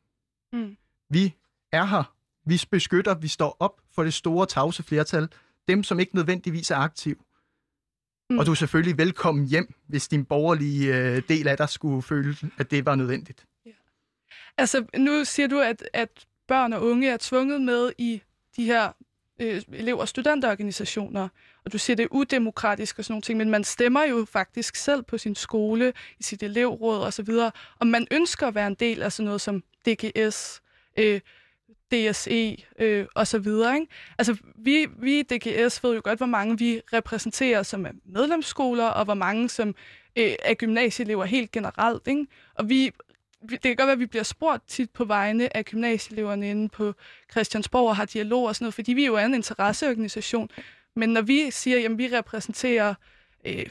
Mm. 0.53 0.77
Vi 1.11 1.35
er 1.73 1.85
her. 1.85 2.15
Vi 2.47 2.63
beskytter, 2.71 3.15
vi 3.15 3.29
står 3.29 3.57
op 3.61 3.81
for 3.95 4.05
det 4.05 4.15
store 4.15 4.47
tavse 4.47 4.83
flertal. 4.83 5.29
Dem, 5.69 5.83
som 5.83 6.01
ikke 6.01 6.15
nødvendigvis 6.15 6.71
er 6.71 6.77
aktiv. 6.77 7.25
Mm. 8.31 8.39
Og 8.39 8.47
du 8.47 8.51
er 8.51 8.55
selvfølgelig 8.55 8.99
velkommen 8.99 9.47
hjem, 9.47 9.75
hvis 9.87 10.09
din 10.09 10.25
borgerlige 10.25 10.97
øh, 10.97 11.23
del 11.29 11.49
af 11.49 11.57
dig 11.57 11.69
skulle 11.69 12.03
føle, 12.03 12.37
at 12.59 12.71
det 12.71 12.87
var 12.87 12.95
nødvendigt. 12.95 13.47
Altså, 14.59 14.87
nu 14.97 15.25
siger 15.25 15.49
du, 15.49 15.61
at, 15.61 15.89
at 15.93 16.27
børn 16.49 16.73
og 16.73 16.83
unge 16.83 17.09
er 17.09 17.17
tvunget 17.21 17.63
med 17.63 17.93
i 17.99 18.23
de 18.57 18.65
her 18.65 18.93
øh, 19.41 19.63
elev- 19.73 20.01
og 20.01 20.09
studenterorganisationer, 20.09 21.29
og 21.65 21.73
du 21.73 21.79
siger, 21.79 21.97
det 21.97 22.05
er 22.05 22.09
udemokratisk 22.11 22.99
og 22.99 23.05
sådan 23.05 23.13
nogle 23.13 23.23
ting, 23.23 23.39
men 23.39 23.51
man 23.51 23.65
stemmer 23.65 24.05
jo 24.05 24.27
faktisk 24.33 24.77
selv 24.77 25.03
på 25.03 25.19
sin 25.19 25.35
skole, 25.35 25.93
i 26.19 26.23
sit 26.23 26.43
elevråd 26.43 26.99
osv., 26.99 27.31
og, 27.31 27.53
og 27.79 27.87
man 27.87 28.07
ønsker 28.11 28.47
at 28.47 28.55
være 28.55 28.67
en 28.67 28.75
del 28.75 29.03
af 29.03 29.13
sådan 29.13 29.25
noget 29.25 29.41
som 29.41 29.63
DGS, 29.87 30.63
øh, 30.97 31.21
DSE 31.93 32.57
øh, 32.79 33.07
og 33.15 33.27
så 33.27 33.39
videre. 33.39 33.75
Ikke? 33.75 33.87
Altså, 34.19 34.37
vi, 34.57 34.87
vi 34.99 35.19
i 35.19 35.23
DGS 35.23 35.85
ved 35.85 35.95
jo 35.95 36.01
godt, 36.05 36.19
hvor 36.19 36.27
mange 36.27 36.59
vi 36.59 36.81
repræsenterer 36.93 37.63
som 37.63 37.87
er 37.87 37.91
medlemsskoler, 38.05 38.87
og 38.87 39.05
hvor 39.05 39.15
mange 39.15 39.49
som 39.49 39.69
øh, 40.17 40.33
er 40.43 40.55
gymnasieelever 40.55 41.25
helt 41.25 41.53
generelt. 41.53 42.07
Ikke? 42.07 42.27
Og 42.55 42.69
vi 42.69 42.93
det 43.49 43.63
kan 43.63 43.77
godt 43.77 43.87
være, 43.87 43.93
at 43.93 43.99
vi 43.99 44.07
bliver 44.07 44.23
spurgt 44.23 44.69
tit 44.69 44.91
på 44.91 45.05
vegne 45.05 45.57
af 45.57 45.65
gymnasieeleverne 45.65 46.51
inde 46.51 46.69
på 46.69 46.95
Christiansborg 47.31 47.89
og 47.89 47.97
har 47.97 48.05
dialog 48.05 48.45
og 48.45 48.55
sådan 48.55 48.65
noget, 48.65 48.75
fordi 48.75 48.93
vi 48.93 49.07
jo 49.07 49.15
er 49.15 49.25
en 49.25 49.35
interesseorganisation. 49.35 50.49
Men 50.97 51.09
når 51.09 51.23
vi 51.23 51.51
siger, 51.51 51.91
at 51.91 51.99
vi 51.99 52.09
repræsenterer 52.17 52.95
øh, 53.47 53.67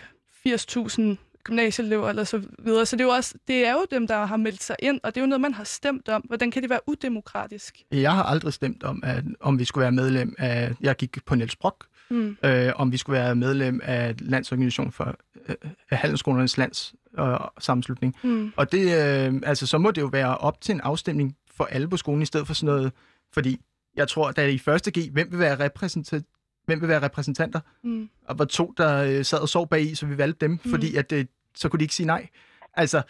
80.000 0.47 1.01
gymnasieelever 1.43 2.09
eller 2.09 2.23
så 2.23 2.41
videre. 2.59 2.85
Så 2.85 2.95
det 2.95 3.01
er, 3.01 3.05
jo 3.05 3.11
også, 3.11 3.35
det 3.47 3.65
er 3.65 3.73
jo 3.73 3.85
dem, 3.91 4.07
der 4.07 4.25
har 4.25 4.37
meldt 4.37 4.63
sig 4.63 4.75
ind, 4.79 4.99
og 5.03 5.15
det 5.15 5.21
er 5.21 5.25
jo 5.25 5.27
noget, 5.27 5.41
man 5.41 5.53
har 5.53 5.63
stemt 5.63 6.09
om. 6.09 6.21
Hvordan 6.21 6.51
kan 6.51 6.61
det 6.61 6.69
være 6.69 6.79
udemokratisk? 6.87 7.83
Jeg 7.91 8.15
har 8.15 8.23
aldrig 8.23 8.53
stemt 8.53 8.83
om, 8.83 9.03
at, 9.03 9.23
om 9.39 9.59
vi 9.59 9.65
skulle 9.65 9.81
være 9.81 9.91
medlem 9.91 10.35
af... 10.37 10.71
Jeg 10.81 10.95
gik 10.95 11.25
på 11.25 11.35
Niels 11.35 11.55
Brock, 11.55 11.85
mm. 12.09 12.37
øh, 12.43 12.71
om 12.75 12.91
vi 12.91 12.97
skulle 12.97 13.19
være 13.19 13.35
medlem 13.35 13.79
af 13.83 14.15
Landsorganisation 14.19 14.91
for 14.91 15.15
øh, 15.47 15.55
Handelsskolernes 15.91 16.57
Lands 16.57 16.93
øh, 17.19 17.37
sammenslutning. 17.59 18.15
Mm. 18.23 18.53
Og 18.55 18.71
det, 18.71 18.81
øh, 18.81 19.41
altså, 19.43 19.67
så 19.67 19.77
må 19.77 19.91
det 19.91 20.01
jo 20.01 20.07
være 20.07 20.37
op 20.37 20.61
til 20.61 20.75
en 20.75 20.81
afstemning 20.81 21.35
for 21.51 21.63
alle 21.63 21.87
på 21.87 21.97
skolen, 21.97 22.21
i 22.21 22.25
stedet 22.25 22.47
for 22.47 22.53
sådan 22.53 22.75
noget... 22.75 22.91
Fordi 23.33 23.59
jeg 23.95 24.07
tror, 24.07 24.31
da 24.31 24.47
i 24.47 24.57
første 24.57 24.91
G, 24.91 25.11
hvem 25.11 25.31
vil 25.31 25.39
være 25.39 25.59
repræsentant 25.59 26.25
hvem 26.69 26.81
vil 26.81 26.89
være 26.89 27.01
repræsentanter? 27.01 27.59
Mm. 27.83 28.09
Og 28.27 28.39
var 28.39 28.45
to, 28.45 28.73
der 28.77 29.03
øh, 29.03 29.25
sad 29.25 29.39
og 29.39 29.49
sov 29.49 29.67
bag 29.67 29.81
i, 29.81 29.95
så 29.95 30.05
vi 30.05 30.17
valgte 30.17 30.45
dem, 30.45 30.51
mm. 30.51 30.71
fordi 30.71 30.95
at, 30.95 31.11
øh, 31.11 31.25
så 31.55 31.69
kunne 31.69 31.77
de 31.77 31.83
ikke 31.83 31.95
sige 31.95 32.07
nej. 32.07 32.27
Altså, 32.73 33.01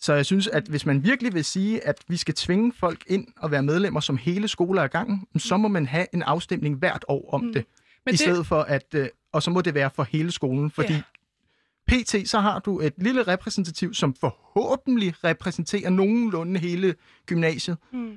så 0.00 0.14
jeg 0.14 0.26
synes, 0.26 0.48
at 0.48 0.66
hvis 0.68 0.86
man 0.86 1.04
virkelig 1.04 1.34
vil 1.34 1.44
sige, 1.44 1.86
at 1.86 1.96
vi 2.08 2.16
skal 2.16 2.34
tvinge 2.34 2.72
folk 2.72 3.04
ind 3.06 3.26
og 3.36 3.50
være 3.50 3.62
medlemmer, 3.62 4.00
som 4.00 4.16
hele 4.16 4.48
skoler 4.48 4.82
er 4.82 4.86
gang, 4.86 5.28
så 5.36 5.56
må 5.56 5.68
man 5.68 5.86
have 5.86 6.06
en 6.14 6.22
afstemning 6.22 6.76
hvert 6.78 7.04
år 7.08 7.34
om 7.34 7.40
mm. 7.40 7.52
det. 7.52 7.64
Men 8.06 8.14
I 8.14 8.16
det... 8.16 8.20
stedet 8.20 8.46
for 8.46 8.60
at, 8.60 8.86
øh, 8.94 9.08
og 9.32 9.42
så 9.42 9.50
må 9.50 9.60
det 9.60 9.74
være 9.74 9.90
for 9.94 10.02
hele 10.02 10.32
skolen, 10.32 10.70
fordi 10.70 10.92
yeah. 10.92 11.02
PT, 11.88 12.28
så 12.28 12.40
har 12.40 12.58
du 12.58 12.80
et 12.80 12.92
lille 12.96 13.22
repræsentativ, 13.22 13.94
som 13.94 14.14
forhåbentlig 14.14 15.14
repræsenterer 15.24 15.90
nogenlunde 15.90 16.60
hele 16.60 16.94
gymnasiet. 17.26 17.76
Mm. 17.92 18.16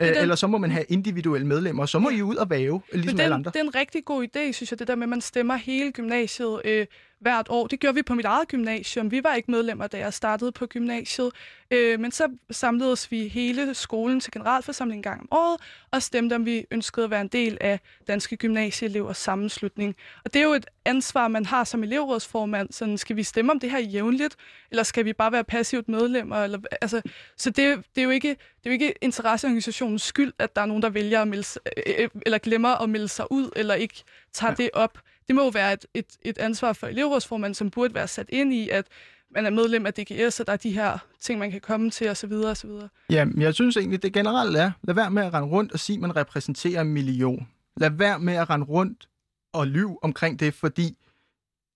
Den, 0.00 0.14
Eller 0.14 0.34
så 0.34 0.46
må 0.46 0.58
man 0.58 0.70
have 0.70 0.84
individuelle 0.88 1.46
medlemmer, 1.46 1.82
og 1.82 1.88
så 1.88 1.98
må 1.98 2.08
I 2.08 2.22
ud 2.22 2.36
og 2.36 2.50
væve, 2.50 2.82
ligesom 2.92 3.16
den, 3.16 3.20
alle 3.20 3.34
andre. 3.34 3.50
Det 3.50 3.60
er 3.60 3.64
en 3.64 3.74
rigtig 3.74 4.04
god 4.04 4.24
idé, 4.24 4.52
synes 4.52 4.70
jeg, 4.70 4.78
det 4.78 4.88
der 4.88 4.94
med, 4.94 5.02
at 5.02 5.08
man 5.08 5.20
stemmer 5.20 5.56
hele 5.56 5.92
gymnasiet 5.92 6.60
øh, 6.64 6.86
hvert 7.20 7.46
år. 7.50 7.66
Det 7.66 7.80
gjorde 7.80 7.94
vi 7.94 8.02
på 8.02 8.14
mit 8.14 8.24
eget 8.24 8.48
gymnasium. 8.48 9.10
Vi 9.10 9.24
var 9.24 9.34
ikke 9.34 9.50
medlemmer, 9.50 9.86
da 9.86 9.98
jeg 9.98 10.14
startede 10.14 10.52
på 10.52 10.66
gymnasiet. 10.66 11.30
Øh, 11.70 12.00
men 12.00 12.12
så 12.12 12.28
samledes 12.50 13.10
vi 13.10 13.28
hele 13.28 13.74
skolen 13.74 14.20
til 14.20 14.32
generalforsamling 14.32 14.98
en 14.98 15.02
gang 15.02 15.20
om 15.20 15.28
året, 15.30 15.60
og 15.90 16.02
stemte, 16.02 16.34
om 16.34 16.46
vi 16.46 16.64
ønskede 16.70 17.04
at 17.04 17.10
være 17.10 17.20
en 17.20 17.28
del 17.28 17.58
af 17.60 17.80
Danske 18.08 18.36
Gymnasieelevers 18.36 19.18
sammenslutning. 19.18 19.96
Og 20.24 20.34
det 20.34 20.40
er 20.40 20.44
jo 20.44 20.52
et 20.52 20.66
ansvar, 20.84 21.28
man 21.28 21.46
har 21.46 21.64
som 21.64 21.82
elevrådsformand. 21.82 22.72
Sådan, 22.72 22.98
skal 22.98 23.16
vi 23.16 23.22
stemme 23.22 23.52
om 23.52 23.60
det 23.60 23.70
her 23.70 23.78
jævnligt, 23.78 24.36
eller 24.70 24.82
skal 24.82 25.04
vi 25.04 25.12
bare 25.12 25.32
være 25.32 25.44
passivt 25.44 25.88
medlemmer? 25.88 26.36
Eller, 26.36 26.58
altså, 26.80 27.02
så 27.36 27.50
det, 27.50 27.84
det, 27.94 28.00
er 28.00 28.04
jo 28.04 28.10
ikke, 28.10 28.28
det 28.28 28.66
er 28.66 28.70
jo 28.70 28.72
ikke 28.72 28.94
interesseorganisationens 29.00 30.02
skyld, 30.02 30.32
at 30.38 30.56
der 30.56 30.62
er 30.62 30.66
nogen, 30.66 30.82
der 30.82 30.90
vælger 30.90 31.22
at 31.22 31.28
melde, 31.28 31.60
øh, 31.76 31.94
øh, 31.98 32.08
eller 32.26 32.38
glemmer 32.38 32.82
at 32.82 32.90
melde 32.90 33.08
sig 33.08 33.32
ud, 33.32 33.50
eller 33.56 33.74
ikke 33.74 34.02
tager 34.32 34.50
ja. 34.58 34.62
det 34.62 34.70
op 34.72 34.98
det 35.28 35.36
må 35.36 35.42
jo 35.42 35.48
være 35.48 35.72
et, 35.72 35.86
et, 35.94 36.06
et 36.22 36.38
ansvar 36.38 36.72
for 36.72 36.86
elevrådsformanden, 36.86 37.54
som 37.54 37.70
burde 37.70 37.94
være 37.94 38.08
sat 38.08 38.26
ind 38.28 38.52
i, 38.54 38.68
at 38.68 38.86
man 39.30 39.46
er 39.46 39.50
medlem 39.50 39.86
af 39.86 39.94
DGS, 39.94 40.40
og 40.40 40.46
der 40.46 40.52
er 40.52 40.56
de 40.56 40.70
her 40.70 40.98
ting, 41.20 41.38
man 41.38 41.50
kan 41.50 41.60
komme 41.60 41.90
til, 41.90 42.10
osv. 42.10 42.32
osv. 42.32 42.70
Ja, 43.10 43.26
jeg 43.36 43.54
synes 43.54 43.76
egentlig, 43.76 44.02
det 44.02 44.12
generelt 44.12 44.56
er, 44.56 44.70
lad 44.82 44.94
være 44.94 45.10
med 45.10 45.22
at 45.22 45.34
rende 45.34 45.48
rundt 45.48 45.72
og 45.72 45.78
sige, 45.78 45.96
at 45.96 46.00
man 46.00 46.16
repræsenterer 46.16 46.80
en 46.80 46.88
million. 46.88 47.48
Lad 47.76 47.90
være 47.90 48.18
med 48.18 48.34
at 48.34 48.50
rende 48.50 48.66
rundt 48.66 49.08
og 49.52 49.66
lyve 49.66 49.98
omkring 50.04 50.40
det, 50.40 50.54
fordi 50.54 50.96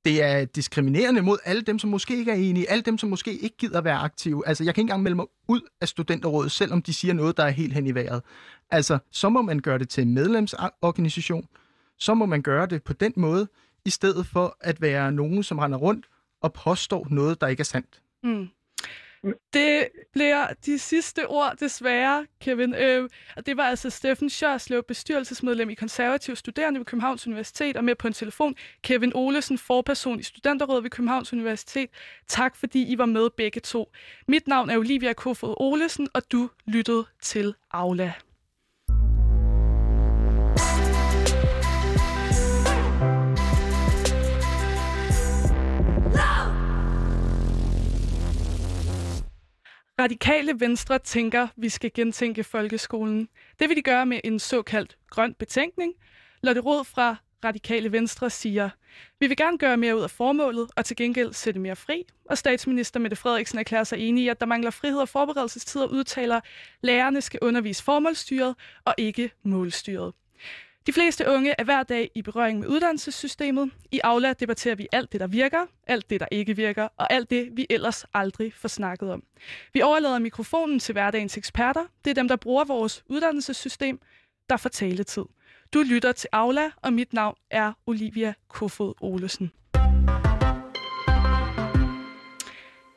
det 0.04 0.22
er 0.22 0.44
diskriminerende 0.44 1.22
mod 1.22 1.38
alle 1.44 1.62
dem, 1.62 1.78
som 1.78 1.90
måske 1.90 2.16
ikke 2.16 2.30
er 2.30 2.36
enige, 2.36 2.70
alle 2.70 2.82
dem, 2.82 2.98
som 2.98 3.10
måske 3.10 3.34
ikke 3.38 3.56
gider 3.56 3.78
at 3.78 3.84
være 3.84 3.98
aktive. 3.98 4.46
Altså, 4.46 4.64
jeg 4.64 4.74
kan 4.74 4.82
ikke 4.82 4.84
engang 4.90 5.02
melde 5.02 5.16
mig 5.16 5.26
ud 5.48 5.60
af 5.80 5.88
studenterrådet, 5.88 6.52
selvom 6.52 6.82
de 6.82 6.92
siger 6.94 7.14
noget, 7.14 7.36
der 7.36 7.44
er 7.44 7.50
helt 7.50 7.72
hen 7.74 7.86
i 7.86 7.94
vejret. 7.94 8.22
Altså, 8.70 8.98
så 9.10 9.28
må 9.28 9.42
man 9.42 9.60
gøre 9.60 9.78
det 9.78 9.88
til 9.88 10.02
en 10.02 10.14
medlemsorganisation, 10.14 11.48
så 12.02 12.14
må 12.14 12.26
man 12.26 12.42
gøre 12.42 12.66
det 12.66 12.82
på 12.82 12.92
den 12.92 13.12
måde, 13.16 13.48
i 13.84 13.90
stedet 13.90 14.26
for 14.26 14.56
at 14.60 14.80
være 14.80 15.12
nogen, 15.12 15.42
som 15.42 15.58
render 15.58 15.78
rundt 15.78 16.06
og 16.40 16.52
påstår 16.52 17.06
noget, 17.10 17.40
der 17.40 17.46
ikke 17.46 17.60
er 17.60 17.64
sandt. 17.64 18.02
Mm. 18.22 18.48
Det 19.52 19.88
bliver 20.12 20.46
de 20.66 20.78
sidste 20.78 21.26
ord, 21.28 21.56
desværre, 21.60 22.26
Kevin. 22.40 22.74
Øh, 22.74 23.08
det 23.46 23.56
var 23.56 23.62
altså 23.62 23.90
Steffen 23.90 24.30
Sjørslev, 24.30 24.82
bestyrelsesmedlem 24.82 25.70
i 25.70 25.74
konservativ 25.74 26.36
studerende 26.36 26.78
ved 26.80 26.86
Københavns 26.86 27.26
Universitet, 27.26 27.76
og 27.76 27.84
med 27.84 27.94
på 27.94 28.06
en 28.06 28.12
telefon 28.12 28.54
Kevin 28.82 29.12
Olesen, 29.14 29.58
forperson 29.58 30.20
i 30.20 30.22
Studenterrådet 30.22 30.82
ved 30.82 30.90
Københavns 30.90 31.32
Universitet. 31.32 31.90
Tak, 32.28 32.56
fordi 32.56 32.92
I 32.92 32.98
var 32.98 33.06
med 33.06 33.30
begge 33.36 33.60
to. 33.60 33.92
Mit 34.28 34.46
navn 34.46 34.70
er 34.70 34.78
Olivia 34.78 35.12
Kofod 35.12 35.54
Olesen, 35.56 36.08
og 36.14 36.22
du 36.32 36.50
lyttede 36.66 37.04
til 37.22 37.54
Aula. 37.70 38.12
Radikale 50.00 50.60
Venstre 50.60 50.98
tænker, 50.98 51.48
vi 51.56 51.68
skal 51.68 51.90
gentænke 51.94 52.44
folkeskolen. 52.44 53.28
Det 53.58 53.68
vil 53.68 53.76
de 53.76 53.82
gøre 53.82 54.06
med 54.06 54.20
en 54.24 54.38
såkaldt 54.38 54.96
grøn 55.10 55.34
betænkning. 55.34 55.92
Lotte 56.42 56.60
Råd 56.60 56.84
fra 56.84 57.16
Radikale 57.44 57.92
Venstre 57.92 58.30
siger, 58.30 58.70
vi 59.20 59.26
vil 59.26 59.36
gerne 59.36 59.58
gøre 59.58 59.76
mere 59.76 59.96
ud 59.96 60.02
af 60.02 60.10
formålet 60.10 60.70
og 60.76 60.84
til 60.84 60.96
gengæld 60.96 61.32
sætte 61.32 61.60
mere 61.60 61.76
fri. 61.76 62.04
Og 62.30 62.38
statsminister 62.38 63.00
Mette 63.00 63.16
Frederiksen 63.16 63.58
erklærer 63.58 63.84
sig 63.84 63.98
enig 63.98 64.24
i, 64.24 64.28
at 64.28 64.40
der 64.40 64.46
mangler 64.46 64.70
frihed 64.70 64.98
og 64.98 65.08
forberedelsestid 65.08 65.80
og 65.80 65.92
udtaler, 65.92 66.40
lærerne 66.82 67.20
skal 67.20 67.38
undervise 67.42 67.82
formålstyret 67.82 68.54
og 68.84 68.94
ikke 68.98 69.30
målstyret. 69.42 70.12
De 70.86 70.92
fleste 70.92 71.28
unge 71.28 71.54
er 71.58 71.64
hver 71.64 71.82
dag 71.82 72.10
i 72.14 72.22
berøring 72.22 72.58
med 72.58 72.68
uddannelsessystemet. 72.68 73.70
I 73.92 74.00
Aula 74.04 74.32
debatterer 74.32 74.74
vi 74.74 74.88
alt 74.92 75.12
det, 75.12 75.20
der 75.20 75.26
virker, 75.26 75.66
alt 75.86 76.10
det, 76.10 76.20
der 76.20 76.26
ikke 76.30 76.56
virker, 76.56 76.88
og 76.96 77.12
alt 77.12 77.30
det, 77.30 77.48
vi 77.52 77.66
ellers 77.70 78.04
aldrig 78.14 78.54
får 78.54 78.68
snakket 78.68 79.10
om. 79.10 79.22
Vi 79.72 79.82
overlader 79.82 80.18
mikrofonen 80.18 80.78
til 80.78 80.92
hverdagens 80.92 81.36
eksperter. 81.36 81.86
Det 82.04 82.10
er 82.10 82.14
dem, 82.14 82.28
der 82.28 82.36
bruger 82.36 82.64
vores 82.64 83.04
uddannelsessystem, 83.06 84.00
der 84.50 84.56
får 84.56 84.68
taletid. 84.68 85.24
Du 85.74 85.82
lytter 85.82 86.12
til 86.12 86.28
Aula, 86.32 86.70
og 86.76 86.92
mit 86.92 87.12
navn 87.12 87.36
er 87.50 87.72
Olivia 87.86 88.34
Kofod 88.48 88.94
Olesen. 89.00 89.52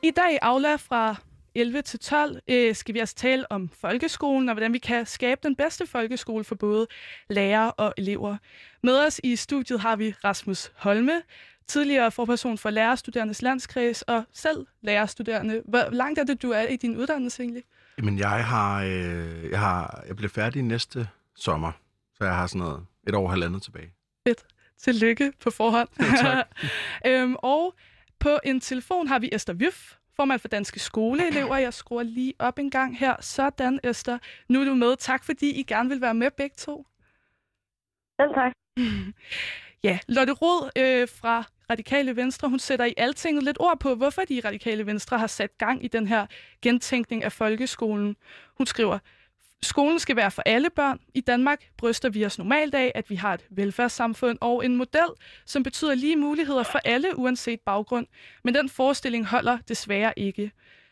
I 0.03 0.11
dag 0.11 0.33
i 0.33 0.38
Aula 0.41 0.75
fra 0.75 1.15
11 1.56 1.82
til 1.82 1.99
12 1.99 2.39
øh, 2.47 2.76
skal 2.76 2.95
vi 2.95 2.99
altså 2.99 3.16
tale 3.16 3.51
om 3.51 3.70
folkeskolen 3.70 4.49
og 4.49 4.53
hvordan 4.56 4.74
vi 4.74 4.78
kan 4.78 5.06
skabe 5.06 5.41
den 5.43 5.56
bedste 5.56 5.88
folkeskole 5.88 6.43
for 6.43 6.56
både 6.56 6.88
lærere 7.30 7.72
og 7.72 7.93
elever. 7.97 8.38
Med 8.84 9.06
os 9.08 9.22
i 9.24 9.36
studiet 9.36 9.80
har 9.80 9.95
vi 9.95 10.14
Rasmus 10.24 10.72
Holme, 10.76 11.22
tidligere 11.68 12.12
forperson 12.12 12.58
for 12.58 12.70
Lærerstuderendes 12.70 13.41
Landskreds 13.41 14.01
og 14.01 14.24
selv 14.34 14.66
lærerstuderende. 14.82 15.62
Hvor 15.66 15.89
langt 15.91 16.20
er 16.20 16.24
det, 16.24 16.41
du 16.41 16.51
er 16.51 16.62
i 16.62 16.76
din 16.76 16.97
uddannelse 16.97 17.43
egentlig? 17.43 17.64
Jamen, 17.97 18.20
jeg 18.20 18.45
har, 18.45 18.84
øh, 18.84 19.49
jeg 19.51 19.60
har, 19.60 20.03
jeg 20.08 20.16
bliver 20.16 20.30
færdig 20.30 20.64
næste 20.64 21.08
sommer, 21.36 21.72
så 22.18 22.24
jeg 22.24 22.36
har 22.36 22.47
sådan 22.47 22.60
noget 22.60 22.86
et 23.08 23.16
år 23.16 23.24
og 23.24 23.32
halvandet 23.32 23.62
tilbage. 23.62 23.93
Fedt. 24.28 24.45
Tillykke 24.78 25.34
på 25.43 25.51
forhånd. 25.51 25.89
Ja, 25.99 26.06
tak. 26.22 26.45
øhm, 27.08 27.36
og 27.36 27.74
på 28.20 28.39
en 28.43 28.60
telefon 28.60 29.08
har 29.08 29.20
vi 29.20 29.30
Esther 29.32 29.53
Vyf, 29.53 29.93
formand 30.16 30.39
for 30.39 30.47
Danske 30.47 30.80
Skoleelever. 30.80 31.57
Jeg 31.57 31.74
skruer 31.74 32.03
lige 32.03 32.34
op 32.39 32.59
en 32.59 32.72
gang 32.72 32.97
her. 32.97 33.16
Sådan, 33.20 33.80
Esther. 33.84 34.18
Nu 34.49 34.61
er 34.61 34.66
du 34.66 34.76
med. 34.76 34.95
Tak, 34.97 35.24
fordi 35.24 35.49
I 35.59 35.63
gerne 35.63 35.89
vil 35.89 36.01
være 36.01 36.13
med 36.13 36.32
begge 36.32 36.55
to. 36.57 36.86
Selv 38.22 38.34
tak. 38.34 38.53
ja, 39.88 39.99
Lotte 40.07 40.34
Rod 40.34 40.70
øh, 40.78 41.07
fra 41.22 41.43
Radikale 41.70 42.16
Venstre, 42.16 42.49
hun 42.49 42.59
sætter 42.59 42.86
i 42.86 42.93
altinget 42.97 43.43
lidt 43.43 43.57
ord 43.59 43.80
på, 43.80 43.95
hvorfor 43.95 44.22
de 44.22 44.41
Radikale 44.45 44.86
Venstre 44.86 45.20
har 45.20 45.28
sat 45.28 45.57
gang 45.57 45.86
i 45.86 45.88
den 45.88 46.07
her 46.07 46.26
gentænkning 46.61 47.24
af 47.24 47.32
folkeskolen. 47.32 48.16
Hun 48.57 48.66
skriver, 48.66 48.99
Skolen 49.64 49.99
skal 49.99 50.16
være 50.16 50.32
for 50.32 50.41
alle 50.45 50.70
børn. 50.70 50.99
I 51.14 51.22
Danmark 51.22 51.64
bryster 51.78 52.10
vi 52.10 52.26
os 52.26 52.38
normalt 52.38 52.76
af, 52.76 52.91
at 52.95 53.10
vi 53.10 53.16
har 53.16 53.34
et 53.34 53.45
velfærdssamfund 53.49 54.38
og 54.41 54.66
en 54.66 54.76
model, 54.76 55.10
som 55.45 55.64
betyder 55.64 55.95
lige 55.95 56.16
muligheder 56.16 56.64
for 56.64 56.80
alle 56.86 57.18
uanset 57.18 57.60
baggrund. 57.60 58.08
Men 58.43 58.56
den 58.56 58.70
forestilling 58.70 59.26
holder 59.26 59.58
desværre 59.68 60.14
ikke. 60.20 60.51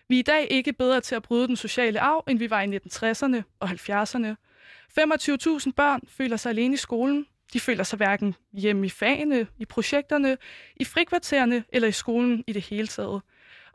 Vi 0.09 0.15
er 0.15 0.19
i 0.19 0.21
dag 0.21 0.47
ikke 0.51 0.73
bedre 0.73 1.01
til 1.01 1.15
at 1.15 1.23
bryde 1.23 1.47
den 1.47 1.55
sociale 1.55 1.99
arv, 1.99 2.23
end 2.29 2.39
vi 2.39 2.49
var 2.49 2.61
i 2.61 2.77
1960'erne 2.77 3.41
og 3.59 3.69
70'erne. 3.69 4.35
25.000 4.99 5.71
børn 5.71 6.01
føler 6.07 6.37
sig 6.37 6.49
alene 6.49 6.73
i 6.73 6.77
skolen. 6.77 7.25
De 7.53 7.59
føler 7.59 7.83
sig 7.83 7.97
hverken 7.97 8.35
hjemme 8.53 8.85
i 8.85 8.89
fagene, 8.89 9.47
i 9.59 9.65
projekterne, 9.65 10.37
i 10.75 10.85
frikvartererne 10.85 11.63
eller 11.69 11.87
i 11.87 11.91
skolen 11.91 12.43
i 12.47 12.53
det 12.53 12.61
hele 12.61 12.87
taget. 12.87 13.21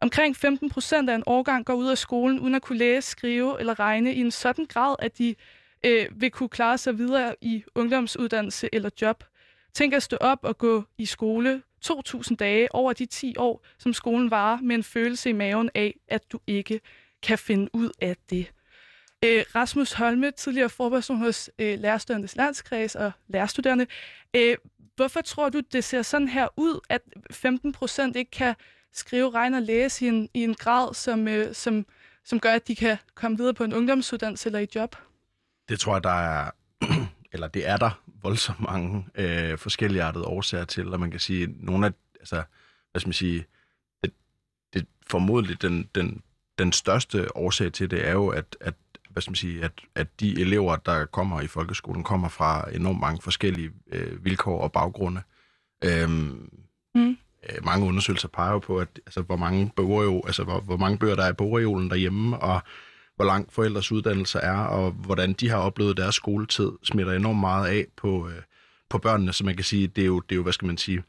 Omkring 0.00 0.36
15 0.36 0.70
procent 0.70 1.10
af 1.10 1.14
en 1.14 1.22
årgang 1.26 1.64
går 1.64 1.74
ud 1.74 1.88
af 1.88 1.98
skolen 1.98 2.40
uden 2.40 2.54
at 2.54 2.62
kunne 2.62 2.78
læse, 2.78 3.10
skrive 3.10 3.60
eller 3.60 3.78
regne 3.78 4.14
i 4.14 4.20
en 4.20 4.30
sådan 4.30 4.64
grad, 4.64 4.96
at 4.98 5.18
de 5.18 5.34
øh, 5.86 6.06
vil 6.12 6.30
kunne 6.30 6.48
klare 6.48 6.78
sig 6.78 6.98
videre 6.98 7.34
i 7.40 7.64
ungdomsuddannelse 7.74 8.68
eller 8.72 8.90
job. 9.02 9.24
Tænk 9.74 9.94
at 9.94 10.02
stå 10.02 10.16
op 10.20 10.38
og 10.42 10.58
gå 10.58 10.84
i 10.98 11.06
skole 11.06 11.62
2.000 11.86 12.34
dage 12.36 12.74
over 12.74 12.92
de 12.92 13.06
10 13.06 13.34
år, 13.38 13.64
som 13.78 13.92
skolen 13.92 14.30
varer, 14.30 14.60
med 14.60 14.76
en 14.76 14.82
følelse 14.82 15.30
i 15.30 15.32
maven 15.32 15.70
af, 15.74 15.94
at 16.08 16.32
du 16.32 16.40
ikke 16.46 16.80
kan 17.22 17.38
finde 17.38 17.68
ud 17.72 17.90
af 18.00 18.16
det. 18.30 18.52
Øh, 19.24 19.44
Rasmus 19.54 19.92
Holme, 19.92 20.30
tidligere 20.30 20.68
forperson 20.68 21.16
hos 21.16 21.50
øh, 21.58 21.78
Lærerstuderendes 21.78 22.36
Landskreds 22.36 22.94
og 22.94 23.12
lærerstuderende. 23.28 23.86
Øh, 24.36 24.56
hvorfor 24.96 25.20
tror 25.20 25.48
du, 25.48 25.60
det 25.60 25.84
ser 25.84 26.02
sådan 26.02 26.28
her 26.28 26.48
ud, 26.56 26.80
at 26.88 27.02
15 27.30 27.72
procent 27.72 28.16
ikke 28.16 28.30
kan 28.30 28.54
skrive, 28.92 29.30
regne 29.30 29.56
og 29.56 29.62
læse 29.62 30.04
i 30.04 30.08
en, 30.08 30.28
i 30.34 30.44
en 30.44 30.54
grad, 30.54 30.94
som, 30.94 31.28
øh, 31.28 31.54
som, 31.54 31.86
som 32.24 32.40
gør, 32.40 32.52
at 32.52 32.68
de 32.68 32.76
kan 32.76 32.96
komme 33.14 33.36
videre 33.36 33.54
på 33.54 33.64
en 33.64 33.74
ungdomsuddannelse 33.74 34.48
eller 34.48 34.58
i 34.58 34.66
job? 34.74 34.96
Det 35.68 35.80
tror 35.80 35.94
jeg, 35.94 36.04
der 36.04 36.10
er, 36.10 36.50
eller 37.32 37.48
det 37.48 37.68
er 37.68 37.76
der 37.76 38.02
voldsomt 38.22 38.60
mange 38.60 39.06
øh, 39.14 39.58
forskellige 39.58 40.04
årsager 40.16 40.64
til, 40.64 40.92
og 40.92 41.00
man 41.00 41.10
kan 41.10 41.20
sige, 41.20 41.46
nogle 41.46 41.86
af, 41.86 41.92
altså, 42.20 42.42
hvad 42.90 43.00
skal 43.00 43.08
man 43.08 43.12
sige, 43.12 43.44
det, 44.02 44.12
det 44.74 44.86
formodentlig 45.06 45.62
den, 45.62 45.88
den, 45.94 46.22
den 46.58 46.72
største 46.72 47.36
årsag 47.36 47.72
til 47.72 47.90
det 47.90 48.08
er 48.08 48.12
jo, 48.12 48.28
at, 48.28 48.56
at 48.60 48.74
hvad 49.10 49.22
skal 49.22 49.30
man 49.30 49.36
sige, 49.36 49.64
at, 49.64 49.72
at 49.94 50.20
de 50.20 50.40
elever, 50.40 50.76
der 50.76 51.04
kommer 51.04 51.40
i 51.40 51.46
folkeskolen, 51.46 52.04
kommer 52.04 52.28
fra 52.28 52.74
enormt 52.74 53.00
mange 53.00 53.22
forskellige 53.22 53.70
øh, 53.92 54.24
vilkår 54.24 54.60
og 54.60 54.72
baggrunde. 54.72 55.22
Øhm, 55.84 56.50
mm 56.94 57.18
øh, 57.50 57.64
mange 57.64 57.86
undersøgelser 57.86 58.28
peger 58.28 58.52
jo 58.52 58.58
på, 58.58 58.78
at 58.78 58.88
altså, 59.06 59.22
hvor 59.22 59.36
mange 59.36 59.72
bogreol, 59.76 60.22
altså 60.26 60.44
hvor, 60.44 60.60
hvor 60.60 60.76
mange 60.76 60.98
bøger 60.98 61.16
der 61.16 61.24
er 61.24 61.30
i 61.30 61.34
bogreolen 61.34 61.90
derhjemme, 61.90 62.38
og 62.38 62.60
hvor 63.16 63.24
lang 63.24 63.52
forældres 63.52 63.92
uddannelse 63.92 64.38
er, 64.38 64.58
og 64.58 64.90
hvordan 64.90 65.32
de 65.32 65.48
har 65.48 65.56
oplevet 65.56 65.96
deres 65.96 66.14
skoletid, 66.14 66.70
smitter 66.84 67.12
enormt 67.12 67.40
meget 67.40 67.68
af 67.68 67.86
på, 67.96 68.28
øh, 68.28 68.42
på 68.88 68.98
børnene, 68.98 69.32
så 69.32 69.44
man 69.44 69.56
kan 69.56 69.64
sige, 69.64 69.86
det 69.86 70.02
er 70.02 70.06
jo, 70.06 70.20
det 70.20 70.32
er 70.32 70.36
jo 70.36 70.42
hvad 70.42 70.52
skal 70.52 70.66
man 70.66 70.78
sige, 70.78 71.02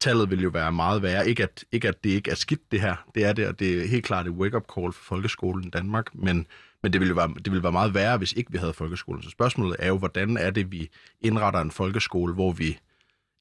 tallet 0.00 0.30
vil 0.30 0.42
jo 0.42 0.48
være 0.48 0.72
meget 0.72 1.02
værre. 1.02 1.28
Ikke 1.28 1.42
at, 1.42 1.64
ikke 1.72 1.88
at 1.88 2.04
det 2.04 2.10
ikke 2.10 2.30
er 2.30 2.34
skidt, 2.34 2.72
det 2.72 2.80
her. 2.80 2.96
Det 3.14 3.24
er 3.24 3.32
det, 3.32 3.46
og 3.48 3.58
det 3.58 3.82
er 3.82 3.88
helt 3.88 4.04
klart 4.04 4.26
et 4.26 4.32
wake-up 4.32 4.64
call 4.74 4.92
for 4.92 5.04
folkeskolen 5.04 5.64
i 5.64 5.70
Danmark, 5.70 6.14
men, 6.14 6.46
men 6.82 6.92
det 6.92 7.00
ville 7.00 7.10
jo 7.10 7.14
være, 7.14 7.28
det 7.28 7.52
ville 7.52 7.62
være 7.62 7.72
meget 7.72 7.94
værre, 7.94 8.18
hvis 8.18 8.32
ikke 8.32 8.52
vi 8.52 8.58
havde 8.58 8.72
folkeskolen. 8.72 9.22
Så 9.22 9.30
spørgsmålet 9.30 9.76
er 9.78 9.88
jo, 9.88 9.98
hvordan 9.98 10.36
er 10.36 10.50
det, 10.50 10.72
vi 10.72 10.88
indretter 11.20 11.60
en 11.60 11.70
folkeskole, 11.70 12.34
hvor 12.34 12.52
vi 12.52 12.78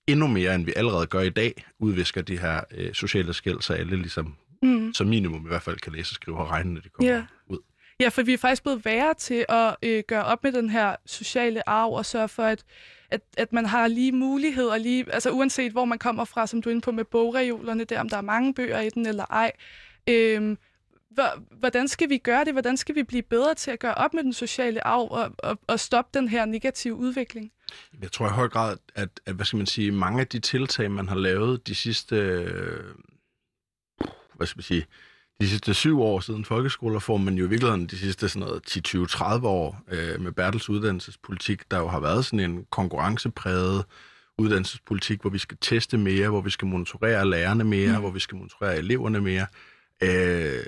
endnu 0.08 0.28
mere, 0.28 0.56
end 0.56 0.66
vi 0.66 0.74
allerede 0.76 1.08
gør 1.08 1.22
i 1.22 1.30
dag, 1.30 1.66
udvisker 1.80 2.22
de 2.22 2.38
her 2.38 2.62
øh, 2.72 2.93
sociale 2.93 3.34
skæld, 3.34 3.62
så 3.62 3.74
alle 3.74 3.95
ligesom, 3.95 4.36
mm. 4.62 4.93
som 4.93 5.08
minimum 5.08 5.45
i 5.45 5.47
hvert 5.47 5.62
fald 5.62 5.78
kan 5.78 5.93
læse, 5.93 6.14
skrive 6.14 6.38
og 6.38 6.49
regne, 6.49 6.74
når 6.74 6.82
de 6.82 6.89
kommer 6.89 7.14
yeah. 7.14 7.24
ud. 7.47 7.58
Ja, 7.99 8.10
for 8.10 8.24
vi 8.24 8.34
er 8.34 8.38
faktisk 8.38 8.64
blevet 8.64 8.86
værre 8.86 9.14
til 9.14 9.45
at 9.49 9.76
øh, 9.84 10.03
gøre 10.08 10.24
op 10.24 10.43
med 10.43 10.51
den 10.51 10.70
her 10.70 10.95
sociale 11.06 11.70
arv 11.70 11.93
og 11.93 12.06
sørge 12.06 12.28
for, 12.28 12.43
at, 12.43 12.64
at, 13.12 13.22
at 13.38 13.53
man 13.53 13.66
har 13.66 13.88
lige 13.88 14.12
muligheder, 14.12 14.78
lige, 14.78 15.14
altså 15.14 15.32
uanset 15.32 15.72
hvor 15.72 15.86
man 15.86 15.99
kommer 15.99 16.26
fra, 16.26 16.47
som 16.47 16.62
du 16.62 16.70
er 16.70 16.72
inde 16.72 16.82
på 16.82 16.91
med 16.91 17.06
bogreolerne, 17.06 17.84
der 17.84 17.99
om 17.99 18.10
der 18.10 18.18
er 18.18 18.22
mange 18.22 18.53
bøger 18.53 18.82
i 18.82 18.89
den 18.89 19.06
eller 19.06 19.26
ej. 19.26 19.51
Øh, 20.10 20.58
hvordan 21.59 21.88
skal 21.88 22.09
vi 22.09 22.18
gøre 22.18 22.45
det? 22.45 22.53
Hvordan 22.53 22.78
skal 22.78 22.95
vi 22.95 23.03
blive 23.03 23.24
bedre 23.24 23.55
til 23.55 23.72
at 23.72 23.80
gøre 23.80 23.93
op 23.93 24.13
med 24.13 24.24
den 24.24 24.34
sociale 24.34 24.88
arv 24.88 25.07
og, 25.11 25.32
og, 25.38 25.59
og 25.68 25.80
stoppe 25.80 26.20
den 26.20 26.28
her 26.28 26.45
negative 26.45 26.95
udvikling? 26.95 27.51
Jeg 28.01 28.11
tror 28.11 28.28
i 28.28 28.32
høj 28.32 28.49
grad, 28.49 28.78
at, 28.95 29.09
at 29.26 29.36
hvad 29.36 29.45
skal 29.45 29.57
man 29.57 29.66
sige, 29.66 29.91
mange 29.91 30.22
af 30.22 30.28
de 30.28 30.39
tiltag, 30.39 30.91
man 30.91 31.07
har 31.07 31.16
lavet 31.16 31.68
de 31.68 31.76
sidste, 31.76 32.16
hvad 34.36 34.47
skal 34.47 34.57
man 34.57 34.63
sige, 34.63 34.86
de 35.41 35.49
sidste 35.49 35.74
syv 35.74 36.01
år 36.01 36.20
siden 36.20 36.45
folkeskolereformen, 36.45 37.26
men 37.26 37.38
jo 37.38 37.45
i 37.45 37.49
virkeligheden 37.49 37.88
de 37.88 37.97
sidste 37.97 38.30
sådan 38.30 38.47
noget 38.47 38.63
10, 38.63 38.82
20, 38.82 39.07
30 39.07 39.47
år 39.47 39.82
øh, 39.91 40.22
med 40.22 40.32
Bertels 40.32 40.70
uddannelsespolitik, 40.70 41.72
der 41.72 41.80
jo 41.80 41.88
har 41.88 41.99
været 41.99 42.26
sådan 42.26 42.39
en 42.39 42.66
konkurrencepræget 42.70 43.86
uddannelsespolitik, 44.38 45.22
hvor 45.22 45.30
vi 45.30 45.38
skal 45.38 45.57
teste 45.61 45.97
mere, 45.97 46.30
hvor 46.30 46.41
vi 46.41 46.49
skal 46.49 46.68
monitorere 46.68 47.30
lærerne 47.30 47.63
mere, 47.63 47.91
mm. 47.91 47.99
hvor 47.99 48.11
vi 48.11 48.20
skal 48.20 48.36
monitorere 48.36 48.78
eleverne 48.78 49.22
mere, 49.22 49.47
øh, 50.03 50.66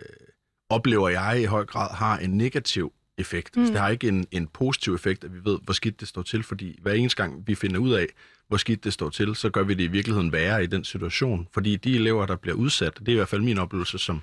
oplever 0.70 1.10
jeg 1.10 1.42
i 1.42 1.46
høj 1.46 1.66
grad 1.66 1.96
har 1.96 2.18
en 2.18 2.30
negativ 2.30 2.94
effekt. 3.18 3.56
Mm. 3.56 3.62
Altså, 3.62 3.74
det 3.74 3.82
har 3.82 3.90
ikke 3.90 4.08
en, 4.08 4.28
en 4.32 4.48
positiv 4.48 4.94
effekt, 4.94 5.24
at 5.24 5.34
vi 5.34 5.40
ved, 5.44 5.60
hvor 5.64 5.74
skidt 5.74 6.00
det 6.00 6.08
står 6.08 6.22
til, 6.22 6.44
fordi 6.44 6.80
hver 6.82 6.94
eneste 6.94 7.24
gang 7.24 7.48
vi 7.48 7.56
finder 7.56 7.80
ud 7.80 7.92
af, 7.92 8.06
hvor 8.48 8.58
skidt 8.58 8.84
det 8.84 8.94
står 8.94 9.10
til, 9.10 9.36
så 9.36 9.50
gør 9.50 9.64
vi 9.64 9.74
det 9.74 9.84
i 9.84 9.88
virkeligheden 9.88 10.32
værre 10.32 10.64
i 10.64 10.68
den 10.68 10.84
situation. 10.84 11.48
Fordi 11.54 11.76
de 11.76 11.96
elever, 11.96 12.26
der 12.26 12.36
bliver 12.36 12.56
udsat, 12.56 13.00
det 13.00 13.08
er 13.08 13.12
i 13.12 13.16
hvert 13.16 13.28
fald 13.28 13.42
min 13.42 13.58
oplevelse 13.58 13.98
som 13.98 14.22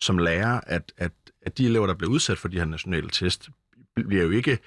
som 0.00 0.18
lærer, 0.18 0.60
at, 0.66 0.92
at, 0.96 1.12
at 1.42 1.58
de 1.58 1.66
elever, 1.66 1.86
der 1.86 1.94
bliver 1.94 2.10
udsat 2.10 2.38
for 2.38 2.48
de 2.48 2.58
her 2.58 2.64
nationale 2.64 3.08
test, 3.08 3.48
bliver 4.08 4.24
jo 4.24 4.30
ikke, 4.30 4.58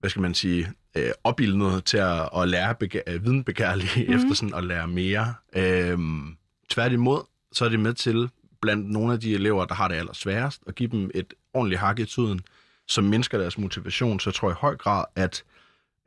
hvad 0.00 0.10
skal 0.10 0.22
man 0.22 0.34
sige, 0.34 0.72
øh, 0.96 1.10
opildnet 1.24 1.84
til 1.84 1.96
at, 1.96 2.28
at 2.36 2.48
lære 2.48 2.74
begær, 2.74 3.00
øh, 3.06 3.24
videnbegærlige 3.24 4.04
mm. 4.08 4.14
efter 4.14 4.34
sådan 4.34 4.54
at 4.54 4.64
lære 4.64 4.88
mere. 4.88 5.34
Øhm, 5.56 6.36
tværtimod, 6.68 7.20
så 7.52 7.64
er 7.64 7.68
det 7.68 7.80
med 7.80 7.94
til 7.94 8.30
blandt 8.62 8.90
nogle 8.90 9.12
af 9.12 9.20
de 9.20 9.34
elever, 9.34 9.64
der 9.64 9.74
har 9.74 9.88
det 9.88 9.94
allersværest, 9.94 10.62
at 10.66 10.74
give 10.74 10.90
dem 10.90 11.10
et 11.14 11.34
ordentligt 11.54 11.80
hak 11.80 11.98
i 11.98 12.04
tiden, 12.04 12.40
som 12.88 13.04
mindsker 13.04 13.38
deres 13.38 13.58
motivation. 13.58 14.20
Så 14.20 14.30
jeg 14.30 14.34
tror 14.34 14.50
i 14.50 14.54
høj 14.54 14.76
grad, 14.76 15.04
at, 15.16 15.44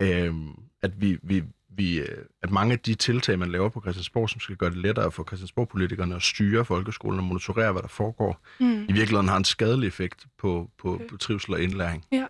øhm, 0.01 0.49
at 0.81 1.01
vi, 1.01 1.17
vi, 1.23 1.43
vi, 1.69 1.99
øh, 1.99 2.25
at 2.41 2.51
mange 2.51 2.73
af 2.73 2.79
de 2.79 2.95
tiltag, 2.95 3.39
man 3.39 3.51
laver 3.51 3.69
på 3.69 3.81
Christiansborg, 3.81 4.29
som 4.29 4.39
skal 4.39 4.55
gøre 4.55 4.69
det 4.69 4.77
lettere 4.77 5.11
for 5.11 5.23
Christiansborg-politikerne 5.23 6.15
at 6.15 6.21
styre 6.21 6.65
folkeskolen 6.65 7.19
og 7.19 7.25
monitorere, 7.25 7.71
hvad 7.71 7.81
der 7.81 7.87
foregår, 7.87 8.41
mm. 8.59 8.83
i 8.83 8.93
virkeligheden 8.93 9.27
har 9.27 9.37
en 9.37 9.43
skadelig 9.43 9.87
effekt 9.87 10.25
på, 10.37 10.69
på, 10.77 10.93
okay. 10.93 11.07
på 11.07 11.17
trivsel 11.17 11.53
og 11.53 11.61
indlæring. 11.61 12.05
Ja. 12.11 12.25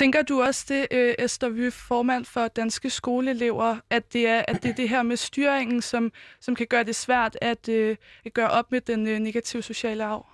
Tænker 0.00 0.22
du 0.22 0.34
også 0.48 0.62
det, 0.72 0.82
øh, 0.98 1.24
Esther 1.24 1.50
Vy, 1.56 1.66
formand 1.88 2.24
for 2.34 2.48
danske 2.48 2.90
skoleelever, 2.90 3.70
at 3.90 4.04
det 4.12 4.28
er, 4.28 4.40
at 4.48 4.56
det, 4.62 4.70
er 4.70 4.78
det 4.82 4.88
her 4.88 5.02
med 5.02 5.16
styringen, 5.16 5.80
som, 5.82 6.10
som 6.40 6.54
kan 6.54 6.66
gøre 6.70 6.84
det 6.84 6.96
svært 6.96 7.34
at, 7.42 7.68
øh, 7.68 7.96
at 8.26 8.32
gøre 8.34 8.50
op 8.58 8.68
med 8.72 8.80
den 8.80 9.00
øh, 9.12 9.18
negative 9.18 9.62
sociale 9.62 10.04
arv? 10.04 10.26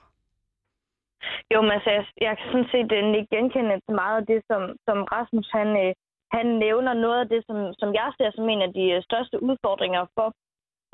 Jo, 1.52 1.58
men 1.62 1.70
altså, 1.70 1.90
jeg, 1.90 2.04
jeg 2.20 2.36
kan 2.38 2.46
sådan 2.52 2.70
set 2.72 2.90
øh, 2.92 3.02
ikke 3.18 3.36
genkende 3.36 3.80
meget 4.02 4.16
af 4.20 4.26
det, 4.26 4.40
som, 4.50 4.62
som 4.86 4.98
Rasmus 5.14 5.48
han, 5.58 5.68
øh, 5.84 5.92
han 6.36 6.46
nævner 6.64 6.92
noget 7.04 7.20
af 7.20 7.28
det, 7.28 7.40
som, 7.48 7.58
som 7.80 7.94
jeg 8.00 8.08
ser 8.18 8.30
som 8.34 8.48
en 8.48 8.62
af 8.62 8.72
de 8.78 8.84
øh, 8.94 9.02
største 9.08 9.42
udfordringer 9.42 10.02
for, 10.16 10.28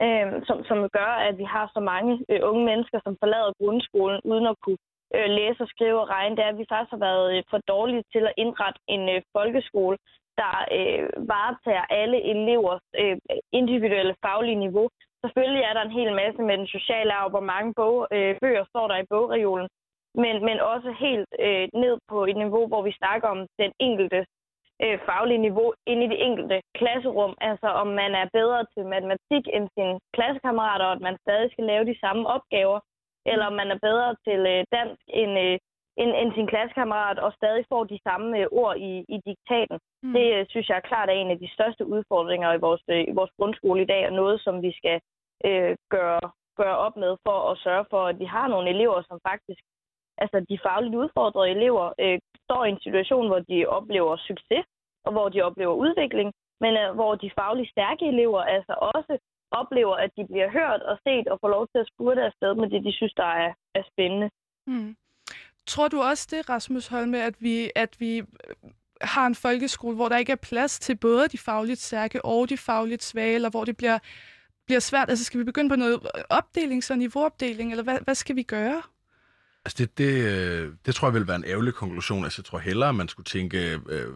øh, 0.04 0.26
som, 0.46 0.56
som 0.68 0.78
gør, 0.98 1.12
at 1.28 1.34
vi 1.38 1.46
har 1.54 1.66
så 1.74 1.80
mange 1.80 2.12
øh, 2.30 2.40
unge 2.50 2.64
mennesker, 2.70 2.98
som 3.04 3.16
forlader 3.22 3.52
grundskolen 3.60 4.20
uden 4.24 4.46
at 4.46 4.56
kunne 4.64 4.82
øh, 5.16 5.28
læse 5.38 5.60
og 5.64 5.68
skrive 5.68 6.00
og 6.00 6.08
regne. 6.08 6.36
Det 6.36 6.44
er, 6.44 6.52
at 6.52 6.58
vi 6.58 6.70
faktisk 6.72 6.90
har 6.96 7.04
været 7.08 7.26
øh, 7.36 7.42
for 7.50 7.58
dårlige 7.72 8.04
til 8.12 8.24
at 8.26 8.36
indrette 8.36 8.80
en 8.94 9.08
øh, 9.14 9.22
folkeskole, 9.36 9.96
der 10.40 10.54
øh, 10.78 11.28
varetager 11.32 11.84
alle 12.00 12.18
elevers 12.32 12.86
øh, 13.02 13.16
individuelle 13.52 14.14
faglige 14.24 14.62
niveau. 14.66 14.88
Selvfølgelig 15.24 15.62
er 15.64 15.72
der 15.74 15.82
en 15.82 15.98
hel 16.00 16.12
masse 16.20 16.42
med 16.42 16.58
den 16.58 16.66
sociale 16.66 17.12
arv, 17.12 17.30
hvor 17.30 17.46
mange 17.52 17.74
bog, 17.74 18.08
øh, 18.12 18.36
bøger 18.40 18.64
står 18.64 18.88
der 18.88 18.96
i 18.96 19.10
bogreolen, 19.10 19.68
men, 20.22 20.34
men 20.48 20.58
også 20.60 20.90
helt 21.06 21.28
øh, 21.46 21.68
ned 21.82 21.94
på 22.10 22.24
et 22.24 22.36
niveau, 22.36 22.66
hvor 22.66 22.82
vi 22.82 22.92
snakker 23.00 23.28
om 23.28 23.40
den 23.62 23.72
enkelte 23.80 24.20
øh, 24.82 24.98
faglige 25.08 25.44
niveau 25.46 25.68
ind 25.86 26.00
i 26.02 26.10
det 26.12 26.24
enkelte 26.26 26.60
klasserum. 26.78 27.34
Altså 27.40 27.68
om 27.82 27.86
man 27.86 28.12
er 28.14 28.26
bedre 28.32 28.66
til 28.74 28.84
matematik 28.94 29.44
end 29.54 29.66
sine 29.76 29.98
klassekammerater, 30.16 30.84
og 30.86 30.92
at 30.92 31.00
man 31.00 31.16
stadig 31.24 31.48
skal 31.52 31.64
lave 31.64 31.84
de 31.90 32.00
samme 32.00 32.28
opgaver, 32.36 32.80
eller 33.26 33.44
om 33.46 33.52
man 33.60 33.70
er 33.70 33.78
bedre 33.88 34.16
til 34.26 34.40
øh, 34.52 34.64
dansk 34.76 35.02
end, 35.22 35.32
øh, 35.46 35.58
end, 36.02 36.10
end 36.20 36.30
sin 36.34 36.46
klassekammerat, 36.46 37.18
og 37.18 37.32
stadig 37.32 37.64
får 37.68 37.84
de 37.84 37.98
samme 38.08 38.38
øh, 38.38 38.46
ord 38.52 38.76
i, 38.76 38.92
i 39.14 39.16
diktaten. 39.28 39.78
Mm. 40.02 40.12
Det 40.12 40.26
øh, 40.34 40.46
synes 40.48 40.68
jeg 40.68 40.76
er 40.76 40.88
klart 40.90 41.08
er 41.08 41.12
en 41.12 41.30
af 41.30 41.38
de 41.38 41.54
største 41.56 41.86
udfordringer 41.86 42.52
i 42.52 42.62
vores, 42.66 42.82
øh, 42.88 43.04
i 43.10 43.12
vores 43.18 43.32
grundskole 43.38 43.82
i 43.82 43.90
dag, 43.92 44.06
og 44.06 44.12
noget, 44.12 44.40
som 44.40 44.62
vi 44.62 44.72
skal 44.78 45.00
øh, 45.44 45.76
gøre, 45.90 46.20
gøre 46.56 46.76
op 46.86 46.96
med 46.96 47.16
for 47.26 47.38
at 47.50 47.58
sørge 47.58 47.86
for, 47.90 48.02
at 48.06 48.18
vi 48.18 48.24
har 48.24 48.48
nogle 48.48 48.70
elever, 48.70 49.02
som 49.08 49.18
faktisk 49.28 49.62
altså 50.18 50.46
de 50.48 50.58
fagligt 50.66 50.94
udfordrede 50.94 51.50
elever 51.50 51.92
øh, 52.00 52.18
står 52.44 52.64
i 52.64 52.70
en 52.70 52.80
situation, 52.80 53.26
hvor 53.26 53.38
de 53.38 53.66
oplever 53.66 54.16
succes, 54.16 54.64
og 55.04 55.12
hvor 55.12 55.28
de 55.28 55.42
oplever 55.42 55.74
udvikling, 55.74 56.32
men 56.60 56.76
øh, 56.76 56.94
hvor 56.94 57.14
de 57.14 57.30
fagligt 57.40 57.70
stærke 57.70 58.04
elever 58.06 58.42
altså 58.56 58.74
også 58.94 59.18
oplever, 59.60 59.96
at 60.04 60.10
de 60.16 60.24
bliver 60.30 60.50
hørt 60.58 60.82
og 60.90 60.96
set 61.06 61.26
og 61.32 61.38
får 61.42 61.50
lov 61.56 61.64
til 61.72 61.78
at 61.82 61.90
spurte 61.92 62.22
afsted 62.28 62.52
med 62.60 62.68
det, 62.72 62.80
de 62.86 62.92
synes, 62.92 63.14
der 63.22 63.30
er, 63.44 63.50
er 63.78 63.82
spændende. 63.92 64.28
Mm. 64.66 64.96
Tror 65.66 65.88
du 65.88 65.98
også 66.02 66.28
det, 66.30 66.48
Rasmus 66.48 66.86
Holme, 66.86 67.22
at 67.22 67.34
vi, 67.40 67.70
at 67.74 67.92
vi 67.98 68.18
øh, 68.18 68.24
har 69.00 69.26
en 69.26 69.34
folkeskole, 69.34 69.96
hvor 69.96 70.08
der 70.08 70.16
ikke 70.16 70.32
er 70.32 70.46
plads 70.50 70.78
til 70.78 70.96
både 70.96 71.28
de 71.28 71.38
fagligt 71.38 71.80
stærke 71.80 72.24
og 72.24 72.48
de 72.48 72.56
fagligt 72.56 73.02
svage, 73.02 73.34
eller 73.34 73.50
hvor 73.50 73.64
det 73.64 73.76
bliver, 73.76 73.98
bliver 74.66 74.80
svært? 74.80 75.10
Altså 75.10 75.24
skal 75.24 75.40
vi 75.40 75.44
begynde 75.44 75.70
på 75.70 75.76
noget 75.76 76.00
opdeling, 76.28 76.84
så 76.84 76.96
niveauopdeling, 76.96 77.70
eller 77.70 77.84
hvad, 77.84 77.98
hvad 78.04 78.14
skal 78.14 78.36
vi 78.36 78.42
gøre? 78.42 78.82
Altså 79.64 79.76
det, 79.78 79.98
det, 79.98 80.14
øh, 80.24 80.72
det 80.86 80.94
tror 80.94 81.08
jeg 81.08 81.14
vil 81.14 81.28
være 81.28 81.36
en 81.36 81.44
ærgerlig 81.44 81.74
konklusion. 81.74 82.24
Altså 82.24 82.40
jeg 82.40 82.44
tror 82.44 82.58
hellere, 82.58 82.88
at 82.88 82.94
man 82.94 83.08
skulle 83.08 83.24
tænke, 83.24 83.80
øh, 83.88 84.08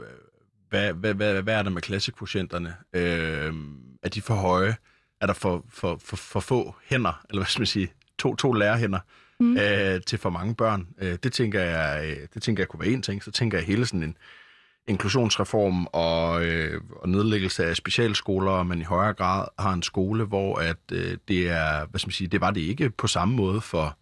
hvad, 0.69 0.93
hvad, 0.93 1.15
hvad, 1.15 1.43
hvad 1.43 1.55
er 1.55 1.63
der 1.63 1.71
med 1.71 1.83
klassekvotienterne? 1.83 2.77
Øh, 2.93 3.55
er 4.03 4.09
de 4.09 4.23
for 4.23 4.35
høje? 4.35 4.75
Er 5.21 5.27
der 5.27 5.35
for, 5.35 5.65
for, 5.71 5.97
for, 6.05 6.17
for 6.17 6.41
få 6.41 6.75
hænder, 6.85 7.21
eller 7.29 7.41
hvad 7.41 7.47
skal 7.47 7.61
man 7.61 7.67
sige, 7.67 7.93
to, 8.19 8.37
to 8.37 8.53
lærerhænder 8.53 8.99
mm. 9.41 9.57
øh, 9.57 10.01
til 10.07 10.19
for 10.19 10.31
mange 10.31 10.55
børn? 10.55 10.89
Øh, 10.99 11.19
det, 11.23 11.33
tænker 11.33 11.61
jeg, 11.61 12.05
øh, 12.11 12.27
det 12.35 12.43
tænker 12.43 12.63
jeg 12.63 12.69
kunne 12.69 12.81
være 12.81 12.91
en 12.91 13.03
ting. 13.03 13.23
Så 13.23 13.31
tænker 13.31 13.59
jeg 13.59 13.67
hele 13.67 13.87
sådan 13.87 14.03
en 14.03 14.17
inklusionsreform 14.89 15.87
og, 15.87 16.47
øh, 16.47 16.81
og 16.91 17.09
nedlæggelse 17.09 17.67
af 17.67 17.77
specialskoler, 17.77 18.51
og 18.51 18.67
man 18.67 18.81
i 18.81 18.85
højere 18.85 19.15
grad 19.15 19.47
har 19.59 19.73
en 19.73 19.83
skole, 19.83 20.25
hvor 20.25 20.57
at 20.57 20.77
øh, 20.93 21.17
det 21.29 21.51
er, 21.51 21.87
hvad 21.87 21.99
skal 21.99 22.09
man 22.09 22.13
sige, 22.13 22.29
det 22.29 22.41
var 22.41 22.51
det 22.51 22.61
ikke 22.61 22.91
på 22.91 23.07
samme 23.07 23.37
måde 23.37 23.61
for 23.61 23.99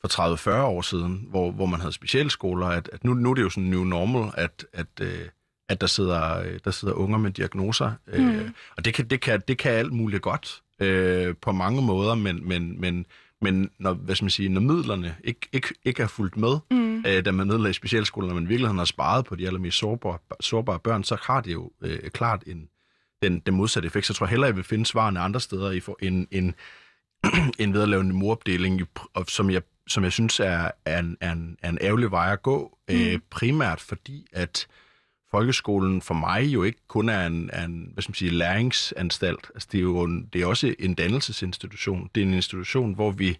for 0.00 0.58
30-40 0.58 0.62
år 0.62 0.82
siden, 0.82 1.26
hvor, 1.28 1.50
hvor 1.50 1.66
man 1.66 1.80
havde 1.80 1.92
specialskoler, 1.92 2.66
at, 2.66 2.90
at 2.92 3.04
nu, 3.04 3.14
nu 3.14 3.30
er 3.30 3.34
det 3.34 3.42
jo 3.42 3.50
sådan 3.50 3.70
new 3.70 3.84
normal, 3.84 4.30
at, 4.34 4.66
at, 4.72 4.86
øh, 5.00 5.28
at 5.70 5.80
der, 5.80 5.86
sidder, 5.86 6.40
øh, 6.40 6.58
der 6.64 6.70
sidder 6.70 6.94
unger 6.94 7.18
med 7.18 7.30
diagnoser. 7.30 7.92
Øh, 8.06 8.22
mm. 8.22 8.30
Øh, 8.30 8.50
og 8.76 8.84
det 8.84 8.94
kan, 8.94 9.06
det, 9.06 9.20
kan, 9.20 9.42
det 9.48 9.58
kan 9.58 9.72
alt 9.72 9.92
muligt 9.92 10.22
godt 10.22 10.62
øh, 10.80 11.34
på 11.42 11.52
mange 11.52 11.82
måder, 11.82 12.14
men, 12.14 12.48
men, 12.48 12.80
men, 12.80 13.06
Men 13.42 13.70
når, 13.78 13.92
hvad 13.92 14.14
skal 14.14 14.24
man 14.24 14.30
sige, 14.30 14.48
når 14.48 14.60
midlerne 14.60 15.16
ikke, 15.24 15.48
ikke, 15.52 15.74
ikke 15.84 16.02
er 16.02 16.06
fulgt 16.06 16.36
med, 16.36 16.58
mm. 16.70 17.04
øh, 17.06 17.24
da 17.24 17.30
man 17.30 17.46
nedlagde 17.46 17.74
specialskoler, 17.74 18.34
men 18.34 18.44
i 18.44 18.46
virkeligheden 18.46 18.78
har 18.78 18.84
sparet 18.84 19.24
på 19.24 19.34
de 19.36 19.46
allermest 19.46 19.78
sårbare, 19.78 20.18
sårbare 20.40 20.78
børn, 20.78 21.04
så 21.04 21.16
har 21.22 21.40
det 21.40 21.52
jo 21.52 21.70
øh, 21.82 22.10
klart 22.10 22.42
en, 22.46 22.68
den, 23.22 23.38
den 23.38 23.54
modsatte 23.54 23.86
effekt. 23.86 24.06
Så 24.06 24.12
jeg 24.12 24.16
tror 24.16 24.26
hellere, 24.26 24.46
jeg 24.46 24.56
vil 24.56 24.64
finde 24.64 24.86
svarene 24.86 25.20
andre 25.20 25.40
steder 25.40 25.70
i 25.70 25.80
for, 25.80 25.98
end, 26.02 26.26
end, 26.30 26.52
end 27.60 27.72
ved 27.72 27.82
at 27.82 27.88
lave 27.88 28.00
en 28.00 28.08
niveauopdeling, 28.08 28.80
som 29.28 29.50
jeg, 29.50 29.62
som 29.86 30.04
jeg 30.04 30.12
synes 30.12 30.40
er, 30.40 30.70
er, 30.84 30.98
en, 30.98 31.16
er, 31.20 31.32
en, 31.32 31.56
er 31.62 31.68
en 31.68 31.78
ærgerlig 31.80 32.10
vej 32.10 32.32
at 32.32 32.42
gå. 32.42 32.78
Mm. 32.88 32.94
Øh, 32.94 33.18
primært 33.30 33.80
fordi, 33.80 34.26
at 34.32 34.66
folkeskolen 35.30 36.02
for 36.02 36.14
mig 36.14 36.42
jo 36.42 36.62
ikke 36.62 36.78
kun 36.88 37.08
er 37.08 37.26
en, 37.26 37.50
er 37.52 37.64
en 37.64 37.90
hvad 37.92 38.02
skal 38.02 38.10
man 38.10 38.14
sige, 38.14 38.30
læringsanstalt. 38.30 39.50
Altså, 39.54 39.68
det 39.72 39.78
er 39.78 39.82
jo 39.82 40.02
en, 40.02 40.28
det 40.32 40.42
er 40.42 40.46
også 40.46 40.74
en 40.78 40.94
dannelsesinstitution. 40.94 42.10
Det 42.14 42.22
er 42.22 42.26
en 42.26 42.34
institution, 42.34 42.94
hvor 42.94 43.10
vi 43.10 43.38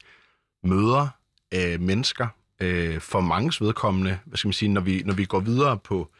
møder 0.65 1.09
øh, 1.55 1.81
mennesker 1.81 2.27
øh, 2.61 3.01
for 3.01 3.21
manges 3.21 3.61
vedkommende, 3.61 4.19
hvad 4.25 4.37
skal 4.37 4.49
man 4.49 4.53
sige, 4.53 4.69
når 4.69 4.81
vi, 4.81 5.03
når 5.05 5.15
vi 5.15 5.25
går 5.25 5.41
videre 5.41 5.79
på, 5.79 6.11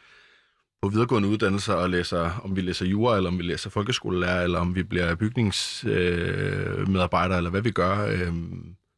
på 0.81 0.89
videregående 0.89 1.29
uddannelser 1.29 1.73
og 1.73 1.89
læser, 1.89 2.41
om 2.43 2.55
vi 2.55 2.61
læser 2.61 2.85
jura, 2.85 3.17
eller 3.17 3.29
om 3.29 3.37
vi 3.37 3.43
læser 3.43 3.69
folkeskolelærer, 3.69 4.43
eller 4.43 4.59
om 4.59 4.75
vi 4.75 4.83
bliver 4.83 5.15
bygningsmedarbejdere, 5.15 7.33
øh, 7.33 7.37
eller 7.37 7.49
hvad 7.49 7.61
vi 7.61 7.71
gør. 7.71 8.07
Øh, 8.07 8.33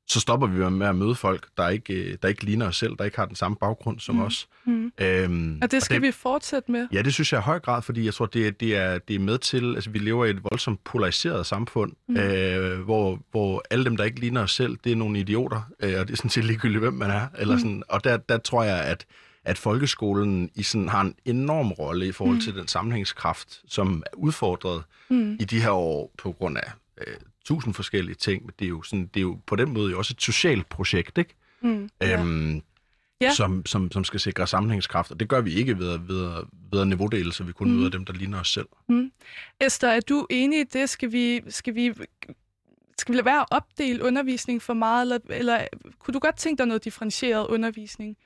så 0.08 0.20
stopper 0.20 0.48
vi 0.48 0.70
med 0.70 0.88
at 0.88 0.96
møde 0.96 1.16
folk, 1.16 1.48
der 1.58 1.70
ikke, 1.70 1.94
øh, 1.94 2.18
der 2.22 2.28
ikke 2.28 2.44
ligner 2.44 2.68
os 2.68 2.78
selv, 2.78 2.98
der 2.98 3.06
ikke 3.06 3.18
har 3.18 3.26
den 3.26 3.36
samme 3.36 3.58
baggrund 3.58 4.00
som 4.00 4.16
mm. 4.16 4.22
os. 4.22 4.48
Mm. 4.66 4.92
Øhm, 5.02 5.60
og 5.62 5.72
det 5.72 5.84
skal 5.84 5.96
og 5.96 6.02
det, 6.02 6.08
vi 6.08 6.12
fortsætte 6.12 6.72
med? 6.72 6.88
Ja, 6.92 7.02
det 7.02 7.14
synes 7.14 7.34
jeg 7.34 7.40
i 7.40 7.42
høj 7.42 7.60
grad, 7.60 7.82
fordi 7.82 8.06
jeg 8.06 8.14
tror, 8.14 8.26
det, 8.26 8.60
det, 8.60 8.78
er, 8.78 8.98
det 8.98 9.16
er 9.16 9.20
med 9.20 9.38
til, 9.38 9.76
altså 9.76 9.90
vi 9.90 10.00
lever 10.00 10.26
i 10.26 10.30
et 10.30 10.44
voldsomt 10.44 10.84
polariseret 10.84 11.46
samfund, 11.46 11.92
mm. 12.08 12.18
øh, 12.18 12.80
hvor, 12.80 13.20
hvor 13.32 13.64
alle 13.70 13.86
dem, 13.86 13.98
der 13.98 14.04
ikke 14.04 14.20
ligner 14.20 14.44
os 14.44 14.52
selv, 14.52 14.78
det 14.84 14.92
er 14.92 14.96
nogle 14.96 15.20
idioter, 15.20 15.62
øh, 15.80 16.00
og 16.00 16.08
det 16.08 16.14
er 16.14 16.18
sådan 16.18 16.30
set 16.30 16.46
ligegyldigt, 16.46 16.82
hvem 16.82 16.94
man 16.94 17.12
er. 17.12 17.28
Eller 17.38 17.54
mm. 17.54 17.60
sådan, 17.60 17.84
og 17.90 18.04
der, 18.04 18.18
der 18.18 18.38
tror 18.38 18.64
jeg, 18.64 18.84
at 18.84 19.06
at 19.46 19.58
folkeskolen 19.58 20.50
i 20.56 20.64
sådan, 20.64 20.90
har 20.90 21.02
en 21.02 21.16
enorm 21.26 21.72
rolle 21.72 22.08
i 22.08 22.12
forhold 22.12 22.36
mm. 22.36 22.42
til 22.42 22.56
den 22.56 22.68
sammenhængskraft, 22.68 23.62
som 23.68 24.04
er 24.06 24.18
udfordret 24.18 24.84
mm. 25.10 25.38
i 25.40 25.46
de 25.46 25.62
her 25.62 25.72
år 25.72 26.12
på 26.18 26.32
grund 26.32 26.58
af 26.58 26.72
øh, 27.08 27.16
tusind 27.46 27.74
forskellige 27.74 28.16
ting, 28.16 28.46
men 28.46 28.52
det 28.60 28.66
er 28.66 28.70
jo, 28.70 28.82
sådan, 28.82 29.06
det 29.14 29.18
er 29.18 29.22
jo 29.22 29.40
på 29.46 29.56
den 29.56 29.74
måde 29.74 29.92
jo 29.92 29.98
også 29.98 30.14
et 30.18 30.22
socialt 30.22 30.70
projekt, 30.70 31.18
ikke? 31.18 31.36
Mm, 31.62 31.90
ja. 32.02 32.22
Øhm, 32.22 32.62
ja. 33.22 33.34
Som, 33.34 33.66
som, 33.66 33.92
som 33.92 34.04
skal 34.04 34.20
sikre 34.20 34.48
sammenhængskraft, 34.48 35.12
og 35.12 35.20
det 35.20 35.30
gør 35.30 35.42
vi 35.42 35.54
ikke 35.54 35.80
ved, 35.80 36.00
ved, 36.00 36.44
ved 36.72 36.82
at 36.82 36.88
niveaudele, 36.88 37.34
så 37.34 37.44
vi 37.44 37.52
kun 37.52 37.70
mm. 37.70 37.76
møder 37.76 37.90
dem, 37.90 38.06
der 38.06 38.14
ligner 38.14 38.40
os 38.40 38.54
selv. 38.54 38.68
Mm. 38.90 39.12
Esther, 39.60 39.90
er 39.90 40.00
du 40.00 40.28
enig 40.30 40.60
i 40.60 40.64
det? 40.64 40.90
Skal 40.90 41.12
vi, 41.12 41.42
skal 41.50 41.76
vi, 41.76 41.94
skal 42.98 43.12
vi 43.12 43.18
lade 43.18 43.26
være 43.26 43.40
at 43.40 43.48
opdele 43.52 44.04
undervisning 44.04 44.62
for 44.62 44.74
meget, 44.74 45.02
eller, 45.02 45.20
eller 45.30 45.68
kunne 46.00 46.14
du 46.14 46.20
godt 46.20 46.36
tænke 46.36 46.58
dig 46.58 46.68
noget 46.68 46.84
differentieret 46.84 47.48
undervisning? 47.48 48.18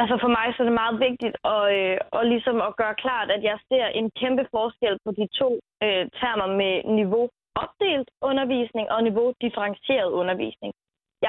Altså 0.00 0.16
for 0.22 0.30
mig 0.36 0.46
så 0.50 0.58
er 0.62 0.68
det 0.68 0.82
meget 0.82 0.98
vigtigt 1.08 1.36
at, 1.54 1.62
øh, 1.78 1.98
og 2.16 2.22
ligesom 2.32 2.56
at 2.68 2.76
gøre 2.80 2.94
klart, 3.04 3.28
at 3.36 3.42
jeg 3.50 3.58
ser 3.68 3.86
en 3.86 4.08
kæmpe 4.20 4.44
forskel 4.56 4.94
på 5.04 5.10
de 5.18 5.26
to 5.40 5.50
øh, 5.84 6.04
termer 6.20 6.48
med 6.60 6.74
niveau 7.00 7.24
opdelt 7.64 8.08
undervisning 8.30 8.86
og 8.94 9.00
niveau 9.02 9.28
differentieret 9.44 10.10
undervisning. 10.20 10.72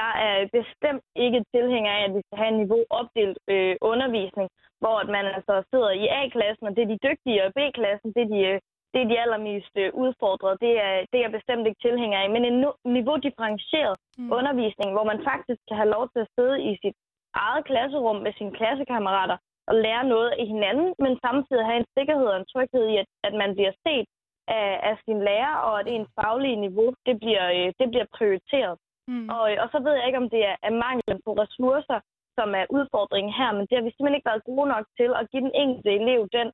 Jeg 0.00 0.10
er 0.28 0.36
bestemt 0.58 1.04
ikke 1.24 1.44
tilhænger 1.54 1.92
af, 1.98 2.02
at 2.04 2.14
vi 2.16 2.20
skal 2.24 2.38
have 2.42 2.52
en 2.54 2.60
niveau 2.62 2.82
opdelt 3.00 3.38
øh, 3.54 3.76
undervisning, 3.92 4.48
hvor 4.80 4.96
at 5.02 5.08
man 5.16 5.24
altså 5.36 5.54
sidder 5.70 5.90
i 6.02 6.04
A-klassen, 6.20 6.66
og 6.66 6.72
det 6.76 6.82
er 6.82 6.92
de 6.92 7.04
dygtige, 7.08 7.44
og 7.44 7.52
B-klassen, 7.56 8.12
det 8.16 8.22
er 8.22 8.30
de, 8.34 8.40
øh, 8.52 8.60
det 8.92 9.00
er 9.02 9.08
de 9.10 9.20
allermest 9.24 9.74
øh, 9.82 9.90
udfordrede. 10.04 10.56
Det 10.64 10.72
er, 10.86 10.94
det 11.10 11.16
er 11.16 11.24
jeg 11.26 11.36
bestemt 11.38 11.66
ikke 11.66 11.84
tilhænger 11.86 12.18
af. 12.22 12.28
Men 12.30 12.44
en 12.44 12.58
niveau 12.98 13.16
differentieret 13.16 13.96
mm. 14.18 14.32
undervisning, 14.38 14.90
hvor 14.92 15.04
man 15.12 15.20
faktisk 15.30 15.60
kan 15.68 15.76
have 15.80 15.94
lov 15.96 16.04
til 16.12 16.20
at 16.24 16.32
sidde 16.36 16.56
i 16.70 16.72
sit 16.82 16.96
eget 17.34 17.64
klasserum 17.64 18.16
med 18.26 18.32
sine 18.38 18.52
klassekammerater 18.58 19.36
og 19.68 19.74
lære 19.84 20.04
noget 20.14 20.30
af 20.40 20.46
hinanden, 20.52 20.94
men 21.04 21.12
samtidig 21.26 21.64
have 21.64 21.80
en 21.82 21.92
sikkerhed 21.98 22.26
og 22.32 22.38
en 22.40 22.50
tryghed 22.52 22.84
i, 22.92 22.96
at, 23.02 23.08
at 23.26 23.34
man 23.42 23.50
bliver 23.56 23.74
set 23.86 24.06
af, 24.58 24.68
af 24.90 24.96
sin 25.04 25.18
lærer, 25.28 25.54
og 25.68 25.74
at 25.80 25.86
ens 25.94 26.10
faglige 26.20 26.62
niveau 26.66 26.88
det 27.06 27.16
bliver, 27.22 27.46
øh, 27.56 27.68
det 27.80 27.86
bliver 27.92 28.08
prioriteret. 28.16 28.76
Mm. 29.08 29.28
Og, 29.36 29.42
og 29.62 29.68
så 29.72 29.78
ved 29.84 29.94
jeg 29.96 30.06
ikke, 30.06 30.22
om 30.24 30.30
det 30.34 30.42
er, 30.50 30.56
er 30.68 30.74
manglen 30.86 31.18
på 31.26 31.30
ressourcer, 31.42 32.00
som 32.38 32.48
er 32.60 32.66
udfordringen 32.76 33.32
her, 33.40 33.50
men 33.52 33.64
det 33.66 33.74
har 33.76 33.84
vi 33.84 33.92
simpelthen 33.92 34.18
ikke 34.18 34.30
været 34.32 34.48
gode 34.50 34.68
nok 34.74 34.86
til 34.98 35.10
at 35.20 35.28
give 35.30 35.44
den 35.46 35.54
enkelte 35.62 35.90
elev 36.00 36.20
den, 36.36 36.48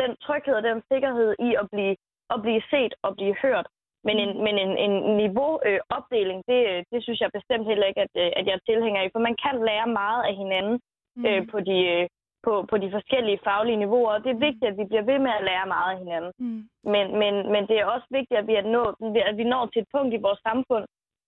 den 0.00 0.10
tryghed 0.24 0.54
og 0.60 0.64
den 0.68 0.78
sikkerhed 0.92 1.30
i 1.48 1.50
at 1.62 1.66
blive, 1.72 1.94
at 2.34 2.38
blive 2.44 2.62
set 2.72 2.92
og 3.06 3.10
blive 3.18 3.36
hørt. 3.44 3.66
Men 4.06 4.16
en, 4.24 4.32
men 4.44 4.54
en, 4.64 4.72
en 4.86 4.94
niveauopdeling, 5.22 6.40
øh, 6.40 6.48
det, 6.50 6.84
det 6.92 7.02
synes 7.02 7.20
jeg 7.20 7.30
bestemt 7.38 7.66
heller 7.70 7.86
ikke, 7.86 8.00
at, 8.06 8.14
at 8.38 8.46
jeg 8.46 8.54
er 8.54 8.66
tilhænger 8.68 9.02
i. 9.02 9.12
For 9.12 9.22
man 9.28 9.36
kan 9.44 9.56
lære 9.68 9.88
meget 10.00 10.22
af 10.28 10.34
hinanden 10.42 10.76
mm. 11.16 11.24
øh, 11.26 11.42
på, 11.52 11.58
de, 11.68 11.78
øh, 11.94 12.06
på, 12.46 12.52
på 12.70 12.76
de 12.82 12.90
forskellige 12.96 13.42
faglige 13.44 13.82
niveauer. 13.84 14.12
Og 14.12 14.24
det 14.24 14.30
er 14.30 14.44
vigtigt, 14.48 14.70
at 14.70 14.78
vi 14.80 14.84
bliver 14.90 15.06
ved 15.10 15.18
med 15.26 15.32
at 15.38 15.46
lære 15.50 15.66
meget 15.76 15.90
af 15.92 15.98
hinanden. 16.04 16.32
Mm. 16.38 16.62
Men, 16.92 17.06
men, 17.20 17.34
men 17.52 17.62
det 17.68 17.76
er 17.78 17.92
også 17.94 18.06
vigtigt, 18.18 18.38
at 18.40 18.46
vi, 18.46 18.54
er 18.54 18.66
nået, 18.74 18.94
at 19.30 19.36
vi 19.40 19.44
når 19.44 19.66
til 19.66 19.82
et 19.82 19.92
punkt 19.94 20.14
i 20.14 20.24
vores 20.26 20.40
samfund, 20.48 20.84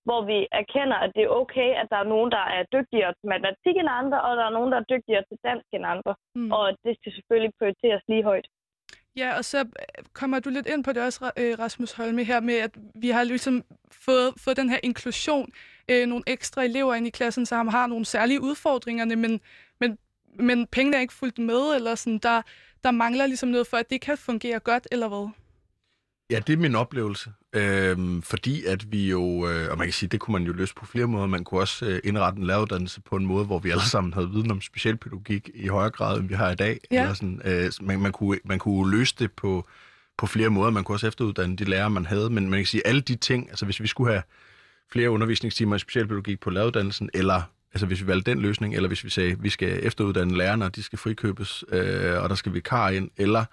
hvor 0.07 0.21
vi 0.31 0.39
erkender, 0.63 0.97
at 1.05 1.11
det 1.17 1.23
er 1.25 1.37
okay, 1.43 1.69
at 1.81 1.87
der 1.91 1.99
er 2.01 2.13
nogen, 2.15 2.31
der 2.37 2.45
er 2.57 2.63
dygtigere 2.77 3.13
til 3.19 3.27
matematik 3.33 3.77
end 3.79 3.91
andre, 4.01 4.19
og 4.27 4.37
der 4.37 4.45
er 4.47 4.57
nogen, 4.57 4.73
der 4.73 4.79
er 4.79 4.91
dygtigere 4.93 5.25
til 5.29 5.39
dansk 5.45 5.69
end 5.73 5.87
andre. 5.95 6.15
Mm. 6.35 6.53
Og 6.53 6.65
det 6.85 6.93
skal 6.99 7.13
selvfølgelig 7.13 7.53
prioriteres 7.59 8.03
lige 8.09 8.25
højt. 8.31 8.49
Ja, 9.17 9.37
og 9.37 9.45
så 9.45 9.59
øh, 9.59 9.65
kommer 10.13 10.41
du 10.41 10.51
lidt 10.51 10.67
ind 10.67 10.85
på 10.85 10.93
det 10.93 11.03
også, 11.03 11.31
øh, 11.37 11.59
Rasmus 11.59 11.93
Holme, 11.93 12.25
her 12.25 12.41
med, 12.41 12.55
at 12.55 12.71
vi 12.95 13.11
har 13.11 13.25
ligesom 13.25 13.65
fået, 13.91 14.35
fået 14.37 14.57
den 14.57 14.71
her 14.71 14.79
inklusion, 14.83 15.53
øh, 15.89 16.07
nogle 16.07 16.25
ekstra 16.27 16.63
elever 16.63 16.95
ind 16.95 17.07
i 17.07 17.11
klassen, 17.11 17.47
som 17.47 17.69
har 17.69 17.87
nogle 17.87 18.05
særlige 18.05 18.41
udfordringer, 18.41 19.05
men, 19.05 19.41
men, 19.81 19.99
men 20.39 20.67
pengene 20.67 20.97
er 20.97 21.01
ikke 21.01 21.15
fuldt 21.15 21.39
med, 21.39 21.75
eller 21.75 21.95
sådan, 21.95 22.19
der, 22.19 22.43
der 22.85 22.91
mangler 22.91 23.27
ligesom 23.27 23.49
noget 23.49 23.67
for, 23.67 23.77
at 23.77 23.91
det 23.91 24.01
kan 24.01 24.19
fungere 24.19 24.59
godt, 24.59 24.89
eller 24.91 25.09
hvad? 25.09 25.31
Ja, 26.31 26.39
det 26.47 26.53
er 26.53 26.57
min 26.57 26.75
oplevelse. 26.75 27.31
Øhm, 27.53 28.23
fordi 28.23 28.65
at 28.65 28.93
vi 28.93 29.11
jo, 29.11 29.49
øh, 29.49 29.71
og 29.71 29.79
man 29.79 29.87
kan 29.87 29.93
sige, 29.93 30.09
det 30.09 30.21
kunne 30.21 30.33
man 30.33 30.43
jo 30.43 30.53
løse 30.53 30.75
på 30.75 30.87
flere 30.87 31.07
måder. 31.07 31.27
Man 31.27 31.45
kunne 31.45 31.61
også 31.61 31.87
øh, 31.87 32.01
indrette 32.05 32.39
en 32.39 32.47
læreruddannelse 32.47 33.01
på 33.01 33.17
en 33.17 33.27
måde, 33.27 33.45
hvor 33.45 33.59
vi 33.59 33.71
alle 33.71 33.85
sammen 33.85 34.13
havde 34.13 34.31
viden 34.31 34.51
om 34.51 34.61
specialpædagogik 34.61 35.51
i 35.55 35.67
højere 35.67 35.91
grad, 35.91 36.21
end 36.21 36.29
vi 36.29 36.35
har 36.35 36.51
i 36.51 36.55
dag. 36.55 36.81
Ja. 36.91 37.03
Eller 37.03 37.15
sådan, 37.15 37.41
øh, 37.45 37.71
man, 37.81 38.01
man, 38.01 38.13
kunne, 38.13 38.39
man 38.45 38.59
kunne 38.59 38.91
løse 38.91 39.15
det 39.19 39.33
på, 39.33 39.69
på 40.19 40.27
flere 40.27 40.49
måder. 40.49 40.71
Man 40.71 40.85
kunne 40.85 40.97
også 40.97 41.07
efteruddanne 41.07 41.57
de 41.57 41.65
lærere, 41.65 41.91
man 41.91 42.07
havde. 42.07 42.31
Men 42.31 42.51
man 42.51 42.59
kan 42.59 42.67
sige, 42.67 42.87
alle 42.87 43.01
de 43.01 43.17
ting, 43.17 43.49
altså 43.51 43.65
hvis 43.65 43.81
vi 43.81 43.87
skulle 43.87 44.13
have 44.13 44.23
flere 44.93 45.11
undervisningstimer 45.11 45.77
i 45.77 45.79
specialpædagogik 45.79 46.41
på 46.41 46.51
læreruddannelsen, 46.51 47.11
eller 47.15 47.43
altså 47.75 47.87
hvis 47.87 48.03
vi 48.03 48.07
valgte 48.07 48.31
den 48.31 48.41
løsning, 48.41 48.75
eller 48.75 48.89
hvis 48.89 49.05
vi 49.05 49.11
sagde, 49.11 49.37
vi 49.41 49.49
skal 49.49 49.81
efteruddanne 49.83 50.37
lærerne, 50.37 50.65
og 50.65 50.77
de 50.77 50.83
skal 50.83 50.99
frikøbes, 50.99 51.65
øh, 51.69 52.23
og 52.23 52.29
der 52.29 52.35
skal 52.35 52.55
vi 52.55 52.61
kar 52.61 52.89
ind, 52.89 53.11
eller 53.17 53.45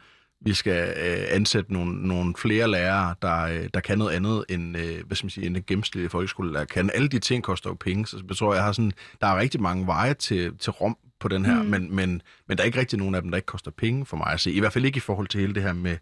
vi 0.42 0.54
skal 0.54 0.94
øh, 0.98 1.26
ansætte 1.30 1.74
nogle, 1.74 2.08
nogle 2.08 2.34
flere 2.38 2.72
lærere, 2.72 3.16
der, 3.22 3.42
øh, 3.42 3.70
der 3.74 3.80
kan 3.80 3.98
noget 3.98 4.16
andet 4.16 4.46
end, 4.50 4.78
øh, 4.78 5.06
hvad 5.08 5.16
skal 5.16 5.26
man 5.26 5.30
sige, 5.30 5.46
end 5.46 5.58
en 5.58 5.64
gennemsnitlig 5.68 6.12
folkeskolelærer 6.12 6.66
kan. 6.66 6.90
Alle 6.94 7.08
de 7.08 7.20
ting 7.20 7.44
koster 7.44 7.70
jo 7.70 7.74
penge, 7.74 8.08
så 8.08 8.24
jeg 8.28 8.38
tror, 8.38 8.54
jeg 8.54 8.64
har 8.64 8.72
sådan, 8.72 8.92
der 9.22 9.28
er 9.28 9.40
rigtig 9.40 9.62
mange 9.62 9.88
veje 9.88 10.14
til, 10.14 10.58
til 10.58 10.72
rom 10.72 10.98
på 11.20 11.28
den 11.28 11.46
her, 11.46 11.64
mm. 11.64 11.70
men, 11.70 11.96
men, 11.96 12.22
men 12.48 12.58
der 12.58 12.64
er 12.64 12.66
ikke 12.66 12.80
rigtig 12.80 13.00
nogen 13.00 13.16
af 13.16 13.22
dem, 13.22 13.32
der 13.32 13.36
ikke 13.36 13.46
koster 13.46 13.72
penge 13.72 14.06
for 14.06 14.18
mig 14.18 14.28
at 14.28 14.40
se. 14.40 14.52
I 14.52 14.60
hvert 14.60 14.74
fald 14.74 14.86
ikke 14.86 14.98
i 14.98 15.00
forhold 15.00 15.28
til 15.28 15.40
hele 15.40 15.56
det 15.56 15.64
her 15.64 15.74
med, 15.74 15.98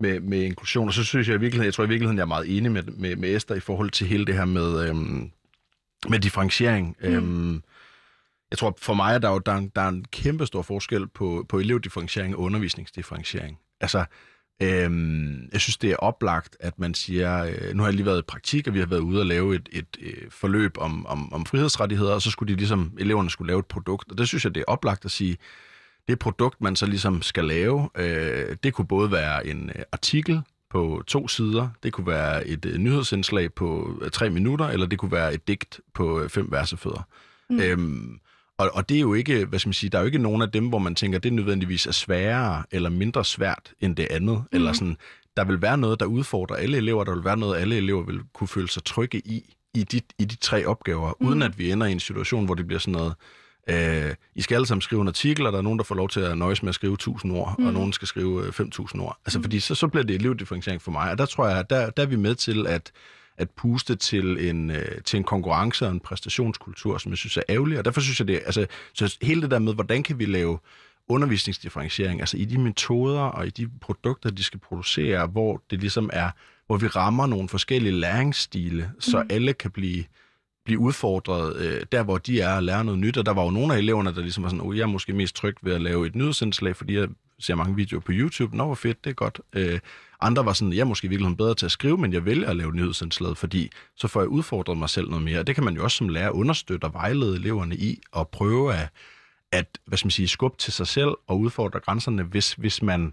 med, 0.00 0.20
med 0.20 0.42
inklusion. 0.42 0.88
Og 0.88 0.94
så 0.94 1.04
synes 1.04 1.28
jeg 1.28 1.36
i 1.36 1.40
virkeligheden, 1.40 1.66
jeg 1.66 1.74
tror 1.74 1.84
i 1.84 1.88
virkeligheden, 1.88 2.16
jeg 2.16 2.22
er 2.22 2.26
meget 2.26 2.56
enig 2.56 2.72
med, 2.72 2.82
med, 2.82 3.16
med 3.16 3.36
Esther 3.36 3.56
i 3.56 3.60
forhold 3.60 3.90
til 3.90 4.06
hele 4.06 4.26
det 4.26 4.34
her 4.34 4.44
med, 4.44 4.88
øhm, 4.88 5.30
med 6.08 6.18
differentiering. 6.18 6.96
Mm. 7.02 7.08
Øhm, 7.08 7.62
jeg 8.50 8.58
tror 8.58 8.76
for 8.78 8.94
mig, 8.94 9.14
at 9.14 9.22
der 9.22 9.30
er, 9.30 9.38
der, 9.38 9.52
er, 9.52 9.68
der 9.76 9.82
er 9.82 9.88
en 9.88 10.04
kæmpe 10.04 10.46
stor 10.46 10.62
forskel 10.62 11.08
på, 11.08 11.46
på 11.48 11.58
elevdifferentiering 11.58 12.36
og 12.36 12.42
undervisningsdifferentiering. 12.42 13.58
Altså, 13.80 14.04
øhm, 14.62 15.48
jeg 15.52 15.60
synes, 15.60 15.76
det 15.76 15.90
er 15.90 15.96
oplagt, 15.96 16.56
at 16.60 16.78
man 16.78 16.94
siger, 16.94 17.44
øh, 17.44 17.74
nu 17.74 17.82
har 17.82 17.88
jeg 17.88 17.94
lige 17.94 18.06
været 18.06 18.18
i 18.18 18.28
praktik, 18.28 18.68
og 18.68 18.74
vi 18.74 18.78
har 18.78 18.86
været 18.86 19.00
ude 19.00 19.20
og 19.20 19.26
lave 19.26 19.54
et, 19.54 19.68
et, 19.72 19.96
øh, 20.00 20.30
forløb 20.30 20.78
om, 20.78 21.06
om, 21.06 21.32
om 21.32 21.46
frihedsrettigheder, 21.46 22.14
og 22.14 22.22
så 22.22 22.30
skulle 22.30 22.52
de 22.52 22.58
ligesom, 22.58 22.92
eleverne 22.98 23.30
skulle 23.30 23.48
lave 23.48 23.58
et 23.58 23.66
produkt, 23.66 24.10
og 24.10 24.18
det 24.18 24.28
synes 24.28 24.44
jeg, 24.44 24.54
det 24.54 24.60
er 24.60 24.72
oplagt 24.72 25.04
at 25.04 25.10
sige, 25.10 25.36
det 26.08 26.18
produkt, 26.18 26.60
man 26.60 26.76
så 26.76 26.86
ligesom 26.86 27.22
skal 27.22 27.44
lave, 27.44 27.88
øh, 27.96 28.56
det 28.62 28.74
kunne 28.74 28.86
både 28.86 29.12
være 29.12 29.46
en 29.46 29.70
øh, 29.74 29.82
artikel 29.92 30.42
på 30.70 31.02
to 31.06 31.28
sider, 31.28 31.68
det 31.82 31.92
kunne 31.92 32.06
være 32.06 32.46
et 32.46 32.64
øh, 32.64 32.78
nyhedsindslag 32.78 33.54
på 33.54 33.98
øh, 34.02 34.10
tre 34.10 34.30
minutter, 34.30 34.68
eller 34.68 34.86
det 34.86 34.98
kunne 34.98 35.12
være 35.12 35.34
et 35.34 35.48
digt 35.48 35.80
på 35.94 36.20
øh, 36.20 36.28
fem 36.28 36.50
versefødder. 36.50 37.02
Mm. 37.50 37.60
Øhm, 37.60 38.20
og, 38.60 38.70
og 38.74 38.88
det 38.88 38.96
er 38.96 39.00
jo 39.00 39.14
ikke, 39.14 39.44
hvad 39.44 39.58
skal 39.58 39.68
man 39.68 39.74
sige, 39.74 39.90
der 39.90 39.98
er 39.98 40.02
jo 40.02 40.06
ikke 40.06 40.18
nogen 40.18 40.42
af 40.42 40.50
dem, 40.50 40.68
hvor 40.68 40.78
man 40.78 40.94
tænker, 40.94 41.18
det 41.18 41.32
nødvendigvis 41.32 41.86
er 41.86 41.92
sværere 41.92 42.62
eller 42.70 42.90
mindre 42.90 43.24
svært 43.24 43.72
end 43.80 43.96
det 43.96 44.06
andet. 44.10 44.36
Mm. 44.36 44.44
Eller 44.52 44.72
sådan, 44.72 44.96
der 45.36 45.44
vil 45.44 45.62
være 45.62 45.78
noget, 45.78 46.00
der 46.00 46.06
udfordrer 46.06 46.56
alle 46.56 46.76
elever, 46.76 47.04
der 47.04 47.14
vil 47.14 47.24
være 47.24 47.36
noget, 47.36 47.60
alle 47.60 47.76
elever 47.76 48.02
vil 48.02 48.20
kunne 48.34 48.48
føle 48.48 48.68
sig 48.68 48.84
trygge 48.84 49.18
i, 49.18 49.54
i 49.74 49.82
de, 49.82 50.00
i 50.18 50.24
de 50.24 50.36
tre 50.36 50.66
opgaver, 50.66 51.12
mm. 51.20 51.26
uden 51.26 51.42
at 51.42 51.58
vi 51.58 51.70
ender 51.70 51.86
i 51.86 51.92
en 51.92 52.00
situation, 52.00 52.44
hvor 52.44 52.54
det 52.54 52.66
bliver 52.66 52.80
sådan 52.80 52.92
noget, 52.92 53.14
øh, 53.70 54.14
I 54.34 54.42
skal 54.42 54.54
alle 54.54 54.66
sammen 54.66 54.82
skrive 54.82 55.02
en 55.02 55.08
artikel, 55.08 55.46
og 55.46 55.52
der 55.52 55.58
er 55.58 55.62
nogen, 55.62 55.78
der 55.78 55.84
får 55.84 55.94
lov 55.94 56.08
til 56.08 56.20
at 56.20 56.38
nøjes 56.38 56.62
med 56.62 56.68
at 56.68 56.74
skrive 56.74 56.94
1000 56.94 57.32
ord, 57.32 57.54
mm. 57.58 57.66
og 57.66 57.72
nogen 57.72 57.92
skal 57.92 58.08
skrive 58.08 58.52
5000 58.52 59.02
ord. 59.02 59.18
Altså, 59.26 59.38
mm. 59.38 59.42
fordi 59.42 59.60
så, 59.60 59.74
så 59.74 59.88
bliver 59.88 60.04
det 60.04 60.14
elevdifferentiering 60.14 60.82
for 60.82 60.90
mig, 60.90 61.10
og 61.10 61.18
der 61.18 61.26
tror 61.26 61.48
jeg, 61.48 61.70
der, 61.70 61.90
der 61.90 62.02
er 62.02 62.06
vi 62.06 62.16
med 62.16 62.34
til 62.34 62.66
at 62.66 62.92
at 63.38 63.50
puste 63.50 63.96
til 63.96 64.48
en, 64.48 64.70
øh, 64.70 65.02
til 65.04 65.16
en 65.16 65.24
konkurrence 65.24 65.86
og 65.86 65.92
en 65.92 66.00
præstationskultur, 66.00 66.98
som 66.98 67.12
jeg 67.12 67.18
synes 67.18 67.36
er 67.36 67.42
ærgerlig. 67.48 67.78
Og 67.78 67.84
derfor 67.84 68.00
synes 68.00 68.20
jeg, 68.20 68.28
det 68.28 68.40
altså, 68.46 68.66
så 68.94 69.16
hele 69.22 69.42
det 69.42 69.50
der 69.50 69.58
med, 69.58 69.74
hvordan 69.74 70.02
kan 70.02 70.18
vi 70.18 70.24
lave 70.24 70.58
undervisningsdifferentiering, 71.08 72.20
altså 72.20 72.36
i 72.36 72.44
de 72.44 72.58
metoder 72.58 73.20
og 73.20 73.46
i 73.46 73.50
de 73.50 73.70
produkter, 73.80 74.30
de 74.30 74.44
skal 74.44 74.60
producere, 74.60 75.26
hvor 75.26 75.62
det 75.70 75.80
ligesom 75.80 76.10
er, 76.12 76.30
hvor 76.66 76.76
vi 76.76 76.86
rammer 76.86 77.26
nogle 77.26 77.48
forskellige 77.48 77.92
læringsstile, 77.92 78.90
så 78.98 79.22
mm. 79.22 79.28
alle 79.30 79.52
kan 79.52 79.70
blive 79.70 80.04
blive 80.64 80.78
udfordret 80.78 81.56
øh, 81.56 81.82
der, 81.92 82.02
hvor 82.02 82.18
de 82.18 82.40
er 82.40 82.56
og 82.56 82.62
lære 82.62 82.84
noget 82.84 83.00
nyt. 83.00 83.16
Og 83.16 83.26
der 83.26 83.32
var 83.32 83.44
jo 83.44 83.50
nogle 83.50 83.74
af 83.74 83.78
eleverne, 83.78 84.14
der 84.14 84.20
ligesom 84.20 84.42
var 84.42 84.50
sådan, 84.50 84.66
oh, 84.66 84.76
jeg 84.76 84.82
er 84.82 84.86
måske 84.86 85.12
mest 85.12 85.36
tryg 85.36 85.56
ved 85.62 85.74
at 85.74 85.80
lave 85.80 86.06
et 86.06 86.14
nyhedsindslag, 86.14 86.76
fordi 86.76 86.98
jeg 86.98 87.08
ser 87.38 87.54
mange 87.54 87.76
videoer 87.76 88.00
på 88.00 88.12
YouTube. 88.14 88.56
Nå, 88.56 88.64
hvor 88.66 88.74
fedt, 88.74 89.04
det 89.04 89.10
er 89.10 89.14
godt. 89.14 89.40
Øh, 89.52 89.78
andre 90.20 90.44
var 90.44 90.52
sådan, 90.52 90.72
jeg 90.72 90.80
er 90.80 90.84
måske 90.84 91.08
virkelig 91.08 91.36
bedre 91.36 91.54
til 91.54 91.66
at 91.66 91.72
skrive, 91.72 91.98
men 91.98 92.12
jeg 92.12 92.24
vælger 92.24 92.48
at 92.48 92.56
lave 92.56 92.72
nyhedsindslag, 92.72 93.36
fordi 93.36 93.70
så 93.96 94.08
får 94.08 94.20
jeg 94.20 94.28
udfordret 94.28 94.78
mig 94.78 94.88
selv 94.88 95.08
noget 95.08 95.24
mere. 95.24 95.38
Og 95.38 95.46
det 95.46 95.54
kan 95.54 95.64
man 95.64 95.74
jo 95.74 95.84
også 95.84 95.96
som 95.96 96.08
lærer 96.08 96.30
understøtte 96.30 96.84
og 96.84 96.94
vejlede 96.94 97.36
eleverne 97.36 97.76
i, 97.76 98.00
og 98.12 98.28
prøve 98.28 98.74
at, 98.74 98.88
at 99.52 99.78
hvad 99.86 99.98
skal 99.98 100.06
man 100.06 100.10
sige, 100.10 100.28
skubbe 100.28 100.58
til 100.58 100.72
sig 100.72 100.86
selv 100.86 101.10
og 101.26 101.40
udfordre 101.40 101.80
grænserne, 101.80 102.22
hvis, 102.22 102.52
hvis, 102.52 102.82
man, 102.82 103.12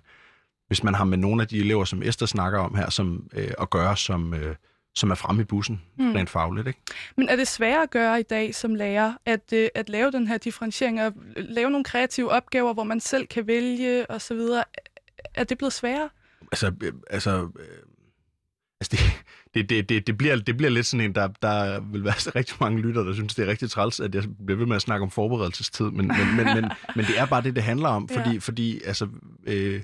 hvis 0.67 0.83
man 0.83 0.95
har 0.95 1.03
med 1.03 1.17
nogle 1.17 1.41
af 1.41 1.47
de 1.47 1.59
elever, 1.59 1.85
som 1.85 2.03
Esther 2.03 2.27
snakker 2.27 2.59
om 2.59 2.75
her, 2.75 2.89
som, 2.89 3.29
øh, 3.33 3.51
at 3.61 3.69
gøre, 3.69 3.97
som, 3.97 4.33
øh, 4.33 4.55
som 4.95 5.11
er 5.11 5.15
fremme 5.15 5.41
i 5.41 5.45
bussen, 5.45 5.81
mm. 5.97 6.11
rent 6.11 6.29
fagligt. 6.29 6.67
Ikke? 6.67 6.79
Men 7.17 7.29
er 7.29 7.35
det 7.35 7.47
svært 7.47 7.83
at 7.83 7.89
gøre 7.89 8.19
i 8.19 8.23
dag 8.23 8.55
som 8.55 8.75
lærer, 8.75 9.13
at, 9.25 9.53
øh, 9.53 9.69
at 9.75 9.89
lave 9.89 10.11
den 10.11 10.27
her 10.27 10.37
differentiering 10.37 11.01
og 11.01 11.13
lave 11.35 11.69
nogle 11.69 11.83
kreative 11.83 12.31
opgaver, 12.31 12.73
hvor 12.73 12.83
man 12.83 12.99
selv 12.99 13.27
kan 13.27 13.47
vælge 13.47 14.11
osv.? 14.11 14.39
Er 15.35 15.43
det 15.43 15.57
blevet 15.57 15.73
sværere? 15.73 16.09
Altså, 16.51 16.71
øh, 16.83 16.93
altså, 17.09 17.49
øh, 17.59 17.67
altså 18.81 18.91
det, 18.91 18.99
det, 19.53 19.69
det, 19.69 19.89
det, 19.89 20.07
det, 20.07 20.17
bliver, 20.17 20.35
det 20.35 20.57
bliver 20.57 20.69
lidt 20.69 20.85
sådan 20.85 21.05
en, 21.05 21.15
der, 21.15 21.27
der 21.27 21.79
vil 21.79 22.03
være 22.03 22.19
så 22.19 22.31
rigtig 22.35 22.57
mange 22.59 22.81
lytter, 22.81 23.03
der 23.03 23.13
synes, 23.13 23.35
det 23.35 23.45
er 23.45 23.51
rigtig 23.51 23.69
træls, 23.69 23.99
at 23.99 24.15
jeg 24.15 24.23
bliver 24.45 24.57
ved 24.57 24.65
med 24.65 24.75
at 24.75 24.81
snakke 24.81 25.03
om 25.03 25.11
forberedelsestid, 25.11 25.85
men, 25.85 26.07
men, 26.07 26.35
men, 26.35 26.45
men, 26.45 26.71
men 26.95 27.05
det 27.05 27.19
er 27.19 27.25
bare 27.25 27.43
det, 27.43 27.55
det 27.55 27.63
handler 27.63 27.89
om, 27.89 28.09
fordi, 28.09 28.33
ja. 28.33 28.39
fordi 28.39 28.81
altså, 28.83 29.07
øh, 29.47 29.81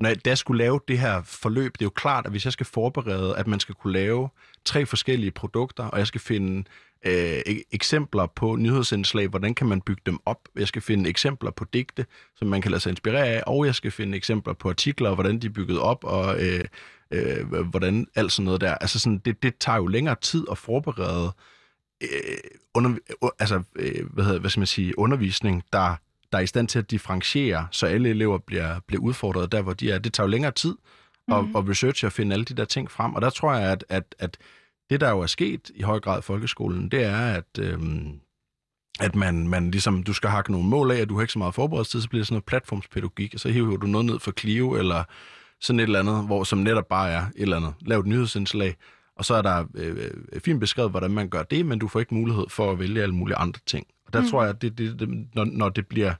når 0.00 0.08
jeg, 0.08 0.24
da 0.24 0.30
jeg 0.30 0.38
skulle 0.38 0.64
lave 0.64 0.80
det 0.88 0.98
her 0.98 1.22
forløb, 1.22 1.72
det 1.72 1.82
er 1.82 1.86
jo 1.86 1.90
klart, 1.90 2.26
at 2.26 2.30
hvis 2.30 2.44
jeg 2.44 2.52
skal 2.52 2.66
forberede, 2.66 3.36
at 3.36 3.46
man 3.46 3.60
skal 3.60 3.74
kunne 3.74 3.92
lave 3.92 4.28
tre 4.64 4.86
forskellige 4.86 5.30
produkter, 5.30 5.84
og 5.84 5.98
jeg 5.98 6.06
skal 6.06 6.20
finde 6.20 6.64
øh, 7.06 7.40
eksempler 7.72 8.26
på 8.26 8.56
nyhedsindslag, 8.56 9.28
hvordan 9.28 9.54
kan 9.54 9.66
man 9.66 9.80
bygge 9.80 10.02
dem 10.06 10.18
op, 10.26 10.48
jeg 10.56 10.68
skal 10.68 10.82
finde 10.82 11.10
eksempler 11.10 11.50
på 11.50 11.64
digte, 11.64 12.06
som 12.36 12.48
man 12.48 12.62
kan 12.62 12.70
lade 12.70 12.80
sig 12.80 12.90
inspirere 12.90 13.26
af, 13.26 13.42
og 13.46 13.66
jeg 13.66 13.74
skal 13.74 13.90
finde 13.90 14.16
eksempler 14.16 14.54
på 14.54 14.68
artikler, 14.68 15.14
hvordan 15.14 15.38
de 15.38 15.46
er 15.46 15.50
bygget 15.50 15.78
op, 15.78 16.04
og 16.04 16.44
øh, 16.44 16.64
øh, 17.10 17.62
hvordan 17.62 18.06
alt 18.14 18.32
sådan 18.32 18.44
noget 18.44 18.60
der. 18.60 18.74
Altså 18.74 18.98
sådan, 18.98 19.18
det, 19.18 19.42
det 19.42 19.58
tager 19.58 19.76
jo 19.76 19.86
længere 19.86 20.16
tid 20.20 20.44
at 20.50 20.58
forberede 20.58 21.32
øh, 22.02 22.08
under, 22.74 22.96
altså, 23.38 23.62
øh, 23.76 24.12
hvad, 24.12 24.24
hedder, 24.24 24.40
hvad 24.40 24.50
skal 24.50 24.60
man 24.60 24.66
sige, 24.66 24.98
undervisning, 24.98 25.62
der 25.72 25.96
der 26.32 26.38
er 26.38 26.42
i 26.42 26.46
stand 26.46 26.68
til 26.68 26.78
at 26.78 26.90
differentiere, 26.90 27.68
så 27.70 27.86
alle 27.86 28.08
elever 28.08 28.38
bliver, 28.38 28.80
bliver 28.86 29.02
udfordret 29.02 29.52
der, 29.52 29.62
hvor 29.62 29.72
de 29.72 29.90
er. 29.90 29.98
Det 29.98 30.12
tager 30.12 30.26
jo 30.26 30.30
længere 30.30 30.52
tid 30.52 30.74
at, 31.32 31.44
mm. 31.44 31.56
at 31.56 31.68
researche 31.68 32.08
og 32.08 32.12
finde 32.12 32.32
alle 32.32 32.44
de 32.44 32.54
der 32.54 32.64
ting 32.64 32.90
frem. 32.90 33.14
Og 33.14 33.22
der 33.22 33.30
tror 33.30 33.54
jeg, 33.54 33.72
at, 33.72 33.84
at, 33.88 34.14
at 34.18 34.36
det, 34.90 35.00
der 35.00 35.10
jo 35.10 35.20
er 35.20 35.26
sket 35.26 35.70
i 35.74 35.82
høj 35.82 36.00
grad 36.00 36.18
i 36.18 36.22
folkeskolen, 36.22 36.88
det 36.88 37.04
er, 37.04 37.18
at, 37.18 37.58
øhm, 37.60 38.20
at 39.00 39.14
man, 39.16 39.48
man 39.48 39.70
ligesom, 39.70 40.02
du 40.02 40.12
skal 40.12 40.30
hakke 40.30 40.52
nogle 40.52 40.68
mål 40.68 40.90
af, 40.90 40.96
at 40.96 41.08
du 41.08 41.14
har 41.14 41.22
ikke 41.22 41.32
så 41.32 41.38
meget 41.38 41.54
forberedelsestid, 41.54 42.00
så 42.00 42.08
bliver 42.08 42.20
det 42.20 42.26
sådan 42.26 42.34
noget 42.34 42.44
platformspædagogik, 42.44 43.34
og 43.34 43.40
så 43.40 43.48
hiver 43.48 43.76
du 43.76 43.86
noget 43.86 44.06
ned 44.06 44.18
for 44.18 44.32
Clio, 44.32 44.74
eller 44.74 45.04
sådan 45.60 45.80
et 45.80 45.84
eller 45.84 46.00
andet, 46.00 46.26
hvor 46.26 46.44
som 46.44 46.58
netop 46.58 46.88
bare 46.88 47.10
er 47.10 47.22
et 47.22 47.32
eller 47.36 47.56
andet, 47.56 47.74
lavet 47.80 48.02
et 48.02 48.08
nyhedsindslag, 48.08 48.76
og 49.16 49.24
så 49.24 49.34
er 49.34 49.42
der 49.42 49.64
øh, 49.74 50.10
øh, 50.32 50.40
fint 50.40 50.60
beskrevet, 50.60 50.90
hvordan 50.90 51.10
man 51.10 51.28
gør 51.28 51.42
det, 51.42 51.66
men 51.66 51.78
du 51.78 51.88
får 51.88 52.00
ikke 52.00 52.14
mulighed 52.14 52.44
for 52.48 52.72
at 52.72 52.78
vælge 52.78 53.02
alle 53.02 53.14
mulige 53.14 53.36
andre 53.36 53.60
ting. 53.66 53.86
Og 54.06 54.12
der 54.12 54.20
mm. 54.20 54.28
tror 54.28 54.42
jeg, 54.42 54.50
at 54.50 54.62
det, 54.62 54.78
det, 54.78 55.00
det, 55.00 55.08
når, 55.34 55.44
når 55.44 55.68
det 55.68 55.86
bliver 55.86 56.14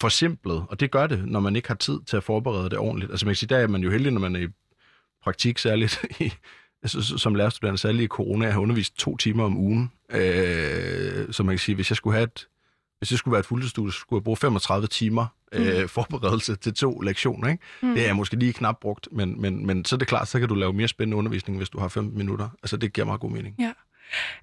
forsimplet, 0.00 0.64
og 0.68 0.80
det 0.80 0.90
gør 0.90 1.06
det, 1.06 1.28
når 1.28 1.40
man 1.40 1.56
ikke 1.56 1.68
har 1.68 1.74
tid 1.74 2.00
til 2.06 2.16
at 2.16 2.24
forberede 2.24 2.70
det 2.70 2.78
ordentligt. 2.78 3.10
Altså 3.10 3.26
man 3.26 3.30
kan 3.30 3.36
sige, 3.36 3.48
der 3.48 3.56
er 3.56 3.66
man 3.66 3.82
jo 3.82 3.90
heldig, 3.90 4.12
når 4.12 4.20
man 4.20 4.36
er 4.36 4.40
i 4.40 4.48
praktik, 5.22 5.58
særligt 5.58 6.04
i, 6.20 6.32
som 6.84 7.34
lærerstuderende, 7.34 7.78
særligt 7.78 8.04
i 8.04 8.06
corona, 8.06 8.44
jeg 8.44 8.54
har 8.54 8.60
undervist 8.60 8.96
to 8.96 9.16
timer 9.16 9.44
om 9.44 9.56
ugen. 9.56 9.92
Øh, 10.10 11.32
så 11.32 11.42
man 11.42 11.52
kan 11.52 11.58
sige, 11.58 11.74
hvis 11.74 11.90
jeg 11.90 11.96
skulle 11.96 12.14
have 12.14 12.24
et, 12.24 12.46
hvis 12.98 13.08
det 13.08 13.18
skulle 13.18 13.32
være 13.32 13.40
et 13.40 13.46
fuldtidsstudie, 13.46 13.92
så 13.92 13.98
skulle 13.98 14.18
jeg 14.18 14.24
bruge 14.24 14.36
35 14.36 14.86
timer 14.86 15.26
øh, 15.52 15.82
mm. 15.82 15.88
forberedelse 15.88 16.56
til 16.56 16.74
to 16.74 17.00
lektioner. 17.00 17.48
Ikke? 17.48 17.64
Mm. 17.82 17.94
Det 17.94 18.08
er 18.08 18.12
måske 18.12 18.36
lige 18.36 18.52
knap 18.52 18.80
brugt, 18.80 19.08
men, 19.12 19.40
men, 19.40 19.66
men 19.66 19.84
så 19.84 19.96
er 19.96 19.98
det 19.98 20.08
klart, 20.08 20.28
så 20.28 20.38
kan 20.38 20.48
du 20.48 20.54
lave 20.54 20.72
mere 20.72 20.88
spændende 20.88 21.16
undervisning, 21.16 21.58
hvis 21.58 21.68
du 21.70 21.78
har 21.78 21.88
15 21.88 22.18
minutter. 22.18 22.48
Altså 22.62 22.76
det 22.76 22.92
giver 22.92 23.04
meget 23.04 23.20
god 23.20 23.30
mening. 23.30 23.54
Ja. 23.58 23.72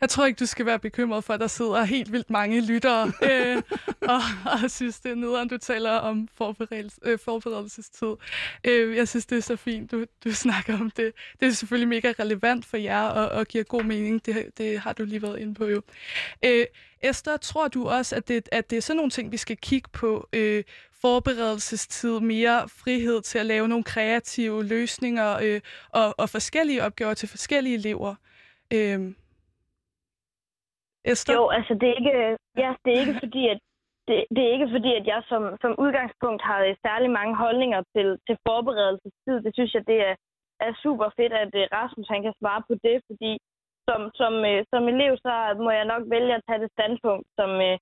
Jeg 0.02 0.10
tror 0.10 0.26
ikke, 0.26 0.38
du 0.38 0.46
skal 0.46 0.66
være 0.66 0.80
bekymret 0.80 1.24
for, 1.24 1.34
at 1.34 1.40
der 1.40 1.48
sidder 1.48 1.84
helt 1.84 2.12
vildt 2.12 2.30
mange 2.30 2.62
lyttere 2.62 3.12
øh, 3.24 3.62
og, 4.14 4.22
og 4.64 4.72
synes, 4.72 5.00
det 5.00 5.12
er 5.12 5.16
nederen, 5.16 5.48
du 5.48 5.58
taler 5.58 5.92
om 5.92 6.28
forberedelse, 6.38 6.98
øh, 7.04 7.20
forberedelsestid. 7.20 8.16
Øh, 8.64 8.96
jeg 8.96 9.08
synes, 9.08 9.26
det 9.26 9.38
er 9.38 9.42
så 9.42 9.56
fint, 9.56 9.92
du, 9.92 10.06
du 10.24 10.34
snakker 10.34 10.80
om 10.80 10.92
det. 10.92 11.12
Det 11.40 11.48
er 11.48 11.52
selvfølgelig 11.52 11.88
mega 11.88 12.14
relevant 12.20 12.66
for 12.66 12.78
jer 12.78 13.02
og, 13.02 13.30
og 13.30 13.48
giver 13.48 13.64
god 13.64 13.84
mening. 13.84 14.26
Det, 14.26 14.58
det 14.58 14.80
har 14.80 14.94
du 14.94 15.04
lige 15.06 15.22
været 15.22 15.40
inde 15.40 15.54
på 15.54 15.66
jo. 15.66 15.82
Øh, 16.46 16.66
Esther, 17.02 17.38
tror 17.38 17.68
du 17.68 17.88
også, 17.88 18.16
at 18.16 18.28
det, 18.28 18.50
at 18.52 18.70
det 18.70 18.78
er 18.78 18.82
sådan 18.82 18.98
nogle 18.98 19.12
ting, 19.12 19.32
vi 19.32 19.38
skal 19.38 19.58
kigge 19.58 19.90
på? 19.94 20.30
Øh, 20.34 20.64
forberedelsestid, 21.02 22.20
mere 22.20 22.70
frihed 22.70 23.22
til 23.22 23.40
at 23.40 23.46
lave 23.46 23.68
nogle 23.68 23.84
kreative 23.84 24.64
løsninger 24.64 25.38
øh, 25.42 25.62
og, 25.90 26.16
og 26.18 26.30
forskellige 26.30 26.84
opgaver 26.84 27.14
til 27.14 27.30
forskellige 27.30 27.76
elever. 27.76 28.16
Øh, 28.74 29.12
Esther? 31.12 31.36
Jo, 31.36 31.44
altså 31.58 31.74
det 31.80 31.88
er 31.90 31.96
ikke, 32.02 32.16
ja, 32.64 32.70
det 32.84 32.90
er 32.94 33.00
ikke 33.04 33.20
fordi, 33.26 33.44
at 33.54 33.60
det, 34.08 34.18
det 34.36 34.42
er 34.44 34.52
ikke 34.56 34.74
fordi, 34.76 34.92
at 35.00 35.06
jeg 35.12 35.22
som, 35.32 35.44
som 35.62 35.80
udgangspunkt 35.84 36.42
har 36.50 36.60
særlig 36.88 37.10
mange 37.20 37.36
holdninger 37.44 37.82
til, 37.96 38.08
til 38.28 38.36
forberedelsestid. 38.48 39.38
Det 39.46 39.52
synes 39.54 39.74
jeg, 39.74 39.84
det 39.92 40.00
er, 40.10 40.16
er 40.68 40.74
super 40.84 41.08
fedt, 41.18 41.34
at 41.44 41.52
uh, 41.62 41.66
Rasmus 41.78 42.08
han 42.14 42.22
kan 42.24 42.34
svare 42.42 42.62
på 42.68 42.74
det, 42.86 42.98
fordi 43.10 43.32
som, 43.88 44.00
som, 44.20 44.34
uh, 44.52 44.62
som 44.72 44.84
elev, 44.94 45.12
så 45.26 45.34
må 45.66 45.70
jeg 45.80 45.86
nok 45.94 46.04
vælge 46.16 46.34
at 46.36 46.46
tage 46.48 46.62
det 46.64 46.72
standpunkt, 46.78 47.28
som, 47.40 47.50
uh, 47.70 47.78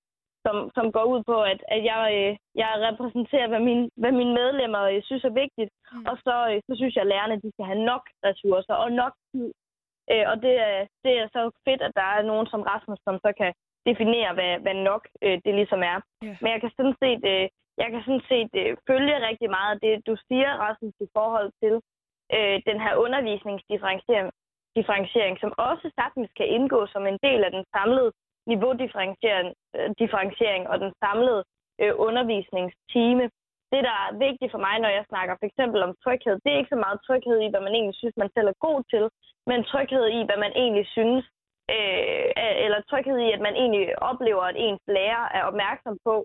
som, 0.46 0.56
som 0.76 0.86
går 0.96 1.06
ud 1.14 1.22
på, 1.32 1.38
at, 1.52 1.60
at 1.76 1.82
jeg, 1.92 2.02
uh, 2.20 2.32
jeg 2.62 2.72
repræsenterer, 2.88 3.48
hvad, 3.52 3.64
min, 3.70 3.82
hvad 4.02 4.14
mine 4.20 4.34
medlemmer 4.42 4.84
uh, 4.92 5.00
synes 5.08 5.24
er 5.24 5.40
vigtigt. 5.44 5.72
Mm. 5.94 6.06
Og 6.10 6.16
så, 6.26 6.36
uh, 6.52 6.58
så 6.68 6.74
synes 6.80 6.96
jeg, 6.96 7.06
at 7.06 7.12
lærerne 7.14 7.42
de 7.44 7.50
skal 7.54 7.66
have 7.72 7.84
nok 7.92 8.04
ressourcer 8.28 8.76
og 8.84 8.90
nok 9.02 9.14
tid 9.32 9.48
Øh, 10.12 10.26
og 10.32 10.36
det, 10.46 10.54
er, 10.68 10.78
det 11.04 11.14
er 11.22 11.28
så 11.36 11.42
fedt, 11.68 11.82
at 11.88 11.94
der 12.00 12.08
er 12.18 12.22
nogen 12.32 12.48
som 12.48 12.62
Rasmus, 12.62 13.00
som 13.08 13.16
så 13.26 13.32
kan 13.40 13.52
definere, 13.90 14.34
hvad, 14.38 14.54
hvad 14.64 14.74
nok 14.74 15.04
øh, 15.26 15.38
det 15.46 15.54
ligesom 15.60 15.82
er. 15.94 15.98
Yeah. 16.24 16.38
Men 16.42 16.50
jeg 16.54 16.60
kan 16.62 16.72
sådan 16.78 16.98
set, 17.04 17.22
øh, 17.34 17.46
jeg 17.82 17.88
kan 17.92 18.02
sådan 18.06 18.28
set 18.32 18.52
øh, 18.62 18.72
følge 18.90 19.26
rigtig 19.28 19.50
meget 19.58 19.72
af 19.76 19.80
det, 19.86 20.08
du 20.10 20.16
siger, 20.28 20.50
Rasmus, 20.66 20.96
i 21.08 21.10
forhold 21.18 21.50
til 21.62 21.76
øh, 22.36 22.58
den 22.70 22.78
her 22.84 22.94
undervisningsdifferentiering, 23.06 24.30
differentiering, 24.78 25.36
som 25.40 25.52
også 25.70 25.86
sagtens 26.00 26.30
kan 26.38 26.48
indgå 26.58 26.80
som 26.94 27.04
en 27.08 27.20
del 27.28 27.44
af 27.44 27.52
den 27.52 27.66
samlede 27.76 28.12
niveaudifferentiering 28.52 29.50
øh, 29.76 29.90
differentiering 30.02 30.64
og 30.72 30.80
den 30.84 30.92
samlede 31.04 31.44
øh, 31.82 31.94
undervisningstime 32.08 33.26
det, 33.74 33.82
der 33.90 33.96
er 34.06 34.20
vigtigt 34.26 34.52
for 34.54 34.62
mig, 34.68 34.76
når 34.80 34.92
jeg 34.98 35.06
snakker 35.12 35.34
for 35.40 35.46
eksempel 35.52 35.80
om 35.88 35.96
tryghed, 36.04 36.36
det 36.44 36.50
er 36.52 36.60
ikke 36.60 36.76
så 36.76 36.82
meget 36.86 37.04
tryghed 37.08 37.38
i, 37.46 37.52
hvad 37.52 37.62
man 37.68 37.76
egentlig 37.78 37.98
synes, 38.02 38.16
man 38.24 38.34
selv 38.36 38.48
er 38.50 38.64
god 38.68 38.80
til, 38.94 39.06
men 39.50 39.60
tryghed 39.72 40.06
i, 40.18 40.20
hvad 40.28 40.40
man 40.46 40.54
egentlig 40.64 40.88
synes, 40.98 41.24
øh, 41.76 42.26
eller 42.66 42.80
tryghed 42.90 43.18
i, 43.28 43.30
at 43.36 43.42
man 43.48 43.56
egentlig 43.64 43.86
oplever, 44.10 44.44
at 44.52 44.58
ens 44.66 44.84
lærer 44.98 45.24
er 45.38 45.44
opmærksom 45.50 45.96
på 46.08 46.16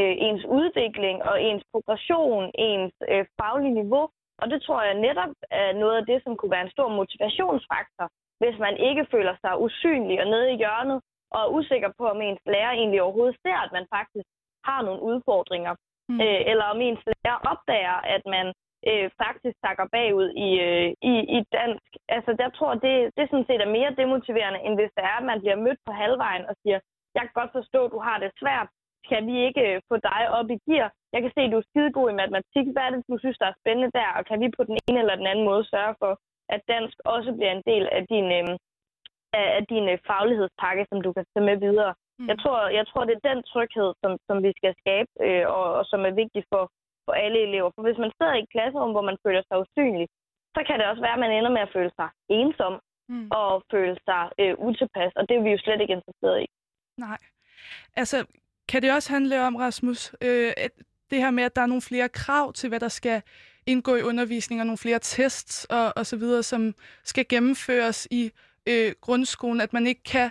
øh, 0.00 0.14
ens 0.28 0.44
udvikling 0.58 1.16
og 1.30 1.36
ens 1.48 1.64
progression, 1.72 2.44
ens 2.68 2.94
øh, 3.12 3.24
faglige 3.40 3.78
niveau. 3.82 4.04
Og 4.42 4.46
det 4.50 4.62
tror 4.62 4.82
jeg 4.82 4.94
netop 5.06 5.32
er 5.50 5.72
noget 5.82 5.96
af 6.00 6.06
det, 6.10 6.18
som 6.24 6.36
kunne 6.36 6.54
være 6.56 6.66
en 6.66 6.76
stor 6.76 6.88
motivationsfaktor, 7.00 8.06
hvis 8.40 8.56
man 8.66 8.76
ikke 8.88 9.06
føler 9.14 9.34
sig 9.42 9.60
usynlig 9.66 10.16
og 10.22 10.26
nede 10.26 10.52
i 10.52 10.60
hjørnet, 10.62 10.98
og 11.34 11.40
er 11.42 11.54
usikker 11.58 11.90
på, 11.98 12.04
om 12.14 12.20
ens 12.20 12.40
lærer 12.46 12.70
egentlig 12.70 13.02
overhovedet 13.02 13.36
ser, 13.42 13.58
at 13.66 13.72
man 13.72 13.86
faktisk 13.96 14.28
har 14.68 14.80
nogle 14.82 15.02
udfordringer 15.10 15.74
mm. 16.08 16.20
øh, 16.24 16.40
eller 16.50 16.64
om 16.72 16.80
ens 16.80 17.02
lærer 17.06 17.38
opdager, 17.52 17.98
at 18.14 18.22
man 18.34 18.46
øh, 18.88 19.06
faktisk 19.22 19.56
takker 19.64 19.86
bagud 19.96 20.28
i, 20.46 20.50
øh, 20.68 20.88
i, 21.12 21.14
i 21.36 21.38
dansk. 21.58 21.90
Altså, 22.16 22.30
der 22.40 22.48
tror 22.58 22.72
det, 22.86 22.96
det 23.16 23.24
sådan 23.30 23.48
set 23.48 23.62
er 23.62 23.76
mere 23.78 23.98
demotiverende, 24.00 24.60
end 24.66 24.74
hvis 24.78 24.94
det 24.96 25.04
er, 25.10 25.16
at 25.20 25.28
man 25.30 25.40
bliver 25.42 25.58
mødt 25.66 25.80
på 25.86 25.92
halvvejen 26.02 26.44
og 26.50 26.54
siger, 26.62 26.78
jeg 27.14 27.22
kan 27.22 27.38
godt 27.40 27.52
forstå, 27.58 27.80
at 27.84 27.92
du 27.94 28.00
har 28.08 28.18
det 28.18 28.30
svært. 28.40 28.68
Kan 29.08 29.22
vi 29.28 29.36
ikke 29.46 29.62
øh, 29.70 29.80
få 29.88 29.96
dig 30.10 30.22
op 30.38 30.48
i 30.54 30.58
gear? 30.66 30.88
Jeg 31.12 31.20
kan 31.22 31.32
se, 31.34 31.40
at 31.44 31.52
du 31.52 31.58
er 31.58 31.68
skidegod 31.70 32.10
i 32.10 32.20
matematik. 32.20 32.66
Hvad 32.72 32.84
er 32.84 32.90
det, 32.90 33.10
du 33.12 33.18
synes, 33.18 33.38
der 33.38 33.46
er 33.48 33.60
spændende 33.60 33.90
der? 33.98 34.08
Og 34.18 34.22
kan 34.28 34.40
vi 34.40 34.48
på 34.56 34.62
den 34.68 34.76
ene 34.86 34.98
eller 35.00 35.16
den 35.20 35.26
anden 35.30 35.44
måde 35.50 35.64
sørge 35.74 35.94
for, 36.02 36.12
at 36.54 36.60
dansk 36.72 36.96
også 37.04 37.30
bliver 37.36 37.52
en 37.52 37.66
del 37.70 37.84
af 37.96 38.02
din, 38.12 38.26
øh, 38.38 38.48
af 39.58 39.64
din 39.72 39.86
øh, 39.92 39.98
faglighedspakke, 40.08 40.86
som 40.90 40.98
du 41.02 41.10
kan 41.12 41.24
tage 41.32 41.46
med 41.50 41.56
videre? 41.66 41.94
Mm. 42.18 42.28
Jeg, 42.30 42.36
tror, 42.42 42.58
jeg 42.78 42.84
tror, 42.86 43.02
det 43.04 43.14
er 43.16 43.28
den 43.30 43.40
tryghed, 43.50 43.90
som, 44.02 44.12
som 44.28 44.36
vi 44.46 44.50
skal 44.58 44.72
skabe, 44.82 45.10
øh, 45.26 45.44
og, 45.58 45.66
og 45.78 45.84
som 45.90 46.00
er 46.08 46.14
vigtig 46.22 46.42
for, 46.52 46.62
for 47.06 47.12
alle 47.24 47.38
elever. 47.48 47.70
For 47.74 47.82
hvis 47.86 48.02
man 48.04 48.12
sidder 48.16 48.34
i 48.34 48.42
et 48.42 48.52
klasserum, 48.54 48.92
hvor 48.94 49.06
man 49.10 49.18
føler 49.24 49.42
sig 49.48 49.56
usynlig, 49.64 50.06
så 50.54 50.60
kan 50.66 50.78
det 50.78 50.86
også 50.90 51.02
være, 51.06 51.16
at 51.18 51.24
man 51.24 51.34
ender 51.38 51.52
med 51.56 51.66
at 51.66 51.74
føle 51.76 51.92
sig 51.98 52.08
ensom. 52.40 52.74
mm. 53.08 53.28
og 53.30 53.62
føle 53.70 53.96
sig 54.04 54.30
øh, 54.40 54.54
utilpas, 54.58 55.12
og 55.16 55.28
det 55.28 55.36
er 55.36 55.42
vi 55.42 55.50
jo 55.50 55.58
slet 55.58 55.80
ikke 55.80 55.92
interesseret 55.92 56.42
i. 56.42 56.46
Nej. 56.96 57.18
Altså, 57.96 58.26
kan 58.68 58.82
det 58.82 58.92
også 58.92 59.12
handle 59.12 59.46
om, 59.46 59.56
Rasmus, 59.56 60.14
øh, 60.22 60.52
det 61.10 61.18
her 61.18 61.30
med, 61.30 61.44
at 61.44 61.56
der 61.56 61.62
er 61.62 61.66
nogle 61.66 61.82
flere 61.82 62.08
krav 62.08 62.52
til, 62.52 62.68
hvad 62.68 62.80
der 62.80 62.88
skal 62.88 63.22
indgå 63.66 63.96
i 63.96 64.02
undervisning, 64.02 64.60
og 64.60 64.66
nogle 64.66 64.78
flere 64.78 64.98
tests 64.98 65.64
og, 65.64 65.92
og 65.96 66.06
så 66.06 66.16
videre, 66.16 66.42
som 66.42 66.74
skal 67.04 67.28
gennemføres 67.28 68.08
i 68.10 68.30
øh, 68.66 68.92
grundskolen, 69.00 69.60
at 69.60 69.72
man 69.72 69.86
ikke 69.86 70.02
kan 70.02 70.30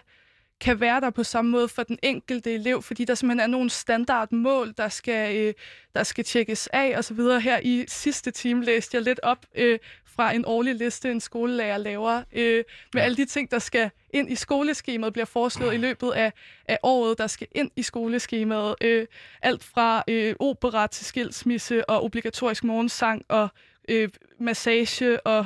kan 0.63 0.79
være 0.79 1.01
der 1.01 1.09
på 1.09 1.23
samme 1.23 1.51
måde 1.51 1.67
for 1.67 1.83
den 1.83 1.99
enkelte 2.03 2.53
elev, 2.53 2.81
fordi 2.81 3.05
der 3.05 3.15
simpelthen 3.15 3.39
er 3.39 3.57
nogle 3.57 3.69
standardmål, 3.69 4.73
der 4.77 4.89
skal, 4.89 5.35
øh, 5.37 5.53
der 5.95 6.03
skal 6.03 6.23
tjekkes 6.23 6.67
af 6.67 6.93
og 6.97 7.03
så 7.03 7.13
videre. 7.13 7.41
Her 7.41 7.59
i 7.63 7.85
sidste 7.87 8.31
time 8.31 8.65
læste 8.65 8.97
jeg 8.97 9.03
lidt 9.03 9.19
op 9.23 9.45
øh, 9.55 9.79
fra 10.05 10.31
en 10.31 10.45
årlig 10.45 10.75
liste, 10.75 11.11
en 11.11 11.19
skolelærer 11.19 11.77
laver, 11.77 12.23
øh, 12.33 12.63
med 12.93 13.01
alle 13.01 13.17
de 13.17 13.25
ting, 13.25 13.51
der 13.51 13.59
skal 13.59 13.89
ind 14.13 14.31
i 14.31 14.35
skoleskemaet, 14.35 15.13
bliver 15.13 15.25
foreslået 15.25 15.73
i 15.73 15.77
løbet 15.77 16.11
af, 16.11 16.33
af 16.67 16.77
året, 16.83 17.17
der 17.17 17.27
skal 17.27 17.47
ind 17.55 17.71
i 17.75 17.83
skoleskemaet. 17.83 18.75
Øh, 18.81 19.07
alt 19.41 19.63
fra 19.63 20.03
øh, 20.07 20.35
opera 20.39 20.87
til 20.87 21.05
skilsmisse 21.05 21.89
og 21.89 22.03
obligatorisk 22.03 22.63
morgensang 22.63 23.25
og 23.29 23.47
øh, 23.89 24.09
massage 24.39 25.27
og 25.27 25.45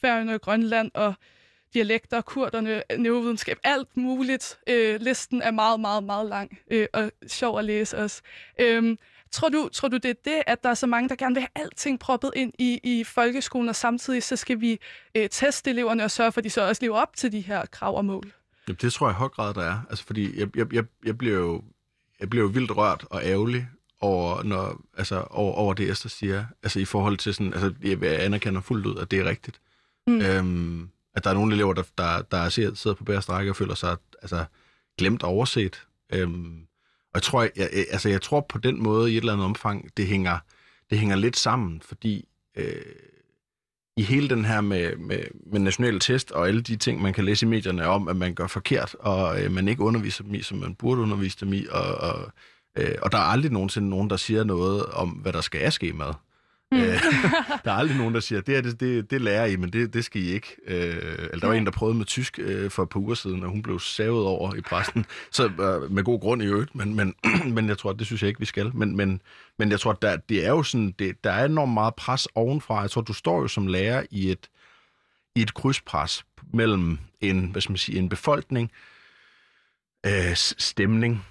Færøerne 0.00 0.34
og 0.34 0.40
Grønland 0.40 0.90
og 0.94 1.14
dialekter, 1.74 2.20
kurderne, 2.20 2.82
neurovidenskab, 2.98 3.58
alt 3.64 3.96
muligt. 3.96 4.58
Øh, 4.68 5.00
listen 5.00 5.42
er 5.42 5.50
meget, 5.50 5.80
meget, 5.80 6.04
meget 6.04 6.28
lang 6.28 6.58
øh, 6.70 6.86
og 6.92 7.12
sjov 7.26 7.58
at 7.58 7.64
læse 7.64 7.98
også. 7.98 8.22
Øh, 8.60 8.96
tror, 9.32 9.48
du, 9.48 9.68
tror 9.72 9.88
du, 9.88 9.96
det 9.96 10.10
er 10.10 10.14
det, 10.24 10.42
at 10.46 10.62
der 10.62 10.70
er 10.70 10.74
så 10.74 10.86
mange, 10.86 11.08
der 11.08 11.16
gerne 11.16 11.34
vil 11.34 11.40
have 11.40 11.64
alting 11.64 12.00
proppet 12.00 12.30
ind 12.36 12.52
i, 12.58 12.80
i 12.82 13.04
folkeskolen, 13.04 13.68
og 13.68 13.76
samtidig 13.76 14.22
så 14.22 14.36
skal 14.36 14.60
vi 14.60 14.78
øh, 15.14 15.28
teste 15.30 15.70
eleverne 15.70 16.04
og 16.04 16.10
sørge 16.10 16.32
for, 16.32 16.40
at 16.40 16.44
de 16.44 16.50
så 16.50 16.68
også 16.68 16.82
lever 16.82 16.96
op 16.96 17.16
til 17.16 17.32
de 17.32 17.40
her 17.40 17.66
krav 17.66 17.96
og 17.96 18.04
mål? 18.04 18.32
Jamen, 18.68 18.78
det 18.80 18.92
tror 18.92 19.06
jeg 19.06 19.14
i 19.14 19.18
høj 19.18 19.28
grad, 19.28 19.54
der 19.54 19.62
er. 19.62 19.78
Altså, 19.90 20.04
fordi 20.04 20.40
jeg, 20.40 20.56
jeg, 20.56 20.74
jeg, 20.74 20.84
jeg 21.04 21.18
bliver 21.18 21.36
jo 21.38 21.62
jeg 22.20 22.30
bliver 22.30 22.42
jo 22.42 22.48
vildt 22.48 22.76
rørt 22.76 23.06
og 23.10 23.22
ærgerlig 23.24 23.68
over, 24.00 24.42
når, 24.42 24.80
altså, 24.96 25.20
over, 25.30 25.52
over 25.52 25.74
det, 25.74 25.90
Esther 25.90 26.08
siger. 26.08 26.44
Altså 26.62 26.80
i 26.80 26.84
forhold 26.84 27.16
til 27.16 27.34
sådan, 27.34 27.52
altså 27.52 27.74
jeg 27.82 28.24
anerkender 28.24 28.60
fuldt 28.60 28.86
ud, 28.86 28.96
at 28.96 29.10
det 29.10 29.18
er 29.18 29.24
rigtigt. 29.24 29.60
Mm. 30.06 30.20
Øhm, 30.20 30.90
at 31.16 31.24
der 31.24 31.30
er 31.30 31.34
nogle 31.34 31.54
elever, 31.54 31.72
der, 31.72 31.82
der, 31.98 32.22
der 32.22 32.48
sidder 32.48 32.94
på 32.94 33.04
bære 33.04 33.22
strække 33.22 33.52
og 33.52 33.56
føler 33.56 33.74
sig 33.74 33.96
altså, 34.22 34.44
glemt 34.98 35.22
og 35.22 35.28
overset. 35.28 35.86
Øhm, 36.12 36.66
og 37.14 37.14
jeg 37.14 37.22
tror, 37.22 37.42
jeg, 37.42 37.70
altså, 37.90 38.08
jeg 38.08 38.22
tror 38.22 38.46
på 38.48 38.58
den 38.58 38.82
måde 38.82 39.12
i 39.12 39.16
et 39.16 39.20
eller 39.20 39.32
andet 39.32 39.44
omfang, 39.44 39.90
det 39.96 40.06
hænger, 40.06 40.38
det 40.90 40.98
hænger 40.98 41.16
lidt 41.16 41.36
sammen, 41.36 41.80
fordi 41.80 42.28
øh, 42.56 42.82
i 43.96 44.02
hele 44.02 44.28
den 44.28 44.44
her 44.44 44.60
med, 44.60 44.96
med, 44.96 45.24
med 45.46 45.60
nationale 45.60 46.00
test 46.00 46.30
og 46.30 46.48
alle 46.48 46.62
de 46.62 46.76
ting, 46.76 47.02
man 47.02 47.12
kan 47.12 47.24
læse 47.24 47.46
i 47.46 47.48
medierne 47.48 47.86
om, 47.86 48.08
at 48.08 48.16
man 48.16 48.34
gør 48.34 48.46
forkert, 48.46 48.96
og 48.98 49.42
øh, 49.42 49.52
man 49.52 49.68
ikke 49.68 49.82
underviser 49.82 50.24
dem 50.24 50.34
i, 50.34 50.42
som 50.42 50.58
man 50.58 50.74
burde 50.74 51.00
undervise 51.00 51.36
dem 51.40 51.52
i, 51.52 51.66
og, 51.70 51.94
og, 51.94 52.32
øh, 52.76 52.94
og 53.02 53.12
der 53.12 53.18
er 53.18 53.22
aldrig 53.22 53.52
nogensinde 53.52 53.88
nogen, 53.88 54.10
der 54.10 54.16
siger 54.16 54.44
noget 54.44 54.86
om, 54.86 55.08
hvad 55.08 55.32
der 55.32 55.40
skal 55.40 55.72
ske 55.72 55.92
med. 55.92 56.12
Mm. 56.72 56.78
Øh, 56.78 57.02
der 57.64 57.70
er 57.72 57.76
aldrig 57.76 57.96
nogen, 57.96 58.14
der 58.14 58.20
siger, 58.20 58.40
det, 58.40 58.56
er, 58.56 58.60
det, 58.60 58.80
det, 58.80 59.10
det 59.10 59.20
lærer 59.20 59.46
I, 59.46 59.56
men 59.56 59.72
det, 59.72 59.94
det 59.94 60.04
skal 60.04 60.22
I 60.22 60.26
ikke. 60.26 60.56
Øh, 60.66 61.18
eller 61.18 61.38
der 61.40 61.46
var 61.46 61.54
en, 61.54 61.64
der 61.64 61.70
prøvede 61.70 61.98
med 61.98 62.06
tysk 62.06 62.38
øh, 62.38 62.70
for 62.70 62.82
et 62.82 62.88
par 62.88 63.00
uger 63.00 63.14
siden, 63.14 63.42
og 63.42 63.50
hun 63.50 63.62
blev 63.62 63.80
savet 63.80 64.26
over 64.26 64.54
i 64.54 64.60
præsten. 64.60 65.06
Så 65.30 65.44
øh, 65.46 65.92
med 65.92 66.04
god 66.04 66.20
grund 66.20 66.42
i 66.42 66.46
øvrigt, 66.46 66.74
men, 66.74 66.94
men, 66.94 67.14
men 67.54 67.68
jeg 67.68 67.78
tror, 67.78 67.92
det 67.92 68.06
synes 68.06 68.22
jeg 68.22 68.28
ikke, 68.28 68.40
vi 68.40 68.46
skal. 68.46 68.76
Men, 68.76 68.96
men, 68.96 69.20
men 69.58 69.70
jeg 69.70 69.80
tror, 69.80 69.92
der, 69.92 70.16
det 70.16 70.46
er 70.46 70.50
jo 70.50 70.62
sådan, 70.62 70.94
det, 70.98 71.24
der 71.24 71.30
er 71.30 71.44
enormt 71.44 71.72
meget 71.72 71.94
pres 71.94 72.28
ovenfra. 72.34 72.80
Jeg 72.80 72.90
tror, 72.90 73.02
du 73.02 73.12
står 73.12 73.40
jo 73.40 73.48
som 73.48 73.66
lærer 73.66 74.02
i 74.10 74.30
et, 74.30 74.50
i 75.34 75.42
et 75.42 75.54
krydspres 75.54 76.24
mellem 76.52 76.98
en, 77.20 77.50
hvad 77.50 77.62
skal 77.62 77.72
man 77.72 77.78
sige, 77.78 77.98
en 77.98 78.08
befolkning, 78.08 78.70
øh, 80.06 80.36
stemning, 80.36 81.24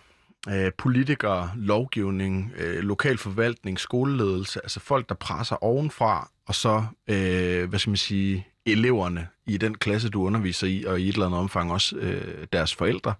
øh, 0.49 0.71
politikere, 0.77 1.51
lovgivning, 1.55 2.53
øh, 2.57 2.77
lokal 2.77 3.17
forvaltning, 3.17 3.79
skoleledelse, 3.79 4.59
altså 4.63 4.79
folk, 4.79 5.09
der 5.09 5.15
presser 5.15 5.63
ovenfra, 5.63 6.29
og 6.45 6.55
så, 6.55 6.85
øh, 7.07 7.69
hvad 7.69 7.79
skal 7.79 7.89
man 7.89 7.97
sige, 7.97 8.47
eleverne 8.65 9.27
i 9.45 9.57
den 9.57 9.75
klasse, 9.75 10.09
du 10.09 10.25
underviser 10.25 10.67
i, 10.67 10.83
og 10.83 11.01
i 11.01 11.09
et 11.09 11.13
eller 11.13 11.25
andet 11.25 11.39
omfang 11.39 11.71
også 11.71 11.95
øh, 11.95 12.47
deres 12.53 12.75
forældre, 12.75 13.13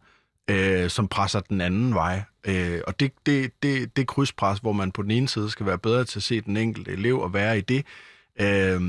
øh, 0.50 0.90
som 0.90 1.08
presser 1.08 1.40
den 1.40 1.62
anden 1.62 1.94
vej. 1.94 2.22
Øh, 2.48 2.82
og 2.88 3.00
det, 3.00 3.12
det, 3.26 3.52
det, 3.64 3.98
det 3.98 4.08
krydspres, 4.08 4.60
hvor 4.60 4.72
man 4.72 4.92
på 4.92 5.02
den 5.02 5.12
ene 5.12 5.28
side 5.28 5.50
skal 5.50 5.66
være 5.66 5.78
bedre 5.78 6.04
til 6.04 6.20
at 6.20 6.24
se 6.24 6.42
den 6.42 6.58
enkelte 6.58 6.92
elev 6.92 7.20
og 7.20 7.34
være 7.34 7.58
i 7.58 7.62
det, 7.62 7.86
øh, 8.42 8.82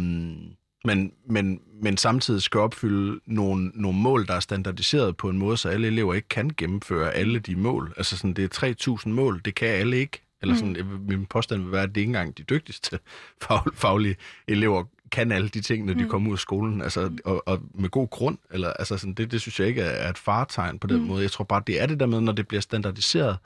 men, 0.87 1.13
men, 1.27 1.61
men 1.83 1.97
samtidig 1.97 2.43
skal 2.43 2.61
opfylde 2.61 3.21
nogle, 3.27 3.71
nogle 3.75 3.99
mål, 3.99 4.27
der 4.27 4.35
er 4.35 4.41
standardiseret 4.41 5.17
på 5.17 5.29
en 5.29 5.39
måde, 5.39 5.57
så 5.57 5.69
alle 5.69 5.87
elever 5.87 6.15
ikke 6.15 6.29
kan 6.29 6.51
gennemføre 6.57 7.13
alle 7.13 7.39
de 7.39 7.57
mål. 7.57 7.95
Altså 7.97 8.17
sådan, 8.17 8.33
det 8.33 8.63
er 8.63 8.97
3.000 9.07 9.09
mål, 9.09 9.41
det 9.45 9.55
kan 9.55 9.69
alle 9.69 9.97
ikke. 9.97 10.23
Eller 10.43 10.55
mm. 10.55 10.59
sådan, 10.59 10.87
mm. 10.93 11.01
min 11.09 11.27
påstand 11.27 11.63
vil 11.63 11.73
være, 11.73 11.83
at 11.83 11.89
det 11.89 11.97
ikke 11.97 12.09
engang 12.09 12.39
de 12.39 12.43
dygtigste 12.43 12.99
fag, 13.43 13.61
faglige 13.75 14.17
elever 14.49 14.85
kan 15.13 15.33
alle 15.33 15.49
de 15.49 15.61
ting, 15.61 15.87
når 15.87 15.95
de 15.95 16.03
mm. 16.03 16.11
kommer 16.11 16.31
ud 16.31 16.35
af 16.35 16.39
skolen, 16.39 16.83
altså, 16.83 17.11
og, 17.25 17.49
og 17.49 17.61
med 17.75 17.89
god 17.89 18.11
grund. 18.11 18.39
Eller, 18.51 18.73
altså 18.73 18.97
sådan, 18.97 19.15
det, 19.15 19.31
det 19.31 19.41
synes 19.41 19.61
jeg 19.61 19.69
ikke 19.69 19.83
er, 19.83 20.11
et 20.11 20.19
fartegn 20.19 20.79
på 20.79 20.87
den 20.87 21.01
mm. 21.01 21.07
måde. 21.07 21.23
Jeg 21.23 21.31
tror 21.31 21.45
bare, 21.45 21.63
det 21.67 21.83
er 21.83 21.87
det 21.87 22.01
der 22.01 22.07
med, 22.07 22.21
når 22.21 22.33
det 22.33 22.49
bliver 22.49 22.61
standardiseret, 22.61 23.39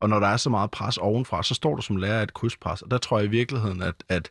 og 0.00 0.08
når 0.08 0.20
der 0.20 0.26
er 0.26 0.36
så 0.36 0.50
meget 0.50 0.70
pres 0.70 0.96
ovenfra, 0.96 1.42
så 1.42 1.54
står 1.54 1.76
du 1.76 1.82
som 1.82 1.96
lærer 1.96 2.22
et 2.22 2.34
krydspres. 2.34 2.82
Og 2.82 2.90
der 2.90 2.98
tror 2.98 3.18
jeg 3.18 3.26
i 3.26 3.30
virkeligheden, 3.30 3.82
at, 3.82 3.94
at, 4.08 4.30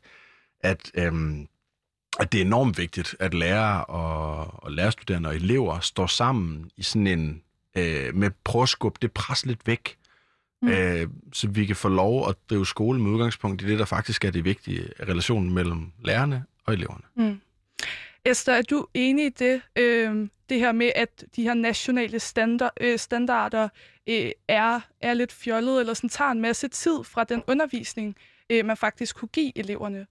at 0.62 0.92
øhm, 0.96 1.48
at 2.20 2.32
det 2.32 2.42
er 2.42 2.46
enormt 2.46 2.78
vigtigt, 2.78 3.16
at 3.20 3.34
lærere 3.34 3.86
og, 3.86 4.64
og 4.64 4.72
lærerstuderende 4.72 5.30
og 5.30 5.36
elever 5.36 5.80
står 5.80 6.08
sammen 6.08 6.72
i 6.78 6.84
sådan 6.84 7.08
en, 7.08 7.42
øh, 7.78 8.16
med 8.16 8.32
prøve 8.44 8.64
at 8.64 8.70
skubbe 8.70 9.00
det 9.02 9.12
pres 9.12 9.46
lidt 9.46 9.68
væk, 9.68 9.98
mm. 10.62 10.68
øh, 10.68 11.08
så 11.34 11.48
vi 11.48 11.66
kan 11.66 11.76
få 11.76 11.90
lov 11.90 12.30
at 12.30 12.36
drive 12.50 12.66
skole 12.66 13.02
med 13.02 13.12
udgangspunkt 13.12 13.62
i 13.62 13.68
det, 13.68 13.80
der 13.80 13.86
faktisk 13.86 14.26
er 14.26 14.32
det 14.32 14.46
vigtige, 14.46 14.90
relationen 15.00 15.54
mellem 15.54 15.92
lærerne 16.04 16.46
og 16.66 16.74
eleverne. 16.74 17.04
Mm. 17.16 17.42
Esther, 18.26 18.54
er 18.54 18.62
du 18.62 18.88
enig 18.94 19.26
i 19.26 19.30
det, 19.30 19.62
øh, 19.76 20.28
det 20.50 20.60
her 20.60 20.72
med, 20.72 20.92
at 20.96 21.26
de 21.36 21.44
her 21.44 21.54
nationale 21.54 22.20
standard, 22.20 22.72
øh, 22.82 23.00
standarder 23.00 23.70
øh, 24.10 24.32
er, 24.48 24.80
er 25.02 25.14
lidt 25.14 25.32
fjollet, 25.32 25.80
eller 25.80 25.94
sådan 25.94 26.10
tager 26.10 26.32
en 26.32 26.42
masse 26.42 26.68
tid 26.68 27.04
fra 27.04 27.24
den 27.24 27.44
undervisning, 27.48 28.16
øh, 28.50 28.66
man 28.66 28.78
faktisk 28.78 29.16
kunne 29.16 29.30
give 29.30 29.58
eleverne? 29.58 30.06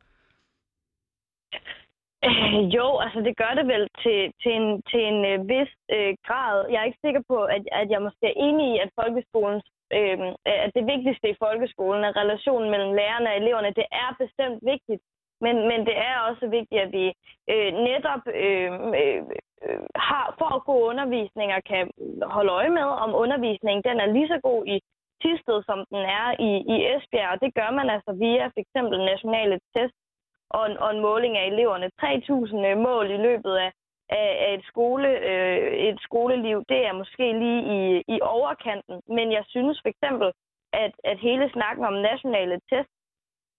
Øh, 2.28 2.74
jo, 2.76 2.86
altså 3.04 3.20
det 3.26 3.34
gør 3.42 3.52
det 3.58 3.66
vel 3.74 3.84
til, 4.02 4.20
til 4.42 4.52
en, 4.60 4.82
til 4.90 5.02
en 5.10 5.20
øh, 5.32 5.38
vis 5.52 5.72
øh, 5.96 6.12
grad. 6.26 6.56
Jeg 6.70 6.78
er 6.80 6.88
ikke 6.88 7.04
sikker 7.06 7.22
på, 7.32 7.38
at, 7.44 7.62
at 7.80 7.90
jeg 7.90 8.02
måske 8.02 8.26
er 8.26 8.40
enig 8.46 8.66
i, 8.74 8.78
at 8.84 8.90
folkeskolens 9.00 9.66
øh, 9.98 10.18
at 10.64 10.70
det 10.76 10.84
vigtigste 10.92 11.26
i 11.30 11.40
folkeskolen 11.44 12.04
er 12.04 12.16
relationen 12.22 12.70
mellem 12.70 12.92
lærerne 13.00 13.30
og 13.30 13.36
eleverne. 13.36 13.78
Det 13.80 13.86
er 14.02 14.10
bestemt 14.22 14.58
vigtigt, 14.72 15.02
men, 15.44 15.54
men 15.70 15.80
det 15.88 15.96
er 16.08 16.16
også 16.28 16.46
vigtigt, 16.58 16.80
at 16.84 16.92
vi 16.98 17.06
øh, 17.52 17.70
netop 17.88 18.22
øh, 18.42 18.70
øh, 19.00 19.20
øh 19.66 19.80
har 20.08 20.34
for 20.38 20.50
at 20.56 20.64
gode 20.64 20.84
undervisninger 20.92 21.60
kan 21.70 21.90
holde 22.36 22.52
øje 22.52 22.72
med, 22.78 22.88
om 23.04 23.10
undervisningen 23.22 23.82
den 23.88 24.00
er 24.00 24.12
lige 24.16 24.28
så 24.28 24.38
god 24.48 24.62
i 24.74 24.76
Tisted, 25.22 25.58
som 25.68 25.78
den 25.92 26.04
er 26.20 26.26
i, 26.48 26.50
i 26.74 26.76
Esbjerg. 26.92 27.32
Og 27.34 27.40
det 27.40 27.54
gør 27.58 27.70
man 27.78 27.90
altså 27.94 28.12
via 28.22 28.46
f.eks. 28.54 28.74
nationale 29.12 29.56
test 29.74 29.96
og 30.56 30.62
en, 30.70 30.76
og 30.84 30.90
en 30.94 31.00
måling 31.08 31.36
af 31.38 31.46
eleverne. 31.46 31.86
3.000 32.02 32.66
øh, 32.70 32.78
mål 32.86 33.06
i 33.10 33.18
løbet 33.26 33.54
af, 33.64 33.70
af, 34.20 34.30
af 34.46 34.50
et, 34.56 34.64
skole, 34.70 35.08
øh, 35.30 35.72
et 35.88 35.98
skoleliv, 36.00 36.58
det 36.68 36.80
er 36.86 36.92
måske 36.92 37.26
lige 37.42 37.62
i, 37.76 37.80
i 38.14 38.18
overkanten. 38.22 38.96
Men 39.16 39.26
jeg 39.32 39.44
synes 39.48 39.76
for 39.82 39.88
eksempel, 39.94 40.28
at, 40.72 40.92
at 41.04 41.18
hele 41.18 41.50
snakken 41.56 41.84
om 41.84 41.96
nationale 42.10 42.60
test 42.70 42.92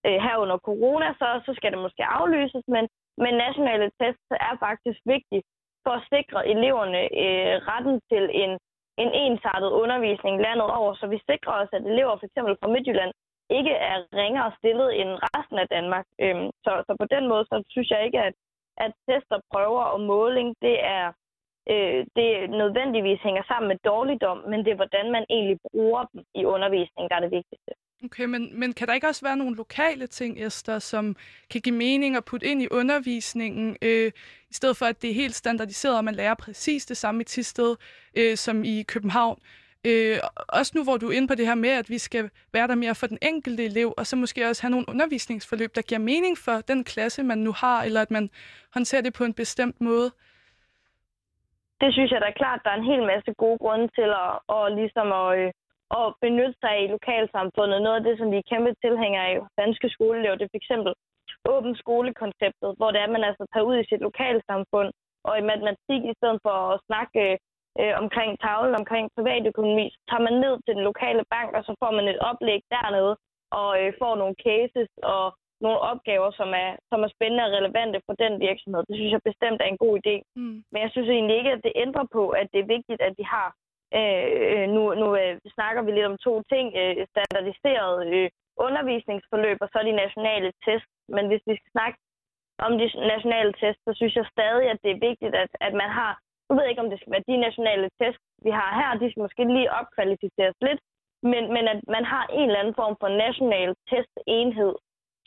øh, 0.06 0.18
her 0.24 0.36
under 0.44 0.58
corona, 0.68 1.08
så, 1.20 1.28
så 1.46 1.52
skal 1.56 1.72
det 1.72 1.84
måske 1.86 2.04
aflyses, 2.04 2.64
men, 2.74 2.84
men 3.22 3.34
nationale 3.46 3.90
test 4.00 4.26
er 4.30 4.54
faktisk 4.66 5.00
vigtigt 5.14 5.44
for 5.84 5.92
at 5.98 6.06
sikre 6.14 6.48
eleverne 6.54 7.00
øh, 7.22 7.54
retten 7.70 7.96
til 8.10 8.24
en, 8.42 8.52
en 9.02 9.10
ensartet 9.24 9.70
undervisning 9.82 10.34
landet 10.46 10.68
over, 10.78 10.94
så 10.94 11.06
vi 11.06 11.18
sikrer 11.30 11.54
os, 11.62 11.68
at 11.72 11.82
elever 11.92 12.16
f.eks. 12.16 12.38
fra 12.60 12.72
Midtjylland 12.74 13.12
ikke 13.50 13.74
er 13.90 13.96
ringere 14.22 14.52
stillet 14.58 15.00
end 15.00 15.10
resten 15.26 15.58
af 15.58 15.68
Danmark. 15.68 16.06
Øhm, 16.24 16.50
så, 16.64 16.72
så 16.86 16.92
på 17.00 17.06
den 17.14 17.24
måde, 17.28 17.44
så 17.44 17.56
synes 17.68 17.90
jeg 17.90 18.04
ikke, 18.04 18.20
at, 18.28 18.34
at 18.84 18.92
tester, 19.06 19.38
prøver 19.52 19.84
og 19.94 20.00
måling, 20.00 20.48
det 20.62 20.76
er 20.84 21.06
øh, 21.72 22.00
det 22.18 22.30
nødvendigvis 22.50 23.20
hænger 23.26 23.42
sammen 23.50 23.68
med 23.68 23.78
dårligdom, 23.84 24.38
men 24.50 24.58
det 24.64 24.70
er, 24.70 24.80
hvordan 24.82 25.06
man 25.16 25.24
egentlig 25.30 25.58
bruger 25.72 26.02
dem 26.12 26.22
i 26.34 26.44
undervisningen, 26.44 27.08
der 27.10 27.16
er 27.16 27.24
det 27.26 27.36
vigtigste. 27.38 27.72
Okay, 28.04 28.24
men, 28.24 28.60
men 28.60 28.72
kan 28.72 28.88
der 28.88 28.94
ikke 28.94 29.06
også 29.06 29.24
være 29.24 29.36
nogle 29.36 29.56
lokale 29.56 30.06
ting, 30.06 30.44
Esther, 30.46 30.78
som 30.78 31.16
kan 31.50 31.60
give 31.60 31.74
mening 31.74 32.16
at 32.16 32.24
putte 32.24 32.46
ind 32.46 32.62
i 32.62 32.68
undervisningen, 32.70 33.76
øh, 33.82 34.12
i 34.50 34.54
stedet 34.54 34.76
for 34.76 34.86
at 34.86 35.02
det 35.02 35.10
er 35.10 35.14
helt 35.14 35.34
standardiseret, 35.34 35.96
og 35.96 36.04
man 36.04 36.14
lærer 36.14 36.34
præcis 36.34 36.86
det 36.86 36.96
samme 36.96 37.20
i 37.20 37.24
Tisted 37.24 37.76
øh, 38.16 38.36
som 38.36 38.64
i 38.64 38.82
København? 38.82 39.38
Øh, 39.88 40.16
også 40.58 40.72
nu, 40.76 40.82
hvor 40.84 40.96
du 40.96 41.06
er 41.08 41.16
inde 41.16 41.28
på 41.28 41.34
det 41.38 41.46
her 41.50 41.58
med, 41.66 41.72
at 41.82 41.88
vi 41.94 41.98
skal 41.98 42.30
være 42.56 42.68
der 42.68 42.74
mere 42.74 42.94
for 43.00 43.06
den 43.06 43.18
enkelte 43.32 43.64
elev, 43.70 43.88
og 43.98 44.06
så 44.06 44.14
måske 44.16 44.48
også 44.48 44.62
have 44.62 44.74
nogle 44.74 44.88
undervisningsforløb, 44.92 45.70
der 45.74 45.82
giver 45.88 46.02
mening 46.12 46.34
for 46.46 46.56
den 46.70 46.84
klasse, 46.84 47.22
man 47.22 47.38
nu 47.38 47.52
har, 47.62 47.78
eller 47.86 48.00
at 48.06 48.10
man 48.10 48.30
håndterer 48.74 49.02
det 49.02 49.14
på 49.18 49.24
en 49.24 49.34
bestemt 49.42 49.80
måde. 49.80 50.08
det 51.80 51.90
synes 51.92 52.10
jeg 52.12 52.20
da 52.20 52.30
klart, 52.42 52.60
der 52.64 52.70
er 52.70 52.78
en 52.78 52.90
hel 52.92 53.02
masse 53.12 53.30
gode 53.44 53.58
grunde 53.64 53.88
til 53.98 54.08
at, 54.24 54.32
og 54.56 54.64
ligesom 54.80 55.08
at, 55.22 55.28
øh, 55.38 55.50
at 56.00 56.06
benytte 56.24 56.56
sig 56.62 56.74
i 56.84 56.92
lokalsamfundet. 56.96 57.82
Noget 57.82 57.98
af 58.00 58.04
det, 58.08 58.18
som 58.18 58.30
vi 58.32 58.38
er 58.38 58.50
kæmpe 58.50 58.72
tilhængere 58.84 59.26
af 59.30 59.38
danske 59.62 59.88
skoleelever, 59.94 60.36
det 60.36 60.44
er 60.46 60.54
f.eks. 60.54 60.72
åben 61.54 61.74
skolekonceptet, 61.82 62.70
hvor 62.78 62.90
det 62.90 62.98
er, 63.00 63.08
at 63.08 63.16
man 63.16 63.24
altså 63.30 63.44
tager 63.52 63.68
ud 63.70 63.76
i 63.78 63.88
sit 63.90 64.02
lokalsamfund, 64.08 64.90
og 65.28 65.34
i 65.38 65.48
matematik, 65.50 66.00
i 66.12 66.16
stedet 66.18 66.38
for 66.44 66.56
at 66.72 66.80
snakke 66.88 67.20
øh, 67.26 67.36
øh, 67.80 67.94
omkring 68.02 68.30
tavlen, 68.44 68.74
omkring 68.80 69.04
privatøkonomi, 69.16 69.86
så 69.94 69.98
tager 70.08 70.26
man 70.28 70.36
ned 70.44 70.54
til 70.64 70.72
den 70.76 70.84
lokale 70.90 71.24
bank, 71.34 71.50
og 71.58 71.62
så 71.64 71.72
får 71.82 71.90
man 71.98 72.06
et 72.08 72.20
oplæg 72.30 72.60
dernede, 72.74 73.14
og 73.60 73.70
øh, 73.80 73.92
får 74.00 74.14
nogle 74.22 74.36
cases 74.46 74.90
og 75.14 75.24
nogle 75.64 75.80
opgaver, 75.90 76.30
som 76.40 76.50
er, 76.64 76.70
som 76.90 76.98
er 77.06 77.10
spændende 77.14 77.44
og 77.46 77.52
relevante 77.58 77.98
for 78.06 78.14
den 78.24 78.32
virksomhed. 78.48 78.82
Det 78.88 78.96
synes 78.96 79.12
jeg 79.12 79.28
bestemt 79.30 79.60
er 79.60 79.68
en 79.70 79.82
god 79.84 79.94
idé. 80.00 80.16
Mm. 80.36 80.58
Men 80.72 80.78
jeg 80.84 80.90
synes 80.92 81.08
egentlig 81.08 81.36
ikke, 81.36 81.52
at 81.56 81.64
det 81.66 81.72
ændrer 81.84 82.06
på, 82.16 82.24
at 82.40 82.46
det 82.52 82.60
er 82.60 82.72
vigtigt, 82.76 83.00
at 83.08 83.14
de 83.18 83.24
har 83.34 83.48
Øh, 83.94 84.66
nu 84.74 84.82
nu 85.02 85.16
øh, 85.22 85.34
snakker 85.56 85.82
vi 85.82 85.90
lidt 85.92 86.10
om 86.12 86.18
to 86.18 86.42
ting. 86.52 86.66
Øh, 86.80 87.06
standardiseret 87.12 87.94
øh, 88.14 88.28
undervisningsforløb 88.66 89.58
og 89.60 89.68
så 89.72 89.78
de 89.82 90.02
nationale 90.04 90.52
test. 90.64 90.90
Men 91.08 91.24
hvis 91.28 91.42
vi 91.46 91.54
skal 91.56 91.70
snakke 91.76 91.98
om 92.58 92.72
de 92.78 92.86
nationale 93.14 93.52
test, 93.60 93.78
så 93.86 93.92
synes 93.94 94.14
jeg 94.16 94.26
stadig, 94.36 94.66
at 94.70 94.78
det 94.84 94.90
er 94.90 95.04
vigtigt, 95.08 95.34
at, 95.34 95.50
at 95.60 95.74
man 95.82 95.90
har... 95.98 96.12
Nu 96.46 96.50
ved 96.52 96.62
jeg 96.62 96.72
ikke, 96.72 96.84
om 96.84 96.90
det 96.90 97.00
skal 97.00 97.12
være 97.14 97.28
de 97.30 97.44
nationale 97.48 97.88
test, 98.00 98.22
vi 98.46 98.50
har 98.58 98.70
her. 98.80 99.00
De 99.02 99.10
skal 99.10 99.24
måske 99.26 99.42
lige 99.56 99.74
opkvalificeres 99.80 100.58
lidt. 100.66 100.80
Men, 101.32 101.42
men 101.54 101.64
at 101.72 101.80
man 101.96 102.04
har 102.12 102.24
en 102.38 102.48
eller 102.48 102.60
anden 102.60 102.78
form 102.80 102.94
for 103.02 103.08
national 103.26 103.70
testenhed, 103.90 104.74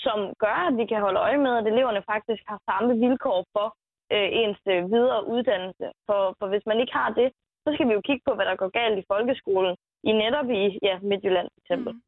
som 0.05 0.17
gør, 0.43 0.57
at 0.69 0.77
vi 0.79 0.85
kan 0.91 1.03
holde 1.05 1.19
øje 1.27 1.41
med, 1.45 1.53
at 1.57 1.67
eleverne 1.71 2.03
faktisk 2.13 2.43
har 2.51 2.59
samme 2.69 2.91
vilkår 3.03 3.39
for 3.55 3.67
øh, 4.15 4.29
ens 4.41 4.61
øh, 4.73 4.81
videre 4.93 5.21
uddannelse. 5.33 5.87
For, 6.07 6.21
for 6.39 6.47
hvis 6.51 6.65
man 6.69 6.79
ikke 6.79 6.93
har 7.01 7.09
det, 7.19 7.29
så 7.63 7.69
skal 7.73 7.87
vi 7.87 7.93
jo 7.97 8.01
kigge 8.07 8.23
på, 8.27 8.33
hvad 8.35 8.45
der 8.45 8.61
går 8.61 8.71
galt 8.79 8.97
i 8.99 9.09
folkeskolen, 9.11 9.75
i 10.09 10.11
netop 10.23 10.49
i 10.59 10.63
ja, 10.87 10.95
Midtjylland 11.09 11.47
for 11.53 11.59
eksempel. 11.63 11.93
Mm. 11.93 12.01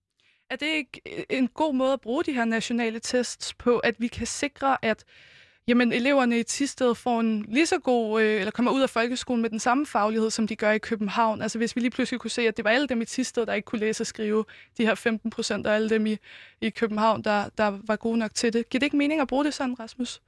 Er 0.51 0.55
det 0.55 0.71
ikke 0.81 1.01
en 1.29 1.47
god 1.47 1.73
måde 1.73 1.93
at 1.93 2.01
bruge 2.01 2.23
de 2.23 2.33
her 2.33 2.45
nationale 2.45 2.99
tests 2.99 3.53
på, 3.53 3.79
at 3.79 3.95
vi 3.99 4.07
kan 4.07 4.27
sikre, 4.27 4.77
at 4.91 4.99
jamen, 5.67 5.93
eleverne 5.93 6.39
i 6.39 6.43
Tisted 6.43 6.95
får 6.95 7.19
en 7.19 7.45
lige 7.49 7.65
så 7.65 7.79
god, 7.79 8.21
øh, 8.21 8.39
eller 8.39 8.51
kommer 8.51 8.71
ud 8.71 8.81
af 8.81 8.89
folkeskolen 8.89 9.41
med 9.41 9.49
den 9.49 9.59
samme 9.59 9.85
faglighed, 9.85 10.29
som 10.29 10.47
de 10.47 10.55
gør 10.55 10.71
i 10.71 10.77
København. 10.77 11.41
Altså 11.41 11.57
hvis 11.57 11.75
vi 11.75 11.81
lige 11.81 11.91
pludselig 11.91 12.19
kunne 12.19 12.31
se, 12.31 12.47
at 12.47 12.57
det 12.57 12.65
var 12.65 12.71
alle 12.71 12.87
dem 12.87 13.01
i 13.01 13.05
Tisted, 13.05 13.45
der 13.45 13.53
ikke 13.53 13.65
kunne 13.65 13.79
læse 13.79 14.03
og 14.03 14.07
skrive, 14.07 14.45
de 14.77 14.85
her 14.85 14.95
15 14.95 15.29
procent, 15.29 15.67
og 15.67 15.75
alle 15.75 15.89
dem 15.89 16.05
i, 16.05 16.17
i 16.61 16.69
København, 16.69 17.23
der, 17.23 17.49
der 17.57 17.79
var 17.83 17.95
gode 17.95 18.17
nok 18.17 18.33
til 18.33 18.53
det. 18.53 18.69
Giver 18.69 18.79
det 18.79 18.85
ikke 18.85 18.97
mening 18.97 19.21
at 19.21 19.27
bruge 19.27 19.45
det 19.45 19.53
sådan, 19.53 19.79
Rasmus? 19.79 20.21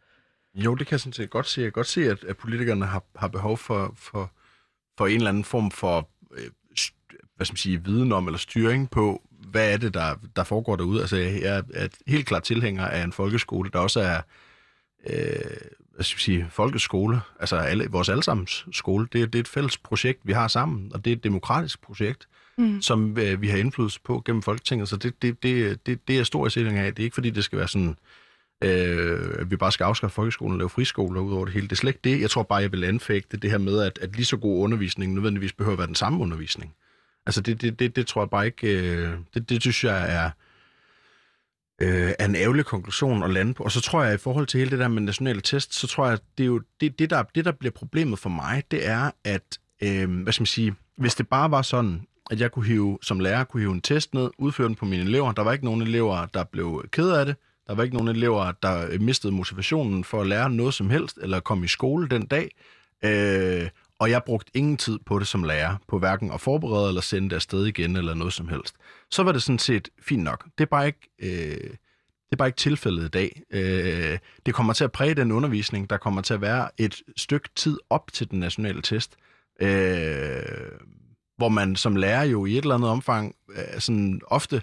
Jo, 0.56 0.76
det 0.76 0.88
kan 0.88 0.94
jeg 0.94 1.00
sådan 1.00 1.14
set 1.14 1.30
godt 1.30 1.48
se. 1.48 1.62
Jeg 1.62 1.66
kan 1.66 1.72
godt 1.72 1.88
se, 1.88 2.10
at, 2.10 2.24
at 2.24 2.38
politikerne 2.38 2.86
har, 2.86 3.04
har 3.16 3.28
behov 3.28 3.58
for, 3.58 3.94
for, 3.98 4.32
for 4.98 5.08
en 5.08 5.16
eller 5.16 5.30
anden 5.30 5.44
form 5.44 5.72
for 5.72 6.10
øh, 6.38 6.50
hvad 7.36 7.46
skal 7.46 7.54
man 7.54 7.58
sige, 7.58 7.84
viden 7.84 8.12
om 8.12 8.28
eller 8.28 8.38
styring 8.38 8.90
på, 8.90 9.22
hvad 9.48 9.74
er 9.74 9.78
det, 9.78 9.94
der, 9.94 10.16
der 10.36 10.44
foregår 10.44 10.76
derude. 10.76 11.02
Altså, 11.02 11.18
jeg 11.18 11.64
er 11.74 11.88
helt 12.08 12.28
klart 12.28 12.44
tilhænger 12.44 12.88
af 12.88 13.04
en 13.04 13.12
folkeskole, 13.12 13.70
der 13.74 13.80
også 13.80 14.00
er 14.00 14.22
øh, 15.10 15.16
hvad 15.96 16.04
skal 16.04 16.16
man 16.16 16.20
sige, 16.20 16.48
folkeskole, 16.50 17.22
altså 17.40 17.56
alle, 17.56 17.88
vores 17.90 18.10
allesammens 18.10 18.66
skole. 18.72 19.08
Det, 19.14 19.34
det 19.34 19.40
er 19.40 19.44
et 19.44 19.48
fælles 19.48 19.78
projekt, 19.78 20.20
vi 20.24 20.34
har 20.34 20.48
sammen, 20.48 20.92
og 20.94 21.06
det 21.06 21.12
er 21.12 21.16
et 21.16 21.24
demokratisk 21.24 21.82
projekt, 21.82 22.28
mm. 22.58 22.82
som 22.82 23.18
øh, 23.18 23.42
vi 23.42 23.48
har 23.48 23.58
indflydelse 23.58 24.00
på 24.04 24.22
gennem 24.26 24.42
Folketinget. 24.42 24.90
Så 24.90 24.98
det, 24.98 25.22
det, 25.22 25.44
det, 25.44 25.86
det, 25.86 26.08
det 26.08 26.20
er 26.20 26.24
stor 26.24 26.48
sætning 26.48 26.78
af. 26.78 26.96
Det 26.96 27.04
er 27.04 27.06
ikke, 27.06 27.14
fordi 27.14 27.30
det 27.30 27.44
skal 27.44 27.60
være 27.60 27.68
sådan 27.68 27.96
øh, 28.64 29.36
at 29.40 29.52
vi 29.52 29.56
bare 29.56 29.72
skal 29.72 29.84
afskaffe 29.84 30.16
folkeskolen 30.16 30.54
og 30.54 30.58
lave 30.58 30.70
friskoler 30.70 31.22
ud 31.22 31.34
over 31.34 31.46
det 31.46 31.54
hele. 31.54 31.68
Det 31.68 31.72
er 31.72 31.76
slet 31.76 31.90
ikke 31.90 32.00
det. 32.04 32.22
Jeg 32.22 32.30
tror 32.30 32.44
bare, 32.44 32.62
jeg 32.62 32.72
vil 32.72 32.84
anfægte 32.84 33.38
det 33.38 33.52
her 33.52 33.58
med, 33.58 33.82
at, 33.82 34.00
at 34.02 34.16
lige 34.16 34.26
så 34.26 34.38
god 34.38 34.64
undervisning 34.64 35.14
nødvendigvis 35.14 35.54
behøver 35.54 35.74
at 35.74 35.78
være 35.78 35.88
den 35.88 35.96
samme 35.96 36.20
undervisning. 36.20 36.74
Altså 37.26 37.42
det, 37.42 37.62
det, 37.62 37.80
det, 37.80 37.96
det 37.96 38.08
tror 38.08 38.22
jeg 38.22 38.30
bare 38.30 38.46
ikke, 38.46 38.68
øh, 38.68 39.14
det, 39.34 39.50
det 39.50 39.62
synes 39.62 39.84
jeg 39.84 40.16
er, 40.16 40.30
øh, 41.82 42.12
er 42.20 42.26
en 42.26 42.36
ærgerlig 42.36 42.66
konklusion 42.66 43.24
at 43.24 43.30
lande 43.30 43.54
på. 43.54 43.64
Og 43.64 43.72
så 43.72 43.82
tror 43.82 44.04
jeg, 44.04 44.14
i 44.14 44.18
forhold 44.18 44.48
til 44.48 44.58
hele 44.58 44.72
det 44.72 44.80
der 44.80 44.88
med 44.88 45.02
nationale 45.02 45.42
test, 45.42 45.74
så 45.74 45.88
tror 45.88 46.06
jeg, 46.06 46.14
at 46.14 46.22
det 46.38 46.44
er 46.44 46.48
jo 46.48 46.62
det, 46.82 47.00
det, 47.00 47.10
der, 47.10 47.24
det 47.36 47.46
der 47.46 47.52
bliver 47.52 47.72
problemet 47.72 48.20
for 48.20 48.30
mig, 48.30 48.64
det 48.72 48.88
er, 48.88 49.12
at, 49.24 49.60
øh, 49.84 50.22
hvad 50.24 50.34
skal 50.34 50.42
man 50.42 50.48
sige, 50.48 50.76
hvis 50.98 51.16
det 51.16 51.28
bare 51.28 51.52
var 51.52 51.62
sådan, 51.62 52.02
at 52.32 52.42
jeg 52.42 52.52
kunne 52.52 52.66
hive, 52.66 53.00
som 53.02 53.20
lærer 53.20 53.44
kunne 53.44 53.62
hive 53.62 53.72
en 53.72 53.82
test 53.82 54.14
ned, 54.14 54.30
udføre 54.38 54.68
den 54.68 54.76
på 54.76 54.86
mine 54.86 55.04
elever. 55.04 55.32
Der 55.32 55.42
var 55.42 55.54
ikke 55.54 55.66
nogen 55.66 55.82
elever, 55.82 56.26
der 56.26 56.44
blev 56.44 56.86
ked 56.92 57.10
af 57.10 57.26
det. 57.26 57.36
Der 57.68 57.76
var 57.76 57.84
ikke 57.84 57.96
nogen 57.96 58.16
elever, 58.16 58.52
der 58.52 59.00
mistede 59.00 59.34
motivationen 59.34 60.04
for 60.04 60.22
at 60.22 60.28
lære 60.28 60.50
noget 60.50 60.74
som 60.74 60.90
helst, 60.90 61.18
eller 61.22 61.40
komme 61.40 61.66
i 61.66 61.68
skole 61.68 62.10
den 62.10 62.26
dag. 62.26 62.50
Øh, 63.06 63.70
og 64.04 64.10
jeg 64.10 64.24
brugte 64.24 64.52
ingen 64.54 64.78
tid 64.78 65.00
på 65.06 65.20
det 65.20 65.28
som 65.28 65.44
lærer, 65.44 65.76
på 65.88 66.00
hverken 66.00 66.32
at 66.32 66.42
forberede 66.42 66.88
eller 66.88 67.02
sende 67.02 67.30
det 67.30 67.36
afsted 67.36 67.66
igen, 67.66 67.96
eller 67.96 68.14
noget 68.14 68.34
som 68.34 68.48
helst. 68.48 68.76
Så 69.12 69.24
var 69.24 69.32
det 69.32 69.44
sådan 69.44 69.60
set 69.60 69.90
fint 70.02 70.24
nok. 70.24 70.46
Det 70.58 70.64
er 70.64 70.70
bare 70.70 70.88
ikke, 70.88 71.10
øh, 71.20 71.70
det 71.70 72.32
er 72.32 72.36
bare 72.38 72.48
ikke 72.48 72.58
tilfældet 72.58 73.06
i 73.06 73.08
dag. 73.08 73.42
Øh, 73.52 74.20
det 74.46 74.54
kommer 74.54 74.74
til 74.74 74.84
at 74.84 74.92
præge 74.92 75.16
den 75.16 75.32
undervisning. 75.32 75.90
Der 75.90 75.98
kommer 75.98 76.22
til 76.22 76.34
at 76.34 76.42
være 76.42 76.70
et 76.78 77.02
stykke 77.18 77.50
tid 77.56 77.78
op 77.90 78.14
til 78.14 78.32
den 78.32 78.40
nationale 78.40 78.82
test, 78.82 79.16
øh, 79.62 80.72
hvor 81.38 81.50
man 81.50 81.76
som 81.76 81.96
lærer 81.96 82.24
jo 82.24 82.46
i 82.46 82.52
et 82.52 82.62
eller 82.62 82.76
andet 82.76 82.90
omfang 82.90 83.36
øh, 83.50 83.80
sådan 83.80 84.22
ofte 84.28 84.62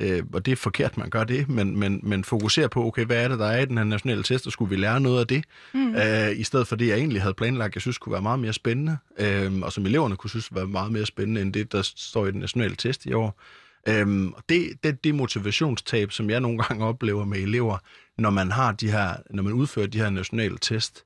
øh, 0.00 0.22
og 0.32 0.46
det 0.46 0.52
er 0.52 0.56
forkert, 0.56 0.96
man 0.96 1.10
gør 1.10 1.24
det, 1.24 1.48
men, 1.48 1.78
men, 1.78 2.00
men 2.02 2.24
fokuserer 2.24 2.68
på, 2.68 2.86
okay, 2.86 3.04
hvad 3.04 3.24
er 3.24 3.28
det, 3.28 3.38
der 3.38 3.46
er 3.46 3.60
i 3.60 3.64
den 3.64 3.76
her 3.76 3.84
nationale 3.84 4.22
test, 4.22 4.46
og 4.46 4.52
skulle 4.52 4.70
vi 4.70 4.76
lære 4.76 5.00
noget 5.00 5.20
af 5.20 5.26
det, 5.26 5.44
mm. 5.74 5.94
øh, 5.94 6.38
i 6.38 6.42
stedet 6.42 6.66
for 6.66 6.76
det, 6.76 6.88
jeg 6.88 6.96
egentlig 6.96 7.22
havde 7.22 7.34
planlagt, 7.34 7.74
jeg 7.74 7.82
synes 7.82 7.98
kunne 7.98 8.12
være 8.12 8.22
meget 8.22 8.38
mere 8.38 8.52
spændende, 8.52 8.98
øh, 9.18 9.60
og 9.62 9.72
som 9.72 9.86
eleverne 9.86 10.16
kunne 10.16 10.30
synes 10.30 10.54
var 10.54 10.64
meget 10.64 10.92
mere 10.92 11.06
spændende, 11.06 11.40
end 11.40 11.52
det, 11.52 11.72
der 11.72 11.82
står 11.82 12.26
i 12.26 12.30
den 12.30 12.40
nationale 12.40 12.76
test 12.76 13.06
i 13.06 13.12
år. 13.12 13.40
Øhm, 13.88 14.32
og 14.32 14.42
det, 14.48 14.72
det, 14.84 15.04
det 15.04 15.14
motivationstab, 15.14 16.12
som 16.12 16.30
jeg 16.30 16.40
nogle 16.40 16.58
gange 16.58 16.84
oplever 16.84 17.24
med 17.24 17.38
elever, 17.38 17.78
når 18.18 18.30
man 18.30 18.50
har 18.50 18.72
de 18.72 18.90
her, 18.90 19.14
når 19.30 19.42
man 19.42 19.52
udfører 19.52 19.86
de 19.86 19.98
her 19.98 20.10
nationale 20.10 20.58
test, 20.58 21.04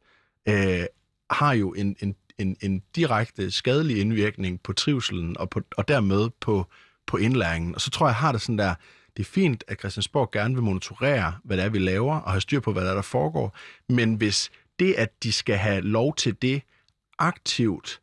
øh, 0.48 0.84
har 1.30 1.52
jo 1.52 1.72
en, 1.72 1.96
en, 2.00 2.14
en, 2.38 2.56
en 2.60 2.82
direkte 2.96 3.50
skadelig 3.50 4.00
indvirkning 4.00 4.60
på 4.62 4.72
trivselen 4.72 5.38
og, 5.38 5.50
på, 5.50 5.60
og 5.76 5.88
dermed 5.88 6.30
på 6.40 6.66
på 7.06 7.16
indlæringen. 7.16 7.74
Og 7.74 7.80
så 7.80 7.90
tror 7.90 8.06
jeg, 8.06 8.10
jeg 8.10 8.16
har 8.16 8.32
det 8.32 8.40
sådan 8.40 8.58
der, 8.58 8.74
det 9.16 9.22
er 9.22 9.30
fint, 9.30 9.64
at 9.68 9.78
Christiansborg 9.78 10.30
gerne 10.30 10.54
vil 10.54 10.62
monitorere, 10.62 11.34
hvad 11.44 11.56
det 11.56 11.64
er, 11.64 11.68
vi 11.68 11.78
laver, 11.78 12.20
og 12.20 12.30
have 12.30 12.40
styr 12.40 12.60
på, 12.60 12.72
hvad 12.72 12.84
der, 12.84 12.90
er, 12.90 12.94
der 12.94 13.02
foregår. 13.02 13.56
Men 13.88 14.14
hvis 14.14 14.50
det, 14.78 14.94
at 14.94 15.22
de 15.22 15.32
skal 15.32 15.56
have 15.56 15.80
lov 15.80 16.14
til 16.14 16.36
det, 16.42 16.62
aktivt 17.18 18.00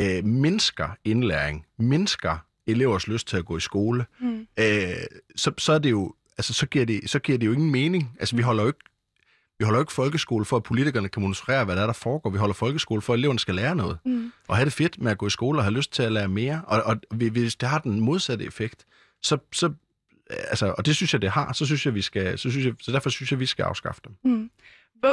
øh, 0.00 0.24
mindsker 0.24 0.88
indlæring, 1.04 1.66
mindsker 1.78 2.38
elevers 2.66 3.06
lyst 3.06 3.28
til 3.28 3.36
at 3.36 3.44
gå 3.44 3.56
i 3.56 3.60
skole, 3.60 4.06
mm. 4.20 4.46
øh, 4.58 4.92
så, 5.36 5.52
så 5.58 5.72
er 5.72 5.78
det 5.78 5.90
jo 5.90 6.14
altså, 6.38 6.52
så 6.52 6.66
giver, 6.66 6.84
det, 6.84 7.10
så 7.10 7.18
giver 7.18 7.38
det 7.38 7.46
jo 7.46 7.52
ingen 7.52 7.70
mening. 7.70 8.16
Altså, 8.20 8.36
vi 8.36 8.42
holder 8.42 8.62
jo 8.62 8.66
ikke 8.66 8.78
vi 9.58 9.64
holder 9.64 9.78
jo 9.78 9.82
ikke 9.82 9.92
folkeskole 9.92 10.44
for, 10.44 10.56
at 10.56 10.62
politikerne 10.62 11.08
kan 11.08 11.22
monitorere, 11.22 11.64
hvad 11.64 11.76
der 11.76 11.82
er, 11.82 11.86
der 11.86 11.92
foregår. 11.92 12.30
Vi 12.30 12.38
holder 12.38 12.54
folkeskole 12.54 13.02
for, 13.02 13.12
at 13.12 13.18
eleverne 13.18 13.38
skal 13.38 13.54
lære 13.54 13.76
noget. 13.76 13.98
Mm. 14.04 14.32
Og 14.48 14.56
have 14.56 14.64
det 14.64 14.72
fedt 14.72 15.00
med 15.02 15.10
at 15.10 15.18
gå 15.18 15.26
i 15.26 15.30
skole 15.30 15.58
og 15.58 15.64
have 15.64 15.74
lyst 15.74 15.92
til 15.92 16.02
at 16.02 16.12
lære 16.12 16.28
mere. 16.28 16.62
Og, 16.66 16.82
og 16.82 16.96
hvis 17.10 17.56
det 17.56 17.68
har 17.68 17.78
den 17.78 18.00
modsatte 18.00 18.44
effekt, 18.44 18.86
så, 19.22 19.38
så 19.52 19.72
altså, 20.30 20.74
og 20.78 20.86
det 20.86 20.96
synes 20.96 21.12
jeg, 21.12 21.22
det 21.22 21.30
har, 21.30 21.52
så 21.52 21.66
synes 21.66 21.86
jeg, 21.86 21.94
vi 21.94 22.02
skal, 22.02 22.38
så, 22.38 22.50
synes 22.50 22.66
jeg, 22.66 22.74
så 22.80 22.92
derfor 22.92 23.10
synes 23.10 23.30
jeg, 23.30 23.40
vi 23.40 23.46
skal 23.46 23.62
afskaffe 23.62 24.00
dem. 24.04 24.32
Mm. 24.32 24.50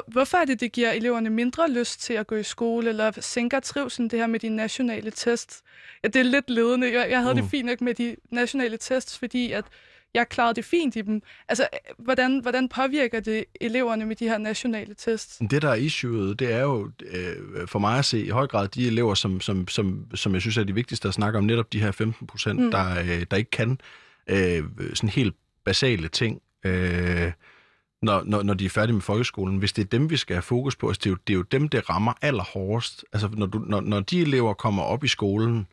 Hvorfor 0.08 0.38
er 0.38 0.46
det, 0.46 0.60
det 0.60 0.72
giver 0.72 0.92
eleverne 0.92 1.30
mindre 1.30 1.72
lyst 1.72 2.02
til 2.02 2.14
at 2.14 2.28
gå 2.28 2.36
i 2.36 2.44
skole, 2.44 2.90
eller 2.90 3.12
sænker 3.20 3.60
trivselen 3.60 4.10
det 4.10 4.20
her 4.20 4.28
med 4.28 4.40
de 4.40 4.50
nationale 4.50 5.12
tests? 5.12 5.64
Ja, 6.04 6.08
det 6.08 6.20
er 6.20 6.24
lidt 6.24 6.50
ledende. 6.50 6.94
Jeg, 6.94 7.10
jeg 7.10 7.22
havde 7.22 7.34
mm. 7.34 7.42
det 7.42 7.52
fint 7.52 7.66
nok 7.66 7.82
med 7.82 7.94
de 7.94 8.16
nationale 8.32 8.78
tests, 8.78 9.20
fordi 9.20 9.52
at 9.52 9.66
jeg 10.16 10.30
klarede 10.30 10.54
det 10.54 10.66
fint 10.66 10.96
i 10.96 11.02
dem. 11.02 11.22
Altså, 11.48 11.68
hvordan, 11.98 12.40
hvordan 12.40 12.70
påvirker 12.70 13.20
det 13.20 13.46
eleverne 13.62 14.06
med 14.06 14.16
de 14.16 14.26
her 14.26 14.38
nationale 14.38 14.94
tests? 14.94 15.42
Det, 15.50 15.62
der 15.62 15.70
er 15.70 15.76
issueet, 15.76 16.40
det 16.40 16.54
er 16.54 16.62
jo 16.62 16.92
øh, 17.12 17.68
for 17.68 17.80
mig 17.80 18.00
at 18.00 18.06
se 18.06 18.26
i 18.26 18.30
høj 18.30 18.48
grad 18.48 18.68
de 18.68 18.88
elever, 18.88 19.14
som, 19.14 19.42
som, 19.42 19.68
som, 19.68 20.06
som 20.14 20.34
jeg 20.34 20.42
synes 20.42 20.58
er 20.58 20.64
de 20.64 20.74
vigtigste 20.76 21.08
at 21.08 21.14
snakke 21.14 21.38
om, 21.38 21.44
netop 21.44 21.74
de 21.74 21.80
her 21.80 21.92
15 21.92 22.28
procent, 22.28 22.60
mm. 22.60 22.72
der, 22.72 23.00
øh, 23.00 23.26
der 23.32 23.38
ikke 23.38 23.52
kan 23.52 23.80
øh, 24.28 24.64
sådan 24.94 25.10
helt 25.10 25.36
basale 25.66 26.08
ting. 26.08 26.42
Øh, 26.66 27.32
når, 28.02 28.24
når, 28.26 28.44
når 28.44 28.54
de 28.54 28.66
er 28.66 28.70
færdige 28.70 28.94
med 28.94 29.02
folkeskolen, 29.02 29.58
hvis 29.58 29.74
det 29.74 29.82
er 29.82 29.88
dem, 29.88 30.10
vi 30.10 30.18
skal 30.18 30.36
have 30.36 30.42
fokus 30.42 30.76
på, 30.76 30.88
altså 30.88 31.00
det, 31.00 31.06
er 31.06 31.12
jo, 31.12 31.18
det 31.28 31.34
er 31.34 31.38
jo 31.38 31.42
dem, 31.42 31.70
det 31.70 31.90
rammer 31.90 32.14
allerhårdest. 32.22 33.06
Altså 33.14 33.30
når, 33.34 33.46
du, 33.46 33.60
når, 33.60 33.82
når 33.82 34.00
de 34.00 34.22
elever 34.22 34.54
kommer 34.54 34.84
op 34.84 35.04
i 35.04 35.08
skolen 35.08 35.68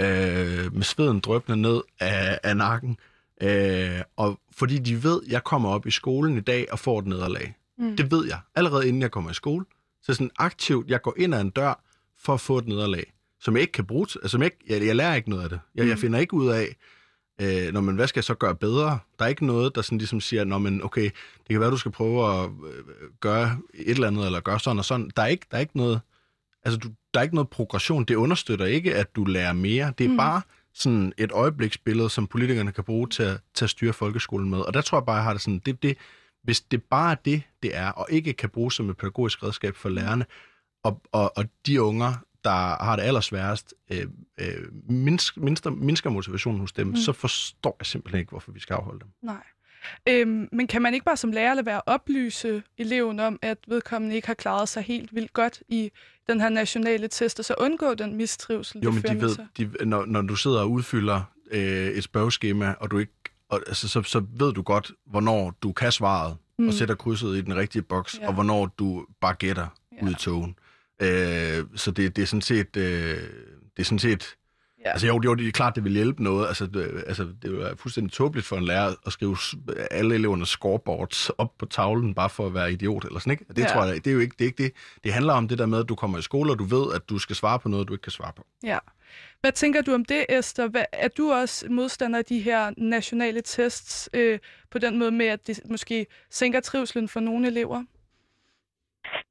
øh, 0.00 0.74
med 0.74 0.82
sveden 0.82 1.20
drøbende 1.20 1.62
ned 1.62 1.80
af, 2.00 2.38
af 2.42 2.56
nakken, 2.56 2.90
Øh, 2.90 3.15
og 4.16 4.40
fordi 4.52 4.78
de 4.78 5.02
ved, 5.04 5.22
at 5.26 5.32
jeg 5.32 5.44
kommer 5.44 5.68
op 5.68 5.86
i 5.86 5.90
skolen 5.90 6.36
i 6.36 6.40
dag 6.40 6.66
og 6.72 6.78
får 6.78 6.98
et 6.98 7.06
nederlag. 7.06 7.54
Mm. 7.78 7.96
Det 7.96 8.10
ved 8.10 8.26
jeg, 8.26 8.38
allerede 8.54 8.88
inden 8.88 9.02
jeg 9.02 9.10
kommer 9.10 9.30
i 9.30 9.34
skole. 9.34 9.64
Så 10.02 10.14
sådan 10.14 10.30
aktivt, 10.38 10.90
jeg 10.90 11.02
går 11.02 11.14
ind 11.16 11.34
ad 11.34 11.40
en 11.40 11.50
dør 11.50 11.82
for 12.18 12.34
at 12.34 12.40
få 12.40 12.58
et 12.58 12.68
nederlag, 12.68 13.12
som 13.40 13.54
jeg 13.54 13.60
ikke 13.60 13.72
kan 13.72 13.84
bruge, 13.84 14.06
altså, 14.14 14.28
som 14.28 14.42
jeg, 14.42 14.50
jeg, 14.68 14.86
jeg 14.86 14.96
lærer 14.96 15.14
ikke 15.14 15.30
noget 15.30 15.42
af 15.42 15.48
det. 15.48 15.60
Jeg, 15.74 15.84
mm. 15.84 15.90
jeg 15.90 15.98
finder 15.98 16.18
ikke 16.18 16.34
ud 16.34 16.48
af, 16.48 16.76
øh, 17.40 17.72
når 17.72 17.80
man, 17.80 17.94
hvad 17.94 18.06
skal 18.06 18.18
jeg 18.18 18.24
så 18.24 18.34
gøre 18.34 18.54
bedre? 18.54 18.98
Der 19.18 19.24
er 19.24 19.28
ikke 19.28 19.46
noget, 19.46 19.74
der 19.74 19.82
sådan 19.82 19.98
ligesom 19.98 20.20
siger, 20.20 20.44
når 20.44 20.58
man, 20.58 20.84
okay, 20.84 21.04
det 21.38 21.48
kan 21.48 21.60
være, 21.60 21.70
du 21.70 21.76
skal 21.76 21.92
prøve 21.92 22.42
at 22.42 22.44
øh, 22.44 22.84
gøre 23.20 23.58
et 23.74 23.90
eller 23.90 24.06
andet, 24.06 24.26
eller 24.26 24.40
gøre 24.40 24.60
sådan 24.60 24.78
og 24.78 24.84
sådan. 24.84 25.10
Der 25.16 25.22
er 25.22 25.26
ikke, 25.26 25.46
der 25.50 25.56
er 25.56 25.60
ikke 25.60 25.76
noget, 25.76 26.00
Altså, 26.66 26.78
du, 26.78 26.88
der 27.14 27.20
er 27.20 27.22
ikke 27.22 27.34
noget 27.34 27.50
progression. 27.50 28.04
Det 28.04 28.14
understøtter 28.14 28.66
ikke, 28.66 28.94
at 28.94 29.16
du 29.16 29.24
lærer 29.24 29.52
mere. 29.52 29.92
Det 29.98 30.04
er 30.04 30.08
mm. 30.08 30.16
bare 30.16 30.42
sådan 30.78 31.12
et 31.18 31.32
øjebliksbillede, 31.32 32.10
som 32.10 32.26
politikerne 32.26 32.72
kan 32.72 32.84
bruge 32.84 33.08
til 33.08 33.22
at, 33.22 33.40
til 33.54 33.64
at 33.64 33.70
styre 33.70 33.92
folkeskolen 33.92 34.50
med. 34.50 34.58
Og 34.58 34.74
der 34.74 34.80
tror 34.80 34.98
jeg 34.98 35.06
bare, 35.06 35.16
jeg 35.16 35.24
har 35.24 35.32
det 35.32 35.42
sådan, 35.42 35.58
det, 35.58 35.82
det, 35.82 35.96
hvis 36.42 36.60
det 36.60 36.82
bare 36.82 37.10
er 37.10 37.14
det, 37.14 37.42
det 37.62 37.76
er, 37.76 37.90
og 37.90 38.06
ikke 38.10 38.32
kan 38.32 38.50
bruges 38.50 38.74
som 38.74 38.90
et 38.90 38.96
pædagogisk 38.96 39.42
redskab 39.42 39.76
for 39.76 39.88
lærerne, 39.88 40.26
og, 40.84 41.02
og, 41.12 41.32
og 41.36 41.44
de 41.66 41.82
unger, 41.82 42.14
der 42.44 42.84
har 42.84 42.96
det 42.96 43.02
allersværest, 43.02 43.74
øh, 43.92 44.06
øh, 44.40 44.46
mindsker, 44.88 45.70
mindsker, 45.70 46.10
motivationen 46.10 46.60
hos 46.60 46.72
dem, 46.72 46.86
mm. 46.86 46.96
så 46.96 47.12
forstår 47.12 47.76
jeg 47.80 47.86
simpelthen 47.86 48.20
ikke, 48.20 48.30
hvorfor 48.30 48.52
vi 48.52 48.60
skal 48.60 48.74
afholde 48.74 49.00
dem. 49.00 49.08
Nej. 49.22 49.42
Øhm, 50.08 50.48
men 50.52 50.66
kan 50.66 50.82
man 50.82 50.94
ikke 50.94 51.04
bare 51.04 51.16
som 51.16 51.32
lærer 51.32 51.54
lade 51.54 51.66
være 51.66 51.76
at 51.76 51.82
oplyse 51.86 52.62
eleven 52.78 53.20
om, 53.20 53.38
at 53.42 53.58
vedkommende 53.68 54.14
ikke 54.16 54.26
har 54.26 54.34
klaret 54.34 54.68
sig 54.68 54.82
helt 54.82 55.14
vildt 55.14 55.32
godt 55.32 55.62
i 55.68 55.90
den 56.28 56.40
her 56.40 56.48
nationale 56.48 57.08
test, 57.08 57.38
og 57.38 57.44
så 57.44 57.54
undgå 57.58 57.94
den 57.94 58.16
mistrivsel, 58.16 58.80
Jo, 58.84 58.90
men 58.90 59.02
de 59.02 59.20
ved, 59.20 59.36
de, 59.56 59.70
når, 59.86 60.04
når 60.06 60.22
du 60.22 60.36
sidder 60.36 60.60
og 60.60 60.70
udfylder 60.70 61.22
øh, 61.50 61.88
et 61.88 62.04
spørgeskema, 62.04 62.74
og 62.80 62.90
du 62.90 62.98
ikke, 62.98 63.12
og, 63.48 63.62
altså, 63.66 63.88
så, 63.88 64.02
så 64.02 64.22
ved 64.38 64.52
du 64.52 64.62
godt, 64.62 64.92
hvornår 65.06 65.54
du 65.62 65.72
kan 65.72 65.92
svaret, 65.92 66.36
mm. 66.58 66.68
og 66.68 66.74
sætter 66.74 66.94
krydset 66.94 67.36
i 67.36 67.40
den 67.40 67.56
rigtige 67.56 67.82
boks, 67.82 68.18
Ja. 68.20 68.26
og 68.28 68.34
hvornår 68.34 68.66
du 68.78 69.06
bare 69.20 69.34
gætter 69.34 69.66
Ja. 70.00 70.06
ud 70.06 70.10
i 70.10 70.14
togen. 70.14 70.56
Øh, 71.02 71.64
så 71.74 71.90
det, 71.90 72.16
det 72.16 72.22
er 72.22 72.26
sådan 72.26 72.42
set... 72.42 72.76
Øh, 72.76 73.18
det 73.76 73.82
er 73.82 73.84
sådan 73.84 73.98
set 73.98 74.34
Ja. 74.86 74.90
Altså 74.90 75.06
jo, 75.06 75.18
det, 75.18 75.24
jo, 75.28 75.34
det 75.34 75.48
er 75.48 75.52
klart, 75.52 75.74
det 75.76 75.84
vil 75.84 75.92
hjælpe 75.92 76.22
noget. 76.22 76.46
Altså, 76.46 76.66
det, 76.66 77.04
altså, 77.06 77.24
det 77.42 77.44
er 77.44 77.68
jo 77.70 77.76
fuldstændig 77.76 78.12
tåbeligt 78.12 78.46
for 78.46 78.56
en 78.56 78.64
lærer 78.64 78.94
at 79.06 79.12
skrive 79.12 79.36
alle 79.90 80.14
elevernes 80.14 80.48
scoreboards 80.48 81.30
op 81.30 81.52
på 81.58 81.66
tavlen, 81.66 82.14
bare 82.14 82.30
for 82.30 82.46
at 82.46 82.54
være 82.54 82.72
idiot 82.72 83.04
eller 83.04 83.18
sådan, 83.20 83.30
ikke? 83.30 83.44
Det 83.48 83.58
Ja. 83.58 83.66
tror 83.66 83.84
jeg, 83.84 83.94
det 83.94 84.06
er 84.06 84.14
jo 84.14 84.20
ikke 84.20 84.34
det. 84.38 84.44
Er 84.44 84.46
ikke 84.48 84.62
det. 84.62 84.72
Det 85.04 85.12
handler 85.12 85.32
om 85.32 85.48
det 85.48 85.58
der 85.58 85.66
med, 85.66 85.78
at 85.80 85.88
du 85.88 85.94
kommer 85.94 86.18
i 86.18 86.22
skole, 86.22 86.52
og 86.52 86.58
du 86.58 86.64
ved, 86.64 86.94
at 86.94 87.08
du 87.10 87.18
skal 87.18 87.36
svare 87.36 87.58
på 87.58 87.68
noget, 87.68 87.88
du 87.88 87.92
ikke 87.94 88.02
kan 88.02 88.12
svare 88.12 88.32
på. 88.36 88.46
Ja. 88.64 88.78
Hvad 89.40 89.52
tænker 89.52 89.82
du 89.82 89.94
om 89.94 90.04
det, 90.04 90.26
Esther? 90.28 90.68
Hvad, 90.68 90.84
er 90.92 91.08
du 91.08 91.32
også 91.32 91.66
modstander 91.70 92.18
af 92.18 92.24
de 92.24 92.40
her 92.40 92.72
nationale 92.76 93.40
tests 93.40 94.10
øh, 94.14 94.38
på 94.70 94.78
den 94.78 94.98
måde 94.98 95.10
med, 95.10 95.26
at 95.26 95.46
det 95.46 95.60
måske 95.70 96.06
sænker 96.30 96.60
trivselen 96.60 97.08
for 97.08 97.20
nogle 97.20 97.46
elever? 97.46 97.84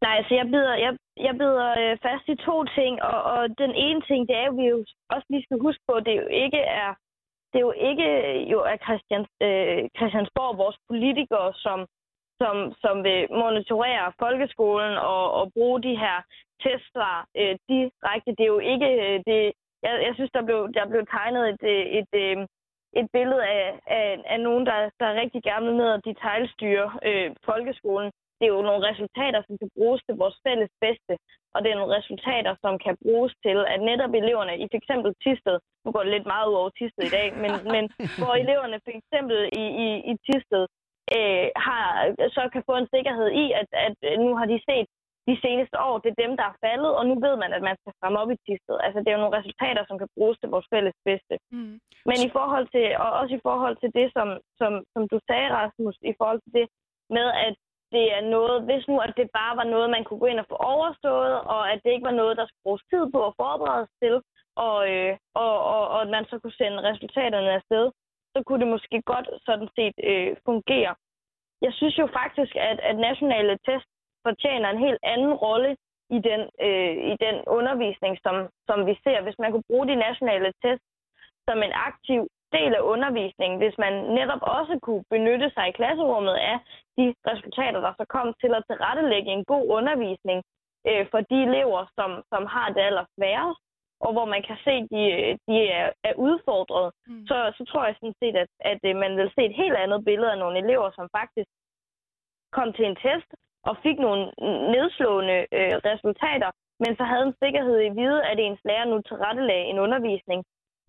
Nej, 0.02 0.18
altså 0.18 0.34
jeg 0.36 0.45
bider, 0.45 0.76
jeg, 0.86 0.91
jeg 1.18 1.34
bider 1.38 1.70
øh, 1.82 1.98
fast 2.06 2.26
i 2.28 2.36
to 2.36 2.64
ting, 2.64 3.04
og, 3.04 3.24
og 3.24 3.58
den 3.58 3.72
ene 3.76 4.02
ting, 4.02 4.28
det 4.28 4.36
er 4.36 4.50
at 4.50 4.58
vi 4.58 4.66
jo 4.74 4.86
også 5.10 5.28
lige 5.30 5.44
skal 5.44 5.60
huske 5.60 5.84
på, 5.88 6.00
det 6.00 6.12
er 6.14 6.22
jo 6.22 6.28
ikke 6.28 6.58
er, 6.58 6.94
det 7.52 7.58
er 7.60 7.68
jo 7.70 7.76
ikke 7.90 8.08
øh, 8.28 8.52
jo 8.52 8.60
er 8.72 8.78
Christians, 8.86 9.30
øh, 9.42 9.90
Christiansborg, 9.98 10.58
vores 10.58 10.78
politikere, 10.90 11.54
som, 11.54 11.80
som, 12.42 12.56
som 12.84 13.04
vil 13.04 13.28
monitorere 13.32 14.14
folkeskolen 14.20 14.98
og, 14.98 15.32
og 15.32 15.54
bruge 15.54 15.84
de 15.84 15.96
her 16.04 16.18
testsvar 16.64 17.28
øh, 17.38 17.56
direkte. 17.70 18.32
Det 18.38 18.44
er 18.44 18.54
jo 18.58 18.60
ikke 18.74 18.90
øh, 19.06 19.20
det. 19.30 19.42
Jeg, 19.86 19.94
jeg 20.08 20.14
synes, 20.16 20.32
der 20.32 20.42
blev, 20.42 20.74
der 20.74 20.90
blev 20.90 21.06
tegnet 21.08 21.50
et, 21.50 21.64
øh, 21.74 21.86
et, 22.00 22.08
et, 22.14 22.48
et 23.00 23.08
billede 23.14 23.46
af, 23.46 23.80
af, 23.88 24.24
af 24.26 24.40
nogen, 24.40 24.66
der, 24.66 24.90
der 25.00 25.20
rigtig 25.22 25.44
gerne 25.44 25.66
vil 25.66 25.76
ned 25.76 25.90
og 25.90 26.06
detaljstyre 26.06 27.00
øh, 27.04 27.36
folkeskolen 27.46 28.12
det 28.38 28.45
er 28.45 28.53
jo 28.57 28.68
nogle 28.70 28.88
resultater, 28.90 29.41
som 29.48 29.56
kan 29.62 29.70
bruges 29.78 30.02
til 30.03 30.16
vores 30.22 30.38
fælles 30.45 30.72
bedste, 30.86 31.14
og 31.53 31.60
det 31.62 31.70
er 31.70 31.80
nogle 31.80 31.95
resultater, 31.98 32.53
som 32.64 32.74
kan 32.86 32.95
bruges 33.03 33.34
til, 33.45 33.57
at 33.74 33.80
netop 33.90 34.14
eleverne 34.22 34.53
i 34.64 34.66
f.eks. 34.72 34.90
Tisted, 35.24 35.57
nu 35.84 35.90
går 35.91 36.03
det 36.03 36.14
lidt 36.16 36.28
meget 36.34 36.48
ud 36.49 36.60
over 36.62 36.72
Tisted 36.78 37.03
i 37.07 37.16
dag, 37.18 37.28
men, 37.44 37.52
men 37.76 37.84
hvor 38.22 38.34
eleverne 38.44 38.78
f.eks. 38.86 39.12
i, 39.62 39.64
i, 39.86 39.88
i 40.12 40.14
Tisted 40.26 40.66
øh, 41.18 41.48
har, 41.68 41.88
så 42.38 42.41
kan 42.53 42.64
få 42.70 42.76
en 42.78 42.91
sikkerhed 42.95 43.30
i, 43.44 43.45
at, 43.62 43.70
at 43.86 43.95
nu 44.26 44.32
har 44.40 44.48
de 44.53 44.60
set 44.70 44.88
de 45.30 45.36
seneste 45.45 45.76
år, 45.88 45.95
det 46.03 46.10
er 46.12 46.24
dem, 46.26 46.34
der 46.40 46.45
er 46.49 46.60
faldet, 46.66 46.91
og 46.98 47.03
nu 47.10 47.14
ved 47.26 47.36
man, 47.44 47.52
at 47.57 47.64
man 47.70 47.78
skal 47.82 47.94
fremme 47.99 48.20
op 48.22 48.32
i 48.36 48.41
Tisted. 48.45 48.78
Altså, 48.86 48.99
det 48.99 49.10
er 49.10 49.18
jo 49.18 49.24
nogle 49.24 49.38
resultater, 49.40 49.84
som 49.86 49.98
kan 50.02 50.10
bruges 50.16 50.38
til 50.40 50.49
vores 50.56 50.68
fælles 50.74 50.98
bedste. 51.10 51.36
Mm. 51.56 51.76
Men 52.10 52.18
i 52.28 52.30
forhold 52.38 52.68
til, 52.76 52.88
og 53.03 53.10
også 53.20 53.34
i 53.36 53.45
forhold 53.48 53.76
til 53.80 53.91
det, 53.99 54.07
som, 54.18 54.28
som, 54.60 54.72
som 54.94 55.03
du 55.12 55.18
sagde, 55.30 55.49
Rasmus, 55.60 55.98
i 56.12 56.14
forhold 56.20 56.41
til 56.45 56.53
det 56.60 56.68
med, 57.18 57.28
at 57.48 57.56
det 57.91 58.06
er 58.18 58.22
noget, 58.36 58.64
hvis 58.68 58.88
nu 58.88 58.95
at 58.99 59.14
det 59.18 59.30
bare 59.40 59.57
var 59.57 59.64
noget, 59.74 59.90
man 59.90 60.03
kunne 60.03 60.20
gå 60.20 60.26
ind 60.26 60.40
og 60.40 60.49
få 60.49 60.56
overstået, 60.56 61.36
og 61.53 61.72
at 61.72 61.80
det 61.84 61.91
ikke 61.91 62.10
var 62.12 62.20
noget, 62.22 62.38
der 62.38 62.45
skulle 62.45 62.66
bruges 62.66 62.84
tid 62.91 63.03
på 63.14 63.20
at 63.28 63.36
forberede 63.41 63.88
sig 63.88 63.98
til, 64.03 64.16
og, 64.56 64.78
øh, 64.91 65.18
og, 65.34 65.53
og, 65.74 65.84
og 65.94 66.02
at 66.02 66.10
man 66.16 66.26
så 66.26 66.40
kunne 66.40 66.60
sende 66.62 66.88
resultaterne 66.90 67.52
afsted, 67.60 67.86
så 68.34 68.44
kunne 68.44 68.62
det 68.64 68.74
måske 68.76 69.02
godt 69.14 69.28
sådan 69.48 69.70
set 69.78 69.98
øh, 70.03 70.36
fungere. 70.45 70.95
Jeg 71.62 71.74
synes 71.74 71.98
jo 71.98 72.07
faktisk, 72.20 72.56
at, 72.56 72.80
at 72.80 72.95
nationale 73.10 73.57
test 73.68 73.88
fortjener 74.28 74.70
en 74.70 74.86
helt 74.88 75.02
anden 75.03 75.34
rolle 75.34 75.72
i 76.10 76.20
den, 76.30 76.41
øh, 76.68 76.95
i 77.12 77.14
den 77.26 77.36
undervisning, 77.57 78.14
som, 78.26 78.36
som 78.68 78.86
vi 78.90 78.94
ser. 79.03 79.22
Hvis 79.22 79.40
man 79.40 79.52
kunne 79.52 79.70
bruge 79.70 79.88
de 79.88 79.95
nationale 79.95 80.52
test 80.64 80.84
som 81.48 81.57
en 81.64 81.74
aktiv 81.90 82.22
del 82.57 82.72
af 82.80 82.84
undervisningen, 82.94 83.57
hvis 83.61 83.77
man 83.77 83.94
netop 84.19 84.41
også 84.41 84.73
kunne 84.86 85.03
benytte 85.15 85.48
sig 85.56 85.65
i 85.68 85.77
klasserummet 85.80 86.36
af 86.52 86.57
de 86.98 87.06
resultater, 87.32 87.80
der 87.86 87.94
så 87.99 88.06
kom 88.15 88.27
til 88.41 88.52
at 88.57 88.64
tilrettelægge 88.69 89.32
en 89.32 89.45
god 89.53 89.65
undervisning 89.77 90.40
øh, 90.90 91.06
for 91.11 91.19
de 91.32 91.38
elever, 91.48 91.82
som, 91.98 92.10
som 92.32 92.44
har 92.56 92.68
det 92.76 92.82
allersværest, 92.90 93.60
og 94.06 94.11
hvor 94.14 94.26
man 94.34 94.44
kan 94.48 94.57
se, 94.65 94.73
at 94.84 94.88
de, 94.94 95.03
de 95.48 95.57
er, 95.80 95.88
er 96.03 96.14
udfordret, 96.27 96.91
Mm. 97.07 97.27
så, 97.27 97.38
så 97.57 97.64
tror 97.65 97.86
jeg 97.86 97.95
sådan 97.95 98.19
set, 98.22 98.36
at, 98.44 98.49
at 98.72 98.82
øh, 98.90 98.95
man 99.03 99.18
vil 99.18 99.32
se 99.36 99.41
et 99.45 99.56
helt 99.61 99.77
andet 99.84 100.06
billede 100.06 100.32
af 100.32 100.38
nogle 100.38 100.57
elever, 100.64 100.90
som 100.91 101.07
faktisk 101.18 101.49
kom 102.57 102.73
til 102.73 102.86
en 102.86 102.98
test 103.06 103.30
og 103.69 103.77
fik 103.86 103.98
nogle 103.99 104.23
nedslående 104.73 105.38
øh, 105.57 105.76
resultater, 105.90 106.49
men 106.84 106.91
så 106.98 107.03
havde 107.03 107.26
en 107.27 107.40
sikkerhed 107.44 107.77
i 107.82 107.95
vide, 107.99 108.23
at 108.32 108.40
ens 108.40 108.60
lærer 108.65 108.86
nu 108.86 109.02
tilrettelagde 109.02 109.65
en 109.72 109.80
undervisning, 109.80 110.40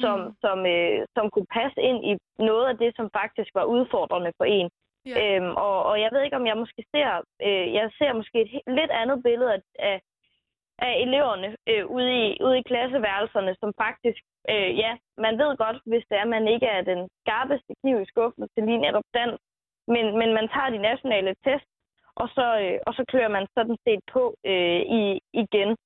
som, 0.00 0.18
Mm. 0.20 0.32
som, 0.44 0.58
øh, 0.66 1.06
som 1.16 1.30
kunne 1.30 1.50
passe 1.58 1.80
ind 1.80 2.00
i 2.10 2.12
noget 2.38 2.66
af 2.68 2.76
det, 2.78 2.90
som 2.96 3.10
faktisk 3.20 3.50
var 3.54 3.64
udfordrende 3.64 4.32
for 4.38 4.44
en. 4.44 4.68
Ja. 5.06 5.14
Øhm, 5.36 5.52
og, 5.66 5.76
og 5.90 6.00
jeg 6.00 6.10
ved 6.12 6.22
ikke, 6.22 6.36
om 6.36 6.46
jeg 6.46 6.56
måske 6.56 6.82
ser, 6.94 7.10
øh, 7.46 7.66
jeg 7.74 7.90
ser 7.98 8.12
måske 8.12 8.38
et 8.40 8.50
lidt 8.78 8.92
andet 9.00 9.22
billede 9.22 9.52
af, 9.54 9.62
af, 9.78 10.00
af 10.78 10.92
eleverne 11.04 11.56
øh, 11.70 11.86
ude, 11.86 12.10
i, 12.22 12.36
ude 12.46 12.58
i 12.58 12.66
klasseværelserne, 12.70 13.56
som 13.60 13.72
faktisk, 13.84 14.20
øh, 14.50 14.78
ja, 14.78 14.96
man 15.18 15.38
ved 15.38 15.56
godt, 15.56 15.78
hvis 15.86 16.04
det 16.08 16.16
er, 16.18 16.22
at 16.22 16.34
man 16.36 16.48
ikke 16.48 16.66
er 16.66 16.82
den 16.82 17.08
skarpeste 17.22 17.72
kniv 17.80 17.96
i 18.00 18.10
skuffen 18.12 18.48
til 18.54 18.62
lige 18.66 18.84
netop 18.86 19.06
den, 19.18 19.30
men, 19.94 20.04
men 20.20 20.30
man 20.38 20.48
tager 20.54 20.70
de 20.70 20.78
nationale 20.90 21.34
test, 21.44 21.68
og 22.22 22.28
så, 22.36 22.46
øh, 22.62 22.78
og 22.86 22.92
så 22.94 23.04
kører 23.12 23.28
man 23.36 23.46
sådan 23.54 23.76
set 23.84 24.00
på 24.12 24.34
øh, 24.46 24.80
i, 25.00 25.20
igen. 25.32 25.76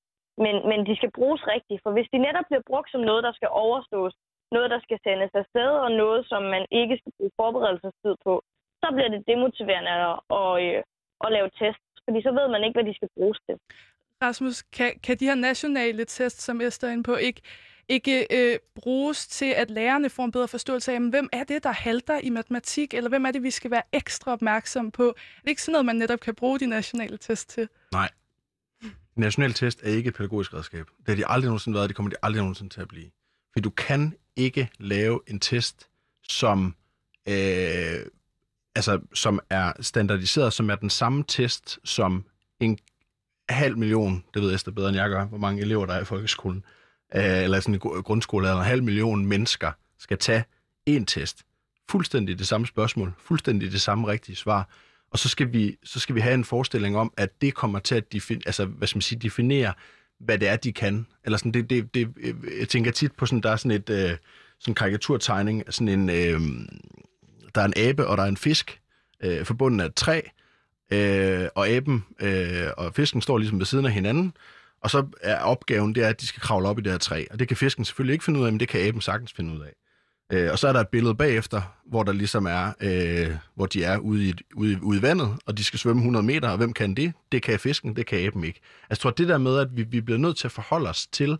Men, 0.45 0.55
men 0.71 0.87
de 0.89 0.95
skal 0.97 1.11
bruges 1.19 1.43
rigtigt, 1.55 1.81
for 1.83 1.91
hvis 1.93 2.09
de 2.13 2.19
netop 2.19 2.47
bliver 2.49 2.65
brugt 2.71 2.91
som 2.91 3.01
noget, 3.01 3.23
der 3.25 3.33
skal 3.33 3.51
overstås, 3.65 4.15
noget, 4.53 4.71
der 4.71 4.81
skal 4.87 4.99
sendes 5.07 5.33
afsted, 5.43 5.71
og 5.85 5.91
noget, 6.03 6.21
som 6.31 6.43
man 6.43 6.65
ikke 6.81 6.97
skal 7.01 7.13
bruge 7.19 7.33
forberedelsestid 7.41 8.15
på, 8.27 8.35
så 8.83 8.87
bliver 8.95 9.11
det 9.15 9.27
demotiverende 9.31 9.93
at, 10.11 10.19
at, 10.41 10.51
øh, 10.65 10.83
at 11.25 11.33
lave 11.37 11.49
tests, 11.61 11.97
fordi 12.05 12.19
så 12.27 12.31
ved 12.39 12.47
man 12.55 12.65
ikke, 12.65 12.77
hvad 12.77 12.89
de 12.91 12.99
skal 12.99 13.11
bruges 13.17 13.39
til. 13.47 13.57
Rasmus, 14.23 14.63
kan, 14.63 14.91
kan 15.05 15.17
de 15.17 15.25
her 15.31 15.35
nationale 15.35 16.05
tests, 16.05 16.43
som 16.43 16.61
Esther 16.61 16.89
er 16.89 16.93
inde 16.93 17.03
på, 17.03 17.15
ikke, 17.15 17.43
ikke 17.89 18.15
øh, 18.37 18.59
bruges 18.81 19.27
til, 19.27 19.53
at 19.57 19.71
lærerne 19.71 20.11
får 20.11 20.25
en 20.25 20.33
bedre 20.33 20.49
forståelse 20.49 20.91
af, 20.91 20.95
jamen, 20.95 21.11
hvem 21.11 21.29
er 21.33 21.45
det, 21.45 21.65
der 21.65 21.73
halter 21.73 22.19
i 22.23 22.31
matematik, 22.31 22.95
eller 22.95 23.11
hvem 23.11 23.25
er 23.25 23.31
det, 23.31 23.43
vi 23.43 23.51
skal 23.51 23.71
være 23.71 23.83
ekstra 23.93 24.33
opmærksom 24.33 24.91
på? 24.91 25.07
Er 25.09 25.43
det 25.43 25.49
ikke 25.49 25.63
sådan 25.63 25.73
noget, 25.73 25.87
man 25.87 25.97
netop 25.97 26.21
kan 26.21 26.35
bruge 26.35 26.59
de 26.59 26.67
nationale 26.67 27.17
tests 27.17 27.55
til? 27.55 27.69
Nej. 27.93 28.09
National 29.17 29.53
test 29.53 29.81
er 29.83 29.89
ikke 29.89 30.09
et 30.09 30.15
pædagogisk 30.15 30.55
redskab. 30.55 30.87
Det 30.99 31.09
har 31.09 31.15
de 31.15 31.27
aldrig 31.27 31.47
nogensinde 31.49 31.77
været, 31.77 31.89
det 31.89 31.97
kommer 31.97 32.11
de 32.11 32.17
aldrig 32.23 32.43
nogensinde 32.43 32.75
til 32.75 32.81
at 32.81 32.89
blive. 32.89 33.11
For 33.53 33.61
du 33.61 33.71
kan 33.71 34.15
ikke 34.37 34.69
lave 34.79 35.21
en 35.27 35.41
test, 35.41 35.89
som, 36.29 36.75
øh, 37.29 38.07
altså, 38.75 39.01
som 39.15 39.41
er 39.51 39.73
standardiseret, 39.81 40.53
som 40.53 40.71
er 40.71 40.75
den 40.75 40.91
samme 40.91 41.25
test, 41.29 41.79
som 41.85 42.25
en 42.61 42.79
halv 43.49 43.79
million, 43.79 44.25
det 44.35 44.43
ved 44.43 44.55
Esther 44.55 44.73
bedre 44.73 44.89
end 44.89 44.97
jeg 44.97 45.11
gør, 45.11 45.25
hvor 45.25 45.39
mange 45.39 45.63
elever 45.63 45.87
der 45.87 45.95
er 45.95 46.01
i 46.01 46.05
folkeskolen, 46.05 46.65
øh, 47.15 47.43
eller 47.43 47.61
sådan 47.61 47.75
en 47.75 47.81
grundskole, 47.81 48.49
eller 48.49 48.61
en 48.61 48.67
halv 48.67 48.83
million 48.83 49.27
mennesker 49.27 49.73
skal 49.99 50.19
tage 50.19 50.45
en 50.87 51.07
test. 51.07 51.43
Fuldstændig 51.89 52.39
det 52.39 52.47
samme 52.47 52.67
spørgsmål, 52.67 53.13
fuldstændig 53.19 53.73
det 53.73 53.81
samme 53.81 54.07
rigtige 54.07 54.37
svar. 54.37 54.69
Og 55.11 55.19
så 55.19 55.29
skal 55.29 55.53
vi, 55.53 55.77
så 55.85 56.01
skal 56.01 56.15
vi 56.15 56.21
have 56.21 56.35
en 56.35 56.45
forestilling 56.45 56.97
om, 56.97 57.13
at 57.17 57.41
det 57.41 57.55
kommer 57.55 57.79
til 57.79 57.95
at 57.95 58.13
defin, 58.13 58.43
altså, 58.47 58.65
hvad 58.65 58.89
skal 58.89 58.97
man 58.97 59.03
sige, 59.03 59.19
definere, 59.19 59.73
hvad 60.21 60.39
det 60.39 60.49
er, 60.49 60.57
de 60.57 60.73
kan. 60.73 61.07
Eller 61.25 61.39
sådan, 61.39 61.53
det, 61.53 61.71
det, 61.71 61.95
det, 61.95 62.15
jeg 62.59 62.69
tænker 62.69 62.91
tit 62.91 63.13
på, 63.13 63.27
sådan, 63.27 63.41
der 63.41 63.51
er 63.51 63.57
sådan 63.57 63.71
et 63.71 63.91
øh, 63.91 64.17
sådan 64.59 64.75
karikaturtegning, 64.75 65.65
sådan 65.71 65.89
en, 65.89 66.11
øh, 66.11 66.41
der 67.55 67.61
er 67.61 67.65
en 67.65 67.73
abe, 67.77 68.07
og 68.07 68.17
der 68.17 68.23
er 68.23 68.29
en 68.29 68.37
fisk, 68.37 68.81
øh, 69.23 69.45
forbundet 69.45 69.81
af 69.81 69.89
et 69.89 69.95
træ, 69.95 70.21
øh, 70.93 71.49
og 71.55 71.69
aben 71.69 72.05
øh, 72.21 72.67
og 72.77 72.95
fisken 72.95 73.23
står 73.23 73.39
ligesom 73.39 73.59
ved 73.59 73.67
siden 73.67 73.87
af 73.87 73.93
hinanden, 73.93 74.33
og 74.83 74.91
så 74.91 75.07
er 75.21 75.41
opgaven, 75.41 75.95
det 75.95 76.05
er, 76.05 76.09
at 76.09 76.21
de 76.21 76.27
skal 76.27 76.41
kravle 76.41 76.69
op 76.69 76.79
i 76.79 76.83
det 76.83 76.93
her 76.93 76.99
træ, 76.99 77.25
og 77.31 77.39
det 77.39 77.49
kan 77.49 77.57
fisken 77.57 77.85
selvfølgelig 77.85 78.13
ikke 78.13 78.25
finde 78.25 78.41
ud 78.41 78.47
af, 78.47 78.53
men 78.53 78.61
det 78.61 78.69
kan 78.69 78.89
aben 78.89 79.01
sagtens 79.01 79.33
finde 79.33 79.55
ud 79.55 79.61
af. 79.61 79.73
Øh, 80.33 80.53
og 80.53 80.59
så 80.59 80.69
er 80.69 80.73
der 80.73 80.81
et 80.81 80.89
billede 80.89 81.15
bagefter, 81.15 81.63
hvor 81.87 82.03
der 82.03 82.13
ligesom 82.13 82.47
er, 82.47 82.73
øh, 82.81 83.37
hvor 83.55 83.67
de 83.67 83.85
er 83.85 83.99
ude 83.99 84.29
i, 84.29 84.35
ude, 84.55 84.79
ude 84.83 84.99
i 84.99 85.03
vandet, 85.03 85.37
og 85.47 85.59
de 85.59 85.65
skal 85.65 85.79
svømme 85.79 86.01
100 86.01 86.27
meter, 86.27 86.49
og 86.49 86.57
hvem 86.57 86.73
kan 86.73 86.95
det? 86.95 87.13
Det 87.33 87.43
kan 87.43 87.59
fisken, 87.59 87.97
det 87.97 88.07
kan 88.07 88.27
aben 88.27 88.45
ikke. 88.45 88.61
Altså, 88.61 88.87
jeg 88.91 88.99
tror, 88.99 89.11
det 89.11 89.29
der 89.29 89.39
med, 89.39 89.59
at 89.59 89.69
vi, 89.77 89.83
vi 89.83 90.01
bliver 90.01 90.19
nødt 90.19 90.37
til 90.37 90.49
at 90.49 90.53
forholde 90.53 90.89
os 90.89 91.07
til, 91.07 91.39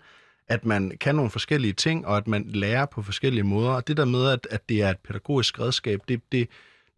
at 0.49 0.65
man 0.65 0.93
kan 1.01 1.15
nogle 1.15 1.31
forskellige 1.31 1.73
ting, 1.73 2.07
og 2.07 2.17
at 2.17 2.29
man 2.29 2.45
lærer 2.49 2.87
på 2.87 3.03
forskellige 3.03 3.45
måder, 3.45 3.71
og 3.71 3.89
det 3.89 3.97
der 3.97 4.05
med, 4.05 4.29
at, 4.31 4.47
at 4.51 4.69
det 4.69 4.83
er 4.83 4.91
et 4.91 4.99
pædagogisk 4.99 5.61
redskab, 5.61 6.01
det, 6.09 6.21
det, 6.33 6.49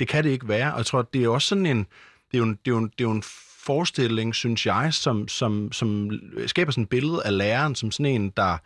det 0.01 0.09
kan 0.09 0.25
det 0.25 0.31
ikke 0.31 0.49
være, 0.49 0.73
og 0.73 0.79
jeg 0.79 0.87
tror, 0.87 1.03
det 1.03 1.25
er 1.25 1.29
også 1.29 1.49
sådan 1.49 1.67
en, 1.67 1.79
det 1.79 2.35
er 2.35 2.39
jo 2.39 2.45
en, 2.45 2.59
det 2.65 2.71
er 2.71 2.75
jo 2.75 2.79
en, 2.79 2.85
det 2.85 3.05
er 3.05 3.09
jo 3.09 3.11
en 3.11 3.23
forestilling, 3.59 4.35
synes 4.35 4.67
jeg, 4.67 4.95
som, 4.95 5.29
som, 5.29 5.73
som 5.73 6.11
skaber 6.47 6.73
sådan 6.73 6.83
et 6.83 6.89
billede 6.89 7.23
af 7.25 7.39
læreren 7.39 7.75
som 7.75 7.91
sådan 7.91 8.07
en, 8.07 8.31
der, 8.37 8.59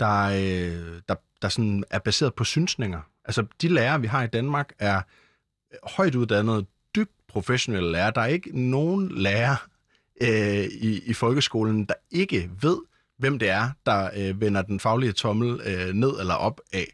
der, 0.00 0.24
øh, 0.24 1.00
der, 1.08 1.14
der 1.42 1.48
sådan 1.48 1.84
er 1.90 1.98
baseret 1.98 2.34
på 2.34 2.44
synsninger. 2.44 3.00
Altså, 3.24 3.46
de 3.62 3.68
lærere, 3.68 4.00
vi 4.00 4.06
har 4.06 4.22
i 4.22 4.26
Danmark, 4.26 4.72
er 4.78 5.02
højt 5.96 6.14
uddannede, 6.14 6.66
dybt 6.96 7.10
professionelle 7.28 7.92
lærere. 7.92 8.12
Der 8.14 8.20
er 8.20 8.26
ikke 8.26 8.60
nogen 8.60 9.08
lærer 9.12 9.56
øh, 10.22 10.64
i, 10.64 11.02
i 11.06 11.12
folkeskolen, 11.12 11.84
der 11.84 11.94
ikke 12.10 12.50
ved, 12.60 12.78
hvem 13.18 13.38
det 13.38 13.48
er, 13.48 13.70
der 13.86 14.10
øh, 14.16 14.40
vender 14.40 14.62
den 14.62 14.80
faglige 14.80 15.12
tommel 15.12 15.60
øh, 15.64 15.94
ned 15.94 16.20
eller 16.20 16.34
op 16.34 16.60
af 16.72 16.86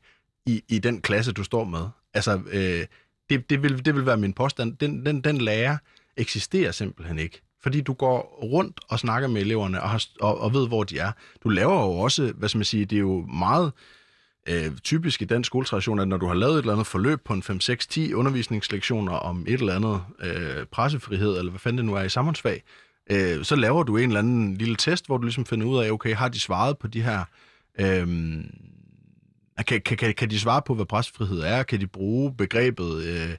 i, 0.46 0.62
i 0.68 0.78
den 0.78 1.02
klasse, 1.02 1.32
du 1.32 1.44
står 1.44 1.64
med. 1.64 1.88
Altså, 2.14 2.40
øh, 2.50 2.86
det, 3.30 3.50
det, 3.50 3.62
vil, 3.62 3.84
det 3.84 3.94
vil 3.94 4.06
være 4.06 4.16
min 4.16 4.32
påstand. 4.32 4.76
Den, 4.76 5.06
den, 5.06 5.20
den 5.20 5.38
lærer 5.38 5.76
eksisterer 6.16 6.72
simpelthen 6.72 7.18
ikke. 7.18 7.42
Fordi 7.66 7.80
du 7.80 7.93
går 7.93 8.38
rundt 8.43 8.80
og 8.88 8.98
snakker 8.98 9.28
med 9.28 9.40
eleverne 9.40 9.82
og, 9.82 9.90
har, 9.90 10.05
og, 10.20 10.40
og 10.40 10.55
ved, 10.55 10.68
hvor 10.68 10.84
de 10.84 10.98
er. 10.98 11.12
Du 11.44 11.48
laver 11.48 11.82
jo 11.82 11.90
også, 11.90 12.32
hvad 12.36 12.48
skal 12.48 12.59
man 12.59 12.64
sige, 12.64 12.84
det 12.84 12.97
er 12.97 13.01
jo 13.01 13.20
meget 13.20 13.72
øh, 14.48 14.76
typisk 14.84 15.22
i 15.22 15.24
den 15.24 15.44
skoletradition, 15.44 15.98
at 15.98 16.09
når 16.09 16.16
du 16.16 16.26
har 16.26 16.34
lavet 16.34 16.52
et 16.52 16.59
eller 16.59 16.72
andet 16.72 16.86
forløb 16.86 17.20
på 17.24 17.32
en 17.32 17.43
5-6-10 17.43 18.12
undervisningslektioner 18.12 19.12
om 19.12 19.44
et 19.48 19.60
eller 19.60 19.74
andet 19.74 20.01
øh, 20.20 20.66
pressefrihed, 20.66 21.38
eller 21.38 21.51
hvad 21.51 21.60
fanden 21.60 21.78
det 21.78 21.84
nu 21.84 21.94
er 21.94 22.02
i 22.02 22.09
samfundsfag, 22.09 22.62
øh, 23.10 23.44
så 23.44 23.56
laver 23.56 23.82
du 23.82 23.97
en 23.97 24.09
eller 24.09 24.20
anden 24.20 24.56
lille 24.56 24.76
test, 24.76 25.06
hvor 25.06 25.16
du 25.16 25.22
ligesom 25.22 25.47
finder 25.47 25.66
ud 25.66 25.84
af, 25.84 25.90
okay, 25.90 26.14
har 26.14 26.28
de 26.28 26.40
svaret 26.40 26.78
på 26.78 26.86
de 26.86 27.02
her... 27.02 27.24
Øh, 27.80 28.06
kan, 29.66 29.80
kan, 29.80 29.97
kan, 29.97 30.14
kan 30.14 30.30
de 30.30 30.40
svare 30.40 30.62
på, 30.66 30.74
hvad 30.74 30.86
pressefrihed 30.86 31.40
er? 31.40 31.62
Kan 31.62 31.80
de 31.80 31.86
bruge 31.86 32.34
begrebet 32.34 33.05
øh, 33.05 33.36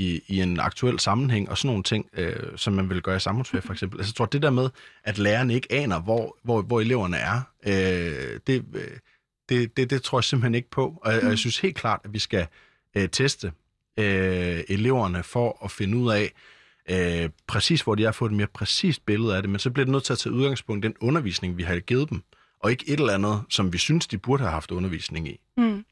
i, 0.00 0.22
i 0.26 0.40
en 0.40 0.60
aktuel 0.60 1.00
sammenhæng 1.00 1.50
og 1.50 1.58
sådan 1.58 1.68
nogle 1.68 1.82
ting, 1.82 2.06
øh, 2.12 2.36
som 2.56 2.72
man 2.72 2.90
vil 2.90 3.02
gøre 3.02 3.16
i 3.16 3.20
samfundsfag 3.20 3.62
for 3.62 3.72
eksempel? 3.72 3.98
Altså, 3.98 4.10
jeg 4.10 4.16
tror, 4.16 4.26
det 4.26 4.42
der 4.42 4.50
med, 4.50 4.70
at 5.04 5.18
lærerne 5.18 5.54
ikke 5.54 5.72
aner, 5.72 6.00
hvor, 6.00 6.36
hvor, 6.42 6.62
hvor 6.62 6.80
eleverne 6.80 7.16
er, 7.16 7.40
øh, 7.66 8.40
det, 8.46 8.64
øh, 8.74 8.82
det, 9.48 9.76
det, 9.76 9.90
det 9.90 10.02
tror 10.02 10.18
jeg 10.18 10.24
simpelthen 10.24 10.54
ikke 10.54 10.70
på. 10.70 11.00
Og, 11.02 11.14
og 11.22 11.28
jeg 11.28 11.38
synes 11.38 11.58
helt 11.58 11.76
klart, 11.76 12.00
at 12.04 12.12
vi 12.12 12.18
skal 12.18 12.46
øh, 12.96 13.08
teste 13.08 13.52
øh, 13.96 14.60
eleverne 14.68 15.22
for 15.22 15.64
at 15.64 15.70
finde 15.70 15.98
ud 15.98 16.12
af, 16.12 16.32
øh, 16.90 17.30
præcis 17.46 17.82
hvor 17.82 17.94
de 17.94 18.04
er, 18.04 18.12
få 18.12 18.26
et 18.26 18.32
mere 18.32 18.46
præcist 18.46 19.06
billede 19.06 19.36
af 19.36 19.42
det, 19.42 19.50
men 19.50 19.58
så 19.58 19.70
bliver 19.70 19.84
det 19.84 19.92
nødt 19.92 20.04
til 20.04 20.12
at 20.12 20.18
tage 20.18 20.32
udgangspunkt 20.32 20.84
i 20.84 20.88
den 20.88 20.96
undervisning, 21.00 21.56
vi 21.56 21.62
har 21.62 21.78
givet 21.78 22.10
dem, 22.10 22.22
og 22.62 22.70
ikke 22.70 22.84
et 22.92 23.00
eller 23.00 23.14
andet, 23.18 23.36
som 23.50 23.72
vi 23.72 23.78
synes, 23.78 24.06
de 24.06 24.18
burde 24.18 24.42
have 24.42 24.52
haft 24.52 24.70
undervisning 24.70 25.28
i. 25.28 25.36
Mm. 25.56 25.84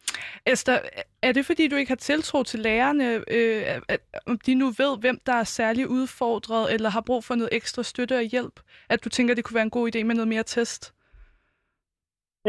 Esther, 0.47 0.79
er 1.23 1.33
det 1.33 1.47
fordi, 1.47 1.69
du 1.69 1.77
ikke 1.77 1.91
har 1.91 1.97
tiltro 2.11 2.43
til 2.43 2.61
lærerne, 2.61 3.05
øh, 3.15 3.63
at, 3.89 4.01
om 4.27 4.39
de 4.47 4.55
nu 4.55 4.67
ved, 4.67 4.99
hvem 5.01 5.19
der 5.27 5.33
er 5.33 5.45
særlig 5.45 5.89
udfordret, 5.89 6.75
eller 6.75 6.91
har 6.91 7.05
brug 7.07 7.25
for 7.25 7.35
noget 7.35 7.49
ekstra 7.53 7.83
støtte 7.83 8.17
og 8.17 8.23
hjælp, 8.23 8.61
at 8.91 9.05
du 9.05 9.09
tænker, 9.09 9.35
det 9.35 9.45
kunne 9.45 9.55
være 9.61 9.71
en 9.71 9.79
god 9.79 9.87
idé 9.91 10.03
med 10.05 10.15
noget 10.15 10.29
mere 10.29 10.43
test? 10.43 10.95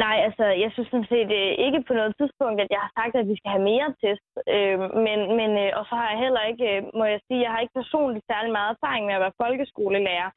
Nej, 0.06 0.18
altså, 0.28 0.46
jeg 0.64 0.70
synes 0.72 0.90
sådan 0.90 1.12
set 1.14 1.32
øh, 1.42 1.52
ikke 1.66 1.80
på 1.88 1.94
noget 2.00 2.14
tidspunkt, 2.20 2.58
at 2.64 2.70
jeg 2.76 2.82
har 2.86 2.92
sagt, 3.00 3.14
at 3.16 3.30
vi 3.32 3.36
skal 3.38 3.52
have 3.56 3.70
mere 3.72 3.90
test. 4.04 4.30
Øh, 4.56 4.78
men, 5.06 5.20
men, 5.40 5.52
øh, 5.64 5.72
og 5.78 5.84
så 5.88 5.94
har 6.00 6.08
jeg 6.12 6.20
heller 6.26 6.44
ikke, 6.52 6.66
øh, 6.74 6.82
må 7.00 7.06
jeg 7.14 7.20
sige, 7.28 7.46
jeg 7.46 7.52
har 7.54 7.62
ikke 7.62 7.80
personligt 7.82 8.26
særlig 8.32 8.52
meget 8.58 8.72
erfaring 8.76 9.04
med 9.06 9.16
at 9.18 9.24
være 9.26 9.40
folkeskolelærer. 9.44 10.30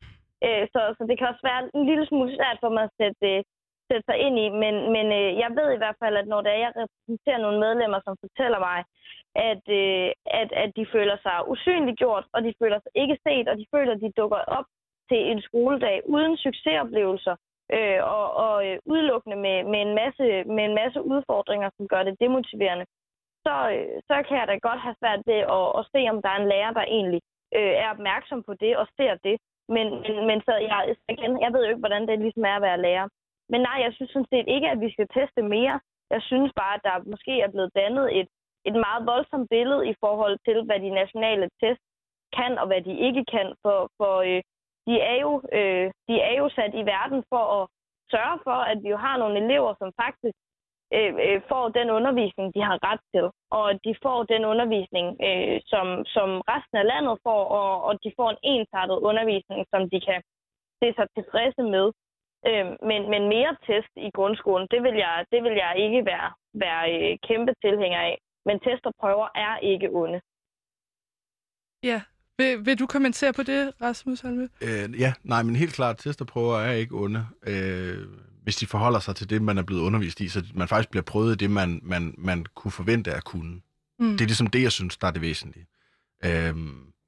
Øh, 0.46 0.64
så, 0.72 0.80
så 0.96 1.02
det 1.08 1.16
kan 1.16 1.30
også 1.32 1.44
være 1.50 1.60
en 1.78 1.84
lille 1.90 2.06
smule 2.06 2.30
svært 2.36 2.58
for 2.62 2.70
mig 2.76 2.84
at 2.88 2.96
sætte, 3.00 3.26
øh, 3.32 3.38
sætte 3.92 4.06
sig 4.10 4.18
ind 4.26 4.36
i. 4.44 4.48
Men, 4.62 4.74
men 4.94 5.06
øh, 5.20 5.30
jeg 5.42 5.50
ved 5.58 5.68
i 5.72 5.80
hvert 5.82 5.98
fald, 6.02 6.16
at 6.16 6.28
når 6.32 6.40
det 6.42 6.50
er, 6.52 6.60
jeg 6.64 6.72
repræsenterer 6.82 7.40
nogle 7.42 7.58
medlemmer, 7.66 8.00
som 8.04 8.14
fortæller 8.24 8.60
mig, 8.68 8.78
at, 9.50 9.64
øh, 9.80 10.08
at, 10.40 10.50
at 10.62 10.70
de 10.78 10.84
føler 10.94 11.16
sig 11.26 11.36
usynliggjort, 11.52 12.24
og 12.34 12.40
de 12.46 12.52
føler 12.62 12.78
sig 12.80 12.92
ikke 13.02 13.16
set, 13.26 13.46
og 13.48 13.56
de 13.60 13.66
føler, 13.74 13.92
at 13.94 14.04
de 14.04 14.18
dukker 14.20 14.40
op 14.58 14.66
til 15.10 15.20
en 15.30 15.40
skoledag 15.48 15.96
uden 16.14 16.36
succesoplevelser, 16.36 17.36
øh, 17.76 18.00
og, 18.16 18.26
og 18.46 18.54
øh, 18.66 18.78
udelukkende 18.92 19.38
med, 19.44 19.56
med, 19.72 19.80
en 19.86 19.94
masse, 20.00 20.24
med 20.56 20.64
en 20.64 20.74
masse 20.80 21.00
udfordringer, 21.12 21.68
som 21.76 21.88
gør 21.88 22.02
det 22.02 22.20
demotiverende, 22.20 22.86
så, 23.46 23.54
øh, 23.74 23.96
så 24.08 24.14
kan 24.26 24.36
jeg 24.40 24.46
da 24.48 24.56
godt 24.68 24.80
have 24.86 24.96
svært 25.00 25.22
ved 25.30 25.40
at, 25.58 25.66
at 25.78 25.84
se, 25.92 26.00
om 26.12 26.18
der 26.22 26.30
er 26.32 26.40
en 26.40 26.50
lærer, 26.52 26.72
der 26.78 26.84
egentlig 26.96 27.22
øh, 27.58 27.74
er 27.82 27.88
opmærksom 27.94 28.40
på 28.48 28.52
det 28.62 28.72
og 28.76 28.86
ser 28.96 29.14
det. 29.26 29.36
Men, 29.74 29.86
men, 30.04 30.14
men 30.28 30.38
så 30.46 30.52
jeg, 30.70 30.96
igen, 31.14 31.32
jeg 31.44 31.50
ved 31.52 31.62
jo 31.64 31.70
ikke, 31.72 31.84
hvordan 31.86 32.06
det 32.08 32.18
ligesom 32.18 32.44
er 32.44 32.56
at 32.56 32.66
være 32.68 32.82
lærer. 32.86 33.08
Men 33.52 33.60
nej, 33.68 33.78
jeg 33.84 33.92
synes 33.94 34.10
sådan 34.12 34.32
set 34.32 34.48
ikke, 34.54 34.68
at 34.70 34.80
vi 34.84 34.92
skal 34.92 35.08
teste 35.16 35.42
mere. 35.54 35.76
Jeg 36.14 36.22
synes 36.30 36.52
bare, 36.60 36.74
at 36.76 36.84
der 36.88 37.10
måske 37.12 37.34
er 37.40 37.50
blevet 37.54 37.70
dannet 37.80 38.06
et, 38.20 38.28
et 38.68 38.76
meget 38.86 39.02
voldsomt 39.12 39.48
billede 39.54 39.88
i 39.92 39.94
forhold 40.04 40.36
til, 40.46 40.58
hvad 40.66 40.78
de 40.84 40.90
nationale 41.00 41.46
test 41.62 41.82
kan 42.38 42.52
og 42.60 42.66
hvad 42.66 42.80
de 42.88 42.94
ikke 43.06 43.24
kan. 43.34 43.48
For, 43.62 43.78
for 43.98 44.14
øh, 44.28 44.42
de 44.86 44.94
er 45.12 45.16
jo, 45.24 45.32
øh, 45.58 45.86
de 46.08 46.14
er 46.28 46.34
jo 46.40 46.46
sat 46.48 46.72
i 46.80 46.82
verden 46.94 47.20
for 47.32 47.44
at 47.58 47.64
sørge 48.14 48.38
for, 48.46 48.58
at 48.72 48.78
vi 48.82 48.88
jo 48.94 48.98
har 49.06 49.16
nogle 49.18 49.36
elever, 49.44 49.72
som 49.80 49.90
faktisk 50.02 50.36
øh, 50.96 51.12
øh, 51.26 51.40
får 51.50 51.64
den 51.78 51.88
undervisning, 51.98 52.46
de 52.56 52.62
har 52.68 52.78
ret 52.88 53.02
til, 53.14 53.26
og 53.56 53.64
at 53.70 53.78
de 53.86 53.94
får 54.04 54.18
den 54.32 54.42
undervisning, 54.52 55.06
øh, 55.28 55.58
som, 55.72 55.86
som 56.14 56.28
resten 56.52 56.76
af 56.82 56.86
landet 56.92 57.16
får, 57.26 57.42
og, 57.60 57.72
og 57.86 57.92
de 58.04 58.10
får 58.18 58.28
en 58.30 58.42
ensartet 58.54 58.96
undervisning, 59.08 59.60
som 59.72 59.82
de 59.92 59.98
kan 60.08 60.20
se 60.80 60.88
sig 60.96 61.06
tilfredse 61.16 61.62
med. 61.74 61.86
Øh, 62.48 62.66
men, 62.90 63.00
men 63.12 63.22
mere 63.34 63.52
test 63.66 63.92
i 64.06 64.10
grundskolen, 64.16 64.66
det 64.70 64.80
vil 64.86 64.96
jeg, 65.04 65.14
det 65.32 65.40
vil 65.46 65.54
jeg 65.64 65.72
ikke 65.84 66.00
være, 66.12 66.28
være 66.64 66.82
øh, 66.94 67.18
kæmpe 67.28 67.52
tilhænger 67.64 68.00
af. 68.10 68.16
Men 68.46 68.56
test 68.66 68.84
og 68.86 68.94
prøver 69.00 69.28
er 69.34 69.54
ikke 69.72 69.88
onde. 70.02 70.20
Ja, 71.82 72.00
vil, 72.38 72.66
vil 72.66 72.78
du 72.78 72.86
kommentere 72.86 73.32
på 73.32 73.42
det, 73.42 73.72
Rasmus 73.82 74.20
Halme? 74.20 74.48
Øh, 74.62 75.00
ja, 75.00 75.12
nej, 75.22 75.42
men 75.42 75.56
helt 75.56 75.74
klart, 75.74 75.98
testerprøver 75.98 76.56
er 76.56 76.72
ikke 76.72 76.94
onde, 76.94 77.26
øh, 77.46 77.98
hvis 78.42 78.56
de 78.56 78.66
forholder 78.66 79.00
sig 79.00 79.16
til 79.16 79.30
det, 79.30 79.42
man 79.42 79.58
er 79.58 79.62
blevet 79.62 79.82
undervist 79.82 80.20
i, 80.20 80.28
så 80.28 80.44
man 80.54 80.68
faktisk 80.68 80.90
bliver 80.90 81.02
prøvet 81.02 81.40
det, 81.40 81.50
man, 81.50 81.80
man, 81.82 82.14
man 82.18 82.46
kunne 82.54 82.72
forvente 82.72 83.12
at 83.12 83.24
kunne. 83.24 83.60
Mm. 83.98 84.12
Det 84.12 84.20
er 84.20 84.26
ligesom 84.26 84.46
det, 84.46 84.62
jeg 84.62 84.72
synes, 84.72 84.96
der 84.96 85.06
er 85.06 85.10
det 85.10 85.22
væsentlige. 85.22 85.66
Øh, 86.24 86.56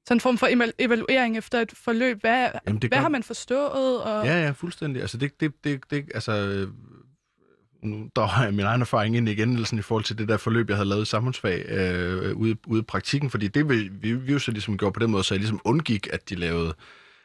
så 0.06 0.14
en 0.14 0.20
form 0.20 0.38
for 0.38 0.48
evaluering 0.78 1.36
efter 1.36 1.60
et 1.60 1.72
forløb. 1.84 2.20
Hvad, 2.20 2.48
Jamen, 2.66 2.78
hvad 2.78 2.88
gør... 2.88 2.96
har 2.96 3.08
man 3.08 3.22
forstået? 3.22 4.02
Og... 4.02 4.26
Ja, 4.26 4.42
ja, 4.42 4.50
fuldstændig. 4.50 5.02
Altså, 5.02 5.16
det, 5.16 5.40
det, 5.40 5.52
det, 5.64 5.80
det, 5.90 6.04
altså, 6.14 6.66
nu 7.84 8.08
drager 8.16 8.44
jeg 8.44 8.54
min 8.54 8.64
egen 8.64 8.80
erfaring 8.80 9.16
ind 9.16 9.28
igen, 9.28 9.64
sådan 9.64 9.78
i 9.78 9.82
forhold 9.82 10.04
til 10.04 10.18
det 10.18 10.28
der 10.28 10.36
forløb, 10.36 10.68
jeg 10.68 10.76
havde 10.76 10.88
lavet 10.88 11.02
i 11.02 11.10
samfundsfag 11.10 11.64
øh, 11.68 12.36
ude, 12.36 12.56
ude 12.66 12.80
i 12.80 12.84
praktikken, 12.84 13.30
fordi 13.30 13.48
det 13.48 13.68
vi, 13.68 13.88
vi, 13.92 14.12
vi 14.12 14.32
jo 14.32 14.38
så 14.38 14.50
ligesom 14.50 14.78
gjorde 14.78 14.92
på 14.92 15.00
den 15.00 15.10
måde, 15.10 15.24
så 15.24 15.34
jeg 15.34 15.40
ligesom 15.40 15.60
undgik, 15.64 16.08
at 16.12 16.30
de 16.30 16.34
lavede, 16.34 16.74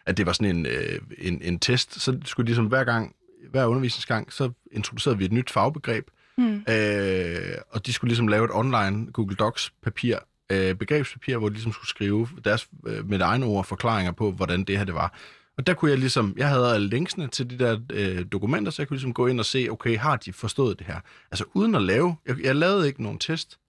at 0.06 0.18
det 0.18 0.26
var 0.26 0.34
sådan 0.34 0.56
en, 0.56 0.66
øh, 0.66 1.00
en, 1.18 1.42
en 1.42 1.60
test, 1.60 2.02
så 2.02 2.18
skulle 2.26 2.46
de 2.46 2.50
ligesom 2.50 2.66
hver 2.66 2.84
gang, 2.84 3.16
hver 3.52 3.66
undervisningsgang, 3.66 4.34
så 4.34 4.52
introducerede 4.72 5.18
vi 5.18 5.26
et 5.26 5.32
nyt 5.32 5.50
fagbegreb, 5.50 6.08
mm. 6.38 6.64
øh, 6.70 7.58
og 7.70 7.86
de 7.86 7.94
skulle 7.94 8.10
ligesom 8.10 8.28
lave 8.28 8.46
et 8.46 8.52
online 8.54 9.12
Google 9.12 9.36
Docs 9.36 9.74
papir, 9.84 10.18
øh, 10.50 10.76
begrebspapir, 10.76 11.38
hvor 11.38 11.50
de 11.50 11.54
ligesom 11.54 11.74
skulle 11.74 11.90
skrive 11.90 12.28
deres, 12.46 12.68
øh, 12.88 13.10
med 13.10 13.22
egne 13.22 13.46
ord 13.46 13.66
forklaringer 13.66 14.12
på, 14.12 14.32
hvordan 14.32 14.64
det 14.64 14.78
her 14.78 14.86
det 14.86 14.94
var. 14.94 15.14
Og 15.58 15.68
der 15.68 15.74
kunne 15.74 15.92
jeg 15.92 16.00
ligesom, 16.00 16.34
jeg 16.38 16.50
havde 16.50 16.74
alle 16.74 16.88
linksene 16.88 17.28
til 17.28 17.50
de 17.50 17.60
der 17.60 17.80
øh, 17.90 18.26
dokumenter, 18.32 18.72
så 18.72 18.82
jeg 18.82 18.88
kunne 18.88 18.96
ligesom 18.96 19.14
gå 19.14 19.28
ind 19.28 19.40
og 19.40 19.46
se, 19.46 19.68
okay, 19.72 19.98
har 19.98 20.16
de 20.16 20.34
forstået 20.34 20.80
det 20.80 20.88
her? 20.88 21.00
Altså 21.32 21.46
uden 21.54 21.76
at 21.76 21.82
lave, 21.82 22.16
jeg, 22.26 22.44
jeg 22.44 22.56
lavede 22.56 22.88
ikke 22.88 23.04
nogen 23.04 23.20
test. 23.20 23.60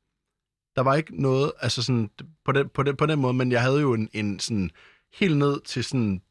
Der 0.76 0.82
var 0.82 0.94
ikke 0.94 1.22
noget, 1.22 1.52
altså 1.60 1.82
sådan, 1.82 2.10
på 2.44 2.52
den, 2.52 2.68
på 2.68 2.82
den, 2.82 2.96
på 2.96 3.06
den 3.06 3.18
måde, 3.18 3.34
men 3.34 3.52
jeg 3.52 3.62
havde 3.62 3.80
jo 3.80 3.94
en, 3.94 4.08
en 4.12 4.38
sådan, 4.38 4.70
helt 5.14 5.36
ned 5.36 5.60
til 5.60 5.84
sådan, 5.84 6.22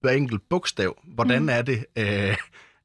hver 0.00 0.10
enkelt 0.10 0.48
bogstav, 0.48 0.98
hvordan 1.04 1.42
mm. 1.42 1.48
er 1.48 1.62
det, 1.62 1.86
øh, 1.98 2.36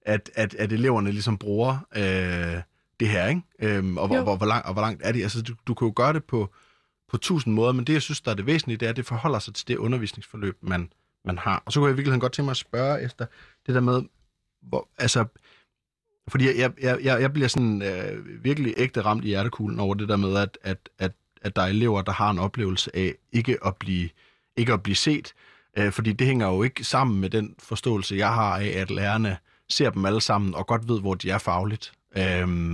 at, 0.01 0.31
at, 0.35 0.55
at 0.55 0.71
eleverne 0.71 1.11
ligesom 1.11 1.37
bruger 1.37 1.87
øh, 1.95 2.61
det 2.99 3.07
her, 3.07 3.27
ikke? 3.27 3.41
Øhm, 3.59 3.97
og, 3.97 4.07
hvor, 4.07 4.21
hvor, 4.21 4.35
hvor, 4.35 4.45
langt, 4.45 4.67
og 4.67 4.73
hvor 4.73 4.81
langt 4.81 5.01
er 5.05 5.11
det? 5.11 5.23
Altså, 5.23 5.41
du, 5.41 5.55
du 5.67 5.73
kan 5.73 5.87
jo 5.87 5.93
gøre 5.95 6.13
det 6.13 6.23
på, 6.23 6.53
på 7.09 7.17
tusind 7.17 7.53
måder, 7.53 7.71
men 7.71 7.87
det, 7.87 7.93
jeg 7.93 8.01
synes, 8.01 8.21
der 8.21 8.31
er 8.31 8.35
det 8.35 8.45
væsentlige, 8.45 8.77
det 8.77 8.85
er, 8.85 8.89
at 8.89 8.95
det 8.95 9.05
forholder 9.05 9.39
sig 9.39 9.53
til 9.53 9.67
det 9.67 9.77
undervisningsforløb, 9.77 10.57
man, 10.61 10.93
man 11.25 11.37
har. 11.37 11.63
Og 11.65 11.73
så 11.73 11.79
kunne 11.79 11.89
jeg 11.89 11.97
virkelig 11.97 12.21
godt 12.21 12.31
tænke 12.31 12.45
mig 12.45 12.51
at 12.51 12.57
spørge 12.57 13.03
efter 13.03 13.25
det 13.67 13.75
der 13.75 13.81
med, 13.81 14.01
hvor, 14.61 14.87
altså, 14.97 15.25
fordi 16.27 16.45
jeg, 16.45 16.73
jeg, 16.81 16.97
jeg, 17.03 17.21
jeg 17.21 17.33
bliver 17.33 17.47
sådan 17.47 17.81
øh, 17.81 18.43
virkelig 18.43 18.73
ægte 18.77 19.01
ramt 19.01 19.25
i 19.25 19.27
hjertekuglen 19.27 19.79
over 19.79 19.93
det 19.93 20.09
der 20.09 20.17
med, 20.17 20.37
at, 20.37 20.57
at, 20.63 20.89
at, 20.99 21.11
at 21.41 21.55
der 21.55 21.61
er 21.61 21.67
elever, 21.67 22.01
der 22.01 22.11
har 22.11 22.29
en 22.29 22.39
oplevelse 22.39 22.95
af 22.95 23.15
ikke 23.31 23.57
at 23.65 23.75
blive, 23.75 24.09
ikke 24.55 24.73
at 24.73 24.83
blive 24.83 24.95
set, 24.95 25.33
øh, 25.77 25.91
fordi 25.91 26.13
det 26.13 26.27
hænger 26.27 26.47
jo 26.47 26.63
ikke 26.63 26.83
sammen 26.83 27.21
med 27.21 27.29
den 27.29 27.55
forståelse, 27.59 28.15
jeg 28.15 28.33
har 28.33 28.57
af, 28.57 28.67
at 28.67 28.91
lærerne 28.91 29.37
ser 29.69 29.89
dem 29.89 30.05
alle 30.05 30.21
sammen 30.21 30.55
og 30.55 30.67
godt 30.67 30.87
ved, 30.87 30.99
hvor 30.99 31.13
de 31.13 31.29
er 31.29 31.37
fagligt. 31.37 31.93
Øh, 32.17 32.73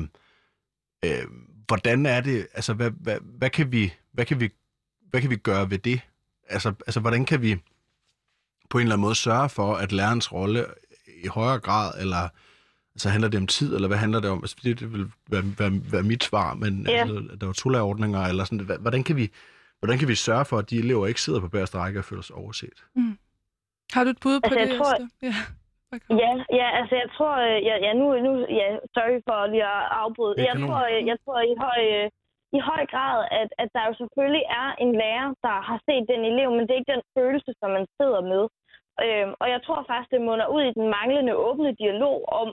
øh, 1.06 1.26
hvordan 1.68 2.06
er 2.06 2.22
det, 2.22 2.48
altså 2.54 2.74
hvad, 2.74 2.92
hvad, 2.92 3.18
hvad, 3.38 3.50
kan 3.50 3.72
vi, 3.72 3.94
hvad, 4.16 4.26
kan 4.26 4.40
vi, 4.40 4.50
hvad 5.10 5.22
kan 5.22 5.30
vi 5.30 5.36
gøre 5.36 5.70
ved 5.70 5.78
det? 5.78 6.00
Altså, 6.50 6.70
altså 6.88 7.00
hvordan 7.00 7.26
kan 7.26 7.42
vi 7.42 7.56
på 8.70 8.78
en 8.78 8.82
eller 8.82 8.94
anden 8.96 9.06
måde 9.08 9.16
sørge 9.16 9.50
for, 9.50 9.74
at 9.84 9.92
lærerens 9.92 10.34
rolle 10.34 10.66
i 11.24 11.28
højere 11.28 11.60
grad, 11.60 12.02
eller 12.02 12.24
altså 12.96 13.10
handler 13.10 13.30
det 13.30 13.40
om 13.40 13.48
tid, 13.48 13.76
eller 13.76 13.88
hvad 13.88 13.98
handler 13.98 14.20
det 14.20 14.30
om? 14.30 14.38
Altså, 14.44 14.56
det, 14.64 14.80
det 14.80 14.94
vil 14.94 15.06
være, 15.30 15.44
være, 15.60 15.72
være 15.92 16.04
mit 16.04 16.24
svar, 16.24 16.54
men 16.54 16.86
Ja. 16.88 16.92
altså, 17.02 17.16
der 17.40 17.46
var 17.46 17.54
tolærordninger, 17.54 18.22
eller 18.32 18.44
sådan, 18.44 18.66
hvordan 18.80 19.04
kan 19.04 19.16
vi, 19.16 19.26
hvordan 19.80 19.98
kan 20.00 20.08
vi 20.08 20.16
sørge 20.16 20.46
for, 20.46 20.58
at 20.58 20.70
de 20.70 20.78
elever 20.80 21.08
ikke 21.08 21.22
sidder 21.22 21.40
på 21.40 21.48
bagerste 21.48 21.78
række 21.78 22.00
og 22.00 22.06
føler 22.06 22.22
sig 22.22 22.36
overset? 22.36 22.78
Har 23.94 24.04
du 24.04 24.10
et 24.10 24.20
bud 24.24 24.40
på 24.40 24.44
Altså, 24.46 24.60
jeg 24.60 24.68
det, 24.70 24.78
tror- 24.78 24.94
Esther? 24.94 25.08
Ja. 25.30 25.36
Okay. 25.96 26.14
Ja, 26.24 26.32
ja, 26.60 26.68
altså 26.80 26.96
jeg 27.04 27.10
tror, 27.18 27.34
øh, 27.50 27.58
ja, 27.70 27.76
ja 27.86 27.92
nu, 28.00 28.06
nu, 28.26 28.32
ja, 28.60 28.68
sorry 28.96 29.20
for 29.28 29.38
lige 29.54 29.66
at 29.76 29.84
afbryde. 30.04 30.36
Det 30.38 30.44
Jeg 30.50 30.54
kanon. 30.56 30.70
tror, 30.70 30.84
øh, 30.94 31.00
jeg 31.12 31.18
tror 31.24 31.40
i 31.52 31.54
høj, 31.66 31.80
øh, 31.98 32.06
i 32.58 32.60
høj 32.72 32.84
grad, 32.94 33.20
at, 33.42 33.50
at 33.62 33.70
der 33.76 33.84
jo 33.90 33.94
selvfølgelig 34.02 34.46
er 34.62 34.68
en 34.84 34.92
lærer, 35.02 35.30
der 35.46 35.56
har 35.70 35.80
set 35.88 36.06
den 36.12 36.22
elev, 36.32 36.50
men 36.52 36.62
det 36.64 36.72
er 36.72 36.82
ikke 36.82 36.96
den 36.96 37.08
følelse, 37.18 37.52
som 37.60 37.70
man 37.78 37.86
sidder 37.98 38.22
med. 38.34 38.44
Øhm, 39.04 39.34
og 39.42 39.48
jeg 39.54 39.60
tror 39.64 39.82
faktisk, 39.90 40.12
det 40.12 40.28
munder 40.30 40.48
ud 40.56 40.64
i 40.66 40.76
den 40.80 40.88
manglende 40.98 41.36
åbne 41.48 41.72
dialog 41.84 42.18
om, 42.42 42.48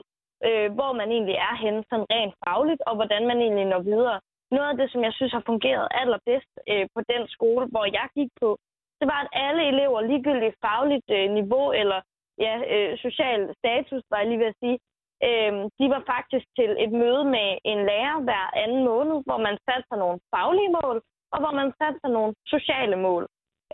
øh, 0.47 0.67
hvor 0.77 0.91
man 0.99 1.09
egentlig 1.15 1.37
er 1.49 1.55
henne 1.63 1.83
sådan 1.89 2.09
rent 2.13 2.35
fagligt, 2.45 2.81
og 2.87 2.93
hvordan 2.95 3.23
man 3.29 3.37
egentlig 3.45 3.65
når 3.65 3.81
videre. 3.91 4.19
Noget 4.55 4.69
af 4.71 4.77
det, 4.77 4.91
som 4.91 5.01
jeg 5.07 5.13
synes 5.13 5.33
har 5.37 5.43
fungeret 5.51 5.87
allerbedst 6.01 6.53
øh, 6.71 6.85
på 6.95 7.01
den 7.11 7.23
skole, 7.35 7.65
hvor 7.73 7.85
jeg 7.97 8.07
gik 8.17 8.31
på, 8.41 8.49
det 8.99 9.07
var, 9.11 9.19
at 9.21 9.29
alle 9.45 9.63
elever, 9.71 10.01
ligegyldigt 10.01 10.55
fagligt 10.65 11.09
øh, 11.17 11.27
niveau 11.39 11.67
eller 11.81 11.99
ja, 12.45 12.55
øh, 12.73 12.97
social 13.05 13.41
status, 13.61 14.03
var 14.09 14.17
jeg 14.17 14.27
lige 14.27 14.39
ved 14.43 14.53
at 14.53 14.61
sige, 14.63 14.77
øh, 15.27 15.53
de 15.79 15.85
var 15.93 16.03
faktisk 16.13 16.45
til 16.57 16.71
et 16.83 16.91
møde 17.01 17.23
med 17.35 17.49
en 17.71 17.79
lærer 17.89 18.17
hver 18.27 18.45
anden 18.63 18.83
måned, 18.91 19.17
hvor 19.27 19.39
man 19.47 19.55
satte 19.65 19.85
sig 19.89 19.97
nogle 20.03 20.19
faglige 20.33 20.75
mål, 20.79 20.97
og 21.33 21.37
hvor 21.41 21.53
man 21.61 21.69
satte 21.79 21.99
sig 22.03 22.11
nogle 22.17 22.33
sociale 22.53 22.97
mål. 23.07 23.23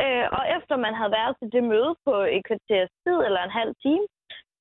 Øh, 0.04 0.26
og 0.38 0.44
efter 0.58 0.76
man 0.86 0.94
havde 1.00 1.18
været 1.20 1.34
til 1.40 1.50
det 1.56 1.64
møde 1.72 1.92
på 2.06 2.14
et 2.36 2.42
kvarters 2.48 2.92
tid 3.04 3.18
eller 3.28 3.42
en 3.44 3.58
halv 3.60 3.74
time, 3.86 4.06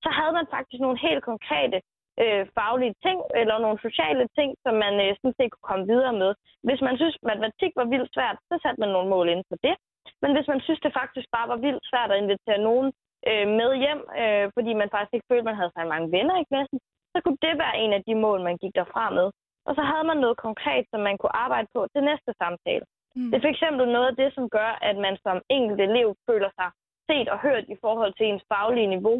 så 0.04 0.08
havde 0.18 0.32
man 0.38 0.46
faktisk 0.54 0.80
nogle 0.82 0.98
helt 1.06 1.22
konkrete 1.30 1.78
øh, 2.22 2.44
faglige 2.58 2.94
ting, 3.06 3.18
eller 3.40 3.56
nogle 3.64 3.78
sociale 3.86 4.26
ting, 4.38 4.50
som 4.64 4.74
man 4.84 4.94
øh, 5.04 5.10
sådan 5.16 5.36
set 5.38 5.50
kunne 5.52 5.70
komme 5.70 5.86
videre 5.92 6.14
med. 6.22 6.30
Hvis 6.66 6.80
man 6.86 6.96
synes, 7.00 7.16
matematik 7.30 7.72
var 7.80 7.86
vildt 7.92 8.10
svært, 8.14 8.38
så 8.48 8.54
satte 8.62 8.80
man 8.80 8.90
nogle 8.96 9.10
mål 9.14 9.26
inden 9.28 9.48
for 9.50 9.58
det. 9.66 9.74
Men 10.22 10.30
hvis 10.34 10.48
man 10.52 10.60
synes, 10.60 10.80
det 10.82 10.98
faktisk 11.00 11.28
bare 11.36 11.48
var 11.52 11.60
vildt 11.66 11.84
svært 11.90 12.10
at 12.12 12.20
invitere 12.22 12.66
nogen 12.68 12.88
øh, 13.30 13.46
med 13.60 13.70
hjem, 13.82 14.02
øh, 14.22 14.46
fordi 14.56 14.70
man 14.80 14.92
faktisk 14.94 15.14
ikke 15.14 15.30
følte, 15.30 15.48
man 15.50 15.60
havde 15.60 15.72
så 15.74 15.80
mange 15.94 16.12
venner 16.16 16.36
i 16.40 16.48
klassen, 16.50 16.78
så 17.12 17.18
kunne 17.24 17.42
det 17.46 17.54
være 17.64 17.78
en 17.84 17.92
af 17.96 18.02
de 18.06 18.14
mål, 18.24 18.38
man 18.48 18.56
gik 18.62 18.74
derfra 18.80 19.04
med. 19.18 19.28
Og 19.68 19.72
så 19.78 19.82
havde 19.90 20.06
man 20.10 20.18
noget 20.24 20.36
konkret, 20.46 20.84
som 20.92 21.00
man 21.08 21.18
kunne 21.18 21.36
arbejde 21.46 21.68
på 21.74 21.80
til 21.92 22.02
næste 22.10 22.32
samtale. 22.42 22.84
Mm. 23.16 23.30
Det 23.30 23.36
er 23.36 23.44
fx 23.44 23.60
noget 23.94 24.08
af 24.10 24.16
det, 24.22 24.30
som 24.36 24.44
gør, 24.56 24.70
at 24.88 24.96
man 25.06 25.14
som 25.24 25.36
enkelt 25.56 25.80
elev 25.80 26.08
føler 26.28 26.50
sig 26.58 26.68
set 27.08 27.28
og 27.34 27.38
hørt 27.46 27.64
i 27.74 27.76
forhold 27.84 28.12
til 28.14 28.26
ens 28.26 28.44
faglige 28.52 28.92
niveau. 28.96 29.16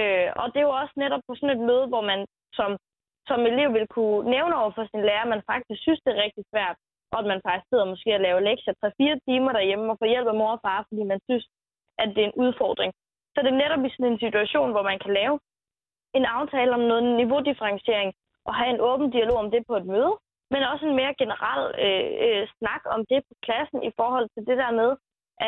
Øh, 0.00 0.28
og 0.40 0.46
det 0.52 0.58
er 0.58 0.68
jo 0.68 0.74
også 0.82 0.94
netop 0.96 1.22
på 1.26 1.32
sådan 1.34 1.54
et 1.56 1.66
møde, 1.68 1.86
hvor 1.92 2.04
man 2.10 2.20
som, 2.58 2.70
som 3.28 3.40
elev 3.50 3.68
vil 3.76 3.86
kunne 3.96 4.30
nævne 4.34 4.54
over 4.60 4.72
for 4.76 4.84
sin 4.90 5.02
lærer, 5.08 5.24
at 5.26 5.32
man 5.34 5.42
faktisk 5.52 5.80
synes, 5.82 6.00
det 6.04 6.10
er 6.12 6.24
rigtig 6.24 6.44
svært, 6.52 6.76
og 7.12 7.18
at 7.22 7.26
man 7.32 7.40
faktisk 7.46 7.68
sidder 7.68 7.92
måske 7.92 8.10
og 8.14 8.24
laver 8.26 8.40
lektier 8.40 8.74
3-4 8.84 9.18
timer 9.28 9.52
derhjemme 9.52 9.92
og 9.92 9.98
får 9.98 10.12
hjælp 10.12 10.28
af 10.32 10.38
mor 10.40 10.52
og 10.56 10.60
far, 10.66 10.80
fordi 10.88 11.02
man 11.12 11.20
synes, 11.28 11.44
at 12.02 12.08
det 12.14 12.22
er 12.22 12.28
en 12.28 12.40
udfordring. 12.44 12.92
Så 13.32 13.38
det 13.42 13.50
er 13.52 13.62
netop 13.62 13.84
i 13.84 13.90
sådan 13.92 14.12
en 14.12 14.24
situation, 14.26 14.70
hvor 14.72 14.84
man 14.90 14.98
kan 14.98 15.12
lave 15.20 15.36
en 16.18 16.24
aftale 16.38 16.72
om 16.78 16.84
noget 16.90 17.04
niveaudifferentiering 17.20 18.10
og 18.48 18.54
have 18.58 18.70
en 18.74 18.80
åben 18.90 19.10
dialog 19.10 19.38
om 19.44 19.50
det 19.50 19.62
på 19.66 19.74
et 19.76 19.86
møde, 19.86 20.14
men 20.52 20.62
også 20.72 20.84
en 20.86 20.98
mere 21.00 21.14
generel 21.22 21.64
øh, 21.84 22.10
øh, 22.26 22.42
snak 22.58 22.82
om 22.94 23.00
det 23.10 23.20
på 23.28 23.34
klassen 23.46 23.80
i 23.88 23.92
forhold 24.00 24.26
til 24.34 24.42
det 24.48 24.56
der 24.62 24.72
med, 24.80 24.90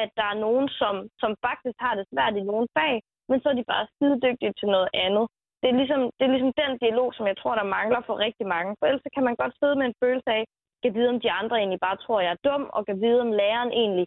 at 0.02 0.09
der 0.19 0.27
er 0.32 0.43
nogen, 0.47 0.69
som, 0.81 0.94
som 1.23 1.31
faktisk 1.47 1.77
har 1.85 1.94
det 1.94 2.06
svært 2.12 2.35
i 2.36 2.48
nogle 2.51 2.69
fag, 2.78 2.94
men 3.28 3.39
så 3.40 3.47
er 3.48 3.56
de 3.59 3.70
bare 3.73 3.86
skidedygtige 3.93 4.55
til 4.61 4.69
noget 4.77 4.89
andet. 5.05 5.27
Det 5.61 5.69
er, 5.70 5.77
ligesom, 5.81 6.01
det 6.16 6.24
er 6.24 6.32
ligesom 6.35 6.55
den 6.62 6.73
dialog, 6.85 7.09
som 7.15 7.27
jeg 7.31 7.36
tror, 7.39 7.55
der 7.55 7.73
mangler 7.78 8.01
for 8.06 8.15
rigtig 8.27 8.47
mange. 8.55 8.77
For 8.78 8.86
ellers 8.86 9.15
kan 9.15 9.24
man 9.28 9.36
godt 9.43 9.55
sidde 9.61 9.77
med 9.77 9.86
en 9.86 10.01
følelse 10.02 10.31
af, 10.39 10.44
kan 10.82 10.94
vide, 10.94 11.12
om 11.15 11.20
de 11.20 11.31
andre 11.40 11.56
egentlig 11.59 11.81
bare 11.86 11.97
tror, 12.05 12.20
jeg 12.20 12.32
er 12.32 12.44
dum, 12.48 12.62
og 12.77 12.86
kan 12.86 13.01
vide, 13.05 13.20
om 13.27 13.32
læreren 13.40 13.73
egentlig 13.82 14.06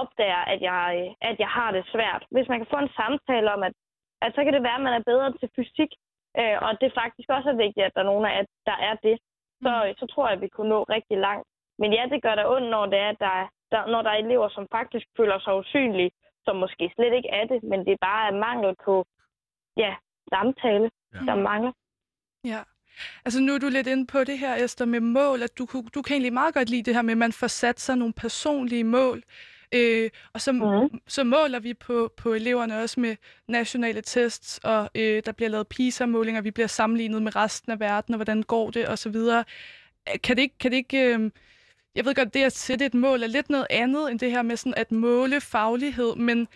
opdager, 0.00 0.42
at 0.52 0.60
jeg, 0.70 1.14
at 1.30 1.36
jeg 1.38 1.48
har 1.58 1.70
det 1.76 1.84
svært. 1.94 2.22
Hvis 2.34 2.48
man 2.48 2.58
kan 2.60 2.70
få 2.74 2.78
en 2.82 2.94
samtale 3.00 3.52
om, 3.54 3.62
at, 3.68 3.72
at 4.24 4.32
så 4.34 4.40
kan 4.44 4.52
det 4.54 4.62
være, 4.62 4.78
at 4.80 4.86
man 4.86 4.96
er 4.98 5.08
bedre 5.12 5.32
til 5.40 5.48
fysik, 5.56 5.92
øh, 6.40 6.56
og 6.66 6.70
det 6.80 6.98
faktisk 7.02 7.28
også 7.36 7.48
er 7.50 7.62
vigtigt, 7.64 7.86
at 7.86 7.94
der 7.94 8.00
er 8.02 8.10
nogen 8.12 8.26
af, 8.30 8.34
at 8.42 8.46
der 8.66 8.76
er 8.88 8.94
det, 9.06 9.16
så, 9.64 9.72
så 10.00 10.04
tror 10.12 10.26
jeg, 10.26 10.36
at 10.36 10.40
vi 10.44 10.48
kunne 10.48 10.68
nå 10.74 10.80
rigtig 10.82 11.18
langt. 11.18 11.46
Men 11.80 11.92
ja, 11.92 12.02
det 12.12 12.22
gør 12.22 12.34
der 12.34 12.46
ondt, 12.54 12.70
når, 12.70 12.86
det 12.86 12.98
er, 12.98 13.08
at 13.14 13.20
der, 13.20 13.32
er- 13.42 13.50
der, 13.72 13.86
når 13.92 14.02
der 14.02 14.10
er 14.10 14.20
elever, 14.24 14.48
som 14.48 14.66
faktisk 14.76 15.06
føler 15.16 15.38
sig 15.40 15.54
usynlige, 15.56 16.10
som 16.44 16.56
måske 16.56 16.92
slet 16.96 17.14
ikke 17.18 17.28
er 17.40 17.44
det, 17.52 17.62
men 17.62 17.80
det 17.86 17.92
er 17.92 18.06
bare 18.10 18.32
mangel 18.32 18.74
på 18.84 18.94
ja, 19.76 19.94
samtale, 20.34 20.90
Ja. 21.14 21.18
der 21.18 21.34
mangler. 21.34 21.72
Ja. 22.44 22.60
Altså 23.24 23.40
nu 23.40 23.54
er 23.54 23.58
du 23.58 23.68
lidt 23.68 23.86
inde 23.86 24.06
på 24.06 24.18
det 24.24 24.38
her, 24.38 24.54
Esther, 24.64 24.86
med 24.86 25.00
mål, 25.00 25.42
at 25.42 25.58
du, 25.58 25.64
du 25.94 26.02
kan 26.02 26.12
egentlig 26.14 26.32
meget 26.32 26.54
godt 26.54 26.70
lide 26.70 26.82
det 26.82 26.94
her 26.94 27.02
med, 27.02 27.12
at 27.12 27.18
man 27.18 27.32
får 27.32 27.46
sat 27.46 27.80
sig 27.80 27.96
nogle 27.96 28.14
personlige 28.14 28.84
mål, 28.84 29.22
øh, 29.72 30.10
og 30.32 30.40
så, 30.40 30.52
Mhm. 30.52 31.00
så 31.06 31.24
måler 31.24 31.58
vi 31.60 31.74
på, 31.74 32.12
på 32.16 32.34
eleverne 32.34 32.78
også 32.82 33.00
med 33.00 33.16
nationale 33.48 34.00
tests, 34.02 34.60
og 34.64 34.90
øh, 34.94 35.22
der 35.26 35.32
bliver 35.32 35.48
lavet 35.48 35.68
PISA-målinger, 35.68 36.40
vi 36.40 36.50
bliver 36.50 36.66
sammenlignet 36.66 37.22
med 37.22 37.36
resten 37.36 37.72
af 37.72 37.80
verden, 37.80 38.14
og 38.14 38.16
hvordan 38.18 38.42
går 38.42 38.70
det, 38.70 38.86
og 38.86 38.98
så 38.98 39.08
videre. 39.08 39.44
Øh, 40.08 40.20
Kan 40.22 40.36
det 40.36 40.42
ikke, 40.42 40.58
kan 40.58 40.70
det 40.70 40.76
ikke 40.76 41.14
øh, 41.14 41.30
jeg 41.94 42.04
ved 42.04 42.14
godt, 42.14 42.34
det 42.34 42.42
at 42.44 42.52
sætte 42.56 42.86
et 42.86 42.94
mål 42.94 43.22
er 43.22 43.26
lidt 43.26 43.50
noget 43.50 43.66
andet, 43.70 44.10
end 44.10 44.18
det 44.18 44.30
her 44.30 44.42
med 44.42 44.56
sådan 44.56 44.74
at 44.76 44.92
måle 44.92 45.40
faglighed, 45.40 46.16
men 46.16 46.48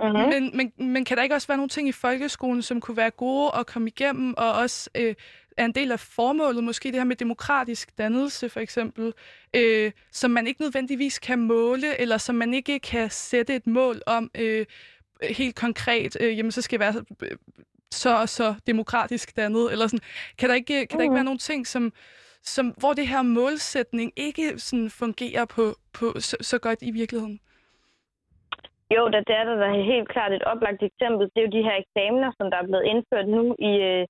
Mm-hmm. 0.00 0.28
men, 0.28 0.50
men, 0.56 0.92
men 0.92 1.04
kan 1.04 1.16
der 1.16 1.22
ikke 1.22 1.34
også 1.34 1.48
være 1.48 1.56
nogle 1.56 1.68
ting 1.68 1.88
i 1.88 1.92
folkeskolen, 1.92 2.62
som 2.62 2.80
kunne 2.80 2.96
være 2.96 3.10
gode 3.10 3.50
at 3.58 3.66
komme 3.66 3.88
igennem, 3.88 4.34
og 4.36 4.52
også 4.52 4.90
øh, 4.94 5.14
er 5.58 5.64
en 5.64 5.72
del 5.72 5.92
af 5.92 6.00
formålet, 6.00 6.64
måske 6.64 6.88
det 6.88 6.96
her 6.96 7.04
med 7.04 7.16
demokratisk 7.16 7.98
dannelse 7.98 8.48
for 8.48 8.60
eksempel, 8.60 9.12
øh, 9.56 9.92
som 10.12 10.30
man 10.30 10.46
ikke 10.46 10.60
nødvendigvis 10.60 11.18
kan 11.18 11.38
måle, 11.38 12.00
eller 12.00 12.18
som 12.18 12.34
man 12.34 12.54
ikke 12.54 12.78
kan 12.78 13.10
sætte 13.10 13.54
et 13.54 13.66
mål 13.66 13.96
om 14.06 14.30
øh, 14.38 14.66
helt 15.22 15.56
konkret, 15.56 16.16
øh, 16.20 16.38
jamen 16.38 16.52
så 16.52 16.62
skal 16.62 16.80
jeg 16.80 16.86
være 16.86 17.04
øh, 17.22 17.36
så 17.90 18.20
og 18.20 18.28
så 18.28 18.54
demokratisk 18.66 19.36
dannet, 19.36 19.72
eller 19.72 19.86
sådan. 19.86 20.06
Kan 20.38 20.48
der 20.48 20.54
ikke, 20.54 20.86
kan 20.86 20.98
der 20.98 21.02
ikke 21.02 21.14
være 21.14 21.30
nogle 21.30 21.38
ting, 21.38 21.66
som, 21.66 21.92
som, 22.42 22.66
hvor 22.80 22.92
det 22.92 23.08
her 23.08 23.22
målsætning 23.22 24.12
ikke 24.16 24.58
sådan 24.58 24.90
fungerer 24.90 25.44
på, 25.44 25.64
på 25.98 26.20
så, 26.20 26.36
så 26.40 26.58
godt 26.58 26.78
i 26.82 26.90
virkeligheden? 26.90 27.40
Jo, 28.96 29.02
der, 29.12 29.20
der 29.28 29.34
er 29.40 29.44
der 29.44 29.56
da 29.56 29.68
helt 29.92 30.08
klart 30.08 30.32
et 30.32 30.44
oplagt 30.52 30.82
eksempel. 30.82 31.22
Det 31.32 31.38
er 31.40 31.46
jo 31.46 31.56
de 31.58 31.66
her 31.68 31.76
eksamener, 31.84 32.30
som 32.38 32.50
der 32.50 32.58
er 32.58 32.66
blevet 32.68 32.86
indført 32.92 33.28
nu 33.28 33.42
i, 33.70 33.72
øh, 33.90 34.06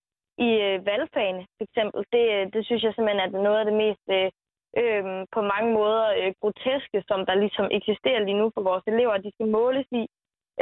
i 0.47 0.51
øh, 0.67 0.87
valgfagene, 0.91 1.43
for 1.57 1.65
eksempel. 1.69 2.01
Det, 2.15 2.25
øh, 2.37 2.45
det 2.55 2.63
synes 2.67 2.83
jeg 2.83 2.93
simpelthen 2.95 3.25
er 3.25 3.43
noget 3.47 3.59
af 3.61 3.67
det 3.71 3.77
mest 3.85 4.05
øh, 4.17 4.31
øh, 4.81 5.05
på 5.35 5.41
mange 5.53 5.71
måder 5.79 6.05
øh, 6.21 6.33
groteske, 6.41 6.99
som 7.09 7.21
der 7.29 7.35
ligesom 7.35 7.67
eksisterer 7.79 8.25
lige 8.25 8.41
nu 8.43 8.47
for 8.55 8.63
vores 8.71 8.85
elever. 8.87 9.17
De 9.17 9.31
skal 9.35 9.49
måles 9.59 9.89
i, 10.01 10.05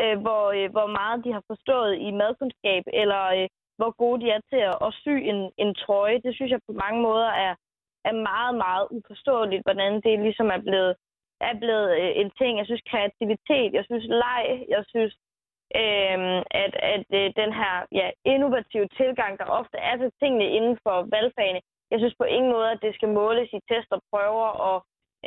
øh, 0.01 0.17
hvor, 0.25 0.45
øh, 0.59 0.69
hvor 0.75 0.89
meget 0.99 1.25
de 1.25 1.33
har 1.37 1.45
forstået 1.51 1.93
i 2.07 2.11
madkundskab, 2.21 2.83
eller 3.03 3.23
øh, 3.37 3.49
hvor 3.79 3.91
gode 4.03 4.21
de 4.23 4.29
er 4.37 4.41
til 4.51 4.61
at, 4.71 4.77
at 4.87 4.91
sy 5.03 5.15
en, 5.33 5.41
en 5.65 5.75
trøje. 5.83 6.23
Det 6.25 6.33
synes 6.35 6.51
jeg 6.53 6.61
på 6.69 6.73
mange 6.85 7.01
måder 7.09 7.31
er, 7.47 7.55
er 8.09 8.15
meget, 8.31 8.55
meget 8.65 8.87
uforståeligt, 8.97 9.65
hvordan 9.67 9.93
det 10.05 10.25
ligesom 10.27 10.49
er 10.57 10.63
blevet 10.69 10.95
er 11.41 11.55
blevet 11.63 11.89
øh, 12.01 12.13
en 12.21 12.31
ting. 12.39 12.59
Jeg 12.59 12.67
synes 12.67 12.85
kreativitet, 12.91 13.71
jeg 13.79 13.85
synes 13.85 14.07
leg, 14.23 14.45
jeg 14.69 14.85
synes, 14.93 15.13
øh, 15.83 16.19
at, 16.65 16.73
at 16.95 17.07
øh, 17.19 17.27
den 17.43 17.51
her 17.61 17.75
ja, 17.93 18.07
innovative 18.25 18.89
tilgang, 19.01 19.39
der 19.39 19.55
ofte 19.61 19.77
er 19.79 19.97
til 19.97 20.11
tingene 20.21 20.49
inden 20.57 20.79
for 20.85 20.97
valgfagene, 21.15 21.61
jeg 21.91 21.99
synes 22.01 22.15
på 22.19 22.25
ingen 22.25 22.53
måde, 22.53 22.71
at 22.71 22.83
det 22.83 22.95
skal 22.95 23.09
måles 23.09 23.49
i 23.53 23.61
test 23.71 23.91
og 23.97 24.01
prøver 24.13 24.49
og, 24.69 24.79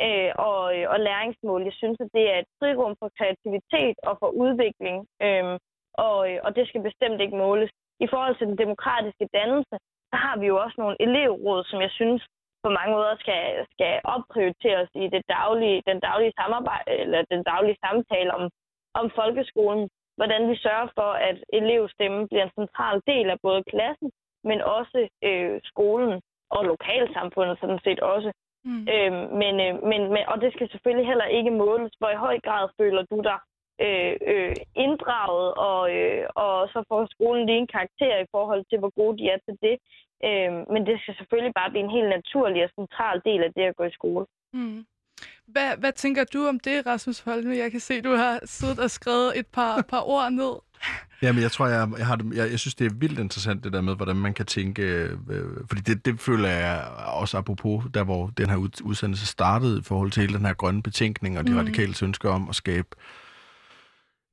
øh, 0.04 0.30
og, 0.48 0.62
øh, 0.76 0.86
og 0.92 0.98
læringsmål. 1.00 1.62
Jeg 1.68 1.76
synes, 1.80 1.98
at 2.00 2.10
det 2.16 2.24
er 2.32 2.38
et 2.38 2.50
frirum 2.58 2.94
for 3.00 3.10
kreativitet 3.18 3.96
og 4.08 4.14
for 4.20 4.28
udvikling, 4.44 4.96
øh, 5.26 5.58
og, 6.06 6.18
øh, 6.30 6.38
og 6.44 6.50
det 6.56 6.68
skal 6.68 6.82
bestemt 6.88 7.20
ikke 7.20 7.36
måles. 7.36 7.70
I 8.04 8.06
forhold 8.12 8.36
til 8.36 8.46
den 8.46 8.58
demokratiske 8.58 9.26
dannelse, 9.38 9.76
så 10.10 10.16
har 10.24 10.34
vi 10.40 10.46
jo 10.46 10.56
også 10.64 10.76
nogle 10.78 10.96
elevråd, 11.06 11.64
som 11.64 11.80
jeg 11.80 11.90
synes 11.90 12.22
på 12.64 12.68
mange 12.78 12.92
måder 12.96 13.14
skal, 13.22 13.66
skal 13.74 14.00
opprioriteres 14.04 14.90
i 14.94 15.06
det 15.14 15.22
daglige, 15.28 15.82
den 15.90 16.00
daglige 16.00 16.36
samarbejde, 16.40 16.90
eller 17.02 17.20
den 17.30 17.42
daglige 17.42 17.78
samtale 17.84 18.30
om, 18.38 18.44
om 18.94 19.10
folkeskolen. 19.18 19.88
Hvordan 20.20 20.42
vi 20.50 20.56
sørger 20.56 20.88
for, 20.98 21.10
at 21.28 21.36
elevstemmen 21.52 22.28
bliver 22.28 22.44
en 22.44 22.58
central 22.60 22.96
del 23.10 23.26
af 23.30 23.38
både 23.46 23.62
klassen, 23.72 24.10
men 24.48 24.58
også 24.60 25.08
øh, 25.28 25.60
skolen 25.70 26.20
og 26.50 26.64
lokalsamfundet 26.64 27.56
sådan 27.60 27.80
set 27.84 28.00
også. 28.00 28.30
Mm. 28.64 28.84
Øh, 28.94 29.12
men, 29.40 29.54
øh, 29.66 29.74
men, 29.90 30.00
men, 30.14 30.22
og 30.32 30.36
det 30.42 30.52
skal 30.52 30.70
selvfølgelig 30.70 31.06
heller 31.06 31.28
ikke 31.38 31.50
måles. 31.50 31.92
Hvor 31.98 32.10
i 32.10 32.22
høj 32.26 32.36
grad 32.46 32.68
føler 32.78 33.02
du 33.10 33.16
dig 33.28 33.38
øh, 33.84 34.14
øh, 34.32 34.56
inddraget, 34.84 35.48
og, 35.70 35.82
øh, 35.96 36.24
og 36.34 36.68
så 36.72 36.78
får 36.88 37.06
skolen 37.14 37.46
lige 37.46 37.58
en 37.58 37.74
karakter 37.76 38.16
i 38.20 38.30
forhold 38.34 38.64
til, 38.70 38.78
hvor 38.78 38.92
gode 39.00 39.18
de 39.18 39.24
er 39.34 39.38
til 39.46 39.56
det. 39.66 39.76
Øh, 40.28 40.52
men 40.72 40.86
det 40.88 40.96
skal 41.00 41.14
selvfølgelig 41.16 41.54
bare 41.54 41.70
blive 41.70 41.84
en 41.84 41.96
helt 41.96 42.10
naturlig 42.16 42.64
og 42.64 42.70
central 42.80 43.18
del 43.28 43.40
af 43.46 43.52
det 43.56 43.62
at 43.62 43.76
gå 43.76 43.84
i 43.84 43.98
skole. 43.98 44.26
Mm. 44.52 44.84
Hvad, 45.52 45.76
hvad 45.78 45.92
tænker 45.92 46.24
du 46.24 46.46
om 46.46 46.60
det, 46.60 46.86
Rasmus 46.86 47.20
Holme? 47.20 47.56
Jeg 47.56 47.70
kan 47.70 47.80
se, 47.80 48.00
du 48.00 48.16
har 48.16 48.40
siddet 48.44 48.78
og 48.78 48.90
skrevet 48.90 49.38
et 49.38 49.46
par, 49.46 49.82
par 49.90 50.08
ord 50.08 50.32
ned. 50.32 50.52
Jamen, 51.22 51.42
jeg 51.42 51.52
tror, 51.52 51.66
jeg, 51.66 51.88
jeg, 51.98 52.06
har 52.06 52.16
det, 52.16 52.36
jeg, 52.36 52.50
jeg 52.50 52.58
synes, 52.58 52.74
det 52.74 52.86
er 52.86 52.94
vildt 52.94 53.18
interessant, 53.18 53.64
det 53.64 53.72
der 53.72 53.80
med, 53.80 53.96
hvordan 53.96 54.16
man 54.16 54.34
kan 54.34 54.46
tænke... 54.46 54.82
Øh, 54.82 55.18
fordi 55.68 55.80
det, 55.80 56.04
det 56.04 56.20
føler 56.20 56.48
jeg 56.48 56.84
også 57.06 57.38
apropos, 57.38 57.84
der 57.94 58.04
hvor 58.04 58.26
den 58.36 58.50
her 58.50 58.56
udsendelse 58.84 59.26
startede, 59.26 59.78
i 59.78 59.82
forhold 59.82 60.10
til 60.10 60.20
hele 60.20 60.34
den 60.34 60.46
her 60.46 60.54
grønne 60.54 60.82
betænkning 60.82 61.38
og 61.38 61.46
de 61.46 61.52
mm. 61.52 61.58
radikale 61.58 61.94
ønsker 62.02 62.30
om 62.30 62.48
at 62.48 62.54
skabe 62.54 62.88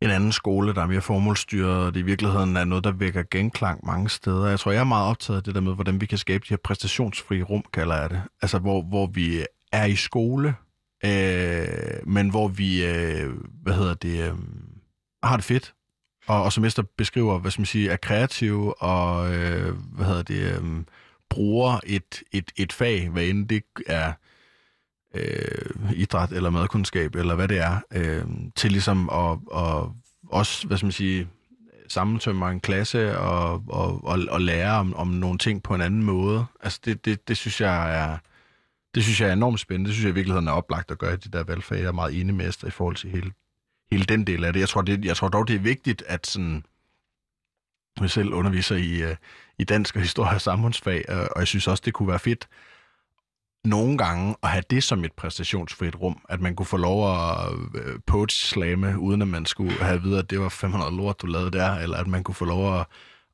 en 0.01 0.09
anden 0.09 0.31
skole, 0.31 0.73
der 0.73 0.81
er 0.81 0.87
mere 0.87 1.01
formålsstyret, 1.01 1.85
og 1.85 1.93
det 1.93 1.99
i 1.99 2.03
virkeligheden 2.03 2.57
er 2.57 2.65
noget, 2.65 2.83
der 2.83 2.91
vækker 2.91 3.23
genklang 3.31 3.85
mange 3.85 4.09
steder. 4.09 4.47
Jeg 4.47 4.59
tror, 4.59 4.71
jeg 4.71 4.79
er 4.79 4.83
meget 4.83 5.09
optaget 5.09 5.37
af 5.37 5.43
det 5.43 5.55
der 5.55 5.61
med, 5.61 5.75
hvordan 5.75 6.01
vi 6.01 6.05
kan 6.05 6.17
skabe 6.17 6.43
de 6.43 6.49
her 6.49 6.57
præstationsfrie 6.57 7.43
rum, 7.43 7.63
kalder 7.73 7.95
jeg 7.95 8.09
det. 8.09 8.21
Altså, 8.41 8.59
hvor, 8.59 8.81
hvor 8.81 9.07
vi 9.07 9.45
er 9.71 9.85
i 9.85 9.95
skole, 9.95 10.55
øh, 11.05 12.07
men 12.07 12.29
hvor 12.29 12.47
vi, 12.47 12.85
øh, 12.85 13.33
hvad 13.63 13.73
hedder 13.73 13.93
det, 13.93 14.29
øh, 14.29 14.33
har 15.23 15.35
det 15.35 15.45
fedt, 15.45 15.73
og, 16.27 16.43
og 16.43 16.53
som 16.53 16.65
beskriver, 16.97 17.39
hvad 17.39 17.51
skal 17.51 17.61
man 17.61 17.65
sige, 17.65 17.89
er 17.89 17.97
kreative 17.97 18.81
og, 18.81 19.35
øh, 19.35 19.75
hvad 19.75 20.05
hedder 20.05 20.23
det, 20.23 20.55
øh, 20.55 20.83
bruger 21.29 21.79
et, 21.85 22.23
et, 22.31 22.51
et 22.57 22.73
fag, 22.73 23.09
hvad 23.09 23.23
end 23.23 23.47
det 23.47 23.63
er 23.87 24.13
øh, 25.15 25.91
idræt 25.95 26.31
eller 26.31 26.49
madkundskab, 26.49 27.15
eller 27.15 27.35
hvad 27.35 27.47
det 27.47 27.57
er, 27.57 27.79
øh, 27.91 28.25
til 28.55 28.71
ligesom 28.71 29.09
at, 29.09 29.39
at 29.55 29.83
også, 30.29 30.67
hvad 30.67 30.77
skal 30.77 30.85
man 30.85 30.91
sige, 30.91 31.27
sammentømmer 31.87 32.47
en 32.47 32.59
klasse 32.59 33.19
og, 33.19 33.63
og, 33.67 34.05
og, 34.05 34.19
og 34.29 34.41
lære 34.41 34.77
om, 34.77 34.95
om 34.95 35.07
nogle 35.07 35.37
ting 35.37 35.63
på 35.63 35.75
en 35.75 35.81
anden 35.81 36.03
måde. 36.03 36.45
Altså 36.63 36.79
det, 36.85 37.05
det, 37.05 37.27
det 37.27 37.37
synes 37.37 37.61
jeg 37.61 38.03
er 38.03 38.17
det 38.95 39.03
synes 39.03 39.21
jeg 39.21 39.29
er 39.29 39.33
enormt 39.33 39.59
spændende. 39.59 39.87
Det 39.87 39.95
synes 39.95 40.03
jeg 40.03 40.11
i 40.11 40.13
virkeligheden 40.13 40.47
er 40.47 40.51
oplagt 40.51 40.91
at 40.91 40.97
gøre 40.97 41.13
i 41.13 41.17
det 41.17 41.33
der 41.33 41.43
valgfag. 41.43 41.77
Jeg 41.77 41.85
er 41.85 41.91
meget 41.91 42.21
enig 42.21 42.35
med 42.35 42.63
i 42.67 42.69
forhold 42.69 42.95
til 42.95 43.09
hele, 43.09 43.31
hele 43.91 44.05
den 44.05 44.27
del 44.27 44.43
af 44.43 44.53
det. 44.53 44.59
Jeg 44.59 44.69
tror, 44.69 44.81
det, 44.81 45.05
jeg 45.05 45.15
tror 45.17 45.27
dog, 45.27 45.47
det 45.47 45.55
er 45.55 45.59
vigtigt, 45.59 46.03
at 46.07 46.27
sådan, 46.27 46.65
jeg 47.99 48.09
selv 48.09 48.33
underviser 48.33 48.75
i, 48.75 49.03
øh, 49.03 49.15
i 49.59 49.63
dansk 49.63 49.95
og 49.95 50.01
historie 50.01 50.35
og 50.35 50.41
samfundsfag, 50.41 51.05
øh, 51.09 51.17
og 51.17 51.39
jeg 51.39 51.47
synes 51.47 51.67
også, 51.67 51.83
det 51.85 51.93
kunne 51.93 52.07
være 52.07 52.19
fedt 52.19 52.47
nogle 53.63 53.97
gange 53.97 54.35
at 54.43 54.49
have 54.49 54.63
det 54.69 54.83
som 54.83 55.03
et 55.03 55.13
præstationsfrit 55.13 55.95
rum, 55.95 56.25
at 56.29 56.41
man 56.41 56.55
kunne 56.55 56.65
få 56.65 56.77
lov 56.77 57.13
at 57.13 57.53
øh, 57.75 57.93
uh, 57.93 57.99
poach-slame, 58.07 58.99
uden 58.99 59.21
at 59.21 59.27
man 59.27 59.45
skulle 59.45 59.71
have 59.73 60.01
videre, 60.01 60.19
at 60.19 60.29
det 60.29 60.39
var 60.39 60.49
500 60.49 60.95
lort, 60.95 61.21
du 61.21 61.27
lavede 61.27 61.51
der, 61.51 61.75
eller 61.75 61.97
at 61.97 62.07
man 62.07 62.23
kunne 62.23 62.35
få 62.35 62.45
lov 62.45 62.79
at, 62.79 62.85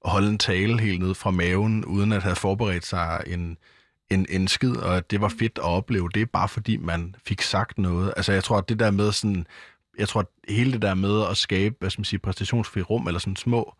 at 0.05 0.11
holde 0.11 0.30
en 0.30 0.38
tale 0.38 0.80
helt 0.80 0.99
ned 0.99 1.13
fra 1.13 1.31
maven, 1.31 1.85
uden 1.85 2.11
at 2.11 2.23
have 2.23 2.35
forberedt 2.35 2.85
sig 2.85 3.23
en, 3.27 3.57
en, 4.14 4.26
en 4.30 4.48
skid, 4.48 4.76
og 4.76 4.98
at 4.98 5.11
det 5.11 5.22
var 5.22 5.27
fedt 5.27 5.57
at 5.57 5.64
opleve 5.64 6.10
det, 6.14 6.30
bare 6.30 6.49
fordi 6.49 6.77
man 6.77 7.15
fik 7.27 7.41
sagt 7.41 7.77
noget. 7.77 8.14
Altså 8.18 8.31
jeg 8.31 8.44
tror, 8.44 8.57
at 8.57 8.69
det 8.69 8.80
der 8.80 8.91
med 8.91 9.11
sådan, 9.11 9.48
jeg 9.98 10.07
tror, 10.07 10.22
at 10.22 10.27
hele 10.49 10.72
det 10.72 10.81
der 10.81 10.94
med 10.94 11.23
at 11.30 11.38
skabe, 11.38 11.76
hvad 11.80 11.90
skal 11.90 11.99
man 11.99 12.06
sige, 12.06 12.19
præstationsfri 12.19 12.81
rum, 12.81 13.07
eller 13.07 13.19
sådan 13.19 13.35
små 13.35 13.76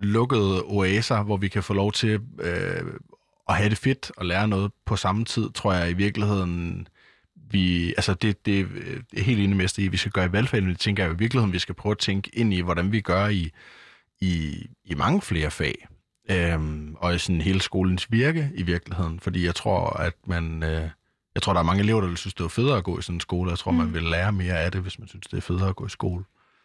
lukkede 0.00 0.62
oaser, 0.62 1.22
hvor 1.22 1.36
vi 1.36 1.48
kan 1.48 1.62
få 1.62 1.74
lov 1.74 1.92
til 1.92 2.20
øh, 2.40 2.84
at 3.48 3.56
have 3.56 3.70
det 3.70 3.78
fedt 3.78 4.12
og 4.16 4.26
lære 4.26 4.48
noget 4.48 4.72
på 4.84 4.96
samme 4.96 5.24
tid, 5.24 5.50
tror 5.54 5.72
jeg 5.72 5.90
i 5.90 5.94
virkeligheden, 5.94 6.88
vi, 7.50 7.88
altså 7.88 8.14
det, 8.14 8.46
det 8.46 8.60
er 8.60 8.64
øh, 8.74 9.00
helt 9.24 9.40
enig 9.40 9.56
med 9.56 9.78
i, 9.78 9.88
vi 9.88 9.96
skal 9.96 10.12
gøre 10.12 10.26
i 10.26 10.32
valgfagene, 10.32 10.66
men 10.66 10.74
det 10.74 10.80
tænker 10.80 11.04
jeg 11.04 11.12
i 11.12 11.16
virkeligheden, 11.16 11.52
vi 11.52 11.58
skal 11.58 11.74
prøve 11.74 11.90
at 11.90 11.98
tænke 11.98 12.30
ind 12.32 12.54
i, 12.54 12.60
hvordan 12.60 12.92
vi 12.92 13.00
gør 13.00 13.28
i, 13.28 13.50
i, 14.20 14.66
i 14.84 14.94
mange 14.94 15.22
flere 15.22 15.50
fag. 15.50 15.86
Øhm, 16.30 16.94
og 16.98 17.14
i 17.14 17.18
sådan 17.18 17.40
hele 17.40 17.60
skolens 17.60 18.12
virke 18.12 18.50
i 18.54 18.62
virkeligheden, 18.62 19.20
fordi 19.20 19.46
jeg 19.46 19.54
tror, 19.54 19.90
at 19.90 20.14
man... 20.26 20.62
Øh, 20.62 20.88
jeg 21.34 21.42
tror, 21.42 21.52
der 21.52 21.60
er 21.60 21.64
mange 21.64 21.82
elever, 21.82 22.00
der 22.00 22.08
vil 22.08 22.16
synes, 22.16 22.34
det 22.34 22.42
var 22.42 22.48
federe 22.48 22.76
at 22.78 22.84
gå 22.84 22.98
i 22.98 23.02
sådan 23.02 23.16
en 23.16 23.20
skole. 23.20 23.50
Jeg 23.50 23.58
tror, 23.58 23.70
mm. 23.70 23.78
man 23.78 23.94
vil 23.94 24.02
lære 24.02 24.32
mere 24.32 24.58
af 24.58 24.72
det, 24.72 24.80
hvis 24.80 24.98
man 24.98 25.08
synes, 25.08 25.26
det 25.26 25.36
er 25.36 25.40
federe 25.40 25.68
at 25.68 25.76
gå 25.76 25.86
i 25.86 25.88
skole. 25.88 26.24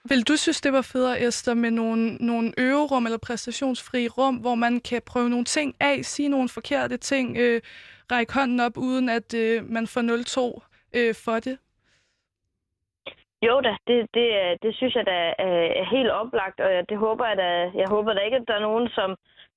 Vil 0.10 0.24
du 0.24 0.36
synes, 0.36 0.62
det 0.62 0.74
var 0.74 0.82
federe, 0.82 1.22
Esther, 1.22 1.54
med 1.54 1.72
nogle, 1.72 2.16
nogle 2.16 2.54
øverum 2.58 3.06
eller 3.06 3.18
præstationsfri 3.18 4.08
rum, 4.08 4.36
hvor 4.36 4.56
man 4.56 4.80
kan 4.80 5.02
prøve 5.06 5.30
nogle 5.30 5.46
ting 5.46 5.76
af, 5.80 6.06
sige 6.06 6.30
nogle 6.30 6.50
forkerte 6.50 6.98
ting, 6.98 7.38
øh, 7.38 7.62
række 8.12 8.34
hånden 8.34 8.60
op, 8.60 8.78
uden 8.78 9.10
at 9.10 9.34
øh, 9.34 9.70
man 9.70 9.88
får 9.88 10.60
0-2 10.62 10.68
øh, 10.94 11.16
for 11.16 11.40
det? 11.40 11.58
Jo 13.48 13.62
da, 13.62 13.78
det, 13.88 14.08
det, 14.14 14.28
det 14.64 14.76
synes 14.76 14.96
jeg 14.96 15.06
da 15.06 15.34
er 15.38 15.84
helt 15.96 16.12
oplagt, 16.12 16.60
og 16.60 16.90
det 16.90 16.98
håber 16.98 17.26
jeg 17.28 17.38
da, 17.38 17.50
jeg 17.82 17.88
håber 17.90 18.14
da 18.14 18.20
ikke, 18.20 18.38
at 18.38 18.48
der 18.48 18.56
er 18.56 18.68
nogen, 18.70 18.90
som 18.90 19.10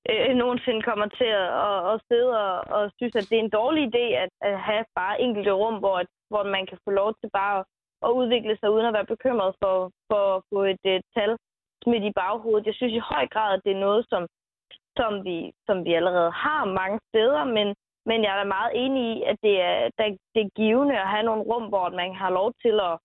øh, 0.09 0.35
nogensinde 0.35 0.81
kommer 0.81 1.07
til 1.19 1.29
at, 1.41 1.49
at, 1.69 1.79
at 1.93 2.01
sidde 2.07 2.31
og, 2.45 2.55
og 2.77 2.91
synes, 2.97 3.15
at 3.15 3.27
det 3.29 3.37
er 3.37 3.43
en 3.43 3.57
dårlig 3.59 3.83
idé 3.89 4.05
at, 4.23 4.29
at 4.41 4.59
have 4.59 4.85
bare 4.95 5.21
enkelte 5.21 5.51
rum, 5.51 5.77
hvor, 5.83 5.97
hvor 6.29 6.43
man 6.43 6.65
kan 6.65 6.77
få 6.85 6.91
lov 6.91 7.09
til 7.19 7.29
bare 7.33 7.59
at, 7.59 7.65
at 8.05 8.09
udvikle 8.19 8.57
sig 8.57 8.71
uden 8.71 8.85
at 8.85 8.93
være 8.93 9.11
bekymret 9.13 9.55
for, 9.61 9.91
for 10.09 10.21
at 10.35 10.41
få 10.49 10.59
et, 10.63 10.83
et 10.83 11.05
tal 11.17 11.37
smidt 11.83 12.03
i 12.03 12.11
baghovedet. 12.21 12.67
Jeg 12.67 12.75
synes 12.75 12.93
i 12.93 13.07
høj 13.11 13.27
grad, 13.27 13.53
at 13.53 13.61
det 13.65 13.71
er 13.71 13.85
noget, 13.87 14.05
som, 14.09 14.27
som, 14.97 15.23
vi, 15.23 15.51
som 15.67 15.85
vi 15.85 15.93
allerede 15.93 16.31
har 16.31 16.65
mange 16.65 16.99
steder, 17.09 17.43
men, 17.43 17.67
men 18.05 18.23
jeg 18.23 18.31
er 18.33 18.39
da 18.43 18.47
meget 18.57 18.71
enig 18.83 19.03
i, 19.13 19.23
at 19.23 19.37
det 19.43 19.61
er, 19.61 19.89
det 20.33 20.41
er 20.43 20.55
givende 20.55 20.95
at 20.99 21.11
have 21.13 21.23
nogle 21.23 21.43
rum, 21.51 21.65
hvor 21.71 21.89
man 21.89 22.15
har 22.15 22.29
lov 22.29 22.53
til 22.63 22.79
at, 22.89 22.95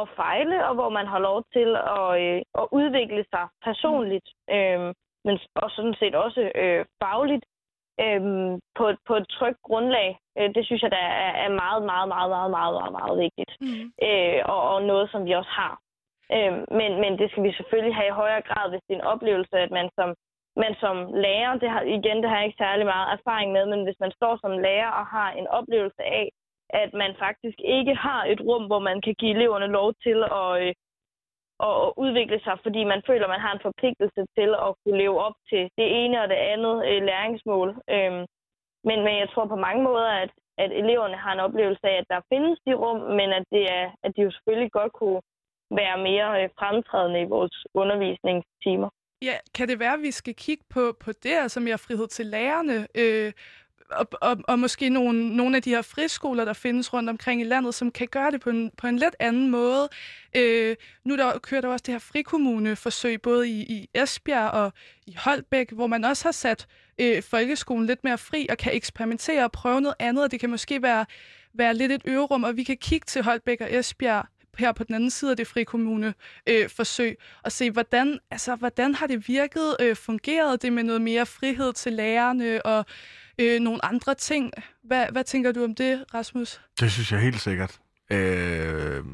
at 0.00 0.08
fejle, 0.16 0.66
og 0.68 0.74
hvor 0.74 0.88
man 0.88 1.06
har 1.06 1.18
lov 1.18 1.44
til 1.52 1.76
at, 1.98 2.08
øh, 2.22 2.42
at 2.60 2.66
udvikle 2.78 3.24
sig 3.32 3.44
personligt. 3.64 4.28
Øh, 4.50 4.94
men 5.26 5.38
og 5.54 5.70
sådan 5.70 5.96
set 6.00 6.14
også 6.14 6.40
øh, 6.54 6.84
fagligt 7.02 7.44
øh, 8.04 8.20
på, 8.78 8.84
på 9.08 9.14
et 9.20 9.28
trygt 9.28 9.60
grundlag. 9.62 10.18
Øh, 10.38 10.48
det 10.54 10.66
synes 10.66 10.82
jeg, 10.82 10.90
der 10.90 11.04
er, 11.24 11.32
er 11.44 11.48
meget, 11.62 11.82
meget, 11.92 12.08
meget, 12.14 12.28
meget, 12.30 12.50
meget, 12.50 12.74
meget, 12.78 12.92
meget 12.98 13.16
vigtigt. 13.24 13.52
Mm. 13.60 13.86
Øh, 14.06 14.40
og, 14.52 14.60
og 14.72 14.82
noget, 14.82 15.10
som 15.10 15.24
vi 15.24 15.32
også 15.32 15.54
har. 15.62 15.74
Øh, 16.34 16.52
men, 16.78 16.90
men 17.02 17.12
det 17.20 17.30
skal 17.30 17.42
vi 17.42 17.52
selvfølgelig 17.52 17.94
have 17.94 18.10
i 18.10 18.18
højere 18.22 18.46
grad, 18.48 18.70
hvis 18.70 18.84
det 18.86 18.92
er 18.94 19.00
en 19.00 19.12
oplevelse, 19.14 19.56
at 19.66 19.70
man 19.78 19.88
som, 19.98 20.08
man 20.56 20.74
som 20.82 20.96
lærer, 21.24 21.52
det 21.62 21.70
har, 21.70 21.82
igen, 21.98 22.18
det 22.22 22.28
har 22.28 22.36
jeg 22.36 22.46
ikke 22.46 22.62
særlig 22.64 22.86
meget 22.86 23.08
erfaring 23.16 23.52
med, 23.52 23.64
men 23.72 23.84
hvis 23.84 24.00
man 24.00 24.12
står 24.18 24.34
som 24.42 24.52
lærer 24.66 24.90
og 25.00 25.06
har 25.06 25.30
en 25.40 25.46
oplevelse 25.58 26.02
af, 26.02 26.26
at 26.70 26.90
man 26.94 27.12
faktisk 27.18 27.58
ikke 27.76 27.94
har 27.94 28.24
et 28.24 28.40
rum, 28.40 28.64
hvor 28.66 28.78
man 28.78 29.00
kan 29.00 29.14
give 29.18 29.34
eleverne 29.36 29.66
lov 29.66 29.94
til 30.04 30.18
at, 30.42 30.50
øh, 30.62 30.74
at 31.68 31.92
udvikle 32.04 32.40
sig, 32.44 32.56
fordi 32.62 32.84
man 32.84 33.02
føler, 33.06 33.28
man 33.28 33.44
har 33.46 33.52
en 33.54 33.66
forpligtelse 33.68 34.22
til 34.36 34.50
at 34.66 34.70
kunne 34.80 34.98
leve 35.04 35.18
op 35.26 35.36
til 35.50 35.62
det 35.78 35.88
ene 36.02 36.22
og 36.22 36.28
det 36.28 36.40
andet 36.52 36.76
øh, 36.88 37.02
læringsmål. 37.08 37.68
Øhm, 37.94 38.24
men, 38.88 38.98
men 39.06 39.14
jeg 39.22 39.28
tror 39.30 39.46
på 39.46 39.56
mange 39.66 39.82
måder, 39.82 40.10
at, 40.24 40.30
at 40.58 40.70
eleverne 40.82 41.16
har 41.16 41.32
en 41.32 41.44
oplevelse 41.46 41.86
af, 41.92 41.96
at 41.98 42.08
der 42.10 42.20
findes 42.32 42.58
de 42.66 42.74
rum, 42.74 43.00
men 43.18 43.28
at, 43.38 43.44
det 43.54 43.64
er, 43.78 43.86
at 44.04 44.10
de 44.16 44.22
jo 44.22 44.30
selvfølgelig 44.30 44.72
godt 44.72 44.92
kunne 44.92 45.20
være 45.70 45.98
mere 46.08 46.42
øh, 46.42 46.48
fremtrædende 46.58 47.20
i 47.20 47.30
vores 47.34 47.56
undervisningstimer. 47.74 48.90
Ja, 49.22 49.36
kan 49.54 49.68
det 49.68 49.78
være, 49.78 49.92
at 49.92 50.02
vi 50.02 50.10
skal 50.10 50.34
kigge 50.34 50.64
på, 50.74 50.96
på 51.04 51.12
det, 51.12 51.34
altså 51.44 51.60
mere 51.60 51.78
frihed 51.78 52.08
til 52.08 52.26
lærerne? 52.26 52.78
Øh, 53.02 53.32
og, 53.90 54.08
og, 54.20 54.36
og 54.48 54.58
måske 54.58 54.88
nogle, 54.88 55.36
nogle 55.36 55.56
af 55.56 55.62
de 55.62 55.70
her 55.70 55.82
friskoler, 55.82 56.44
der 56.44 56.52
findes 56.52 56.92
rundt 56.92 57.10
omkring 57.10 57.40
i 57.40 57.44
landet, 57.44 57.74
som 57.74 57.90
kan 57.90 58.08
gøre 58.08 58.30
det 58.30 58.40
på 58.40 58.50
en, 58.50 58.70
på 58.76 58.86
en 58.86 58.98
lidt 58.98 59.16
anden 59.18 59.50
måde. 59.50 59.88
Øh, 60.36 60.76
nu 61.04 61.16
der, 61.16 61.38
kører 61.38 61.60
der 61.60 61.68
også 61.68 61.82
det 61.86 61.94
her 61.94 61.98
frikommuneforsøg, 61.98 63.22
både 63.22 63.48
i, 63.48 63.60
i 63.62 63.88
Esbjerg 63.94 64.50
og 64.50 64.72
i 65.06 65.14
Holbæk, 65.18 65.72
hvor 65.72 65.86
man 65.86 66.04
også 66.04 66.24
har 66.24 66.32
sat 66.32 66.66
øh, 66.98 67.22
folkeskolen 67.22 67.86
lidt 67.86 68.04
mere 68.04 68.18
fri 68.18 68.46
og 68.50 68.58
kan 68.58 68.74
eksperimentere 68.74 69.44
og 69.44 69.52
prøve 69.52 69.80
noget 69.80 69.96
andet, 69.98 70.24
og 70.24 70.30
det 70.30 70.40
kan 70.40 70.50
måske 70.50 70.82
være, 70.82 71.06
være 71.54 71.74
lidt 71.74 71.92
et 71.92 72.02
øverum, 72.04 72.44
og 72.44 72.56
vi 72.56 72.62
kan 72.62 72.76
kigge 72.76 73.04
til 73.04 73.22
Holbæk 73.22 73.60
og 73.60 73.74
Esbjerg 73.74 74.26
her 74.58 74.72
på 74.72 74.84
den 74.84 74.94
anden 74.94 75.10
side 75.10 75.30
af 75.30 75.36
det 75.36 75.46
frikommune 75.46 76.14
øh, 76.46 76.68
forsøg 76.68 77.18
og 77.42 77.52
se, 77.52 77.70
hvordan, 77.70 78.18
altså, 78.30 78.54
hvordan 78.54 78.94
har 78.94 79.06
det 79.06 79.28
virket, 79.28 79.76
øh, 79.80 79.96
fungeret 79.96 80.62
det 80.62 80.72
med 80.72 80.82
noget 80.82 81.02
mere 81.02 81.26
frihed 81.26 81.72
til 81.72 81.92
lærerne 81.92 82.66
og 82.66 82.86
øh, 83.38 83.60
nogle 83.60 83.84
andre 83.84 84.14
ting. 84.14 84.52
Hvad, 84.84 85.06
hvad 85.12 85.24
tænker 85.24 85.52
du 85.52 85.64
om 85.64 85.74
det, 85.74 86.04
Rasmus? 86.14 86.60
Det 86.80 86.92
synes 86.92 87.12
jeg 87.12 87.20
helt 87.20 87.40
sikkert. 87.40 87.78
Øh, 88.12 89.04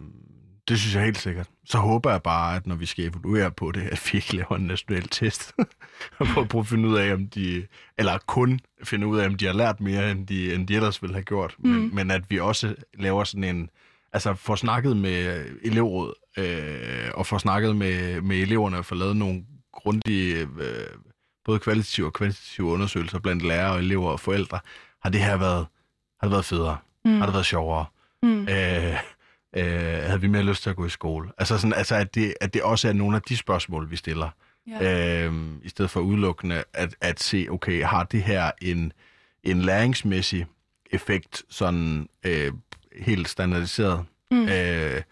det 0.68 0.78
synes 0.78 0.94
jeg 0.94 1.04
helt 1.04 1.18
sikkert. 1.18 1.48
Så 1.64 1.78
håber 1.78 2.10
jeg 2.10 2.22
bare, 2.22 2.56
at 2.56 2.66
når 2.66 2.74
vi 2.74 2.86
skal 2.86 3.04
evaluere 3.04 3.50
på 3.50 3.72
det, 3.72 3.80
at 3.80 4.10
vi 4.12 4.16
ikke 4.18 4.36
laver 4.36 4.56
en 4.56 4.66
national 4.66 5.08
test. 5.08 5.54
og 6.18 6.48
prøve 6.48 6.60
at 6.60 6.66
finde 6.66 6.88
ud 6.88 6.96
af, 6.96 7.14
om 7.14 7.28
de... 7.28 7.66
Eller 7.98 8.18
kun 8.26 8.60
finde 8.84 9.06
ud 9.06 9.18
af, 9.18 9.26
om 9.26 9.34
de 9.34 9.46
har 9.46 9.52
lært 9.52 9.80
mere, 9.80 10.10
end 10.10 10.26
de, 10.26 10.54
end 10.54 10.68
de 10.68 10.74
ellers 10.74 11.02
ville 11.02 11.14
have 11.14 11.24
gjort. 11.24 11.56
Mm. 11.58 11.70
Men, 11.70 11.94
men 11.94 12.10
at 12.10 12.22
vi 12.28 12.38
også 12.38 12.74
laver 12.98 13.24
sådan 13.24 13.44
en... 13.44 13.70
Altså 14.12 14.34
får 14.34 14.54
snakket 14.54 14.96
med 14.96 15.44
elevråd, 15.62 16.14
øh, 16.38 17.10
og 17.14 17.26
får 17.26 17.38
snakket 17.38 17.76
med, 17.76 18.20
med 18.20 18.36
eleverne 18.36 18.78
og 18.78 18.84
får 18.84 18.96
lavet 18.96 19.16
nogle 19.16 19.44
grundige 19.72 20.48
øh, 20.60 20.86
både 21.44 21.58
kvalitative 21.58 22.06
og 22.06 22.12
kvantitative 22.12 22.66
undersøgelser 22.66 23.18
blandt 23.18 23.42
lærere 23.42 23.72
og 23.72 23.78
elever 23.78 24.10
og 24.10 24.20
forældre, 24.20 24.58
har 25.02 25.10
det 25.10 25.20
her 25.20 25.36
været, 25.36 25.66
har 26.20 26.28
det 26.28 26.30
været 26.30 26.44
federe? 26.44 26.76
Mm. 27.04 27.18
Har 27.18 27.26
det 27.26 27.32
været 27.32 27.46
sjovere? 27.46 27.86
Mm. 28.22 28.48
Øh, 28.48 28.94
øh, 29.56 30.02
havde 30.02 30.20
vi 30.20 30.26
mere 30.26 30.42
lyst 30.42 30.62
til 30.62 30.70
at 30.70 30.76
gå 30.76 30.86
i 30.86 30.90
skole? 30.90 31.28
Altså, 31.38 31.58
sådan, 31.58 31.74
altså 31.74 31.94
at, 31.94 32.14
det, 32.14 32.34
at 32.40 32.54
det 32.54 32.62
også 32.62 32.88
er 32.88 32.92
nogle 32.92 33.16
af 33.16 33.22
de 33.22 33.36
spørgsmål, 33.36 33.90
vi 33.90 33.96
stiller 33.96 34.28
Ja. 34.66 35.24
Øhm, 35.24 35.60
I 35.62 35.68
stedet 35.68 35.90
for 35.90 36.00
udelukkende 36.00 36.64
at, 36.72 36.94
at 37.00 37.20
se, 37.20 37.46
okay, 37.50 37.84
har 37.84 38.04
det 38.04 38.22
her 38.22 38.50
en, 38.62 38.92
en 39.42 39.62
læringsmæssig 39.62 40.46
effekt, 40.90 41.42
sådan 41.48 42.08
øh, 42.24 42.52
helt 43.00 43.28
standardiseret? 43.28 44.04
Mm. 44.30 44.48
Øh, 44.48 45.02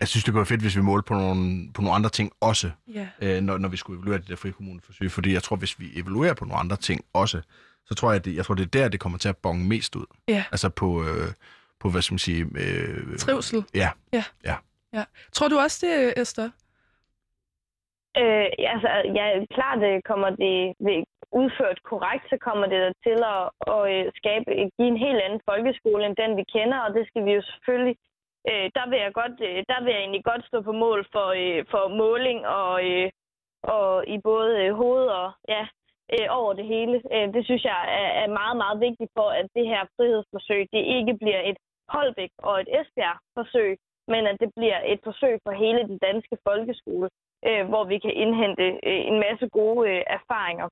jeg 0.00 0.08
synes, 0.08 0.24
det 0.24 0.32
kunne 0.32 0.38
være 0.38 0.46
fedt, 0.46 0.60
hvis 0.60 0.76
vi 0.76 0.82
målte 0.82 1.06
på 1.08 1.14
nogle, 1.14 1.72
på 1.74 1.82
nogle 1.82 1.94
andre 1.94 2.10
ting 2.10 2.32
også, 2.40 2.70
yeah. 2.96 3.08
øh, 3.22 3.42
når, 3.42 3.58
når 3.58 3.68
vi 3.68 3.76
skulle 3.76 3.98
evaluere 3.98 4.18
det 4.18 4.28
der 4.28 4.36
frikommuneforsøg. 4.36 5.10
Fordi 5.10 5.32
jeg 5.32 5.42
tror, 5.42 5.56
hvis 5.56 5.80
vi 5.80 5.86
evaluerer 6.00 6.34
på 6.34 6.44
nogle 6.44 6.60
andre 6.60 6.76
ting 6.76 7.00
også, 7.12 7.42
så 7.86 7.94
tror 7.94 8.12
jeg, 8.12 8.24
det, 8.24 8.36
jeg 8.36 8.44
tror, 8.44 8.54
det 8.54 8.64
er 8.64 8.80
der, 8.80 8.88
det 8.88 9.00
kommer 9.00 9.18
til 9.18 9.28
at 9.28 9.36
bonge 9.36 9.64
mest 9.64 9.96
ud. 9.96 10.06
Yeah. 10.30 10.52
Altså 10.52 10.68
på, 10.68 11.02
øh, 11.02 11.28
på, 11.80 11.90
hvad 11.90 12.02
skal 12.02 12.14
man 12.14 12.18
sige... 12.18 12.42
Øh, 12.62 13.18
Trivsel. 13.18 13.64
Ja. 13.74 13.90
ja. 14.12 14.24
ja. 14.44 14.56
ja. 14.92 15.04
Tror 15.32 15.48
du 15.48 15.58
også 15.58 15.86
det, 15.86 16.22
Esther? 16.22 16.50
Øh, 18.20 18.46
altså, 18.74 18.90
ja, 19.18 19.24
klart 19.56 19.78
det 19.80 20.04
kommer 20.10 20.30
det 20.30 21.04
udført 21.40 21.78
korrekt, 21.90 22.24
så 22.32 22.36
kommer 22.46 22.66
det 22.74 22.82
til 23.06 23.18
at, 23.36 23.44
at 23.74 23.80
øh, 23.94 24.04
skabe, 24.20 24.44
give 24.76 24.90
en 24.94 25.02
helt 25.06 25.20
anden 25.26 25.40
folkeskole, 25.50 26.02
end 26.06 26.16
den 26.22 26.32
vi 26.40 26.44
kender, 26.56 26.78
og 26.86 26.90
det 26.96 27.04
skal 27.08 27.22
vi 27.26 27.32
jo 27.38 27.42
selvfølgelig 27.50 27.96
øh, 28.50 28.66
der 28.76 28.84
vil 28.90 28.98
jeg 29.04 29.12
godt, 29.20 29.36
øh, 29.48 29.58
der 29.70 29.78
vil 29.82 29.92
jeg 29.92 30.00
egentlig 30.02 30.24
godt 30.24 30.46
stå 30.46 30.60
på 30.60 30.72
mål 30.72 31.00
for, 31.12 31.28
øh, 31.42 31.64
for 31.72 31.82
måling 32.02 32.46
og, 32.46 32.74
øh, 32.90 33.10
og 33.62 34.08
i 34.14 34.16
både 34.30 34.50
øh, 34.62 34.72
hoved 34.80 35.06
og 35.20 35.28
ja, 35.48 35.62
øh, 36.14 36.26
over 36.38 36.52
det 36.52 36.66
hele. 36.74 36.96
Øh, 37.14 37.26
det 37.34 37.44
synes 37.44 37.64
jeg 37.64 37.80
er, 38.00 38.08
er 38.22 38.36
meget, 38.40 38.56
meget 38.56 38.80
vigtigt 38.80 39.10
for, 39.16 39.28
at 39.40 39.46
det 39.56 39.66
her 39.72 39.82
frihedsforsøg, 39.96 40.62
det 40.72 40.82
ikke 40.96 41.14
bliver 41.22 41.42
et 41.50 41.58
Holbæk 41.88 42.32
og 42.38 42.60
et 42.60 42.68
Esbjerg-forsøg, 42.80 43.78
men 44.12 44.26
at 44.26 44.36
det 44.40 44.50
bliver 44.56 44.80
et 44.92 45.00
forsøg 45.04 45.34
for 45.44 45.52
hele 45.52 45.82
den 45.90 45.98
danske 45.98 46.36
folkeskole, 46.48 47.08
øh, 47.48 47.64
hvor 47.68 47.84
vi 47.84 47.98
kan 47.98 48.14
indhente 48.22 48.66
øh, 48.88 49.02
en 49.10 49.18
masse 49.26 49.48
gode 49.48 49.90
øh, 49.90 50.02
erfaringer. 50.06 50.68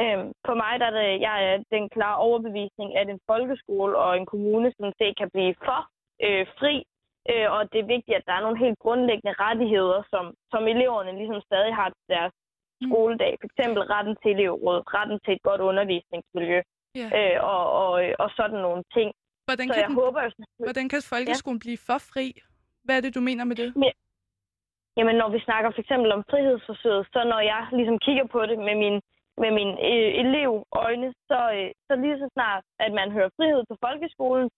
Øh, 0.00 0.18
for 0.46 0.54
mig 0.62 0.72
der 0.80 0.86
er 0.86 0.96
det, 1.00 1.20
jeg 1.20 1.36
er 1.48 1.56
den 1.70 1.88
klare 1.88 2.18
overbevisning, 2.28 2.96
at 2.96 3.08
en 3.08 3.20
folkeskole 3.26 3.96
og 3.96 4.16
en 4.16 4.26
kommune 4.26 4.72
sådan 4.76 4.98
set 4.98 5.18
kan 5.18 5.30
blive 5.34 5.54
for 5.64 5.80
øh, 6.26 6.46
fri 6.58 6.84
Øh, 7.32 7.48
og 7.56 7.60
det 7.72 7.78
er 7.80 7.92
vigtigt, 7.94 8.18
at 8.18 8.26
der 8.28 8.34
er 8.36 8.44
nogle 8.46 8.62
helt 8.64 8.78
grundlæggende 8.84 9.34
rettigheder, 9.44 10.00
som, 10.12 10.24
som 10.52 10.62
eleverne 10.74 11.12
ligesom 11.20 11.40
stadig 11.48 11.72
har 11.80 11.88
til 11.96 12.06
deres 12.14 12.34
mm. 12.80 12.88
skoledag. 12.88 13.32
For 13.40 13.46
eksempel 13.50 13.80
retten 13.94 14.16
til 14.22 14.30
elevråd, 14.34 14.80
retten 14.96 15.18
til 15.24 15.32
et 15.36 15.42
godt 15.48 15.60
undervisningsmiljø 15.70 16.60
yeah. 17.00 17.10
øh, 17.18 17.36
og, 17.54 17.64
og, 17.82 17.92
og 18.22 18.28
sådan 18.38 18.60
nogle 18.66 18.82
ting. 18.96 19.08
Hvordan, 19.48 19.66
så 19.68 19.74
kan, 19.74 19.82
jeg 19.82 19.90
den, 19.90 20.02
håber, 20.02 20.20
jeg, 20.26 20.32
hvordan 20.68 20.88
kan 20.92 21.02
folkeskolen 21.14 21.60
ja. 21.60 21.64
blive 21.64 21.78
for 21.88 21.98
fri? 22.10 22.26
Hvad 22.84 22.94
er 22.96 23.02
det, 23.04 23.14
du 23.18 23.22
mener 23.28 23.44
med 23.50 23.56
det? 23.62 23.68
Ja. 23.86 23.92
Jamen, 24.98 25.16
når 25.22 25.28
vi 25.34 25.40
snakker 25.46 25.68
for 25.70 25.80
eksempel 25.84 26.10
om 26.16 26.22
frihedsforsøget, 26.30 27.06
så 27.14 27.20
når 27.32 27.40
jeg 27.52 27.62
ligesom 27.78 27.98
kigger 28.06 28.26
på 28.34 28.40
det 28.50 28.58
med 28.68 28.76
min, 28.82 28.96
med 29.42 29.50
min 29.58 29.70
øh, 29.90 30.10
elevøjne, 30.22 31.08
så, 31.30 31.40
øh, 31.58 31.70
så 31.86 31.92
lige 32.02 32.18
så 32.22 32.28
snart, 32.36 32.64
at 32.84 32.92
man 32.98 33.08
hører 33.16 33.30
frihed 33.36 33.62
på 33.70 33.76
folkeskolen, 33.84 34.48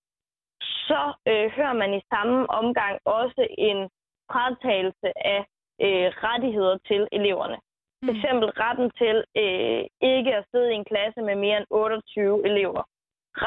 så 0.63 1.03
øh, 1.31 1.51
hører 1.57 1.77
man 1.83 1.95
i 1.95 2.03
samme 2.13 2.51
omgang 2.51 2.99
også 3.05 3.47
en 3.59 3.89
fratagelse 4.33 5.09
af 5.35 5.41
øh, 5.87 6.09
rettigheder 6.27 6.79
til 6.89 7.09
eleverne. 7.13 7.59
For 8.05 8.13
mm. 8.13 8.17
eksempel 8.17 8.49
retten 8.65 8.91
til 9.03 9.17
øh, 9.43 9.83
ikke 10.15 10.33
at 10.39 10.47
sidde 10.51 10.73
i 10.73 10.79
en 10.81 10.91
klasse 10.93 11.21
med 11.29 11.37
mere 11.45 11.57
end 11.57 11.67
28 11.71 12.47
elever. 12.51 12.83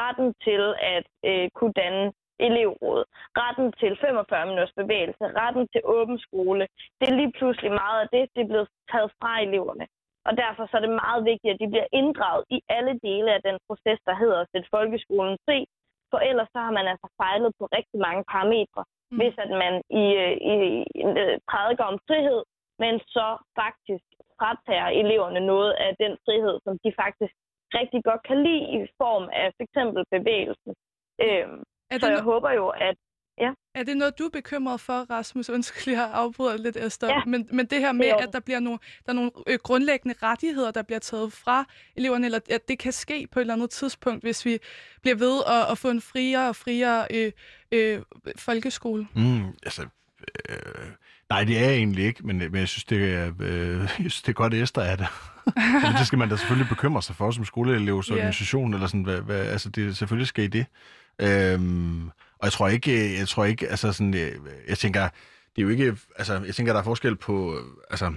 Retten 0.00 0.34
til 0.46 0.62
at 0.94 1.06
øh, 1.28 1.50
kunne 1.56 1.76
danne 1.82 2.12
elevråd. 2.48 3.02
Retten 3.42 3.68
til 3.80 3.92
45 4.00 4.46
minutters 4.46 4.74
bevægelse. 4.80 5.24
Retten 5.42 5.64
til 5.72 5.82
åben 5.84 6.18
skole. 6.26 6.64
Det 6.98 7.06
er 7.08 7.18
lige 7.20 7.32
pludselig 7.38 7.72
meget 7.82 8.00
af 8.04 8.08
det, 8.14 8.24
det 8.34 8.40
er 8.42 8.50
blevet 8.52 8.68
taget 8.92 9.10
fra 9.20 9.32
eleverne. 9.46 9.86
Og 10.28 10.32
derfor 10.42 10.62
så 10.66 10.74
er 10.76 10.84
det 10.84 11.00
meget 11.04 11.22
vigtigt, 11.30 11.54
at 11.54 11.60
de 11.62 11.72
bliver 11.72 11.88
inddraget 12.00 12.44
i 12.56 12.58
alle 12.76 12.94
dele 13.06 13.28
af 13.36 13.40
den 13.48 13.56
proces, 13.68 14.00
der 14.08 14.14
hedder 14.22 14.38
at 14.40 14.50
sætte 14.52 14.68
folkeskolen 14.76 15.36
fri, 15.46 15.58
for 16.12 16.20
ellers 16.30 16.50
så 16.54 16.58
har 16.66 16.72
man 16.78 16.86
altså 16.92 17.08
fejlet 17.20 17.50
på 17.58 17.64
rigtig 17.78 17.98
mange 18.06 18.22
parametre, 18.32 18.82
mm. 18.88 19.16
hvis 19.18 19.34
at 19.44 19.50
man 19.62 19.74
i, 20.02 20.04
øh, 20.24 20.34
i, 20.52 20.54
i 21.00 21.02
øh, 21.22 21.36
prædiker 21.50 21.84
om 21.92 21.98
frihed, 22.08 22.40
men 22.82 22.94
så 23.16 23.26
faktisk 23.62 24.06
fratager 24.38 24.88
eleverne 25.02 25.40
noget 25.52 25.72
af 25.86 25.90
den 26.02 26.12
frihed, 26.24 26.56
som 26.64 26.74
de 26.84 26.90
faktisk 27.02 27.34
rigtig 27.78 28.00
godt 28.08 28.22
kan 28.28 28.38
lide 28.46 28.64
i 28.76 28.78
form 29.00 29.24
af 29.40 29.46
f.eks. 29.56 29.76
bevægelsen. 30.14 30.72
Øhm, 31.26 31.60
så 32.02 32.06
jeg 32.16 32.22
håber 32.30 32.50
jo, 32.60 32.66
at 32.88 32.98
Ja. 33.40 33.50
Er 33.74 33.82
det 33.82 33.96
noget, 33.96 34.18
du 34.18 34.24
er 34.24 34.28
bekymret 34.28 34.80
for, 34.80 35.06
Rasmus? 35.10 35.50
Undskyld, 35.50 35.94
jeg 35.94 36.10
afbryder 36.12 36.56
lidt, 36.56 36.76
Esther. 36.76 37.08
Ja. 37.08 37.24
Men, 37.26 37.48
men 37.52 37.66
det 37.66 37.78
her 37.80 37.92
med, 37.92 38.06
det 38.06 38.12
at 38.12 38.28
der 38.32 38.40
bliver 38.40 38.60
nogle, 38.60 38.78
der 39.06 39.12
er 39.12 39.16
nogle 39.16 39.30
øh, 39.46 39.58
grundlæggende 39.62 40.14
rettigheder, 40.22 40.70
der 40.70 40.82
bliver 40.82 40.98
taget 40.98 41.32
fra 41.32 41.64
eleverne, 41.96 42.26
eller 42.26 42.38
at 42.50 42.68
det 42.68 42.78
kan 42.78 42.92
ske 42.92 43.28
på 43.32 43.38
et 43.38 43.42
eller 43.42 43.54
andet 43.54 43.70
tidspunkt, 43.70 44.22
hvis 44.22 44.44
vi 44.44 44.58
bliver 45.02 45.16
ved 45.16 45.42
at, 45.46 45.70
at 45.70 45.78
få 45.78 45.90
en 45.90 46.00
friere 46.00 46.48
og 46.48 46.56
friere 46.56 47.06
øh, 47.10 47.32
øh, 47.72 48.02
folkeskole? 48.36 49.06
Mm, 49.14 49.46
altså, 49.62 49.82
øh, 50.48 50.86
nej, 51.30 51.44
det 51.44 51.58
er 51.58 51.64
jeg 51.64 51.74
egentlig 51.74 52.04
ikke, 52.04 52.26
men, 52.26 52.38
men 52.38 52.54
jeg, 52.54 52.68
synes, 52.68 52.84
det 52.84 53.14
er, 53.14 53.32
øh, 53.40 53.78
jeg 53.80 53.88
synes, 53.88 54.22
det 54.22 54.28
er 54.28 54.32
godt, 54.32 54.54
at 54.54 54.62
Esther 54.62 54.82
er 54.82 54.96
det. 54.96 55.06
det 55.98 56.06
skal 56.06 56.18
man 56.18 56.28
da 56.28 56.36
selvfølgelig 56.36 56.68
bekymre 56.68 57.02
sig 57.02 57.16
for 57.16 57.30
som 57.30 57.44
skoleelevs 57.44 58.10
organisation, 58.10 58.70
yeah. 58.70 58.74
eller 58.74 58.86
sådan, 58.86 59.02
hvad, 59.02 59.20
hvad, 59.20 59.46
altså 59.46 59.68
det, 59.68 59.96
selvfølgelig 59.96 60.26
skal 60.26 60.44
I 60.44 60.46
det. 60.46 60.66
Øhm, 61.18 62.10
og 62.42 62.46
jeg 62.46 62.52
tror 62.52 62.68
ikke, 62.68 63.04
øh, 63.04 63.18
jeg 63.18 63.28
tror 63.28 63.44
ikke, 63.44 63.68
altså 63.68 63.92
sådan, 63.92 64.14
jeg, 64.14 64.32
jeg 64.68 64.78
tænker, 64.78 65.02
det 65.56 65.58
er 65.58 65.62
jo 65.62 65.68
ikke, 65.68 65.96
altså, 66.16 66.42
jeg 66.46 66.54
tænker, 66.54 66.72
der 66.72 66.80
er 66.80 66.84
forskel 66.84 67.16
på, 67.16 67.58
altså, 67.90 68.12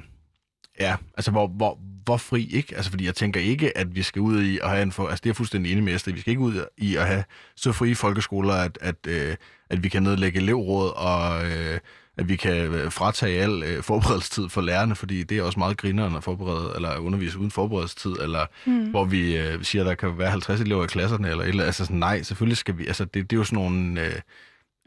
ja, 0.79 0.95
altså, 1.17 1.31
hvor, 1.31 1.47
hvor, 1.47 1.79
hvor 2.05 2.17
fri, 2.17 2.49
ikke? 2.51 2.75
Altså, 2.75 2.91
fordi 2.91 3.05
jeg 3.05 3.15
tænker 3.15 3.39
ikke, 3.39 3.77
at 3.77 3.95
vi 3.95 4.03
skal 4.03 4.21
ud 4.21 4.41
i 4.41 4.59
at 4.63 4.69
have 4.69 4.83
en 4.83 4.91
for, 4.91 5.07
altså, 5.07 5.21
det 5.23 5.29
er 5.29 5.33
fuldstændig 5.33 5.71
enig 5.71 5.83
med 5.83 6.13
vi 6.13 6.19
skal 6.19 6.31
ikke 6.31 6.41
ud 6.41 6.65
i 6.77 6.95
at 6.95 7.07
have 7.07 7.23
så 7.55 7.71
frie 7.71 7.95
folkeskoler, 7.95 8.53
at, 8.53 8.77
at, 8.81 9.07
øh, 9.07 9.35
at 9.69 9.83
vi 9.83 9.89
kan 9.89 10.03
nedlægge 10.03 10.39
elevråd 10.39 10.91
og, 10.95 11.51
øh, 11.51 11.79
at 12.17 12.29
vi 12.29 12.35
kan 12.35 12.55
øh, 12.55 12.91
fratage 12.91 13.41
al 13.41 13.63
øh, 13.63 13.83
forberedelsestid 13.83 14.49
for 14.49 14.61
lærerne, 14.61 14.95
fordi 14.95 15.23
det 15.23 15.37
er 15.37 15.43
også 15.43 15.59
meget 15.59 15.77
grinerende 15.77 16.17
at 16.17 16.23
forberede, 16.23 16.73
eller 16.75 16.97
undervise 16.97 17.39
uden 17.39 17.51
forberedelsestid, 17.51 18.11
eller 18.11 18.45
mm. 18.65 18.89
hvor 18.89 19.05
vi 19.05 19.37
øh, 19.37 19.63
siger, 19.63 19.83
at 19.83 19.87
der 19.87 19.95
kan 19.95 20.17
være 20.17 20.29
50 20.29 20.61
elever 20.61 20.83
i 20.83 20.87
klasserne, 20.87 21.29
eller, 21.29 21.43
eller 21.43 21.63
altså 21.63 21.85
sådan, 21.85 21.99
nej, 21.99 22.21
selvfølgelig 22.23 22.57
skal 22.57 22.77
vi, 22.77 22.87
altså 22.87 23.05
det, 23.05 23.29
det 23.29 23.35
er 23.35 23.39
jo 23.39 23.43
sådan 23.43 23.63
nogle 23.63 24.01
øh, 24.05 24.21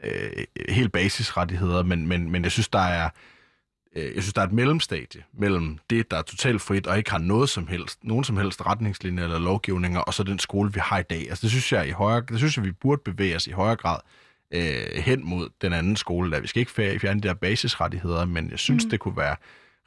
øh, 0.03 0.43
helt 0.69 0.91
basisrettigheder, 0.91 1.83
men, 1.83 2.07
men, 2.07 2.31
men 2.31 2.43
jeg 2.43 2.51
synes, 2.51 2.67
der 2.67 2.79
er, 2.79 3.09
øh, 3.95 4.15
jeg 4.15 4.23
synes, 4.23 4.33
der 4.33 4.41
er 4.41 4.45
et 4.45 4.53
mellemstadie 4.53 5.23
mellem 5.33 5.77
det, 5.89 6.11
der 6.11 6.17
er 6.17 6.21
totalt 6.21 6.61
frit 6.61 6.87
og 6.87 6.97
ikke 6.97 7.11
har 7.11 7.19
noget 7.19 7.49
som 7.49 7.67
helst, 7.67 7.99
nogen 8.03 8.23
som 8.23 8.37
helst 8.37 8.65
retningslinjer 8.65 9.23
eller 9.23 9.39
lovgivninger, 9.39 9.99
og 9.99 10.13
så 10.13 10.23
den 10.23 10.39
skole, 10.39 10.73
vi 10.73 10.79
har 10.83 10.99
i 10.99 11.03
dag. 11.03 11.29
Altså 11.29 11.41
det 11.41 11.49
synes 11.49 11.71
jeg, 11.71 11.87
i 11.87 11.91
højere, 11.91 12.23
det 12.29 12.37
synes 12.37 12.57
jeg, 12.57 12.65
vi 12.65 12.71
burde 12.71 13.01
bevæge 13.05 13.35
os 13.35 13.47
i 13.47 13.51
højere 13.51 13.75
grad 13.75 13.99
øh, 14.53 15.03
hen 15.03 15.25
mod 15.25 15.49
den 15.61 15.73
anden 15.73 15.95
skole. 15.95 16.31
Der. 16.31 16.39
Vi 16.39 16.47
skal 16.47 16.59
ikke 16.59 16.71
fjerne 16.71 17.21
de 17.21 17.27
der 17.27 17.33
basisrettigheder, 17.33 18.25
men 18.25 18.51
jeg 18.51 18.59
synes, 18.59 18.85
mm. 18.85 18.89
det 18.89 18.99
kunne 18.99 19.17
være 19.17 19.35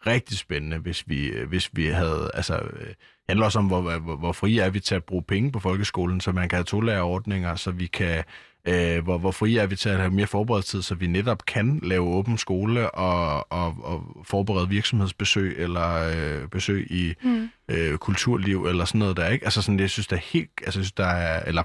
rigtig 0.06 0.38
spændende, 0.38 0.78
hvis 0.78 1.08
vi, 1.08 1.26
øh, 1.26 1.48
hvis 1.48 1.70
vi 1.72 1.86
havde... 1.86 2.30
Altså, 2.34 2.54
øh, 2.54 2.86
det 2.88 3.28
handler 3.28 3.46
også 3.46 3.58
om, 3.58 3.66
hvor, 3.66 3.98
hvor, 3.98 4.16
hvor 4.16 4.32
frie 4.32 4.60
er 4.60 4.70
vi 4.70 4.80
til 4.80 4.94
at 4.94 5.04
bruge 5.04 5.22
penge 5.22 5.52
på 5.52 5.60
folkeskolen, 5.60 6.20
så 6.20 6.32
man 6.32 6.48
kan 6.48 6.56
have 6.56 6.64
to 6.64 7.56
så 7.56 7.70
vi 7.70 7.86
kan... 7.86 8.24
Øh, 8.68 9.04
hvor, 9.04 9.18
hvor 9.18 9.30
frie 9.30 9.60
er 9.60 9.66
vi 9.66 9.76
til 9.76 9.88
at 9.88 9.98
have 9.98 10.10
mere 10.10 10.26
forberedelsestid, 10.26 10.82
så 10.82 10.94
vi 10.94 11.06
netop 11.06 11.46
kan 11.46 11.80
lave 11.82 12.06
åben 12.06 12.38
skole 12.38 12.90
og, 12.90 13.52
og, 13.52 13.76
og 13.82 14.24
forberede 14.24 14.68
virksomhedsbesøg 14.68 15.54
eller 15.58 15.94
øh, 15.94 16.48
besøg 16.48 16.86
i 16.90 17.14
mm. 17.22 17.48
øh, 17.68 17.98
kulturliv 17.98 18.66
eller 18.66 18.84
sådan 18.84 18.98
noget 18.98 19.16
der, 19.16 19.28
ikke? 19.28 19.44
Altså 19.44 19.62
sådan, 19.62 19.80
jeg 19.80 19.90
synes, 19.90 20.06
der 20.06 20.16
er 20.16 20.20
helt... 20.20 20.50
Altså, 20.62 20.80
jeg 20.80 20.84
synes, 20.84 20.92
der 20.92 21.06
er... 21.06 21.42
Eller, 21.44 21.62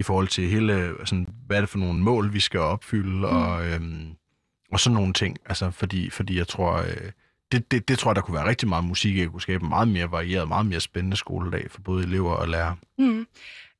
i 0.00 0.02
forhold 0.02 0.28
til 0.28 0.48
hele, 0.48 0.94
sådan, 1.04 1.26
hvad 1.46 1.56
er 1.56 1.60
det 1.60 1.70
for 1.70 1.78
nogle 1.78 1.98
mål, 1.98 2.32
vi 2.32 2.40
skal 2.40 2.60
opfylde, 2.60 3.16
mm. 3.16 3.24
og, 3.24 3.66
øhm, 3.66 4.08
og 4.72 4.80
sådan 4.80 4.94
nogle 4.94 5.12
ting. 5.12 5.36
Altså, 5.46 5.70
fordi, 5.70 6.10
fordi 6.10 6.38
jeg 6.38 6.48
tror, 6.48 6.76
øh, 6.76 7.10
det, 7.52 7.70
det, 7.70 7.88
det 7.88 7.98
tror 7.98 8.10
jeg, 8.10 8.16
der 8.16 8.22
kunne 8.22 8.34
være 8.34 8.48
rigtig 8.48 8.68
meget 8.68 8.84
musik, 8.84 9.18
jeg 9.18 9.28
kunne 9.28 9.40
skabe 9.40 9.64
en 9.64 9.68
meget 9.68 9.88
mere 9.88 10.10
varieret, 10.10 10.48
meget 10.48 10.66
mere 10.66 10.80
spændende 10.80 11.16
skoledag 11.16 11.70
for 11.70 11.80
både 11.80 12.04
elever 12.04 12.32
og 12.32 12.48
lærere. 12.48 12.76
Mm. 12.98 13.26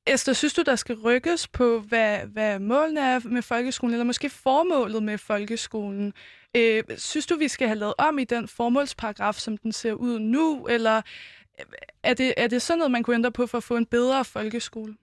Esther, 0.07 0.33
synes 0.33 0.55
du, 0.55 0.63
der 0.67 0.77
skal 0.77 0.95
rykkes 0.95 1.49
på, 1.49 1.81
hvad, 1.81 2.19
hvad 2.19 2.59
målene 2.59 3.01
er 3.01 3.21
med 3.25 3.43
folkeskolen, 3.43 3.95
eller 3.95 4.05
måske 4.05 4.31
formålet 4.31 5.03
med 5.03 5.19
folkeskolen? 5.19 6.13
Øh, 6.57 6.83
synes 6.97 7.27
du, 7.27 7.37
vi 7.37 7.49
skal 7.49 7.69
have 7.69 7.79
lavet 7.79 7.95
om 7.99 8.19
i 8.19 8.25
den 8.25 8.49
formålsparagraf, 8.49 9.35
som 9.35 9.57
den 9.57 9.73
ser 9.73 9.93
ud 9.93 10.19
nu, 10.19 10.67
eller 10.67 11.03
er 12.03 12.15
det, 12.15 12.35
er 12.37 12.47
det 12.47 12.63
sådan 12.63 12.79
noget, 12.79 12.91
man 12.91 13.03
kunne 13.03 13.17
ændre 13.17 13.33
på 13.33 13.47
for 13.47 13.59
at 13.59 13.65
få 13.65 13.77
en 13.77 13.87
bedre 13.87 14.25
folkeskole? 14.25 14.95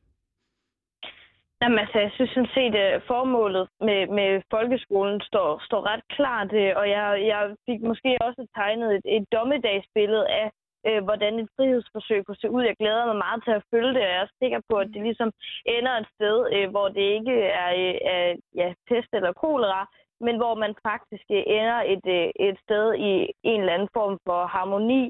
Jamen 1.61 1.79
altså, 1.79 1.99
jeg 1.99 2.11
synes 2.13 2.31
sådan 2.34 2.55
set, 2.57 2.75
at 2.75 3.03
formålet 3.07 3.67
med, 3.88 4.07
med 4.07 4.41
folkeskolen 4.53 5.21
står, 5.21 5.49
står 5.67 5.81
ret 5.91 6.03
klart, 6.15 6.53
øh, 6.53 6.73
og 6.79 6.89
jeg, 6.89 7.05
jeg 7.31 7.55
fik 7.65 7.81
måske 7.81 8.17
også 8.21 8.47
tegnet 8.55 8.89
et, 8.97 9.05
et 9.17 9.25
dommedagsbillede 9.31 10.27
af, 10.41 10.47
øh, 10.88 11.03
hvordan 11.03 11.34
et 11.39 11.49
frihedsforsøg 11.55 12.25
kunne 12.25 12.41
se 12.41 12.49
ud. 12.55 12.63
Jeg 12.63 12.75
glæder 12.81 13.05
mig 13.05 13.17
meget 13.25 13.43
til 13.43 13.51
at 13.51 13.65
følge 13.71 13.93
det, 13.95 14.03
og 14.07 14.11
jeg 14.13 14.21
er 14.21 14.38
sikker 14.41 14.61
på, 14.69 14.75
at 14.84 14.88
det 14.93 15.01
ligesom 15.07 15.31
ender 15.65 15.93
et 15.97 16.07
sted, 16.15 16.38
øh, 16.55 16.69
hvor 16.73 16.88
det 16.88 17.05
ikke 17.17 17.38
er, 17.63 17.69
øh, 17.84 17.95
er 18.15 18.35
ja, 18.55 18.73
pest 18.88 19.11
eller 19.13 19.34
kolera, 19.34 19.81
men 20.25 20.35
hvor 20.38 20.55
man 20.63 20.73
faktisk 20.89 21.27
øh, 21.38 21.43
ender 21.57 21.79
et, 21.93 22.05
øh, 22.17 22.29
et 22.47 22.57
sted 22.65 22.85
i 23.09 23.11
en 23.51 23.59
eller 23.59 23.73
anden 23.73 23.93
form 23.97 24.15
for 24.25 24.39
harmoni, 24.45 25.03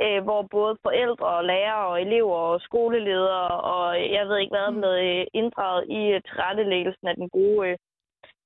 øh, 0.00 0.22
hvor 0.22 0.42
både 0.42 0.76
forældre 0.82 1.26
og 1.26 1.44
lærere 1.44 1.86
og 1.86 2.02
elever 2.02 2.36
og 2.36 2.60
skoleledere 2.60 3.60
og 3.60 4.12
jeg 4.12 4.28
ved 4.28 4.38
ikke 4.38 4.54
hvad 4.54 4.66
er 4.66 4.80
blevet 4.80 5.28
inddraget 5.34 5.84
i 5.88 6.00
tilrettelæggelsen 6.28 7.06
af 7.08 7.14
den 7.16 7.28
gode, 7.28 7.76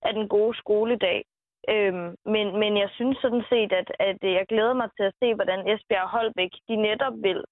af 0.02 0.12
den 0.14 0.28
gode 0.28 0.56
skoledag. 0.58 1.24
Øhm, 1.68 2.14
men, 2.34 2.46
men 2.62 2.76
jeg 2.76 2.90
synes 2.92 3.18
sådan 3.18 3.44
set, 3.48 3.72
at, 3.72 3.88
at 4.00 4.18
jeg 4.22 4.46
glæder 4.48 4.74
mig 4.74 4.88
til 4.96 5.04
at 5.10 5.16
se, 5.22 5.34
hvordan 5.34 5.68
Esbjerg 5.68 6.02
og 6.02 6.08
Holbæk 6.08 6.52
de 6.68 6.76
netop 6.76 7.14
vil 7.26 7.44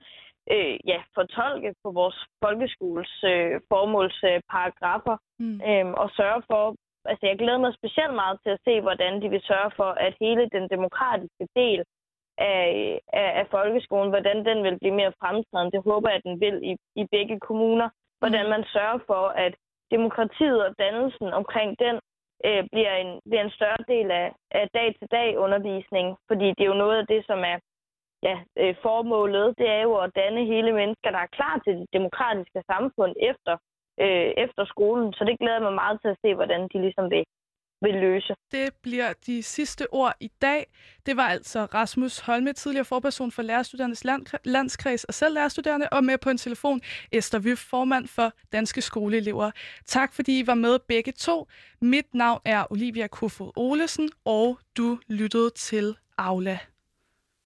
øh, 0.53 0.77
ja, 0.87 1.01
fortolke 1.15 1.75
på 1.83 1.91
vores 1.91 2.19
folkeskoles 2.45 3.13
øh, 3.25 3.61
formålsparagrafer 3.71 5.17
mm. 5.39 5.61
øhm, 5.71 5.95
og 6.03 6.11
sørge 6.11 6.43
for, 6.51 6.75
altså 7.05 7.27
jeg 7.27 7.39
glæder 7.39 7.59
mig 7.59 7.75
specielt 7.75 8.15
meget 8.15 8.39
til 8.43 8.51
at 8.51 8.65
se, 8.65 8.81
hvordan 8.81 9.23
de 9.23 9.29
vil 9.29 9.43
sørge 9.51 9.71
for, 9.77 9.91
at 10.07 10.21
hele 10.21 10.49
den 10.57 10.65
demokratiske 10.75 11.47
del 11.57 11.85
af, 12.39 13.01
af, 13.13 13.31
af 13.41 13.47
folkeskolen, 13.51 14.11
hvordan 14.11 14.45
den 14.45 14.65
vil 14.65 14.79
blive 14.79 14.95
mere 14.95 15.13
fremtrædende. 15.21 15.73
Det 15.77 15.83
håber 15.85 16.09
jeg, 16.09 16.17
at 16.17 16.25
den 16.29 16.41
vil 16.41 16.57
i, 16.71 16.77
i 17.03 17.05
begge 17.11 17.41
kommuner. 17.41 17.89
Hvordan 18.19 18.47
mm. 18.47 18.51
man 18.51 18.65
sørger 18.65 18.99
for, 19.07 19.25
at 19.47 19.55
demokratiet 19.91 20.67
og 20.67 20.75
dannelsen 20.79 21.29
omkring 21.41 21.79
den 21.79 21.97
øh, 22.47 22.65
bliver, 22.73 22.95
en, 23.03 23.21
bliver 23.29 23.45
en 23.45 23.57
større 23.59 23.85
del 23.89 24.11
af, 24.11 24.33
af 24.51 24.69
dag-til-dag 24.75 25.39
undervisning. 25.39 26.17
Fordi 26.29 26.47
det 26.57 26.63
er 26.65 26.73
jo 26.75 26.83
noget 26.85 26.97
af 26.99 27.07
det, 27.07 27.27
som 27.27 27.39
er 27.53 27.59
ja, 28.23 28.37
øh, 28.63 28.75
formålet. 28.83 29.55
Det 29.59 29.69
er 29.77 29.83
jo 29.83 29.95
at 29.97 30.15
danne 30.15 30.45
hele 30.53 30.73
mennesker, 30.73 31.11
der 31.11 31.19
er 31.19 31.37
klar 31.39 31.61
til 31.65 31.75
det 31.81 31.87
demokratiske 31.93 32.63
samfund 32.73 33.15
efter 33.31 33.55
øh, 34.01 34.31
efter 34.45 34.65
skolen. 34.65 35.13
Så 35.13 35.25
det 35.25 35.39
glæder 35.39 35.61
mig 35.61 35.73
meget 35.73 36.01
til 36.01 36.09
at 36.09 36.21
se, 36.25 36.35
hvordan 36.35 36.63
de 36.73 36.79
ligesom 36.81 37.11
vil, 37.11 37.25
vil 37.85 37.95
løse. 37.95 38.35
Det 38.53 38.75
bliver 38.83 39.13
de 39.27 39.43
sidste 39.43 39.93
ord 39.93 40.15
i 40.21 40.31
dag. 40.43 40.67
Det 41.07 41.17
var 41.17 41.29
altså 41.29 41.65
Rasmus 41.65 42.19
Holme, 42.19 42.53
tidligere 42.53 42.85
forperson 42.85 43.33
for 43.33 43.43
Lærerstuderendes 43.43 44.05
Landskreds 44.45 45.05
og 45.05 45.15
selv 45.15 45.35
lærerstuderende, 45.35 45.89
og 45.89 46.05
med 46.05 46.19
på 46.19 46.31
en 46.31 46.39
telefon 46.39 46.81
Esther 47.13 47.39
Vyf, 47.39 47.59
formand 47.59 48.09
for 48.09 48.33
Danske 48.53 48.83
Skoleelever. 48.83 49.51
Tak 49.87 50.15
fordi 50.15 50.39
I 50.39 50.47
var 50.47 50.55
med 50.55 50.79
begge 50.89 51.13
to. 51.13 51.49
Mit 51.81 52.15
navn 52.15 52.41
er 52.45 52.73
Olivia 52.73 53.07
Kofod 53.07 53.53
Olesen, 53.57 54.11
og 54.25 54.59
du 54.77 54.99
lyttede 55.09 55.51
til 55.51 55.97
Aula. 56.19 56.59